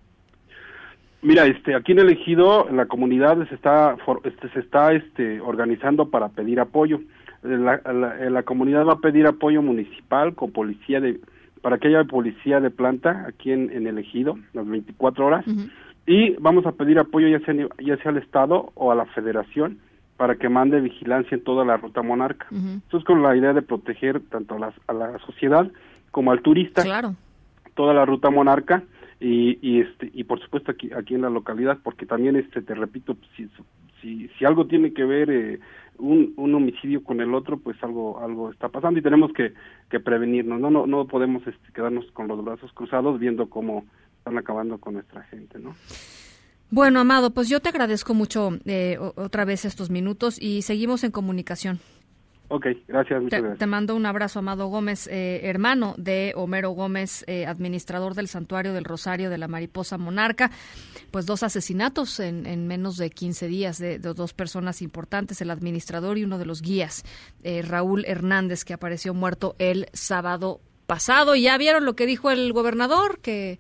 Mira, 1.24 1.48
este, 1.48 1.74
aquí 1.74 1.94
en 1.94 2.00
el 2.02 2.10
ejido, 2.12 2.70
la 2.70 2.86
comunidad 2.86 3.38
se 3.50 3.56
está, 3.56 3.98
este, 4.24 4.50
se 4.50 4.60
está, 4.60 4.94
este, 4.94 5.42
organizando 5.42 6.10
para 6.12 6.30
pedir 6.30 6.60
apoyo. 6.60 7.00
La, 7.42 7.82
la- 7.92 8.30
la 8.30 8.44
comunidad 8.44 8.86
va 8.86 8.94
a 8.94 9.00
pedir 9.00 9.26
apoyo 9.26 9.64
municipal 9.64 10.36
con 10.36 10.52
policía 10.52 11.00
de, 11.00 11.20
para 11.64 11.80
que 11.80 11.88
haya 11.88 12.04
policía 12.04 12.60
de 12.60 12.70
planta 12.70 13.26
aquí 13.28 13.52
en, 13.52 13.72
en 13.72 13.88
el 13.88 13.98
ejido, 13.98 14.38
las 14.54 14.68
24 14.68 15.26
horas. 15.26 15.44
Y 16.06 16.32
vamos 16.40 16.66
a 16.66 16.74
pedir 16.74 17.00
apoyo 17.00 17.28
ya 17.28 17.40
sea, 17.46 17.54
ya 17.80 17.98
sea 17.98 18.12
al 18.12 18.18
Estado 18.18 18.72
o 18.76 18.92
a 18.92 18.96
la 18.96 19.06
Federación 19.06 19.80
para 20.18 20.36
que 20.36 20.50
mande 20.50 20.80
vigilancia 20.82 21.36
en 21.36 21.44
toda 21.44 21.66
la 21.66 21.78
ruta 21.78 22.02
monarca. 22.02 22.46
Es 22.92 23.04
con 23.06 23.24
la 23.24 23.36
idea 23.36 23.54
de 23.54 23.62
proteger 23.62 24.20
tanto 24.30 24.56
a, 24.56 24.60
las- 24.60 24.80
a 24.88 24.94
la 24.94 25.18
sociedad 25.20 25.72
como 26.12 26.32
al 26.32 26.42
turista. 26.42 26.84
Claro. 26.84 27.16
Toda 27.74 27.94
la 27.94 28.06
ruta 28.06 28.30
monarca 28.30 28.84
y, 29.20 29.58
y 29.62 29.82
este 29.82 30.12
y 30.14 30.26
por 30.26 30.40
supuesto 30.42 30.72
aquí 30.72 30.92
aquí 30.94 31.16
en 31.16 31.22
la 31.22 31.30
localidad 31.30 31.80
porque 31.82 32.06
también 32.06 32.36
este 32.36 32.62
te 32.62 32.76
repito 32.76 33.16
si 33.36 33.48
si, 34.02 34.28
si 34.38 34.46
algo 34.46 34.68
tiene 34.68 34.92
que 34.94 35.06
ver 35.06 35.30
eh, 35.32 35.60
un, 35.98 36.34
un 36.36 36.54
homicidio 36.54 37.04
con 37.04 37.22
el 37.22 37.34
otro 37.34 37.58
pues 37.58 37.82
algo 37.84 38.20
algo 38.20 38.52
está 38.52 38.68
pasando 38.70 39.00
y 39.00 39.04
tenemos 39.04 39.32
que, 39.34 39.54
que 39.90 40.00
prevenirnos 40.02 40.60
no 40.60 40.70
no 40.70 40.86
no 40.86 41.08
podemos 41.08 41.42
este, 41.48 41.72
quedarnos 41.74 42.06
con 42.12 42.28
los 42.28 42.44
brazos 42.44 42.72
cruzados 42.74 43.18
viendo 43.20 43.50
cómo 43.50 43.86
están 44.24 44.38
acabando 44.38 44.78
con 44.78 44.94
nuestra 44.94 45.22
gente 45.24 45.60
no 45.60 45.76
Bueno, 46.70 47.02
Amado, 47.02 47.34
pues 47.34 47.50
yo 47.50 47.60
te 47.60 47.68
agradezco 47.70 48.14
mucho 48.14 48.58
eh, 48.66 48.98
otra 49.00 49.44
vez 49.44 49.66
estos 49.66 49.90
minutos 49.90 50.42
y 50.42 50.62
seguimos 50.62 51.04
en 51.04 51.12
comunicación. 51.12 51.80
Ok, 52.48 52.68
gracias 52.88 53.22
muchas 53.22 53.38
Te, 53.38 53.42
gracias 53.42 53.60
te 53.60 53.66
mando 53.66 53.96
un 53.96 54.06
abrazo, 54.06 54.40
Amado 54.40 54.68
Gómez, 54.68 55.08
eh, 55.08 55.42
hermano 55.44 55.96
de 55.98 56.34
Homero 56.38 56.70
Gómez, 56.70 57.26
eh, 57.28 57.46
administrador 57.46 58.14
del 58.14 58.30
Santuario 58.30 58.74
del 58.74 58.86
Rosario 58.86 59.30
de 59.30 59.38
la 59.38 59.50
Mariposa 59.50 59.98
Monarca. 59.98 60.52
Pues 61.12 61.26
dos 61.26 61.44
asesinatos 61.44 62.20
en, 62.22 62.46
en 62.46 62.68
menos 62.68 62.96
de 62.96 63.10
15 63.10 63.48
días 63.48 63.78
de, 63.78 64.00
de 64.00 64.14
dos 64.14 64.34
personas 64.34 64.82
importantes, 64.82 65.42
el 65.42 65.52
administrador 65.52 66.18
y 66.18 66.24
uno 66.24 66.38
de 66.38 66.46
los 66.46 66.62
guías, 66.62 67.04
eh, 67.44 67.62
Raúl 67.62 68.06
Hernández, 68.06 68.64
que 68.64 68.74
apareció 68.74 69.14
muerto 69.14 69.56
el 69.58 69.88
sábado 69.92 70.62
pasado. 70.86 71.36
Y 71.36 71.44
ya 71.44 71.58
vieron 71.58 71.86
lo 71.86 71.96
que 71.96 72.06
dijo 72.06 72.32
el 72.32 72.54
gobernador, 72.54 73.20
que 73.20 73.60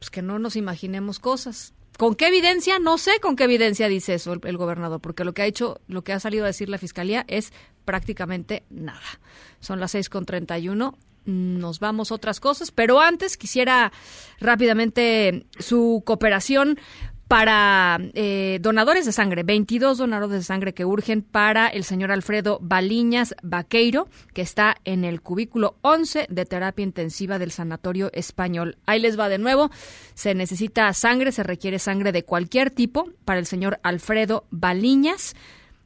pues 0.00 0.10
que 0.10 0.22
no 0.22 0.38
nos 0.38 0.56
imaginemos 0.56 1.20
cosas. 1.20 1.74
¿Con 1.98 2.14
qué 2.14 2.28
evidencia? 2.28 2.78
No 2.78 2.96
sé 2.96 3.20
con 3.20 3.36
qué 3.36 3.44
evidencia 3.44 3.86
dice 3.86 4.14
eso 4.14 4.32
el, 4.32 4.56
gobernador, 4.56 5.00
porque 5.00 5.24
lo 5.24 5.34
que 5.34 5.42
ha 5.42 5.46
hecho, 5.46 5.82
lo 5.86 6.02
que 6.02 6.14
ha 6.14 6.20
salido 6.20 6.44
a 6.44 6.46
decir 6.46 6.70
la 6.70 6.78
fiscalía 6.78 7.26
es 7.28 7.52
prácticamente 7.84 8.64
nada. 8.70 9.20
Son 9.60 9.78
las 9.78 9.90
seis 9.90 10.08
con 10.08 10.24
treinta 10.24 10.58
y 10.58 10.70
uno. 10.70 10.96
Nos 11.26 11.78
vamos 11.78 12.10
a 12.10 12.14
otras 12.14 12.40
cosas, 12.40 12.70
pero 12.70 13.00
antes 13.02 13.36
quisiera 13.36 13.92
rápidamente 14.40 15.44
su 15.58 16.02
cooperación 16.06 16.80
para 17.30 18.00
eh, 18.14 18.58
donadores 18.60 19.06
de 19.06 19.12
sangre, 19.12 19.44
22 19.44 19.98
donadores 19.98 20.38
de 20.38 20.42
sangre 20.42 20.74
que 20.74 20.84
urgen 20.84 21.22
para 21.22 21.68
el 21.68 21.84
señor 21.84 22.10
Alfredo 22.10 22.58
Baliñas 22.60 23.36
Vaqueiro, 23.44 24.08
que 24.34 24.42
está 24.42 24.74
en 24.84 25.04
el 25.04 25.20
cubículo 25.20 25.76
11 25.82 26.26
de 26.28 26.44
terapia 26.44 26.82
intensiva 26.82 27.38
del 27.38 27.52
Sanatorio 27.52 28.10
Español. 28.14 28.78
Ahí 28.84 28.98
les 28.98 29.16
va 29.16 29.28
de 29.28 29.38
nuevo. 29.38 29.70
Se 30.14 30.34
necesita 30.34 30.92
sangre, 30.92 31.30
se 31.30 31.44
requiere 31.44 31.78
sangre 31.78 32.10
de 32.10 32.24
cualquier 32.24 32.72
tipo 32.72 33.08
para 33.24 33.38
el 33.38 33.46
señor 33.46 33.78
Alfredo 33.84 34.48
Baliñas. 34.50 35.36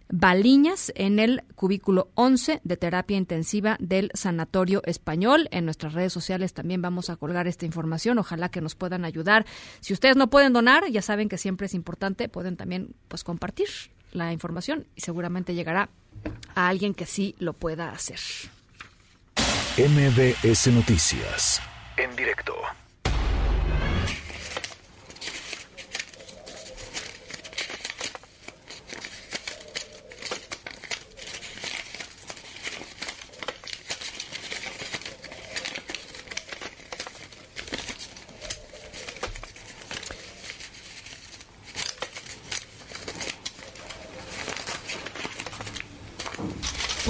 Baliñas 0.09 0.93
en 0.95 1.19
el 1.19 1.43
cubículo 1.55 2.11
11 2.15 2.61
de 2.63 2.77
terapia 2.77 3.17
intensiva 3.17 3.77
del 3.81 4.11
Sanatorio 4.15 4.83
Español. 4.85 5.49
En 5.51 5.65
nuestras 5.65 5.95
redes 5.95 6.13
sociales 6.13 6.53
también 6.53 6.83
vamos 6.83 7.11
a 7.11 7.17
colgar 7.17 7.47
esta 7.47 7.67
información. 7.67 8.19
Ojalá 8.19 8.51
que 8.51 8.61
nos 8.61 8.75
puedan 8.75 9.05
ayudar. 9.05 9.47
Si 9.81 9.93
ustedes 9.93 10.17
no 10.17 10.29
pueden 10.29 10.53
donar, 10.53 10.89
ya 10.91 11.03
saben 11.03 11.29
que 11.29 11.39
siempre 11.39 11.67
es 11.67 11.75
importante, 11.75 12.29
pueden 12.29 12.57
también 12.57 12.95
pues 13.09 13.25
compartir 13.25 13.69
la 14.13 14.33
información 14.33 14.87
y 14.95 15.01
seguramente 15.01 15.55
llegará 15.55 15.89
a 16.55 16.69
alguien 16.69 16.95
que 16.95 17.07
sí 17.07 17.35
lo 17.39 17.53
pueda 17.53 17.91
hacer. 17.91 18.21
MBS 19.77 20.69
Noticias. 20.69 21.61
En 21.97 22.15
directo. 22.15 22.55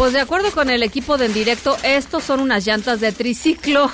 Pues 0.04 0.12
de 0.12 0.20
acuerdo 0.20 0.50
con 0.50 0.68
el 0.68 0.82
equipo 0.82 1.16
del 1.16 1.32
directo, 1.32 1.78
estos 1.82 2.24
son 2.24 2.40
unas 2.40 2.66
llantas 2.66 3.00
de 3.00 3.10
triciclo. 3.10 3.90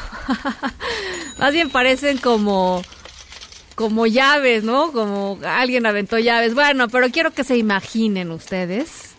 Más 1.39 1.53
bien 1.53 1.71
parecen 1.71 2.19
como 2.19 2.83
como 3.77 4.09
llaves, 4.09 4.65
¿no? 4.65 4.91
Como 4.91 5.39
alguien 5.45 5.87
aventó 5.87 6.19
llaves. 6.19 6.55
Bueno, 6.55 6.89
pero 6.89 7.11
quiero 7.11 7.31
que 7.31 7.45
se 7.45 7.57
imaginen 7.57 8.33
ustedes, 8.33 9.11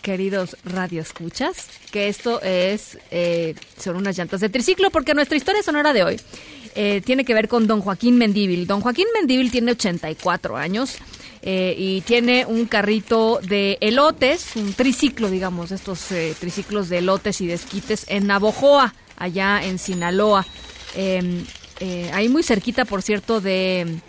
queridos 0.00 0.56
radioescuchas, 0.62 1.66
que 1.90 2.06
esto 2.06 2.40
es 2.40 2.96
eh, 3.10 3.56
son 3.76 3.96
unas 3.96 4.16
llantas 4.16 4.40
de 4.40 4.48
triciclo, 4.48 4.90
porque 4.90 5.12
nuestra 5.12 5.36
historia 5.36 5.64
sonora 5.64 5.92
de 5.92 6.04
hoy 6.04 6.20
eh, 6.76 7.02
tiene 7.04 7.24
que 7.24 7.34
ver 7.34 7.48
con 7.48 7.66
don 7.66 7.80
Joaquín 7.80 8.16
Mendíbil. 8.16 8.68
Don 8.68 8.80
Joaquín 8.80 9.06
Mendíbil 9.12 9.50
tiene 9.50 9.72
84 9.72 10.56
años. 10.56 10.98
Eh, 11.42 11.74
y 11.76 12.00
tiene 12.02 12.44
un 12.46 12.66
carrito 12.66 13.40
de 13.42 13.78
elotes, 13.80 14.56
un 14.56 14.74
triciclo, 14.74 15.30
digamos, 15.30 15.72
estos 15.72 16.12
eh, 16.12 16.34
triciclos 16.38 16.88
de 16.88 16.98
elotes 16.98 17.40
y 17.40 17.46
de 17.46 17.54
esquites 17.54 18.04
en 18.08 18.26
Navojoa, 18.26 18.94
allá 19.16 19.62
en 19.64 19.78
Sinaloa. 19.78 20.46
Eh, 20.94 21.44
eh, 21.80 22.10
ahí 22.12 22.28
muy 22.28 22.42
cerquita, 22.42 22.84
por 22.84 23.00
cierto, 23.00 23.40
de, 23.40 24.00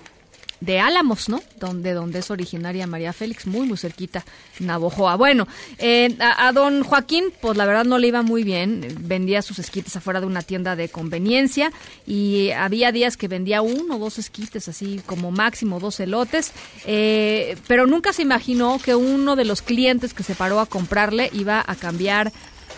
de 0.61 0.79
Álamos, 0.79 1.27
¿no? 1.27 1.41
Donde, 1.59 1.93
donde 1.93 2.19
es 2.19 2.31
originaria 2.31 2.88
María 2.88 3.13
Félix, 3.13 3.47
muy, 3.47 3.67
muy 3.67 3.77
cerquita, 3.77 4.23
Navojoa. 4.59 5.15
Bueno, 5.15 5.47
eh, 5.79 6.15
a, 6.19 6.47
a 6.47 6.53
don 6.53 6.83
Joaquín, 6.83 7.25
pues 7.41 7.57
la 7.57 7.65
verdad 7.65 7.83
no 7.83 7.97
le 7.97 8.07
iba 8.07 8.21
muy 8.21 8.43
bien. 8.43 8.95
Vendía 9.01 9.41
sus 9.41 9.59
esquites 9.59 9.95
afuera 9.95 10.21
de 10.21 10.27
una 10.27 10.43
tienda 10.43 10.75
de 10.75 10.88
conveniencia 10.88 11.71
y 12.05 12.51
había 12.51 12.91
días 12.91 13.17
que 13.17 13.27
vendía 13.27 13.61
uno 13.61 13.95
o 13.95 13.99
dos 13.99 14.19
esquites, 14.19 14.67
así 14.67 15.01
como 15.05 15.31
máximo 15.31 15.79
dos 15.79 15.99
elotes. 15.99 16.51
Eh, 16.85 17.57
pero 17.67 17.88
nunca 17.88 18.13
se 18.13 18.21
imaginó 18.21 18.79
que 18.79 18.93
uno 18.95 19.35
de 19.35 19.45
los 19.45 19.61
clientes 19.63 20.13
que 20.13 20.23
se 20.23 20.35
paró 20.35 20.59
a 20.59 20.67
comprarle 20.67 21.29
iba 21.33 21.63
a 21.65 21.75
cambiar 21.75 22.31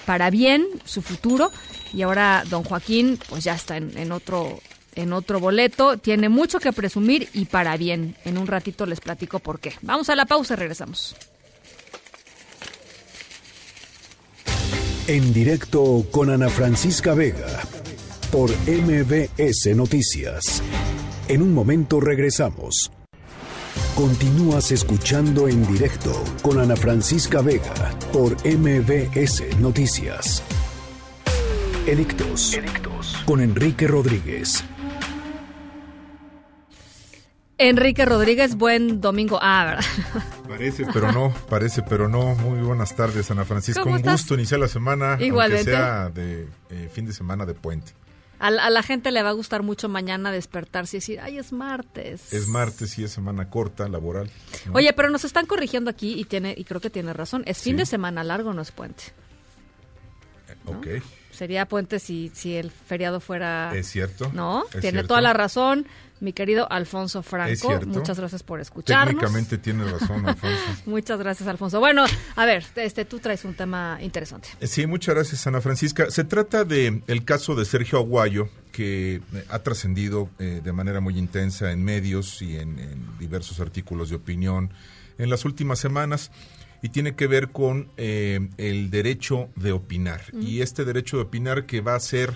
para 0.06 0.30
bien 0.30 0.66
su 0.86 1.02
futuro 1.02 1.52
y 1.94 2.02
ahora 2.02 2.44
don 2.50 2.64
Joaquín 2.64 3.20
pues 3.30 3.44
ya 3.44 3.54
está 3.54 3.78
en, 3.78 3.98
en 3.98 4.12
otro 4.12 4.60
en 4.96 5.14
otro 5.14 5.40
boleto, 5.40 5.98
tiene 5.98 6.30
mucho 6.30 6.60
que 6.60 6.74
presumir 6.74 7.30
y 7.34 7.46
para 7.46 7.78
bien. 7.78 8.16
En 8.26 8.38
un 8.38 8.48
ratito 8.48 8.86
les 8.86 9.00
platico 9.00 9.40
por 9.40 9.60
qué. 9.60 9.74
Vamos 9.82 10.10
a 10.10 10.16
la 10.16 10.26
pausa, 10.26 10.56
regresamos. 10.56 11.16
En 15.08 15.34
directo 15.34 16.06
con 16.12 16.30
Ana 16.30 16.48
Francisca 16.48 17.14
Vega 17.14 17.60
por 18.32 18.50
MBS 18.52 19.76
Noticias. 19.76 20.64
En 21.28 21.42
un 21.42 21.54
momento 21.54 22.00
regresamos. 22.00 22.90
Continúas 23.96 24.72
escuchando 24.72 25.48
en 25.48 25.68
directo 25.68 26.24
con 26.42 26.60
Ana 26.60 26.76
Francisca 26.76 27.42
Vega 27.42 27.74
por 28.12 28.38
MBS 28.46 29.60
Noticias. 29.60 30.42
Edictos. 31.86 32.58
Con 33.26 33.42
Enrique 33.42 33.88
Rodríguez. 33.88 34.64
Enrique 37.58 38.04
Rodríguez, 38.06 38.56
buen 38.56 39.00
domingo. 39.00 39.38
Ah, 39.42 39.66
¿verdad? 39.66 40.24
Parece, 40.48 40.86
pero 40.92 41.12
no, 41.12 41.34
parece, 41.50 41.82
pero 41.84 42.10
no. 42.10 42.36
Muy 42.36 42.60
buenas 42.60 42.96
tardes, 42.96 43.30
Ana 43.32 43.46
Francisca. 43.46 43.82
¿Cómo 43.82 43.94
Un 43.96 44.00
estás? 44.02 44.22
gusto 44.22 44.34
iniciar 44.36 44.60
la 44.60 44.68
semana, 44.68 45.18
Igualmente. 45.20 45.76
aunque 45.76 45.86
sea 45.88 46.10
de 46.10 46.48
eh, 46.70 46.90
fin 46.92 47.06
de 47.06 47.14
semana 47.14 47.46
de 47.46 47.54
puente. 47.54 47.94
A, 48.40 48.48
a 48.48 48.70
la 48.70 48.84
gente 48.84 49.12
le 49.12 49.24
va 49.24 49.30
a 49.30 49.34
gustar 49.34 49.64
mucho 49.64 49.88
mañana 49.88 50.32
despertarse 50.32 50.98
y 50.98 51.00
decir, 51.00 51.20
ay, 51.22 51.38
es 51.38 51.54
martes. 51.54 52.34
Es 52.34 52.48
martes 52.48 52.98
y 53.00 53.04
es 53.06 53.12
semana 53.12 53.50
corta, 53.50 53.88
laboral. 53.88 54.30
¿no? 54.66 54.74
Oye, 54.74 54.92
pero 54.94 55.10
nos 55.10 55.24
están 55.24 55.46
corrigiendo 55.46 55.90
aquí 55.90 56.20
y 56.20 56.26
tiene 56.26 56.54
y 56.58 56.66
creo 56.66 56.82
que 56.82 56.90
tiene 56.90 57.14
razón. 57.14 57.44
Es 57.46 57.60
fin 57.60 57.78
de 57.78 57.86
semana 57.86 58.24
largo, 58.24 58.54
no 58.54 58.62
es 58.62 58.72
puente. 58.72 59.04
Ok, 60.66 60.88
Sería 61.32 61.66
puente 61.68 62.00
si, 62.00 62.32
si 62.36 62.56
el 62.56 62.70
feriado 62.70 63.20
fuera... 63.20 63.76
es 63.76 63.88
cierto. 63.88 64.30
¿No? 64.34 64.66
es 64.66 64.70
Tiene 64.82 64.92
cierto. 64.92 65.08
toda 65.10 65.22
la 65.22 65.34
razón, 65.34 65.88
mi 66.24 66.34
querido 66.34 66.72
Alfonso 66.72 67.22
Franco. 67.22 67.80
Muchas 67.86 68.18
gracias 68.18 68.42
por 68.44 68.60
escucharnos. 68.60 69.16
Técnicamente 69.16 69.58
tiene 69.58 69.84
razón, 69.84 70.28
Alfonso. 70.28 70.58
Muchas 70.86 71.20
gracias, 71.20 71.48
Alfonso. 71.48 71.80
Bueno, 71.80 72.06
a 72.36 72.46
ver, 72.46 72.66
este, 72.76 73.06
tú 73.06 73.20
traes 73.20 73.46
un 73.46 73.54
tema 73.54 74.00
interesante. 74.02 74.50
Eh, 74.60 74.68
Sí, 74.68 74.88
muchas 74.88 75.14
gracias, 75.16 75.46
Ana 75.46 75.62
Francisca. 75.62 76.10
Se 76.10 76.24
trata 76.24 76.64
de 76.64 77.04
el 77.08 77.26
caso 77.26 77.54
de 77.54 77.66
Sergio 77.66 78.00
Aguayo, 78.00 78.50
que 78.72 79.16
eh, 79.16 79.46
ha 79.50 79.60
trascendido 79.60 80.30
eh, 80.40 80.62
de 80.64 80.74
manera 80.74 81.00
muy 81.00 81.18
intensa 81.20 81.72
en 81.72 81.84
medios 81.84 82.42
y 82.42 82.58
en, 82.58 82.80
en 82.80 83.18
diversos 83.20 83.60
artículos 83.60 84.10
de 84.10 84.16
opinión 84.16 84.72
en 85.18 85.30
las 85.30 85.46
últimas 85.46 85.78
semanas 85.78 86.32
y 86.84 86.90
tiene 86.90 87.16
que 87.16 87.28
ver 87.28 87.50
con 87.50 87.90
eh, 87.96 88.50
el 88.58 88.90
derecho 88.90 89.50
de 89.56 89.72
opinar. 89.72 90.22
Y 90.34 90.62
este 90.62 90.84
derecho 90.84 91.16
de 91.16 91.24
opinar 91.24 91.66
que 91.66 91.80
va 91.80 91.96
a 91.96 92.00
ser 92.00 92.36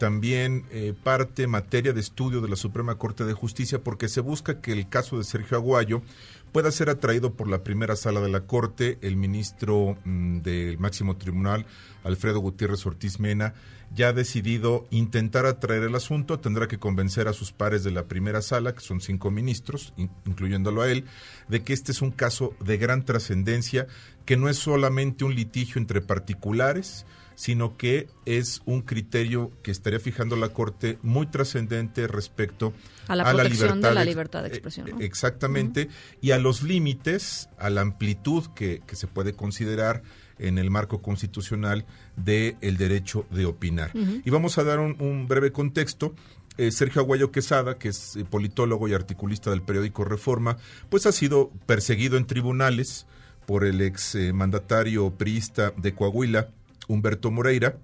también 0.00 0.64
eh, 0.72 0.94
parte, 1.04 1.46
materia 1.46 1.92
de 1.92 2.00
estudio 2.00 2.40
de 2.40 2.48
la 2.48 2.56
Suprema 2.56 2.96
Corte 2.96 3.24
de 3.24 3.34
Justicia, 3.34 3.84
porque 3.84 4.08
se 4.08 4.22
busca 4.22 4.60
que 4.60 4.72
el 4.72 4.88
caso 4.88 5.18
de 5.18 5.24
Sergio 5.24 5.58
Aguayo 5.58 6.02
pueda 6.50 6.72
ser 6.72 6.88
atraído 6.88 7.34
por 7.34 7.46
la 7.48 7.62
primera 7.62 7.94
sala 7.94 8.20
de 8.20 8.30
la 8.30 8.40
Corte. 8.40 8.98
El 9.02 9.16
ministro 9.16 9.98
mm, 10.04 10.38
del 10.40 10.78
máximo 10.78 11.16
tribunal, 11.18 11.66
Alfredo 12.02 12.40
Gutiérrez 12.40 12.84
Ortiz 12.86 13.20
Mena, 13.20 13.52
ya 13.94 14.08
ha 14.08 14.12
decidido 14.12 14.86
intentar 14.90 15.44
atraer 15.46 15.82
el 15.82 15.94
asunto. 15.94 16.40
Tendrá 16.40 16.66
que 16.66 16.78
convencer 16.78 17.28
a 17.28 17.32
sus 17.32 17.52
pares 17.52 17.84
de 17.84 17.90
la 17.90 18.04
primera 18.08 18.40
sala, 18.40 18.74
que 18.74 18.80
son 18.80 19.00
cinco 19.00 19.30
ministros, 19.30 19.92
in- 19.98 20.10
incluyéndolo 20.24 20.80
a 20.82 20.90
él, 20.90 21.04
de 21.48 21.62
que 21.62 21.72
este 21.74 21.92
es 21.92 22.00
un 22.00 22.10
caso 22.10 22.54
de 22.60 22.78
gran 22.78 23.04
trascendencia, 23.04 23.86
que 24.24 24.36
no 24.38 24.48
es 24.48 24.56
solamente 24.56 25.24
un 25.24 25.34
litigio 25.34 25.78
entre 25.78 26.00
particulares, 26.00 27.04
sino 27.40 27.78
que 27.78 28.06
es 28.26 28.60
un 28.66 28.82
criterio 28.82 29.50
que 29.62 29.70
estaría 29.70 29.98
fijando 29.98 30.36
la 30.36 30.50
Corte 30.50 30.98
muy 31.02 31.26
trascendente 31.26 32.06
respecto 32.06 32.74
A 33.08 33.16
la 33.16 33.24
protección 33.24 33.80
de 33.80 33.94
la 33.94 34.04
libertad 34.04 34.42
de 34.42 34.48
expresión, 34.48 34.88
eh, 34.88 34.92
¿no? 34.92 35.00
Exactamente, 35.00 35.88
y 36.20 36.32
a 36.32 36.38
los 36.38 36.62
límites, 36.62 37.48
a 37.56 37.70
la 37.70 37.80
amplitud 37.80 38.44
que, 38.54 38.82
que 38.86 38.94
se 38.94 39.06
puede 39.06 39.32
considerar 39.32 40.02
en 40.38 40.58
el 40.58 40.70
marco 40.70 41.00
constitucional 41.00 41.86
del 42.14 42.76
derecho 42.76 43.24
de 43.30 43.46
opinar. 43.46 43.90
Y 43.94 44.28
vamos 44.28 44.58
a 44.58 44.64
dar 44.64 44.78
un, 44.78 45.00
un 45.00 45.26
breve 45.26 45.50
contexto. 45.50 46.14
Eh, 46.58 46.70
Sergio 46.70 47.00
Aguayo 47.00 47.32
Quesada, 47.32 47.78
que 47.78 47.88
es 47.88 48.16
eh, 48.16 48.26
politólogo 48.28 48.86
y 48.86 48.92
articulista 48.92 49.48
del 49.48 49.62
periódico 49.62 50.04
Reforma, 50.04 50.58
pues 50.90 51.06
ha 51.06 51.12
sido 51.12 51.50
perseguido 51.64 52.18
en 52.18 52.26
tribunales 52.26 53.06
por 53.46 53.64
el 53.64 53.80
ex 53.80 54.14
eh, 54.14 54.34
mandatario 54.34 55.10
priista 55.16 55.72
de 55.76 55.94
Coahuila, 55.94 56.50
Humberto 56.90 57.30
Moreira, 57.30 57.78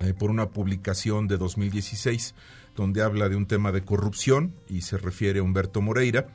eh, 0.00 0.12
por 0.12 0.30
una 0.30 0.50
publicación 0.50 1.28
de 1.28 1.38
2016 1.38 2.34
donde 2.76 3.02
habla 3.02 3.28
de 3.28 3.36
un 3.36 3.46
tema 3.46 3.72
de 3.72 3.84
corrupción 3.84 4.54
y 4.68 4.82
se 4.82 4.98
refiere 4.98 5.38
a 5.38 5.42
Humberto 5.42 5.80
Moreira. 5.80 6.26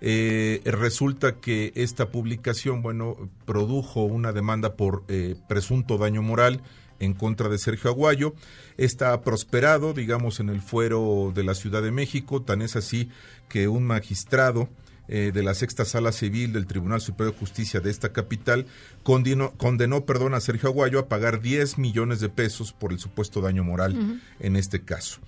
Eh, 0.00 0.62
resulta 0.64 1.40
que 1.40 1.72
esta 1.74 2.10
publicación, 2.10 2.80
bueno, 2.80 3.28
produjo 3.44 4.04
una 4.04 4.32
demanda 4.32 4.74
por 4.74 5.04
eh, 5.08 5.36
presunto 5.48 5.98
daño 5.98 6.22
moral 6.22 6.62
en 7.00 7.12
contra 7.12 7.48
de 7.48 7.58
Sergio 7.58 7.90
Aguayo. 7.90 8.34
Esta 8.78 9.12
ha 9.12 9.20
prosperado, 9.22 9.92
digamos, 9.92 10.40
en 10.40 10.48
el 10.48 10.62
fuero 10.62 11.32
de 11.34 11.44
la 11.44 11.54
Ciudad 11.54 11.82
de 11.82 11.90
México, 11.90 12.42
tan 12.42 12.62
es 12.62 12.76
así 12.76 13.10
que 13.48 13.68
un 13.68 13.84
magistrado 13.84 14.68
eh, 15.12 15.32
de 15.34 15.42
la 15.42 15.54
sexta 15.54 15.84
sala 15.84 16.12
civil 16.12 16.52
del 16.52 16.68
Tribunal 16.68 17.00
Superior 17.00 17.34
de 17.34 17.40
Justicia 17.40 17.80
de 17.80 17.90
esta 17.90 18.12
capital 18.12 18.66
condenó, 19.02 19.50
condenó 19.56 20.06
perdón, 20.06 20.34
a 20.34 20.40
Sergio 20.40 20.68
Aguayo 20.68 21.00
a 21.00 21.08
pagar 21.08 21.40
10 21.40 21.78
millones 21.78 22.20
de 22.20 22.28
pesos 22.28 22.72
por 22.72 22.92
el 22.92 23.00
supuesto 23.00 23.40
daño 23.40 23.64
moral 23.64 24.20
en 24.38 24.54
este 24.54 24.84
caso. 24.84 25.20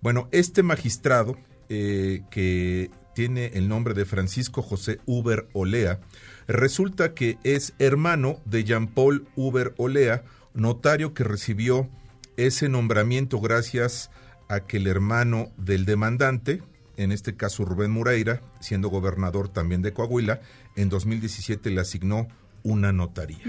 Bueno, 0.00 0.28
este 0.32 0.62
magistrado 0.62 1.36
eh, 1.68 2.22
que 2.30 2.90
tiene 3.14 3.50
el 3.52 3.68
nombre 3.68 3.92
de 3.92 4.06
Francisco 4.06 4.62
José 4.62 5.00
Uber 5.04 5.46
Olea, 5.52 6.00
resulta 6.48 7.12
que 7.12 7.36
es 7.44 7.74
hermano 7.78 8.40
de 8.46 8.64
Jean-Paul 8.64 9.28
Uber 9.36 9.74
Olea, 9.76 10.24
notario 10.54 11.12
que 11.12 11.24
recibió 11.24 11.90
ese 12.38 12.70
nombramiento 12.70 13.38
gracias 13.38 14.10
a 14.48 14.60
que 14.60 14.78
el 14.78 14.86
hermano 14.86 15.50
del 15.58 15.84
demandante, 15.84 16.62
en 16.96 17.12
este 17.12 17.36
caso 17.36 17.64
Rubén 17.64 17.90
Moreira, 17.90 18.42
siendo 18.60 18.88
gobernador 18.88 19.48
también 19.48 19.82
de 19.82 19.92
Coahuila, 19.92 20.40
en 20.76 20.88
2017 20.88 21.70
le 21.70 21.80
asignó 21.80 22.28
una 22.62 22.92
notaría. 22.92 23.44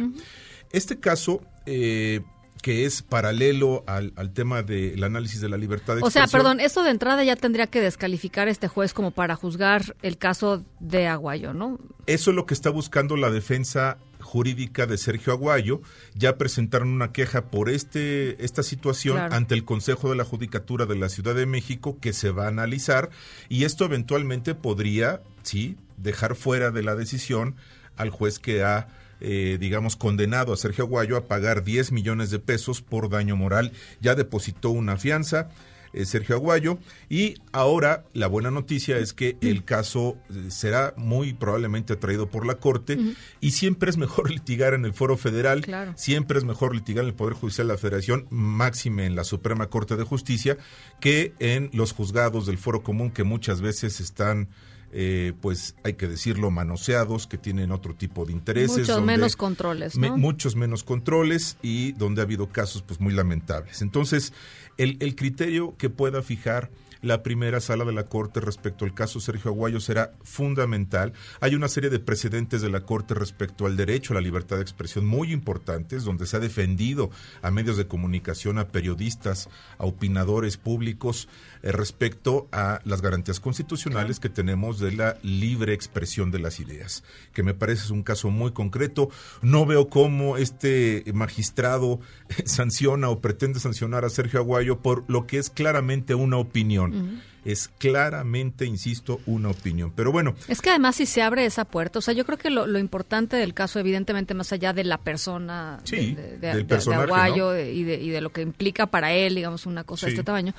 Este 0.72 1.00
caso, 1.00 1.42
eh, 1.66 2.22
que 2.62 2.86
es 2.86 3.02
paralelo 3.02 3.84
al, 3.88 4.14
al 4.16 4.34
tema 4.34 4.64
del 4.64 5.04
análisis 5.04 5.42
de 5.42 5.50
la 5.50 5.58
libertad 5.58 5.96
de 5.96 6.02
O 6.02 6.10
sea, 6.10 6.24
expresión, 6.24 6.52
perdón, 6.52 6.60
eso 6.60 6.84
de 6.84 6.92
entrada 6.92 7.24
ya 7.24 7.36
tendría 7.36 7.68
que 7.68 7.82
descalificar 7.82 8.48
a 8.48 8.52
este 8.52 8.68
juez 8.68 8.94
como 8.94 9.12
para 9.12 9.36
juzgar 9.36 9.96
el 10.02 10.18
caso 10.18 10.64
de 10.80 11.08
Aguayo, 11.08 11.54
¿no? 11.54 11.80
Eso 12.06 12.32
es 12.32 12.36
lo 12.36 12.46
que 12.46 12.54
está 12.54 12.70
buscando 12.70 13.16
la 13.16 13.30
defensa 13.32 13.98
jurídica 14.22 14.86
de 14.86 14.98
Sergio 14.98 15.34
Aguayo. 15.34 15.82
Ya 16.16 16.38
presentaron 16.38 16.90
una 16.90 17.12
queja 17.12 17.46
por 17.50 17.70
este 17.70 18.44
esta 18.44 18.64
situación 18.64 19.18
Claro. 19.18 19.36
ante 19.36 19.56
el 19.56 19.64
Consejo 19.66 20.10
de 20.10 20.16
la 20.16 20.24
Judicatura 20.26 20.86
de 20.86 20.96
la 20.96 21.10
Ciudad 21.10 21.36
de 21.36 21.46
México 21.46 21.98
que 22.02 22.14
se 22.14 22.32
va 22.32 22.46
a 22.46 22.50
analizar 22.50 23.10
y 23.50 23.64
esto 23.64 23.86
eventualmente 23.86 24.56
podría, 24.56 25.22
sí, 25.44 25.78
dejar 25.98 26.36
fuera 26.36 26.72
de 26.72 26.84
la 26.84 26.96
decisión 26.96 27.56
al 27.96 28.10
juez 28.10 28.40
que 28.40 28.64
ha 28.64 28.88
eh, 29.20 29.58
digamos, 29.60 29.96
condenado 29.96 30.54
a 30.54 30.58
Sergio 30.58 30.84
Aguayo 30.84 31.18
a 31.18 31.26
pagar 31.28 31.64
10 31.64 31.92
millones 31.92 32.30
de 32.30 32.38
pesos 32.38 32.84
por 32.84 33.10
daño 33.10 33.36
moral. 33.36 33.72
Ya 34.00 34.14
depositó 34.14 34.70
una 34.70 34.98
fianza. 34.98 35.50
Eh, 35.94 36.06
Sergio 36.06 36.36
Aguayo 36.36 36.78
y 37.10 37.36
ahora 37.52 38.06
la 38.14 38.28
buena 38.28 38.52
noticia 38.52 38.98
es 38.98 39.14
que 39.14 39.38
el 39.42 39.64
caso 39.64 40.18
eh, 40.30 40.50
será 40.50 40.94
muy 40.98 41.34
probablemente 41.34 41.96
traído 41.96 42.30
por 42.30 42.46
la 42.46 42.56
Corte 42.56 42.98
y 43.42 43.52
siempre 43.52 43.90
es 43.90 43.98
mejor 43.98 44.30
litigar 44.32 44.74
en 44.74 44.86
el 44.86 44.94
Foro 44.94 45.18
Federal, 45.18 45.62
Claro. 45.62 45.94
siempre 45.98 46.38
es 46.38 46.44
mejor 46.44 46.74
litigar 46.76 47.04
en 47.04 47.10
el 47.10 47.16
Poder 47.16 47.34
Judicial 47.36 47.68
de 47.68 47.74
la 47.74 47.80
Federación, 47.80 48.28
máxime 48.30 49.06
en 49.06 49.16
la 49.16 49.24
Suprema 49.24 49.68
Corte 49.68 49.96
de 49.96 50.04
Justicia, 50.04 50.58
que 51.00 51.34
en 51.40 51.70
los 51.74 51.94
juzgados 51.94 52.46
del 52.46 52.58
Foro 52.58 52.84
Común 52.84 53.12
que 53.12 53.24
muchas 53.24 53.62
veces 53.62 54.00
están, 54.00 54.50
eh, 54.92 55.34
pues 55.42 55.76
hay 55.84 55.94
que 55.94 56.08
decirlo, 56.08 56.50
manoseados, 56.50 57.28
que 57.28 57.38
tienen 57.38 57.72
otro 57.72 57.94
tipo 57.96 58.26
de 58.26 58.32
intereses. 58.34 58.70
Muchos 58.80 58.88
donde- 58.88 59.06
menos 59.14 59.36
controles, 59.36 59.98
me- 59.98 60.10
¿no? 60.10 60.18
muchos 60.18 60.56
menos 60.56 60.84
controles 60.84 61.58
y 61.62 61.92
donde 61.94 62.22
ha 62.22 62.24
habido 62.24 62.48
casos 62.50 62.82
pues 62.82 63.00
muy 63.00 63.14
lamentables. 63.14 63.82
Entonces, 63.82 64.34
el, 64.78 64.98
el 65.00 65.16
criterio 65.16 65.76
que 65.78 65.90
pueda 65.90 66.22
fijar 66.22 66.70
la 67.02 67.24
primera 67.24 67.60
sala 67.60 67.86
de 67.86 67.94
la 67.94 68.06
Corte 68.06 68.40
respecto 68.40 68.86
al 68.86 68.94
caso 68.94 69.20
Sergio 69.20 69.52
Aguayo 69.52 69.80
será 69.80 70.14
fundamental. 70.24 71.14
Hay 71.40 71.56
una 71.56 71.68
serie 71.68 71.90
de 71.90 72.00
precedentes 72.00 72.62
de 72.62 72.70
la 72.70 72.82
Corte 72.82 73.14
respecto 73.14 73.66
al 73.66 73.78
derecho 73.78 74.14
a 74.14 74.16
la 74.16 74.22
libertad 74.22 74.58
de 74.58 74.62
expresión 74.62 75.06
muy 75.06 75.32
importantes, 75.32 76.04
donde 76.04 76.26
se 76.26 76.38
ha 76.38 76.40
defendido 76.40 77.10
a 77.42 77.52
medios 77.52 77.78
de 77.78 77.88
comunicación, 77.88 78.58
a 78.58 78.68
periodistas, 78.68 79.50
a 79.78 79.86
opinadores 79.86 80.58
públicos 80.58 81.28
eh, 81.64 81.72
respecto 81.72 82.48
a 82.52 82.80
las 82.84 83.02
garantías 83.02 83.40
constitucionales 83.40 84.20
que 84.20 84.30
tenemos 84.30 84.80
de 84.80 84.92
la 84.92 85.18
libre 85.24 85.74
expresión 85.74 86.32
de 86.32 86.40
las 86.40 86.60
ideas, 86.60 87.04
que 87.34 87.44
me 87.44 87.54
parece 87.54 87.86
es 87.86 87.92
un 87.92 88.04
caso 88.04 88.30
muy 88.30 88.52
concreto. 88.52 89.10
No 89.42 89.66
veo 89.66 89.90
cómo 89.90 90.38
este 90.38 91.04
magistrado 91.14 92.00
sanciona 92.46 93.10
o 93.10 93.22
pretende 93.22 93.60
sancionar 93.60 94.06
a 94.06 94.10
Sergio 94.10 94.40
Aguayo 94.40 94.80
por 94.80 95.04
lo 95.08 95.28
que 95.28 95.38
es 95.38 95.50
claramente 95.50 96.16
una 96.16 96.38
opinión. 96.38 96.87
Es 97.46 97.70
claramente, 97.70 98.66
insisto, 98.66 99.22
una 99.26 99.50
opinión. 99.50 99.94
Pero 99.96 100.12
bueno, 100.12 100.36
Es 100.50 100.62
que 100.62 100.70
además 100.70 100.98
si 100.98 101.06
se 101.06 101.22
abre 101.22 101.46
esa 101.46 101.64
puerta, 101.64 102.00
o 102.00 102.02
sea, 102.02 102.14
yo 102.14 102.26
creo 102.26 102.38
que 102.38 102.50
lo, 102.50 102.68
lo 102.68 102.78
importante 102.78 103.38
del 103.38 103.54
caso, 103.54 103.80
evidentemente, 103.80 104.34
más 104.34 104.52
allá 104.52 104.74
de 104.74 104.84
la 104.84 104.98
persona, 104.98 105.80
Sí, 105.86 106.14
de, 106.14 106.38
de- 106.38 106.38
del 106.40 106.68
de- 106.68 106.78
de 106.78 106.94
Aguayo 106.96 107.54
¿no? 107.54 107.60
y, 107.60 107.84
de, 107.84 107.96
y 108.02 108.10
de 108.10 108.20
lo 108.22 108.32
que 108.34 108.42
implica 108.42 108.88
para 108.88 109.14
él, 109.14 109.36
digamos, 109.36 109.66
una 109.66 109.86
cosa 109.86 110.08
de 110.08 110.12
este 110.14 110.24
tamaño, 110.26 110.54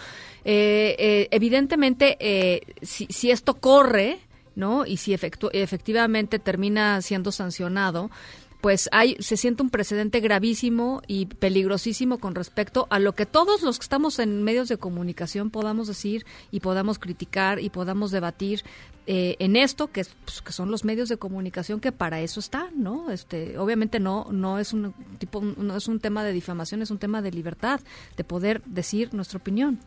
eh, 0.46 0.96
eh, 0.98 1.28
evidentemente, 1.30 2.16
eh, 2.20 2.62
si, 2.80 3.06
si 3.10 3.30
esto 3.30 3.54
corre, 3.54 4.18
¿no? 4.54 4.86
Y 4.86 4.96
si 4.96 5.12
efectu- 5.12 5.50
efectivamente 5.52 6.38
termina 6.38 7.02
siendo 7.02 7.32
sancionado, 7.32 8.10
pues 8.60 8.88
hay 8.92 9.16
se 9.20 9.36
siente 9.36 9.62
un 9.62 9.70
precedente 9.70 10.20
gravísimo 10.20 11.02
y 11.06 11.26
peligrosísimo 11.26 12.18
con 12.18 12.34
respecto 12.34 12.86
a 12.90 12.98
lo 12.98 13.14
que 13.14 13.26
todos 13.26 13.62
los 13.62 13.78
que 13.78 13.84
estamos 13.84 14.18
en 14.18 14.42
medios 14.42 14.68
de 14.68 14.78
comunicación 14.78 15.50
podamos 15.50 15.86
decir 15.88 16.26
y 16.50 16.60
podamos 16.60 16.98
criticar 16.98 17.60
y 17.60 17.70
podamos 17.70 18.10
debatir 18.10 18.62
eh, 19.06 19.36
en 19.38 19.56
esto 19.56 19.90
que, 19.90 20.02
es, 20.02 20.10
pues, 20.24 20.42
que 20.42 20.52
son 20.52 20.70
los 20.70 20.84
medios 20.84 21.08
de 21.08 21.16
comunicación 21.16 21.80
que 21.80 21.92
para 21.92 22.20
eso 22.20 22.40
están, 22.40 22.82
¿no? 22.82 23.10
Este, 23.10 23.56
obviamente 23.56 24.00
no 24.00 24.26
no 24.30 24.58
es 24.58 24.72
un 24.72 24.92
tipo 25.18 25.40
no 25.40 25.76
es 25.76 25.88
un 25.88 26.00
tema 26.00 26.24
de 26.24 26.32
difamación, 26.32 26.82
es 26.82 26.90
un 26.90 26.98
tema 26.98 27.22
de 27.22 27.30
libertad, 27.30 27.80
de 28.16 28.24
poder 28.24 28.62
decir 28.64 29.14
nuestra 29.14 29.38
opinión 29.38 29.80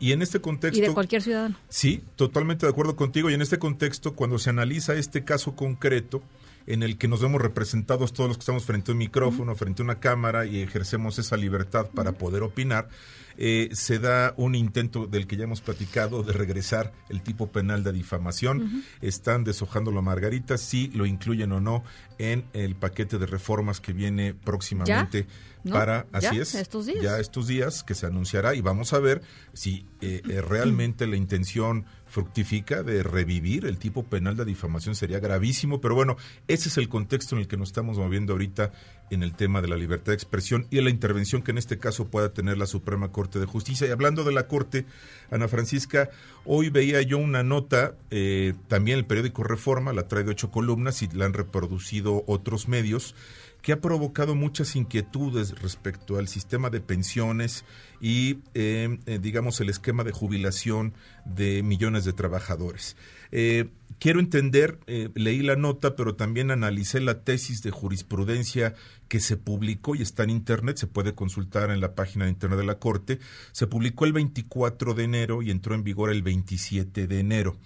y 0.00 0.12
en 0.12 0.22
este 0.22 0.40
contexto... 0.40 0.78
y 0.78 0.86
de 0.86 0.92
cualquier 0.92 1.22
ciudadano. 1.22 1.56
Sí, 1.68 2.02
totalmente 2.16 2.66
de 2.66 2.70
acuerdo 2.70 2.96
contigo. 2.96 3.30
Y 3.30 3.34
en 3.34 3.42
este 3.42 3.58
contexto, 3.58 4.14
cuando 4.14 4.38
se 4.38 4.50
analiza 4.50 4.94
este 4.94 5.24
caso 5.24 5.54
concreto, 5.54 6.22
en 6.66 6.82
el 6.82 6.96
que 6.98 7.08
nos 7.08 7.20
vemos 7.20 7.40
representados 7.40 8.12
todos 8.12 8.28
los 8.28 8.36
que 8.38 8.42
estamos 8.42 8.64
frente 8.64 8.90
a 8.90 8.92
un 8.92 8.98
micrófono, 8.98 9.54
frente 9.54 9.82
a 9.82 9.84
una 9.84 10.00
cámara 10.00 10.46
y 10.46 10.60
ejercemos 10.60 11.18
esa 11.18 11.36
libertad 11.36 11.88
para 11.94 12.12
poder 12.12 12.42
opinar, 12.42 12.88
eh, 13.36 13.68
se 13.72 13.98
da 13.98 14.32
un 14.36 14.54
intento 14.54 15.06
del 15.06 15.26
que 15.26 15.36
ya 15.36 15.44
hemos 15.44 15.60
platicado 15.60 16.22
de 16.22 16.32
regresar 16.32 16.92
el 17.08 17.22
tipo 17.22 17.48
penal 17.48 17.82
de 17.82 17.92
difamación. 17.92 18.84
Están 19.00 19.44
deshojando 19.44 19.90
la 19.90 20.02
margarita, 20.02 20.56
si 20.56 20.88
lo 20.88 21.04
incluyen 21.04 21.52
o 21.52 21.60
no 21.60 21.82
en 22.18 22.44
el 22.52 22.76
paquete 22.76 23.18
de 23.18 23.26
reformas 23.26 23.80
que 23.80 23.92
viene 23.92 24.34
próximamente 24.34 25.26
¿no? 25.64 25.72
para, 25.72 26.06
Ya, 26.12 26.30
así 26.30 26.38
es, 26.38 26.54
estos 26.54 26.86
días. 26.86 27.02
ya 27.02 27.18
estos 27.18 27.48
días 27.48 27.82
que 27.82 27.94
se 27.94 28.06
anunciará 28.06 28.54
y 28.54 28.60
vamos 28.60 28.92
a 28.92 29.00
ver 29.00 29.22
si 29.52 29.84
eh, 30.00 30.22
eh, 30.28 30.40
realmente 30.40 31.06
la 31.08 31.16
intención 31.16 31.86
fructifica 32.14 32.84
de 32.84 33.02
revivir 33.02 33.66
el 33.66 33.76
tipo 33.76 34.04
penal 34.04 34.36
de 34.36 34.44
difamación 34.44 34.94
sería 34.94 35.18
gravísimo, 35.18 35.80
pero 35.80 35.96
bueno, 35.96 36.16
ese 36.46 36.68
es 36.68 36.78
el 36.78 36.88
contexto 36.88 37.34
en 37.34 37.40
el 37.40 37.48
que 37.48 37.56
nos 37.56 37.70
estamos 37.70 37.98
moviendo 37.98 38.34
ahorita 38.34 38.70
en 39.10 39.24
el 39.24 39.34
tema 39.34 39.60
de 39.60 39.66
la 39.66 39.76
libertad 39.76 40.12
de 40.12 40.14
expresión 40.14 40.68
y 40.70 40.80
la 40.80 40.90
intervención 40.90 41.42
que 41.42 41.50
en 41.50 41.58
este 41.58 41.78
caso 41.78 42.06
pueda 42.06 42.32
tener 42.32 42.56
la 42.56 42.66
Suprema 42.66 43.10
Corte 43.10 43.40
de 43.40 43.46
Justicia. 43.46 43.88
Y 43.88 43.90
hablando 43.90 44.22
de 44.22 44.32
la 44.32 44.46
Corte, 44.46 44.86
Ana 45.30 45.48
Francisca, 45.48 46.08
hoy 46.44 46.70
veía 46.70 47.02
yo 47.02 47.18
una 47.18 47.42
nota, 47.42 47.96
eh, 48.12 48.54
también 48.68 48.98
el 48.98 49.06
periódico 49.06 49.42
Reforma, 49.42 49.92
la 49.92 50.06
trae 50.06 50.22
de 50.22 50.30
ocho 50.30 50.52
columnas 50.52 51.02
y 51.02 51.08
la 51.08 51.24
han 51.24 51.32
reproducido 51.32 52.22
otros 52.28 52.68
medios, 52.68 53.16
que 53.64 53.72
ha 53.72 53.80
provocado 53.80 54.34
muchas 54.34 54.76
inquietudes 54.76 55.58
respecto 55.62 56.18
al 56.18 56.28
sistema 56.28 56.68
de 56.68 56.82
pensiones 56.82 57.64
y, 57.98 58.40
eh, 58.52 58.98
eh, 59.06 59.18
digamos, 59.18 59.58
el 59.62 59.70
esquema 59.70 60.04
de 60.04 60.12
jubilación 60.12 60.92
de 61.24 61.62
millones 61.62 62.04
de 62.04 62.12
trabajadores. 62.12 62.94
Eh, 63.32 63.70
quiero 63.98 64.20
entender, 64.20 64.80
eh, 64.86 65.08
leí 65.14 65.40
la 65.40 65.56
nota, 65.56 65.96
pero 65.96 66.14
también 66.14 66.50
analicé 66.50 67.00
la 67.00 67.24
tesis 67.24 67.62
de 67.62 67.70
jurisprudencia 67.70 68.74
que 69.08 69.18
se 69.18 69.38
publicó 69.38 69.94
y 69.94 70.02
está 70.02 70.24
en 70.24 70.30
Internet, 70.30 70.76
se 70.76 70.86
puede 70.86 71.14
consultar 71.14 71.70
en 71.70 71.80
la 71.80 71.94
página 71.94 72.26
de 72.26 72.32
Internet 72.32 72.58
de 72.58 72.66
la 72.66 72.78
Corte. 72.78 73.18
Se 73.52 73.66
publicó 73.66 74.04
el 74.04 74.12
24 74.12 74.92
de 74.92 75.04
enero 75.04 75.40
y 75.40 75.50
entró 75.50 75.74
en 75.74 75.84
vigor 75.84 76.10
el 76.10 76.22
27 76.22 77.06
de 77.06 77.18
enero. 77.18 77.56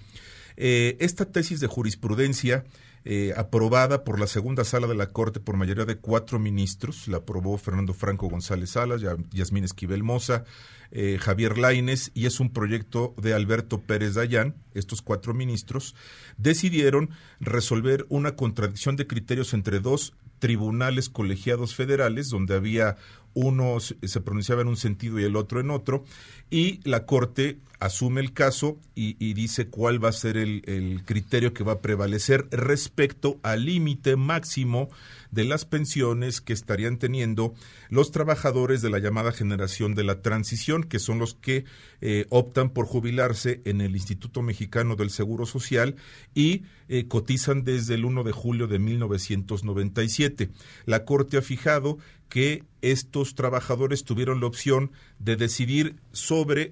Esta 0.60 1.24
tesis 1.24 1.60
de 1.60 1.68
jurisprudencia, 1.68 2.64
eh, 3.10 3.32
aprobada 3.38 4.04
por 4.04 4.20
la 4.20 4.26
segunda 4.26 4.64
sala 4.64 4.86
de 4.86 4.94
la 4.94 5.06
Corte 5.08 5.40
por 5.40 5.56
mayoría 5.56 5.86
de 5.86 5.96
cuatro 5.96 6.38
ministros, 6.38 7.08
la 7.08 7.16
aprobó 7.18 7.56
Fernando 7.56 7.94
Franco 7.94 8.28
González 8.28 8.72
Salas, 8.72 9.00
Ya- 9.00 9.16
Yasmín 9.32 9.64
Esquivel 9.64 10.02
Moza, 10.02 10.44
eh, 10.90 11.16
Javier 11.18 11.56
Laines, 11.56 12.10
y 12.12 12.26
es 12.26 12.38
un 12.38 12.50
proyecto 12.52 13.14
de 13.16 13.32
Alberto 13.32 13.80
Pérez 13.80 14.12
Dayán. 14.14 14.56
Estos 14.74 15.00
cuatro 15.00 15.32
ministros 15.32 15.94
decidieron 16.36 17.08
resolver 17.40 18.04
una 18.10 18.36
contradicción 18.36 18.96
de 18.96 19.06
criterios 19.06 19.54
entre 19.54 19.80
dos 19.80 20.12
tribunales 20.38 21.08
colegiados 21.08 21.74
federales, 21.74 22.28
donde 22.28 22.54
había 22.56 22.96
uno 23.34 23.78
se 23.80 24.20
pronunciaba 24.20 24.62
en 24.62 24.68
un 24.68 24.76
sentido 24.76 25.18
y 25.20 25.24
el 25.24 25.36
otro 25.36 25.60
en 25.60 25.70
otro, 25.70 26.04
y 26.50 26.80
la 26.88 27.06
Corte 27.06 27.58
asume 27.80 28.20
el 28.20 28.32
caso 28.32 28.80
y, 28.94 29.14
dice 29.34 29.68
cuál 29.68 30.04
va 30.04 30.08
a 30.08 30.12
ser 30.12 30.36
el, 30.36 31.02
criterio 31.04 31.54
que 31.54 31.62
va 31.62 31.74
a 31.74 31.80
prevalecer 31.80 32.48
respecto 32.50 33.38
al 33.44 33.66
límite 33.66 34.16
máximo 34.16 34.88
de 35.30 35.44
las 35.44 35.64
pensiones 35.64 36.40
que 36.40 36.52
estarían 36.52 36.98
teniendo 36.98 37.54
los 37.88 38.10
trabajadores 38.10 38.82
de 38.82 38.90
la 38.90 38.98
llamada 38.98 39.30
generación 39.30 39.94
de 39.94 40.02
la 40.02 40.22
transición, 40.22 40.82
que 40.82 40.98
son 40.98 41.20
los 41.20 41.34
que 41.34 41.64
eh, 42.00 42.26
optan 42.30 42.70
por 42.70 42.86
jubilarse 42.86 43.60
en 43.64 43.80
el 43.80 43.94
Instituto 43.94 44.42
Mexicano 44.42 44.96
del 44.96 45.10
Seguro 45.10 45.46
Social 45.46 45.94
y 46.34 46.62
eh, 46.88 47.06
cotizan 47.06 47.62
desde 47.62 47.94
el 47.94 48.04
1 48.04 48.24
de 48.24 48.32
julio 48.32 48.66
de 48.66 48.80
1997. 48.80 50.50
La 50.86 51.04
Corte 51.04 51.36
ha 51.36 51.42
fijado 51.42 51.98
que 52.28 52.64
estos 52.82 53.34
trabajadores 53.34 54.04
tuvieron 54.04 54.40
la 54.40 54.46
opción 54.46 54.92
de 55.18 55.36
decidir 55.36 55.96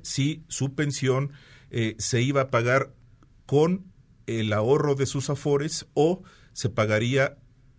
si 0.03 0.43
su 0.49 0.75
pensión 0.75 1.33
eh, 1.71 1.95
se 1.99 2.23
iba 2.23 2.43
a 2.43 2.51
pagar 2.51 2.93
con 3.47 3.85
el 4.27 4.53
ahorro 4.53 4.95
de 4.95 5.07
sus 5.07 5.31
afores 5.31 5.87
o 5.95 6.23
se 6.53 6.69
pagaría 6.69 7.39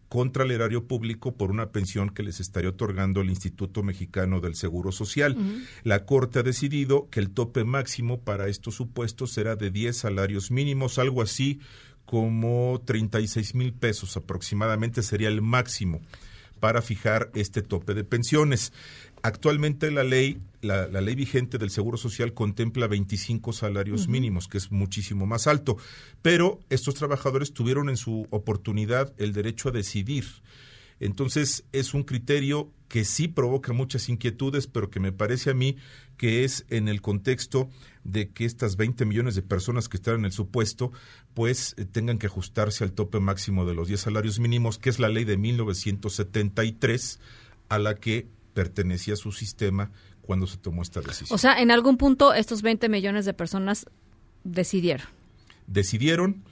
contra 0.10 0.46
el 0.46 0.52
erario 0.52 0.88
público 0.88 1.36
por 1.36 1.52
una 1.52 1.72
pensión 1.72 2.10
que 2.10 2.24
les 2.24 2.40
estaría 2.40 2.70
otorgando 2.70 3.22
el 3.22 3.30
Instituto 3.30 3.84
Mexicano 3.84 4.40
del 4.40 4.56
Seguro 4.56 4.92
Social. 4.92 5.36
La 5.84 6.06
Corte 6.06 6.40
ha 6.40 6.44
decidido 6.44 7.10
que 7.10 7.20
el 7.20 7.32
tope 7.32 7.66
máximo 7.66 8.22
para 8.22 8.48
estos 8.48 8.76
supuestos 8.76 9.32
será 9.32 9.56
de 9.56 9.70
10 9.70 9.98
salarios 9.98 10.50
mínimos, 10.50 10.98
algo 10.98 11.22
así 11.22 11.60
como 12.06 12.82
36 12.86 13.54
mil 13.54 13.74
pesos 13.74 14.16
aproximadamente 14.16 15.04
sería 15.04 15.28
el 15.28 15.42
máximo 15.42 16.00
para 16.62 16.82
fijar 16.82 17.30
este 17.36 17.62
tope 17.62 17.94
de 17.94 18.06
pensiones. 18.06 18.72
Actualmente 19.24 19.92
la 19.92 20.06
ley, 20.06 20.40
la, 20.62 20.88
la 20.88 21.02
ley 21.02 21.16
vigente 21.16 21.58
del 21.58 21.70
Seguro 21.70 21.98
Social 21.98 22.34
contempla 22.34 22.88
25 22.88 23.54
salarios 23.54 24.08
mínimos, 24.08 24.48
que 24.48 24.58
es 24.58 24.72
muchísimo 24.72 25.26
más 25.26 25.48
alto, 25.48 25.78
pero 26.22 26.60
estos 26.70 26.96
trabajadores 26.96 27.54
tuvieron 27.54 27.90
en 27.90 27.98
su 27.98 28.28
oportunidad 28.30 29.14
el 29.18 29.34
derecho 29.34 29.70
a 29.70 29.72
decidir. 29.72 30.26
Entonces 31.00 31.64
es 31.72 31.94
un 31.94 32.04
criterio 32.04 32.72
que 32.88 33.06
sí 33.06 33.28
provoca 33.28 33.74
muchas 33.74 34.10
inquietudes, 34.10 34.68
pero 34.68 34.90
que 34.90 35.00
me 35.00 35.12
parece 35.12 35.52
a 35.52 35.54
mí 35.54 35.78
que 36.18 36.44
es 36.44 36.66
en 36.70 36.88
el 36.88 37.02
contexto 37.02 37.70
de 38.04 38.30
que 38.30 38.46
estas 38.46 38.78
20 38.78 39.06
millones 39.06 39.36
de 39.36 39.42
personas 39.42 39.90
que 39.90 39.98
están 39.98 40.16
en 40.16 40.26
el 40.26 40.32
supuesto, 40.32 40.92
pues 41.34 41.76
eh, 41.78 41.86
tengan 41.86 42.18
que 42.18 42.28
ajustarse 42.28 42.84
al 42.84 42.94
tope 42.94 43.20
máximo 43.20 43.66
de 43.66 43.76
los 43.76 43.88
10 43.88 44.00
salarios 44.00 44.40
mínimos, 44.40 44.78
que 44.78 44.90
es 44.90 45.00
la 45.00 45.10
ley 45.10 45.26
de 45.26 45.38
1973 45.38 47.20
a 47.70 47.80
la 47.80 47.96
que 47.96 48.28
pertenecía 48.54 49.16
su 49.16 49.32
sistema 49.32 49.92
cuando 50.28 50.46
se 50.46 50.58
tomó 50.58 50.84
esta 50.84 51.02
decisión. 51.02 51.34
O 51.34 51.40
sea, 51.40 51.60
en 51.60 51.72
algún 51.72 51.98
punto 51.98 52.34
estos 52.36 52.62
20 52.62 52.88
millones 52.90 53.26
de 53.26 53.34
personas 53.34 53.88
decidieron. 54.44 55.08
Decidieron... 55.66 56.44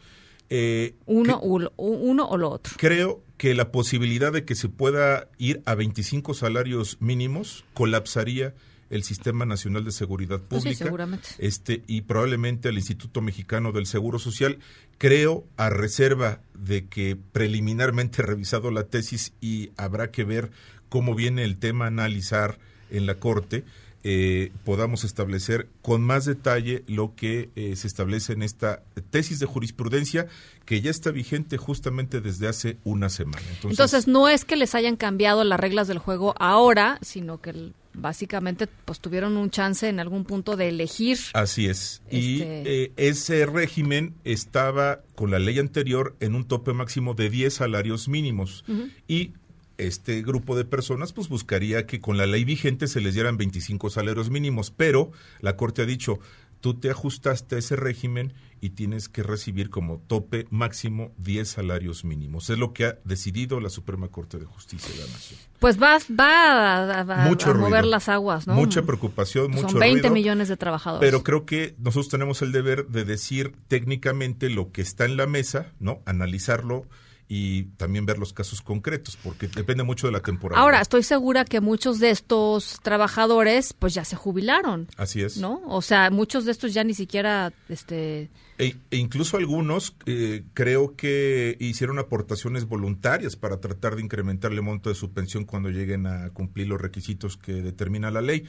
Eh, 0.49 0.93
uno, 1.07 1.39
uno, 1.41 1.71
uno 1.77 2.25
o 2.27 2.37
lo 2.37 2.51
otro. 2.51 2.73
Creo 2.77 3.23
que 3.37 3.55
la 3.55 3.71
posibilidad 3.71 4.31
de 4.31 4.45
que 4.45 4.53
se 4.53 4.69
pueda 4.69 5.27
ir 5.39 5.61
a 5.65 5.73
25 5.73 6.35
salarios 6.35 6.97
mínimos 6.99 7.65
colapsaría 7.73 8.53
el 8.91 9.03
Sistema 9.03 9.45
Nacional 9.45 9.83
de 9.83 9.91
Seguridad 9.91 10.39
Pues 10.47 10.61
sí, 10.61 10.69
Pública 10.69 10.85
seguramente. 10.85 11.29
este 11.39 11.81
y 11.87 12.01
probablemente 12.01 12.69
el 12.69 12.77
Instituto 12.77 13.21
Mexicano 13.21 13.71
del 13.71 13.87
Seguro 13.87 14.19
Social 14.19 14.59
creo 14.99 15.45
a 15.57 15.71
reserva 15.71 16.41
de 16.53 16.85
que 16.85 17.17
preliminarmente 17.31 18.21
he 18.21 18.25
revisado 18.25 18.69
la 18.69 18.83
tesis 18.83 19.33
y 19.41 19.71
habrá 19.77 20.11
que 20.11 20.23
ver 20.23 20.51
cómo 20.89 21.15
viene 21.15 21.43
el 21.43 21.57
tema 21.57 21.85
a 21.85 21.87
analizar 21.87 22.59
en 22.91 23.05
la 23.05 23.15
corte 23.15 23.63
eh, 24.07 24.51
podamos 24.63 25.03
establecer 25.03 25.67
con 25.81 26.03
más 26.03 26.25
detalle 26.25 26.83
lo 26.85 27.15
que 27.15 27.49
eh, 27.55 27.75
se 27.75 27.87
establece 27.87 28.33
en 28.33 28.43
esta 28.43 28.83
tesis 29.09 29.39
de 29.39 29.47
jurisprudencia 29.47 30.27
que 30.65 30.79
ya 30.81 30.91
está 30.91 31.09
vigente 31.09 31.57
justamente 31.57 32.21
desde 32.21 32.47
hace 32.47 32.77
una 32.83 33.09
semana. 33.09 33.39
Entonces, 33.55 33.71
Entonces, 33.71 34.07
no 34.07 34.29
es 34.29 34.45
que 34.45 34.57
les 34.57 34.75
hayan 34.75 34.95
cambiado 34.95 35.43
las 35.43 35.59
reglas 35.59 35.87
del 35.87 35.97
juego 35.97 36.35
ahora, 36.37 36.99
sino 37.01 37.41
que 37.41 37.49
el- 37.51 37.73
básicamente 37.97 38.67
pues 38.67 38.99
tuvieron 38.99 39.37
un 39.37 39.49
chance 39.49 39.87
en 39.89 39.99
algún 39.99 40.23
punto 40.25 40.55
de 40.55 40.67
elegir. 40.69 41.17
Así 41.33 41.65
es. 41.65 42.03
Y 42.11 42.41
Este- 42.41 42.83
eh, 42.83 42.91
ese 42.97 43.45
régimen 43.47 44.13
estaba 44.23 44.99
con 45.15 45.31
la 45.31 45.39
ley 45.39 45.57
anterior 45.59 46.15
en 46.19 46.35
un 46.35 46.45
tope 46.45 46.73
máximo 46.73 47.13
de 47.15 47.29
10 47.31 47.53
salarios 47.55 48.07
mínimos. 48.09 48.65
Y 49.07 49.31
este 49.77 50.21
grupo 50.21 50.55
de 50.55 50.65
personas 50.65 51.13
pues 51.13 51.29
buscaría 51.29 51.85
que 51.85 51.99
con 51.99 52.17
la 52.17 52.25
ley 52.25 52.43
vigente 52.43 52.87
se 52.87 53.01
les 53.01 53.13
dieran 53.13 53.37
25 53.37 53.89
salarios 53.89 54.29
mínimos, 54.29 54.71
pero 54.71 55.11
la 55.41 55.55
Corte 55.55 55.81
ha 55.81 55.85
dicho, 55.85 56.19
tú 56.61 56.73
te 56.73 56.89
ajustaste 56.89 57.55
a 57.55 57.59
ese 57.59 57.75
régimen 57.75 58.33
y 58.61 58.71
tienes 58.71 59.09
que 59.09 59.21
recibir 59.21 59.69
como 59.69 59.99
tope 59.99 60.47
máximo 60.49 61.11
10 61.17 61.47
salarios 61.47 62.03
mínimos. 62.03 62.49
Es 62.49 62.57
lo 62.57 62.73
que 62.73 62.85
ha 62.85 62.97
decidido 63.03 63.59
la 63.59 63.69
Suprema 63.69 64.07
Corte 64.07 64.39
de 64.39 64.45
Justicia 64.45 64.91
de 64.91 65.05
la 65.05 65.11
Nación. 65.11 65.39
Pues 65.59 65.79
va, 65.79 65.99
va 66.19 67.01
a, 67.01 67.03
mover 67.27 67.45
ruido. 67.45 67.81
las 67.83 68.09
aguas, 68.09 68.47
¿no? 68.47 68.55
Mucha 68.55 68.81
preocupación, 68.81 69.51
mucho 69.51 69.69
Son 69.69 69.79
20 69.79 70.01
ruido. 70.01 70.13
millones 70.13 70.47
de 70.47 70.57
trabajadores. 70.57 71.07
Pero 71.07 71.23
creo 71.23 71.45
que 71.45 71.75
nosotros 71.77 72.09
tenemos 72.09 72.41
el 72.41 72.51
deber 72.51 72.87
de 72.87 73.05
decir 73.05 73.55
técnicamente 73.67 74.49
lo 74.49 74.71
que 74.71 74.81
está 74.81 75.05
en 75.05 75.17
la 75.17 75.27
mesa, 75.27 75.73
¿no? 75.79 76.01
Analizarlo 76.05 76.87
y 77.27 77.63
también 77.77 78.05
ver 78.05 78.19
los 78.19 78.33
casos 78.33 78.61
concretos, 78.61 79.17
porque 79.21 79.47
depende 79.47 79.83
mucho 79.83 80.07
de 80.07 80.13
la 80.13 80.19
temporada. 80.19 80.61
Ahora, 80.61 80.81
estoy 80.81 81.03
segura 81.03 81.43
que 81.45 81.59
muchos 81.59 81.99
de 81.99 82.11
estos 82.11 82.79
trabajadores 82.83 83.73
pues 83.73 83.93
ya 83.93 84.05
se 84.05 84.15
jubilaron, 84.15 84.87
Así 84.97 85.21
es. 85.21 85.37
¿no? 85.37 85.61
O 85.65 85.81
sea, 85.81 86.09
muchos 86.11 86.45
de 86.45 86.51
estos 86.51 86.73
ya 86.73 86.83
ni 86.83 86.93
siquiera 86.93 87.51
este 87.69 88.29
E, 88.57 88.75
e 88.91 88.97
incluso 88.97 89.37
algunos 89.37 89.95
eh, 90.05 90.43
creo 90.53 90.95
que 90.95 91.57
hicieron 91.59 91.99
aportaciones 91.99 92.65
voluntarias 92.65 93.35
para 93.35 93.59
tratar 93.59 93.95
de 93.95 94.03
incrementar 94.03 94.51
el 94.51 94.61
monto 94.61 94.89
de 94.89 94.95
su 94.95 95.11
pensión 95.11 95.45
cuando 95.45 95.69
lleguen 95.69 96.07
a 96.07 96.29
cumplir 96.29 96.67
los 96.67 96.79
requisitos 96.79 97.37
que 97.37 97.53
determina 97.53 98.11
la 98.11 98.21
ley. 98.21 98.45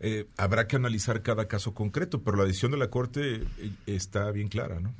Eh, 0.00 0.26
habrá 0.36 0.66
que 0.66 0.76
analizar 0.76 1.22
cada 1.22 1.48
caso 1.48 1.72
concreto, 1.72 2.22
pero 2.22 2.36
la 2.36 2.44
decisión 2.44 2.72
de 2.72 2.76
la 2.76 2.90
Corte 2.90 3.36
eh, 3.36 3.70
está 3.86 4.30
bien 4.30 4.48
clara, 4.48 4.78
¿no? 4.78 4.92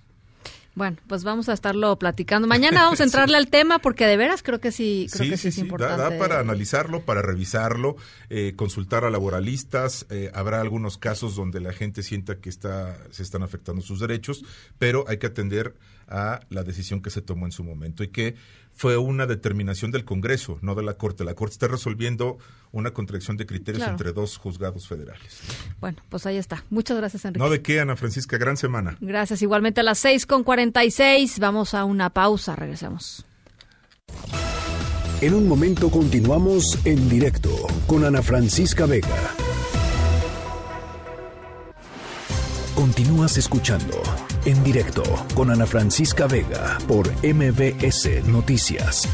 Bueno, 0.77 0.99
pues 1.09 1.25
vamos 1.25 1.49
a 1.49 1.55
estarlo 1.55 1.99
platicando. 1.99 2.47
Mañana 2.47 2.83
vamos 2.85 3.01
a 3.01 3.05
entrarle 3.09 3.37
al 3.39 3.49
tema 3.49 3.79
porque 3.81 4.07
de 4.07 4.17
veras 4.19 4.43
creo 4.43 4.61
que 4.61 4.71
sí, 4.71 5.09
creo 5.11 5.25
sí, 5.25 5.31
que 5.31 5.37
sí, 5.39 5.43
sí, 5.43 5.49
es 5.49 5.55
sí, 5.55 5.61
da- 5.63 5.65
importante. 5.67 6.03
Da, 6.03 6.19
para 6.19 6.39
analizarlo, 6.39 7.01
para 7.01 7.23
revisarlo, 7.23 7.97
eh, 8.29 8.53
consultar 8.57 9.05
a 9.05 9.11
laboralistas. 9.11 10.05
eh, 10.11 10.31
habrá 10.35 10.61
algunos 10.61 10.99
casos 10.99 11.35
donde 11.35 11.61
la 11.61 11.73
gente 11.73 12.03
sienta 12.03 12.37
que 12.41 12.51
está, 12.51 12.99
se 13.11 13.23
están 13.23 13.43
afectando 13.43 13.81
sus 13.81 14.01
derechos, 14.01 14.45
pero 14.79 15.07
hay 15.09 15.17
que 15.17 15.27
atender 15.27 15.75
a 16.09 16.41
la 16.51 16.63
decisión 16.63 17.03
que 17.03 17.11
se 17.11 17.21
tomó 17.23 17.47
en 17.47 17.53
su 17.53 17.65
momento 17.65 18.05
y 18.05 18.09
que 18.09 18.37
fue 18.73 18.97
una 18.99 19.27
determinación 19.27 19.91
del 19.91 20.05
Congreso, 20.05 20.59
no 20.63 20.75
de 20.75 20.83
la 20.83 20.95
Corte. 20.95 21.25
La 21.25 21.35
Corte 21.35 21.55
está 21.55 21.67
resolviendo 21.69 22.39
una 22.73 22.91
contradicción 22.93 23.37
de 23.39 23.47
criterios 23.47 23.79
Claro. 23.79 23.93
entre 23.93 24.13
dos 24.13 24.37
juzgados 24.37 24.87
federales. 24.87 25.41
Bueno, 25.81 25.99
pues 26.11 26.27
ahí 26.27 26.37
está. 26.37 26.63
Muchas 26.71 26.97
gracias, 26.99 27.25
Enrique. 27.25 27.43
No 27.43 27.51
de 27.51 27.63
qué, 27.63 27.81
Ana 27.81 27.97
Francisca, 27.97 28.37
gran 28.37 28.57
semana. 28.57 28.99
Gracias. 29.01 29.41
Igualmente 29.43 29.81
a 29.81 29.85
las 29.85 29.99
6 29.99 30.27
con 30.27 30.45
46 30.45 31.39
vamos 31.39 31.73
a 31.75 31.85
una 31.85 32.11
pausa. 32.11 32.55
Regresamos. 32.55 33.25
En 35.23 35.33
un 35.33 35.49
momento 35.49 35.91
continuamos 35.91 36.79
en 36.85 37.09
directo 37.09 37.51
con 37.87 38.05
Ana 38.05 38.21
Francisca 38.21 38.85
Vega. 38.85 39.09
Continúas 42.77 43.39
escuchando 43.39 44.03
en 44.45 44.63
directo 44.63 45.03
con 45.35 45.51
Ana 45.51 45.65
Francisca 45.65 46.27
Vega 46.27 46.77
por 46.87 47.09
MBS 47.25 48.23
Noticias. 48.27 49.09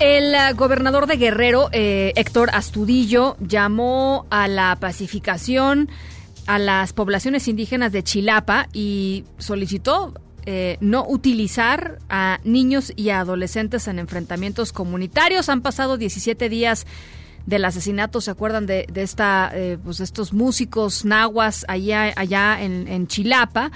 El 0.00 0.34
eh, 0.34 0.52
gobernador 0.56 1.06
de 1.06 1.16
Guerrero, 1.16 1.68
eh, 1.70 2.12
Héctor 2.16 2.50
Astudillo, 2.52 3.36
llamó 3.38 4.26
a 4.30 4.48
la 4.48 4.76
pacificación 4.80 5.90
a 6.48 6.58
las 6.58 6.92
poblaciones 6.92 7.46
indígenas 7.46 7.92
de 7.92 8.02
Chilapa 8.02 8.68
y 8.72 9.24
solicitó 9.38 10.12
eh, 10.46 10.78
no 10.80 11.04
utilizar 11.06 11.98
a 12.08 12.38
niños 12.44 12.92
y 12.94 13.10
a 13.10 13.20
adolescentes 13.20 13.88
en 13.88 13.98
enfrentamientos 13.98 14.72
comunitarios. 14.72 15.48
Han 15.48 15.60
pasado 15.60 15.96
17 15.96 16.48
días 16.48 16.86
del 17.46 17.64
asesinato, 17.64 18.20
¿se 18.20 18.30
acuerdan 18.30 18.66
de, 18.66 18.86
de 18.92 19.02
esta, 19.02 19.50
eh, 19.54 19.78
pues 19.82 20.00
estos 20.00 20.32
músicos 20.32 21.04
nahuas 21.04 21.64
allá, 21.68 22.12
allá 22.16 22.62
en, 22.62 22.88
en 22.88 23.06
Chilapa? 23.06 23.70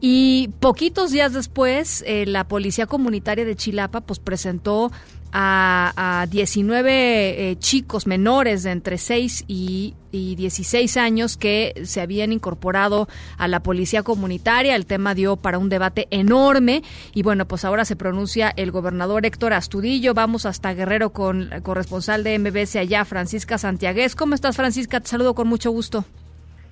Y 0.00 0.50
poquitos 0.58 1.12
días 1.12 1.32
después, 1.32 2.02
eh, 2.06 2.26
la 2.26 2.48
Policía 2.48 2.86
Comunitaria 2.86 3.44
de 3.44 3.54
Chilapa 3.54 4.00
pues 4.00 4.18
presentó 4.18 4.90
a, 5.32 6.20
a 6.20 6.26
19 6.26 7.50
eh, 7.50 7.56
chicos 7.58 8.06
menores 8.06 8.62
de 8.62 8.70
entre 8.70 8.98
6 8.98 9.44
y, 9.48 9.94
y 10.10 10.34
16 10.36 10.96
años 10.98 11.36
que 11.36 11.72
se 11.84 12.00
habían 12.00 12.32
incorporado 12.32 13.08
a 13.38 13.48
la 13.48 13.62
policía 13.62 14.02
comunitaria. 14.02 14.76
El 14.76 14.86
tema 14.86 15.14
dio 15.14 15.36
para 15.36 15.58
un 15.58 15.68
debate 15.68 16.06
enorme 16.10 16.82
y 17.14 17.22
bueno, 17.22 17.48
pues 17.48 17.64
ahora 17.64 17.84
se 17.84 17.96
pronuncia 17.96 18.52
el 18.56 18.70
gobernador 18.70 19.26
Héctor 19.26 19.54
Astudillo. 19.54 20.14
Vamos 20.14 20.46
hasta 20.46 20.74
Guerrero 20.74 21.10
con 21.10 21.50
la 21.50 21.62
corresponsal 21.62 22.22
de 22.22 22.38
MBC 22.38 22.76
allá, 22.76 23.04
Francisca 23.04 23.58
Santiagués. 23.58 24.14
¿Cómo 24.14 24.34
estás, 24.34 24.56
Francisca? 24.56 25.00
Te 25.00 25.08
saludo 25.08 25.34
con 25.34 25.48
mucho 25.48 25.70
gusto. 25.70 26.04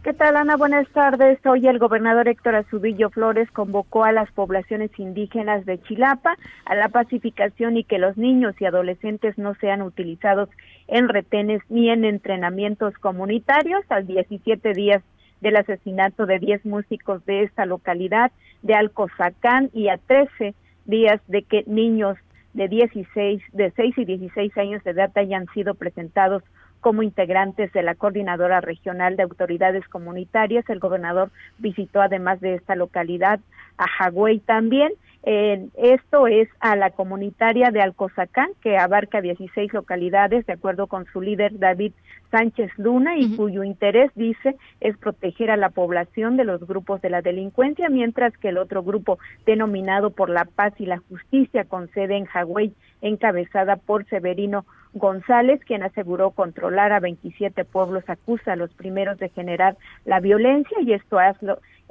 ¿Qué 0.03 0.15
tal, 0.15 0.35
Ana? 0.35 0.57
Buenas 0.57 0.89
tardes. 0.95 1.39
Hoy 1.45 1.69
el 1.69 1.79
gobernador 1.79 2.27
Héctor 2.27 2.55
Azudillo 2.55 3.11
Flores 3.11 3.51
convocó 3.51 4.05
a 4.05 4.13
las 4.13 4.33
poblaciones 4.33 4.91
indígenas 4.99 5.67
de 5.67 5.79
Chilapa 5.83 6.39
a 6.65 6.75
la 6.75 6.89
pacificación 6.89 7.77
y 7.77 7.85
que 7.85 7.99
los 7.99 8.17
niños 8.17 8.55
y 8.61 8.65
adolescentes 8.65 9.37
no 9.37 9.55
sean 9.57 9.83
utilizados 9.83 10.49
en 10.89 11.11
retenes 11.11 11.61
ni 11.69 11.91
en 11.91 12.07
entrenamientos 12.07 12.95
comunitarios 12.95 13.85
al 13.91 14.07
17 14.07 14.73
días 14.73 15.03
del 15.43 15.57
asesinato 15.57 16.25
de 16.25 16.39
10 16.39 16.65
músicos 16.65 17.23
de 17.27 17.43
esta 17.43 17.67
localidad 17.67 18.33
de 18.63 18.73
Alcozacán 18.73 19.69
y 19.75 19.89
a 19.89 19.99
13 19.99 20.55
días 20.87 21.21
de 21.29 21.43
que 21.43 21.65
niños 21.67 22.17
de 22.55 22.69
16, 22.69 23.43
de 23.53 23.71
6 23.73 23.99
y 23.99 24.05
16 24.07 24.57
años 24.57 24.83
de 24.83 24.93
edad 24.93 25.11
hayan 25.17 25.47
sido 25.53 25.75
presentados 25.75 26.43
como 26.81 27.03
integrantes 27.03 27.73
de 27.73 27.83
la 27.83 27.95
Coordinadora 27.95 28.61
Regional 28.61 29.17
de 29.17 29.23
Autoridades 29.23 29.87
Comunitarias. 29.89 30.69
El 30.69 30.81
gobernador 30.81 31.31
visitó 31.59 32.01
además 32.01 32.41
de 32.41 32.55
esta 32.55 32.75
localidad 32.75 33.41
a 33.79 33.87
Hagüey 33.99 34.41
también. 34.41 34.93
Eh, 35.23 35.69
esto 35.77 36.27
es 36.27 36.49
a 36.61 36.77
la 36.77 36.91
comunitaria 36.91 37.71
de 37.71 37.83
Alcozacán, 37.83 38.51
que 38.63 38.79
abarca 38.79 39.21
16 39.21 39.73
localidades, 39.75 40.47
de 40.47 40.55
acuerdo 40.55 40.87
con 40.87 41.05
su 41.13 41.21
líder 41.21 41.59
David 41.59 41.93
Sánchez 42.31 42.71
Luna, 42.79 43.19
y 43.19 43.37
cuyo 43.37 43.63
interés, 43.63 44.11
dice, 44.15 44.57
es 44.81 44.97
proteger 44.97 45.51
a 45.51 45.57
la 45.57 45.69
población 45.69 46.37
de 46.37 46.45
los 46.45 46.67
grupos 46.67 47.03
de 47.03 47.11
la 47.11 47.21
delincuencia, 47.21 47.91
mientras 47.91 48.37
que 48.39 48.49
el 48.49 48.59
otro 48.59 48.83
grupo, 48.83 49.19
denominado 49.45 50.11
por 50.11 50.31
la 50.31 50.47
paz 50.47 50.73
y 50.79 50.87
la 50.87 50.99
justicia, 50.99 51.65
con 51.65 51.91
sede 51.91 52.17
en 52.17 52.27
Hagüey, 52.33 52.73
encabezada 53.03 53.77
por 53.77 54.07
Severino 54.07 54.65
González, 54.93 55.61
quien 55.65 55.83
aseguró 55.83 56.31
controlar 56.31 56.93
a 56.93 57.01
27 57.01 57.65
pueblos, 57.65 58.05
acusa 58.09 58.53
a 58.53 58.57
los 58.57 58.73
primeros 58.75 59.19
de 59.19 59.29
generar 59.29 59.77
la 60.05 60.21
violencia 60.21 60.79
y 60.81 60.93
esto 60.93 61.19
ha, 61.19 61.37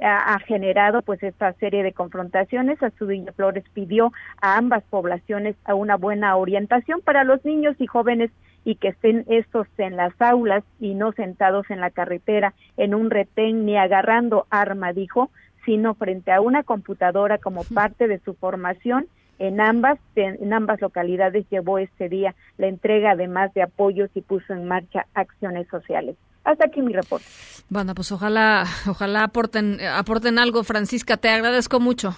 ha, 0.02 0.38
generado 0.40 1.02
pues 1.02 1.22
esta 1.22 1.52
serie 1.54 1.82
de 1.82 1.92
confrontaciones. 1.92 2.82
Astudillo 2.82 3.32
Flores 3.32 3.64
pidió 3.72 4.12
a 4.40 4.56
ambas 4.56 4.82
poblaciones 4.84 5.56
a 5.64 5.74
una 5.74 5.96
buena 5.96 6.36
orientación 6.36 7.00
para 7.00 7.24
los 7.24 7.44
niños 7.44 7.76
y 7.78 7.86
jóvenes 7.86 8.30
y 8.64 8.76
que 8.76 8.88
estén 8.88 9.24
estos 9.28 9.66
en 9.78 9.96
las 9.96 10.12
aulas 10.20 10.64
y 10.78 10.94
no 10.94 11.12
sentados 11.12 11.70
en 11.70 11.80
la 11.80 11.90
carretera 11.90 12.54
en 12.76 12.94
un 12.94 13.10
retén 13.10 13.64
ni 13.64 13.76
agarrando 13.76 14.46
arma, 14.50 14.92
dijo, 14.92 15.30
sino 15.64 15.94
frente 15.94 16.32
a 16.32 16.40
una 16.40 16.62
computadora 16.62 17.38
como 17.38 17.64
parte 17.64 18.08
de 18.08 18.18
su 18.20 18.34
formación 18.34 19.06
en 19.40 19.58
ambas 19.58 19.98
en 20.16 20.52
ambas 20.52 20.82
localidades 20.82 21.48
llevó 21.48 21.78
este 21.78 22.10
día 22.10 22.34
la 22.58 22.66
entrega 22.66 23.12
además 23.12 23.52
de 23.54 23.62
apoyos 23.62 24.10
y 24.14 24.20
puso 24.20 24.52
en 24.52 24.68
marcha 24.68 25.06
acciones 25.14 25.66
sociales. 25.68 26.16
Hasta 26.50 26.66
aquí 26.66 26.82
mi 26.82 26.92
reporte. 26.92 27.24
Bueno, 27.68 27.94
pues 27.94 28.10
ojalá 28.10 28.64
ojalá 28.88 29.24
aporten 29.24 29.80
aporten 29.80 30.38
algo, 30.38 30.64
Francisca, 30.64 31.16
te 31.16 31.28
agradezco 31.28 31.78
mucho. 31.78 32.16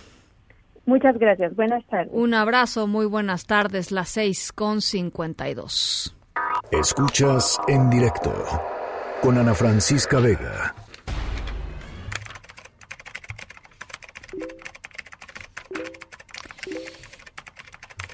Muchas 0.87 1.17
gracias. 1.19 1.55
Buenas 1.55 1.85
tardes. 1.87 2.11
Un 2.13 2.35
abrazo, 2.35 2.87
muy 2.87 3.07
buenas 3.07 3.47
tardes, 3.47 3.93
las 3.93 4.09
seis 4.09 4.53
con 4.53 4.81
cincuenta 4.81 5.49
y 5.49 5.55
dos. 5.55 6.17
Escuchas 6.71 7.61
en 7.69 7.91
directo 7.91 8.33
con 9.21 9.37
Ana 9.37 9.55
Francisca 9.55 10.19
Vega. 10.19 10.75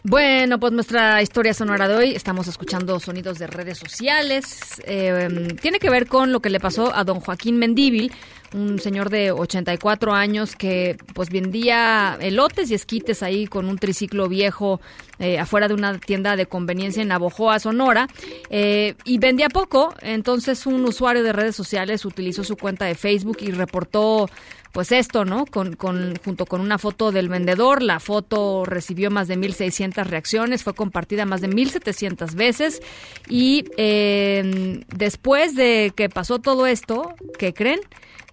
Bueno, 0.09 0.59
pues 0.59 0.72
nuestra 0.72 1.20
historia 1.20 1.52
sonora 1.52 1.86
de 1.86 1.94
hoy, 1.94 2.14
estamos 2.14 2.48
escuchando 2.48 2.98
sonidos 2.98 3.39
de 3.39 3.47
redes 3.47 3.76
sociales. 3.76 4.80
Eh, 4.86 5.55
tiene 5.60 5.78
que 5.78 5.90
ver 5.90 6.06
con 6.06 6.32
lo 6.32 6.40
que 6.40 6.48
le 6.48 6.60
pasó 6.60 6.97
a 6.97 7.05
don 7.05 7.20
Joaquín 7.20 7.59
Mendíbil, 7.59 8.10
un 8.55 8.78
señor 8.78 9.10
de 9.10 9.32
84 9.32 10.14
años 10.14 10.56
que 10.56 10.97
pues 11.12 11.28
vendía 11.28 12.16
elotes 12.22 12.70
y 12.70 12.74
esquites 12.74 13.22
ahí 13.22 13.47
con 13.47 13.68
un 13.68 13.76
triciclo 13.76 14.30
viejo 14.30 14.80
eh, 15.18 15.39
afuera 15.39 15.68
de 15.68 15.74
una 15.74 15.98
tienda 15.98 16.36
de 16.36 16.47
conveniencia 16.47 17.02
en 17.02 17.09
Navojoa, 17.09 17.59
Sonora, 17.59 18.09
eh, 18.48 18.94
y 19.05 19.18
vendía 19.18 19.51
poco. 19.51 19.93
Entonces 20.01 20.64
un 20.64 20.86
usuario 20.86 21.22
de 21.22 21.35
redes 21.35 21.55
sociales 21.55 22.06
utilizó 22.06 22.44
su 22.44 22.56
cuenta 22.56 22.86
de 22.86 22.94
Facebook 22.94 23.39
y 23.40 23.51
reportó 23.51 24.30
pues 24.72 24.92
esto, 24.92 25.24
¿no? 25.24 25.46
Con, 25.46 25.76
con, 25.76 26.14
junto 26.24 26.46
con 26.46 26.60
una 26.60 26.78
foto 26.78 27.12
del 27.12 27.28
vendedor, 27.28 27.82
la 27.82 28.00
foto 28.00 28.64
recibió 28.64 29.10
más 29.10 29.28
de 29.28 29.38
1.600 29.38 30.04
reacciones, 30.04 30.62
fue 30.62 30.74
compartida 30.74 31.24
más 31.24 31.40
de 31.40 31.48
1.700 31.48 32.34
veces 32.34 32.80
y 33.28 33.64
eh, 33.76 34.82
después 34.94 35.54
de 35.54 35.92
que 35.94 36.08
pasó 36.08 36.38
todo 36.38 36.66
esto, 36.66 37.14
¿qué 37.38 37.54
creen? 37.54 37.80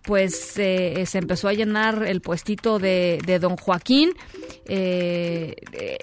Pues 0.04 0.54
eh, 0.58 1.04
se 1.08 1.18
empezó 1.18 1.48
a 1.48 1.54
llenar 1.54 2.04
el 2.06 2.22
puestito 2.22 2.78
de, 2.78 3.20
de 3.26 3.40
don 3.40 3.58
Joaquín. 3.58 4.12
Eh, 4.68 5.56
eh, 5.74 5.98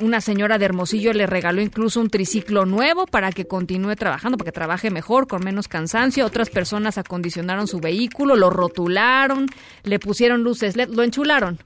una 0.00 0.20
señora 0.20 0.58
de 0.58 0.64
Hermosillo 0.64 1.12
le 1.12 1.26
regaló 1.26 1.60
incluso 1.60 2.00
un 2.00 2.10
triciclo 2.10 2.66
nuevo 2.66 3.06
para 3.06 3.32
que 3.32 3.46
continúe 3.46 3.96
trabajando, 3.96 4.36
para 4.38 4.48
que 4.48 4.54
trabaje 4.54 4.90
mejor, 4.90 5.26
con 5.26 5.44
menos 5.44 5.68
cansancio. 5.68 6.26
Otras 6.26 6.50
personas 6.50 6.98
acondicionaron 6.98 7.66
su 7.66 7.80
vehículo, 7.80 8.36
lo 8.36 8.50
rotularon, 8.50 9.46
le 9.82 9.98
pusieron 9.98 10.42
luces 10.42 10.76
LED, 10.76 10.90
lo 10.90 11.02
enchularon, 11.02 11.58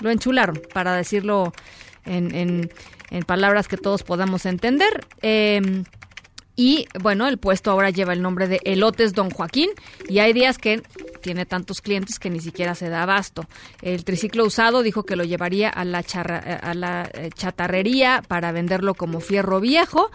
lo 0.00 0.10
enchularon, 0.10 0.60
para 0.72 0.94
decirlo 0.94 1.52
en, 2.04 2.34
en, 2.34 3.22
palabras 3.24 3.68
que 3.68 3.76
todos 3.76 4.02
podamos 4.02 4.46
entender. 4.46 5.06
Eh, 5.22 5.84
y 6.56 6.88
bueno, 7.00 7.28
el 7.28 7.36
puesto 7.36 7.70
ahora 7.70 7.90
lleva 7.90 8.14
el 8.14 8.22
nombre 8.22 8.48
de 8.48 8.60
Elotes 8.64 9.12
Don 9.12 9.30
Joaquín 9.30 9.70
y 10.08 10.20
hay 10.20 10.32
días 10.32 10.56
que 10.56 10.82
tiene 11.20 11.44
tantos 11.44 11.82
clientes 11.82 12.18
que 12.18 12.30
ni 12.30 12.40
siquiera 12.40 12.74
se 12.74 12.88
da 12.88 13.02
abasto. 13.02 13.46
El 13.82 14.04
triciclo 14.04 14.44
usado 14.44 14.82
dijo 14.82 15.04
que 15.04 15.16
lo 15.16 15.24
llevaría 15.24 15.68
a 15.68 15.84
la, 15.84 16.02
charra, 16.02 16.38
a 16.38 16.72
la 16.72 17.10
chatarrería 17.34 18.22
para 18.26 18.52
venderlo 18.52 18.94
como 18.94 19.20
fierro 19.20 19.60
viejo. 19.60 20.10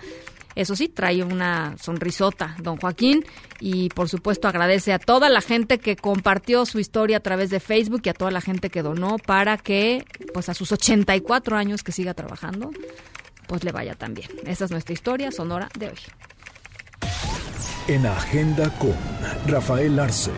Eso 0.56 0.76
sí, 0.76 0.90
trae 0.90 1.24
una 1.24 1.78
sonrisota, 1.78 2.56
don 2.62 2.78
Joaquín, 2.78 3.24
y 3.60 3.90
por 3.90 4.10
supuesto 4.10 4.48
agradece 4.48 4.92
a 4.92 5.00
toda 5.00 5.30
la 5.30 5.42
gente 5.42 5.80
que 5.80 5.96
compartió 5.96 6.66
su 6.66 6.80
historia 6.80 7.18
a 7.18 7.22
través 7.22 7.50
de 7.50 7.60
Facebook 7.60 8.02
y 8.04 8.10
a 8.10 8.14
toda 8.14 8.32
la 8.32 8.42
gente 8.42 8.70
que 8.70 8.82
donó 8.82 9.18
para 9.18 9.58
que, 9.58 10.04
pues 10.34 10.50
a 10.50 10.54
sus 10.54 10.72
84 10.74 11.56
años 11.56 11.84
que 11.84 11.94
siga 11.94 12.14
trabajando, 12.14 12.72
pues 13.52 13.66
le 13.66 13.74
vaya 13.74 13.96
tan 13.96 14.14
bien. 14.14 14.30
Esa 14.46 14.64
es 14.64 14.72
nuestra 14.72 14.94
historia 14.94 15.30
sonora 15.30 15.68
de 15.78 15.90
hoy. 15.90 15.98
En 17.90 18.06
Agenda 18.06 18.70
con 18.80 18.96
Rafael 19.46 20.00
Arce. 20.00 20.32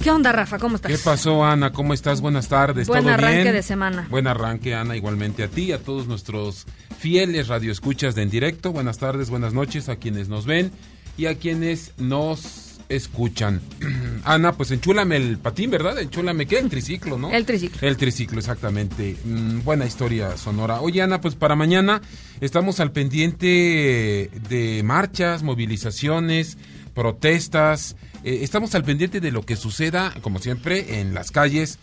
¿Qué 0.00 0.12
onda, 0.12 0.30
Rafa? 0.30 0.60
¿Cómo 0.60 0.76
estás? 0.76 0.92
¿Qué 0.92 0.98
pasó, 0.98 1.44
Ana? 1.44 1.72
¿Cómo 1.72 1.92
estás? 1.92 2.20
Buenas 2.20 2.46
tardes. 2.46 2.86
Buen 2.86 3.02
¿Todo 3.02 3.14
arranque 3.14 3.42
bien? 3.42 3.54
de 3.54 3.62
semana. 3.64 4.06
Buen 4.08 4.28
arranque, 4.28 4.76
Ana, 4.76 4.94
igualmente 4.94 5.42
a 5.42 5.48
ti, 5.48 5.72
a 5.72 5.82
todos 5.82 6.06
nuestros 6.06 6.66
fieles 7.00 7.48
radioescuchas 7.48 8.14
de 8.14 8.22
en 8.22 8.30
directo. 8.30 8.70
Buenas 8.70 8.98
tardes, 8.98 9.28
buenas 9.28 9.52
noches 9.52 9.88
a 9.88 9.96
quienes 9.96 10.28
nos 10.28 10.46
ven 10.46 10.70
y 11.18 11.26
a 11.26 11.34
quienes 11.34 11.94
nos 11.98 12.69
escuchan. 12.90 13.62
Ana, 14.24 14.52
pues 14.52 14.70
enchúlame 14.72 15.16
el 15.16 15.38
patín, 15.38 15.70
¿verdad? 15.70 15.98
Enchúlame, 15.98 16.46
¿qué? 16.46 16.58
El 16.58 16.68
triciclo, 16.68 17.16
¿no? 17.16 17.30
El 17.30 17.46
triciclo. 17.46 17.88
El 17.88 17.96
triciclo, 17.96 18.38
exactamente. 18.38 19.16
Mm, 19.24 19.62
buena 19.62 19.86
historia 19.86 20.36
sonora. 20.36 20.80
Oye, 20.82 21.00
Ana, 21.00 21.20
pues 21.20 21.36
para 21.36 21.56
mañana 21.56 22.02
estamos 22.40 22.80
al 22.80 22.92
pendiente 22.92 24.30
de 24.48 24.82
marchas, 24.84 25.42
movilizaciones, 25.42 26.58
protestas. 26.94 27.96
Eh, 28.24 28.40
estamos 28.42 28.74
al 28.74 28.84
pendiente 28.84 29.20
de 29.20 29.30
lo 29.30 29.42
que 29.42 29.56
suceda, 29.56 30.12
como 30.20 30.40
siempre, 30.40 31.00
en 31.00 31.14
las 31.14 31.30
calles, 31.30 31.78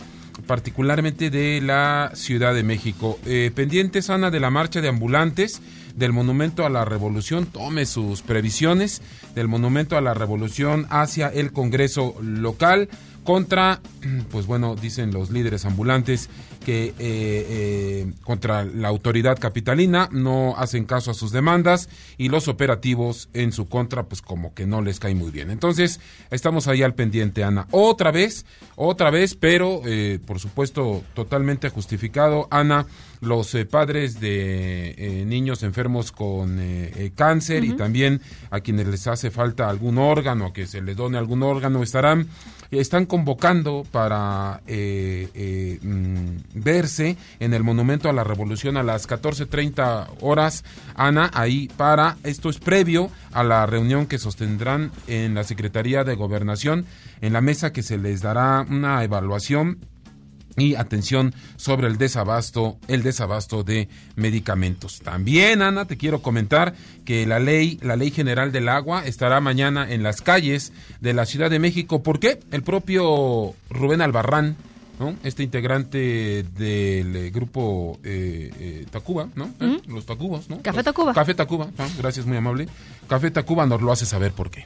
particularmente 0.45 1.29
de 1.29 1.61
la 1.61 2.11
Ciudad 2.13 2.53
de 2.53 2.63
México. 2.63 3.17
Eh, 3.25 3.51
pendientes, 3.55 4.09
Ana, 4.09 4.29
de 4.29 4.39
la 4.39 4.51
marcha 4.51 4.81
de 4.81 4.89
ambulantes 4.89 5.61
del 5.97 6.13
Monumento 6.13 6.65
a 6.65 6.69
la 6.69 6.85
Revolución, 6.85 7.47
tome 7.47 7.85
sus 7.85 8.21
previsiones, 8.21 9.01
del 9.35 9.47
Monumento 9.47 9.97
a 9.97 10.01
la 10.01 10.13
Revolución 10.13 10.85
hacia 10.89 11.27
el 11.27 11.51
Congreso 11.51 12.15
local 12.21 12.87
contra, 13.27 13.81
pues 14.31 14.45
bueno, 14.45 14.77
dicen 14.77 15.11
los 15.11 15.31
líderes 15.31 15.65
ambulantes 15.65 16.29
que 16.65 16.85
eh, 16.85 16.93
eh, 16.99 18.13
contra 18.23 18.63
la 18.63 18.87
autoridad 18.87 19.37
capitalina 19.37 20.07
no 20.13 20.55
hacen 20.57 20.85
caso 20.85 21.11
a 21.11 21.13
sus 21.13 21.33
demandas 21.33 21.89
y 22.17 22.29
los 22.29 22.47
operativos 22.47 23.27
en 23.33 23.51
su 23.51 23.67
contra 23.67 24.03
pues 24.03 24.21
como 24.21 24.53
que 24.53 24.65
no 24.65 24.81
les 24.81 25.01
cae 25.01 25.13
muy 25.13 25.29
bien. 25.29 25.51
Entonces 25.51 25.99
estamos 26.31 26.69
ahí 26.69 26.83
al 26.83 26.93
pendiente, 26.93 27.43
Ana. 27.43 27.67
Otra 27.71 28.11
vez, 28.11 28.45
otra 28.77 29.11
vez, 29.11 29.35
pero 29.35 29.81
eh, 29.85 30.19
por 30.25 30.39
supuesto 30.39 31.03
totalmente 31.13 31.67
justificado, 31.67 32.47
Ana, 32.49 32.85
los 33.19 33.53
eh, 33.55 33.65
padres 33.65 34.21
de 34.21 34.95
eh, 34.97 35.25
niños 35.25 35.63
enfermos 35.63 36.13
con 36.13 36.61
cáncer 37.15 37.65
y 37.65 37.73
también 37.73 38.21
a 38.51 38.61
quienes 38.61 38.87
les 38.87 39.07
hace 39.07 39.31
falta 39.31 39.69
algún 39.69 39.97
órgano, 39.97 40.53
que 40.53 40.65
se 40.65 40.81
les 40.81 40.95
done 40.95 41.17
algún 41.17 41.43
órgano, 41.43 41.83
estarán 41.83 42.27
están 42.71 43.05
convocando 43.05 43.85
para 43.91 44.61
eh, 44.67 45.29
eh, 45.33 45.79
mm, 45.81 46.37
verse 46.55 47.17
en 47.39 47.53
el 47.53 47.63
Monumento 47.63 48.09
a 48.09 48.13
la 48.13 48.23
Revolución 48.23 48.77
a 48.77 48.83
las 48.83 49.07
14.30 49.07 50.07
horas, 50.21 50.63
Ana, 50.95 51.31
ahí 51.33 51.69
para, 51.77 52.17
esto 52.23 52.49
es 52.49 52.59
previo 52.59 53.09
a 53.31 53.43
la 53.43 53.65
reunión 53.65 54.07
que 54.07 54.17
sostendrán 54.17 54.91
en 55.07 55.35
la 55.35 55.43
Secretaría 55.43 56.03
de 56.03 56.15
Gobernación, 56.15 56.85
en 57.21 57.33
la 57.33 57.41
mesa 57.41 57.71
que 57.71 57.83
se 57.83 57.97
les 57.97 58.21
dará 58.21 58.65
una 58.69 59.03
evaluación 59.03 59.79
y 60.57 60.75
atención 60.75 61.33
sobre 61.55 61.87
el 61.87 61.97
desabasto, 61.97 62.77
el 62.87 63.03
desabasto 63.03 63.63
de 63.63 63.87
medicamentos. 64.15 64.99
También, 64.99 65.61
Ana, 65.61 65.85
te 65.85 65.97
quiero 65.97 66.21
comentar 66.21 66.73
que 67.05 67.25
la 67.27 67.39
ley, 67.39 67.77
la 67.81 67.95
ley 67.95 68.09
general 68.11 68.51
del 68.51 68.67
agua 68.69 69.05
estará 69.05 69.39
mañana 69.39 69.89
en 69.91 70.01
las 70.03 70.21
calles 70.21 70.73
de 70.99 71.13
la 71.13 71.25
Ciudad 71.25 71.49
de 71.51 71.59
México. 71.59 72.01
¿Por 72.03 72.19
qué? 72.19 72.39
El 72.51 72.63
propio 72.63 73.53
Rubén 73.69 74.01
Albarrán, 74.01 74.55
¿no? 74.99 75.15
Este 75.23 75.43
integrante 75.43 76.43
del 76.57 77.15
eh, 77.15 77.29
grupo 77.31 77.99
eh, 78.03 78.51
eh, 78.59 78.85
Tacuba, 78.89 79.29
¿no? 79.35 79.51
Eh, 79.59 79.79
Los 79.87 80.07
Tacubos, 80.07 80.49
¿no? 80.49 80.59
Café 80.63 80.77
Los- 80.77 80.85
Tacuba. 80.85 81.13
Café 81.13 81.35
Tacuba, 81.35 81.69
ah, 81.77 81.87
gracias, 81.99 82.25
muy 82.25 82.35
amable. 82.37 82.67
Café 83.07 83.29
Tacuba 83.29 83.67
nos 83.67 83.81
lo 83.83 83.91
hace 83.91 84.07
saber 84.07 84.31
por 84.31 84.49
qué. 84.49 84.65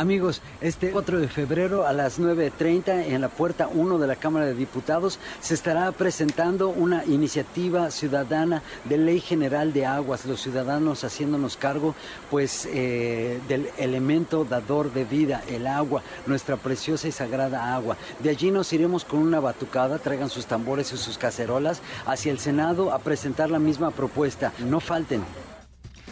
Amigos, 0.00 0.40
este 0.62 0.92
4 0.92 1.20
de 1.20 1.28
febrero 1.28 1.86
a 1.86 1.92
las 1.92 2.18
9.30 2.18 3.08
en 3.08 3.20
la 3.20 3.28
puerta 3.28 3.68
1 3.68 3.98
de 3.98 4.06
la 4.06 4.16
Cámara 4.16 4.46
de 4.46 4.54
Diputados 4.54 5.18
se 5.42 5.52
estará 5.52 5.92
presentando 5.92 6.70
una 6.70 7.04
iniciativa 7.04 7.90
ciudadana 7.90 8.62
de 8.86 8.96
ley 8.96 9.20
general 9.20 9.74
de 9.74 9.84
aguas, 9.84 10.24
los 10.24 10.40
ciudadanos 10.40 11.04
haciéndonos 11.04 11.58
cargo 11.58 11.94
pues 12.30 12.66
eh, 12.72 13.40
del 13.46 13.68
elemento 13.76 14.46
dador 14.46 14.90
de 14.90 15.04
vida, 15.04 15.42
el 15.48 15.66
agua, 15.66 16.02
nuestra 16.26 16.56
preciosa 16.56 17.06
y 17.06 17.12
sagrada 17.12 17.74
agua. 17.74 17.98
De 18.20 18.30
allí 18.30 18.50
nos 18.50 18.72
iremos 18.72 19.04
con 19.04 19.18
una 19.18 19.38
batucada, 19.38 19.98
traigan 19.98 20.30
sus 20.30 20.46
tambores 20.46 20.94
y 20.94 20.96
sus 20.96 21.18
cacerolas 21.18 21.82
hacia 22.06 22.32
el 22.32 22.38
Senado 22.38 22.90
a 22.90 23.00
presentar 23.00 23.50
la 23.50 23.58
misma 23.58 23.90
propuesta. 23.90 24.54
No 24.60 24.80
falten. 24.80 25.22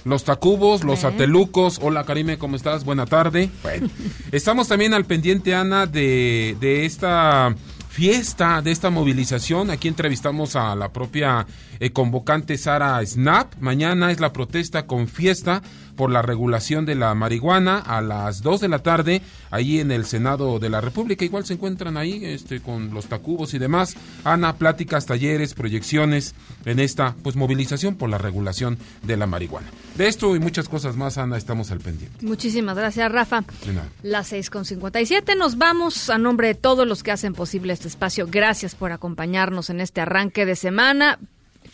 Los 0.08 0.24
Tacubos, 0.24 0.84
los 0.84 1.04
Atelucos. 1.04 1.78
Hola, 1.82 2.04
Karime, 2.04 2.38
¿cómo 2.38 2.56
estás? 2.56 2.84
Buena 2.84 3.04
tarde. 3.04 3.50
Bueno, 3.62 3.90
estamos 4.32 4.66
también 4.66 4.94
al 4.94 5.04
pendiente, 5.04 5.54
Ana, 5.54 5.84
de, 5.84 6.56
de 6.60 6.86
esta 6.86 7.54
fiesta, 7.90 8.62
de 8.62 8.70
esta 8.70 8.88
movilización. 8.88 9.70
Aquí 9.70 9.86
entrevistamos 9.86 10.56
a 10.56 10.74
la 10.74 10.94
propia 10.94 11.46
eh, 11.78 11.90
convocante 11.90 12.56
Sara 12.56 13.04
Snap. 13.04 13.54
Mañana 13.60 14.10
es 14.10 14.18
la 14.18 14.32
protesta 14.32 14.86
con 14.86 15.08
fiesta 15.08 15.60
por 15.98 16.12
la 16.12 16.22
regulación 16.22 16.86
de 16.86 16.94
la 16.94 17.12
marihuana 17.16 17.78
a 17.78 18.00
las 18.00 18.40
2 18.40 18.60
de 18.60 18.68
la 18.68 18.78
tarde, 18.78 19.20
ahí 19.50 19.80
en 19.80 19.90
el 19.90 20.06
Senado 20.06 20.60
de 20.60 20.70
la 20.70 20.80
República. 20.80 21.24
Igual 21.24 21.44
se 21.44 21.54
encuentran 21.54 21.96
ahí 21.96 22.24
este, 22.24 22.60
con 22.60 22.94
los 22.94 23.06
tacubos 23.06 23.52
y 23.52 23.58
demás. 23.58 23.96
Ana, 24.22 24.54
pláticas, 24.54 25.06
talleres, 25.06 25.54
proyecciones 25.54 26.36
en 26.64 26.78
esta 26.78 27.16
pues 27.24 27.34
movilización 27.34 27.96
por 27.96 28.10
la 28.10 28.16
regulación 28.16 28.78
de 29.02 29.16
la 29.16 29.26
marihuana. 29.26 29.66
De 29.96 30.06
esto 30.06 30.36
y 30.36 30.38
muchas 30.38 30.68
cosas 30.68 30.96
más, 30.96 31.18
Ana, 31.18 31.36
estamos 31.36 31.72
al 31.72 31.80
pendiente. 31.80 32.24
Muchísimas 32.24 32.76
gracias, 32.76 33.10
Rafa. 33.10 33.42
De 33.66 33.72
nada. 33.72 33.88
Las 34.04 34.32
6.57 34.32 35.36
nos 35.36 35.58
vamos 35.58 36.10
a 36.10 36.18
nombre 36.18 36.46
de 36.46 36.54
todos 36.54 36.86
los 36.86 37.02
que 37.02 37.10
hacen 37.10 37.34
posible 37.34 37.72
este 37.72 37.88
espacio. 37.88 38.28
Gracias 38.30 38.76
por 38.76 38.92
acompañarnos 38.92 39.68
en 39.68 39.80
este 39.80 40.00
arranque 40.00 40.46
de 40.46 40.54
semana. 40.54 41.18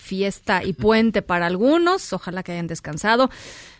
Fiesta 0.04 0.62
y 0.62 0.74
puente 0.74 1.22
para 1.22 1.46
algunos. 1.46 2.12
Ojalá 2.12 2.42
que 2.42 2.52
hayan 2.52 2.66
descansado. 2.66 3.30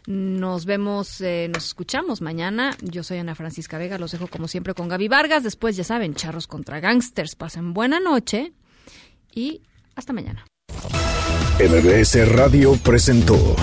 Nos 0.07 0.65
vemos, 0.65 1.21
eh, 1.21 1.51
nos 1.53 1.67
escuchamos 1.67 2.23
mañana. 2.23 2.77
Yo 2.81 3.03
soy 3.03 3.19
Ana 3.19 3.35
Francisca 3.35 3.77
Vega, 3.77 3.99
los 3.99 4.13
dejo 4.13 4.29
como 4.29 4.49
siempre 4.49 4.73
con 4.73 4.89
Gaby 4.89 5.09
Vargas. 5.09 5.43
Después, 5.43 5.77
ya 5.77 5.85
saben, 5.85 6.15
charros 6.15 6.47
contra 6.47 6.81
gangsters. 6.81 7.37
Pasen 7.37 7.75
buena 7.75 8.01
noche 8.01 8.53
y 9.35 9.61
hasta 9.97 10.15
mañana. 10.15 10.47
MBS 11.61 12.27
Radio 12.31 12.75
presentó 12.77 13.55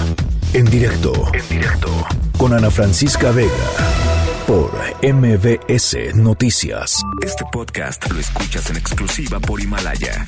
En 0.53 0.65
directo, 0.65 1.13
en 1.33 1.49
directo, 1.49 1.89
con 2.38 2.53
Ana 2.53 2.69
Francisca 2.69 3.31
Vega, 3.31 3.51
por 4.45 4.71
MBS 5.01 6.15
Noticias. 6.15 7.01
Este 7.23 7.43
podcast 7.51 8.07
lo 8.11 8.19
escuchas 8.19 8.69
en 8.69 8.77
exclusiva 8.77 9.39
por 9.39 9.61
Himalaya. 9.61 10.27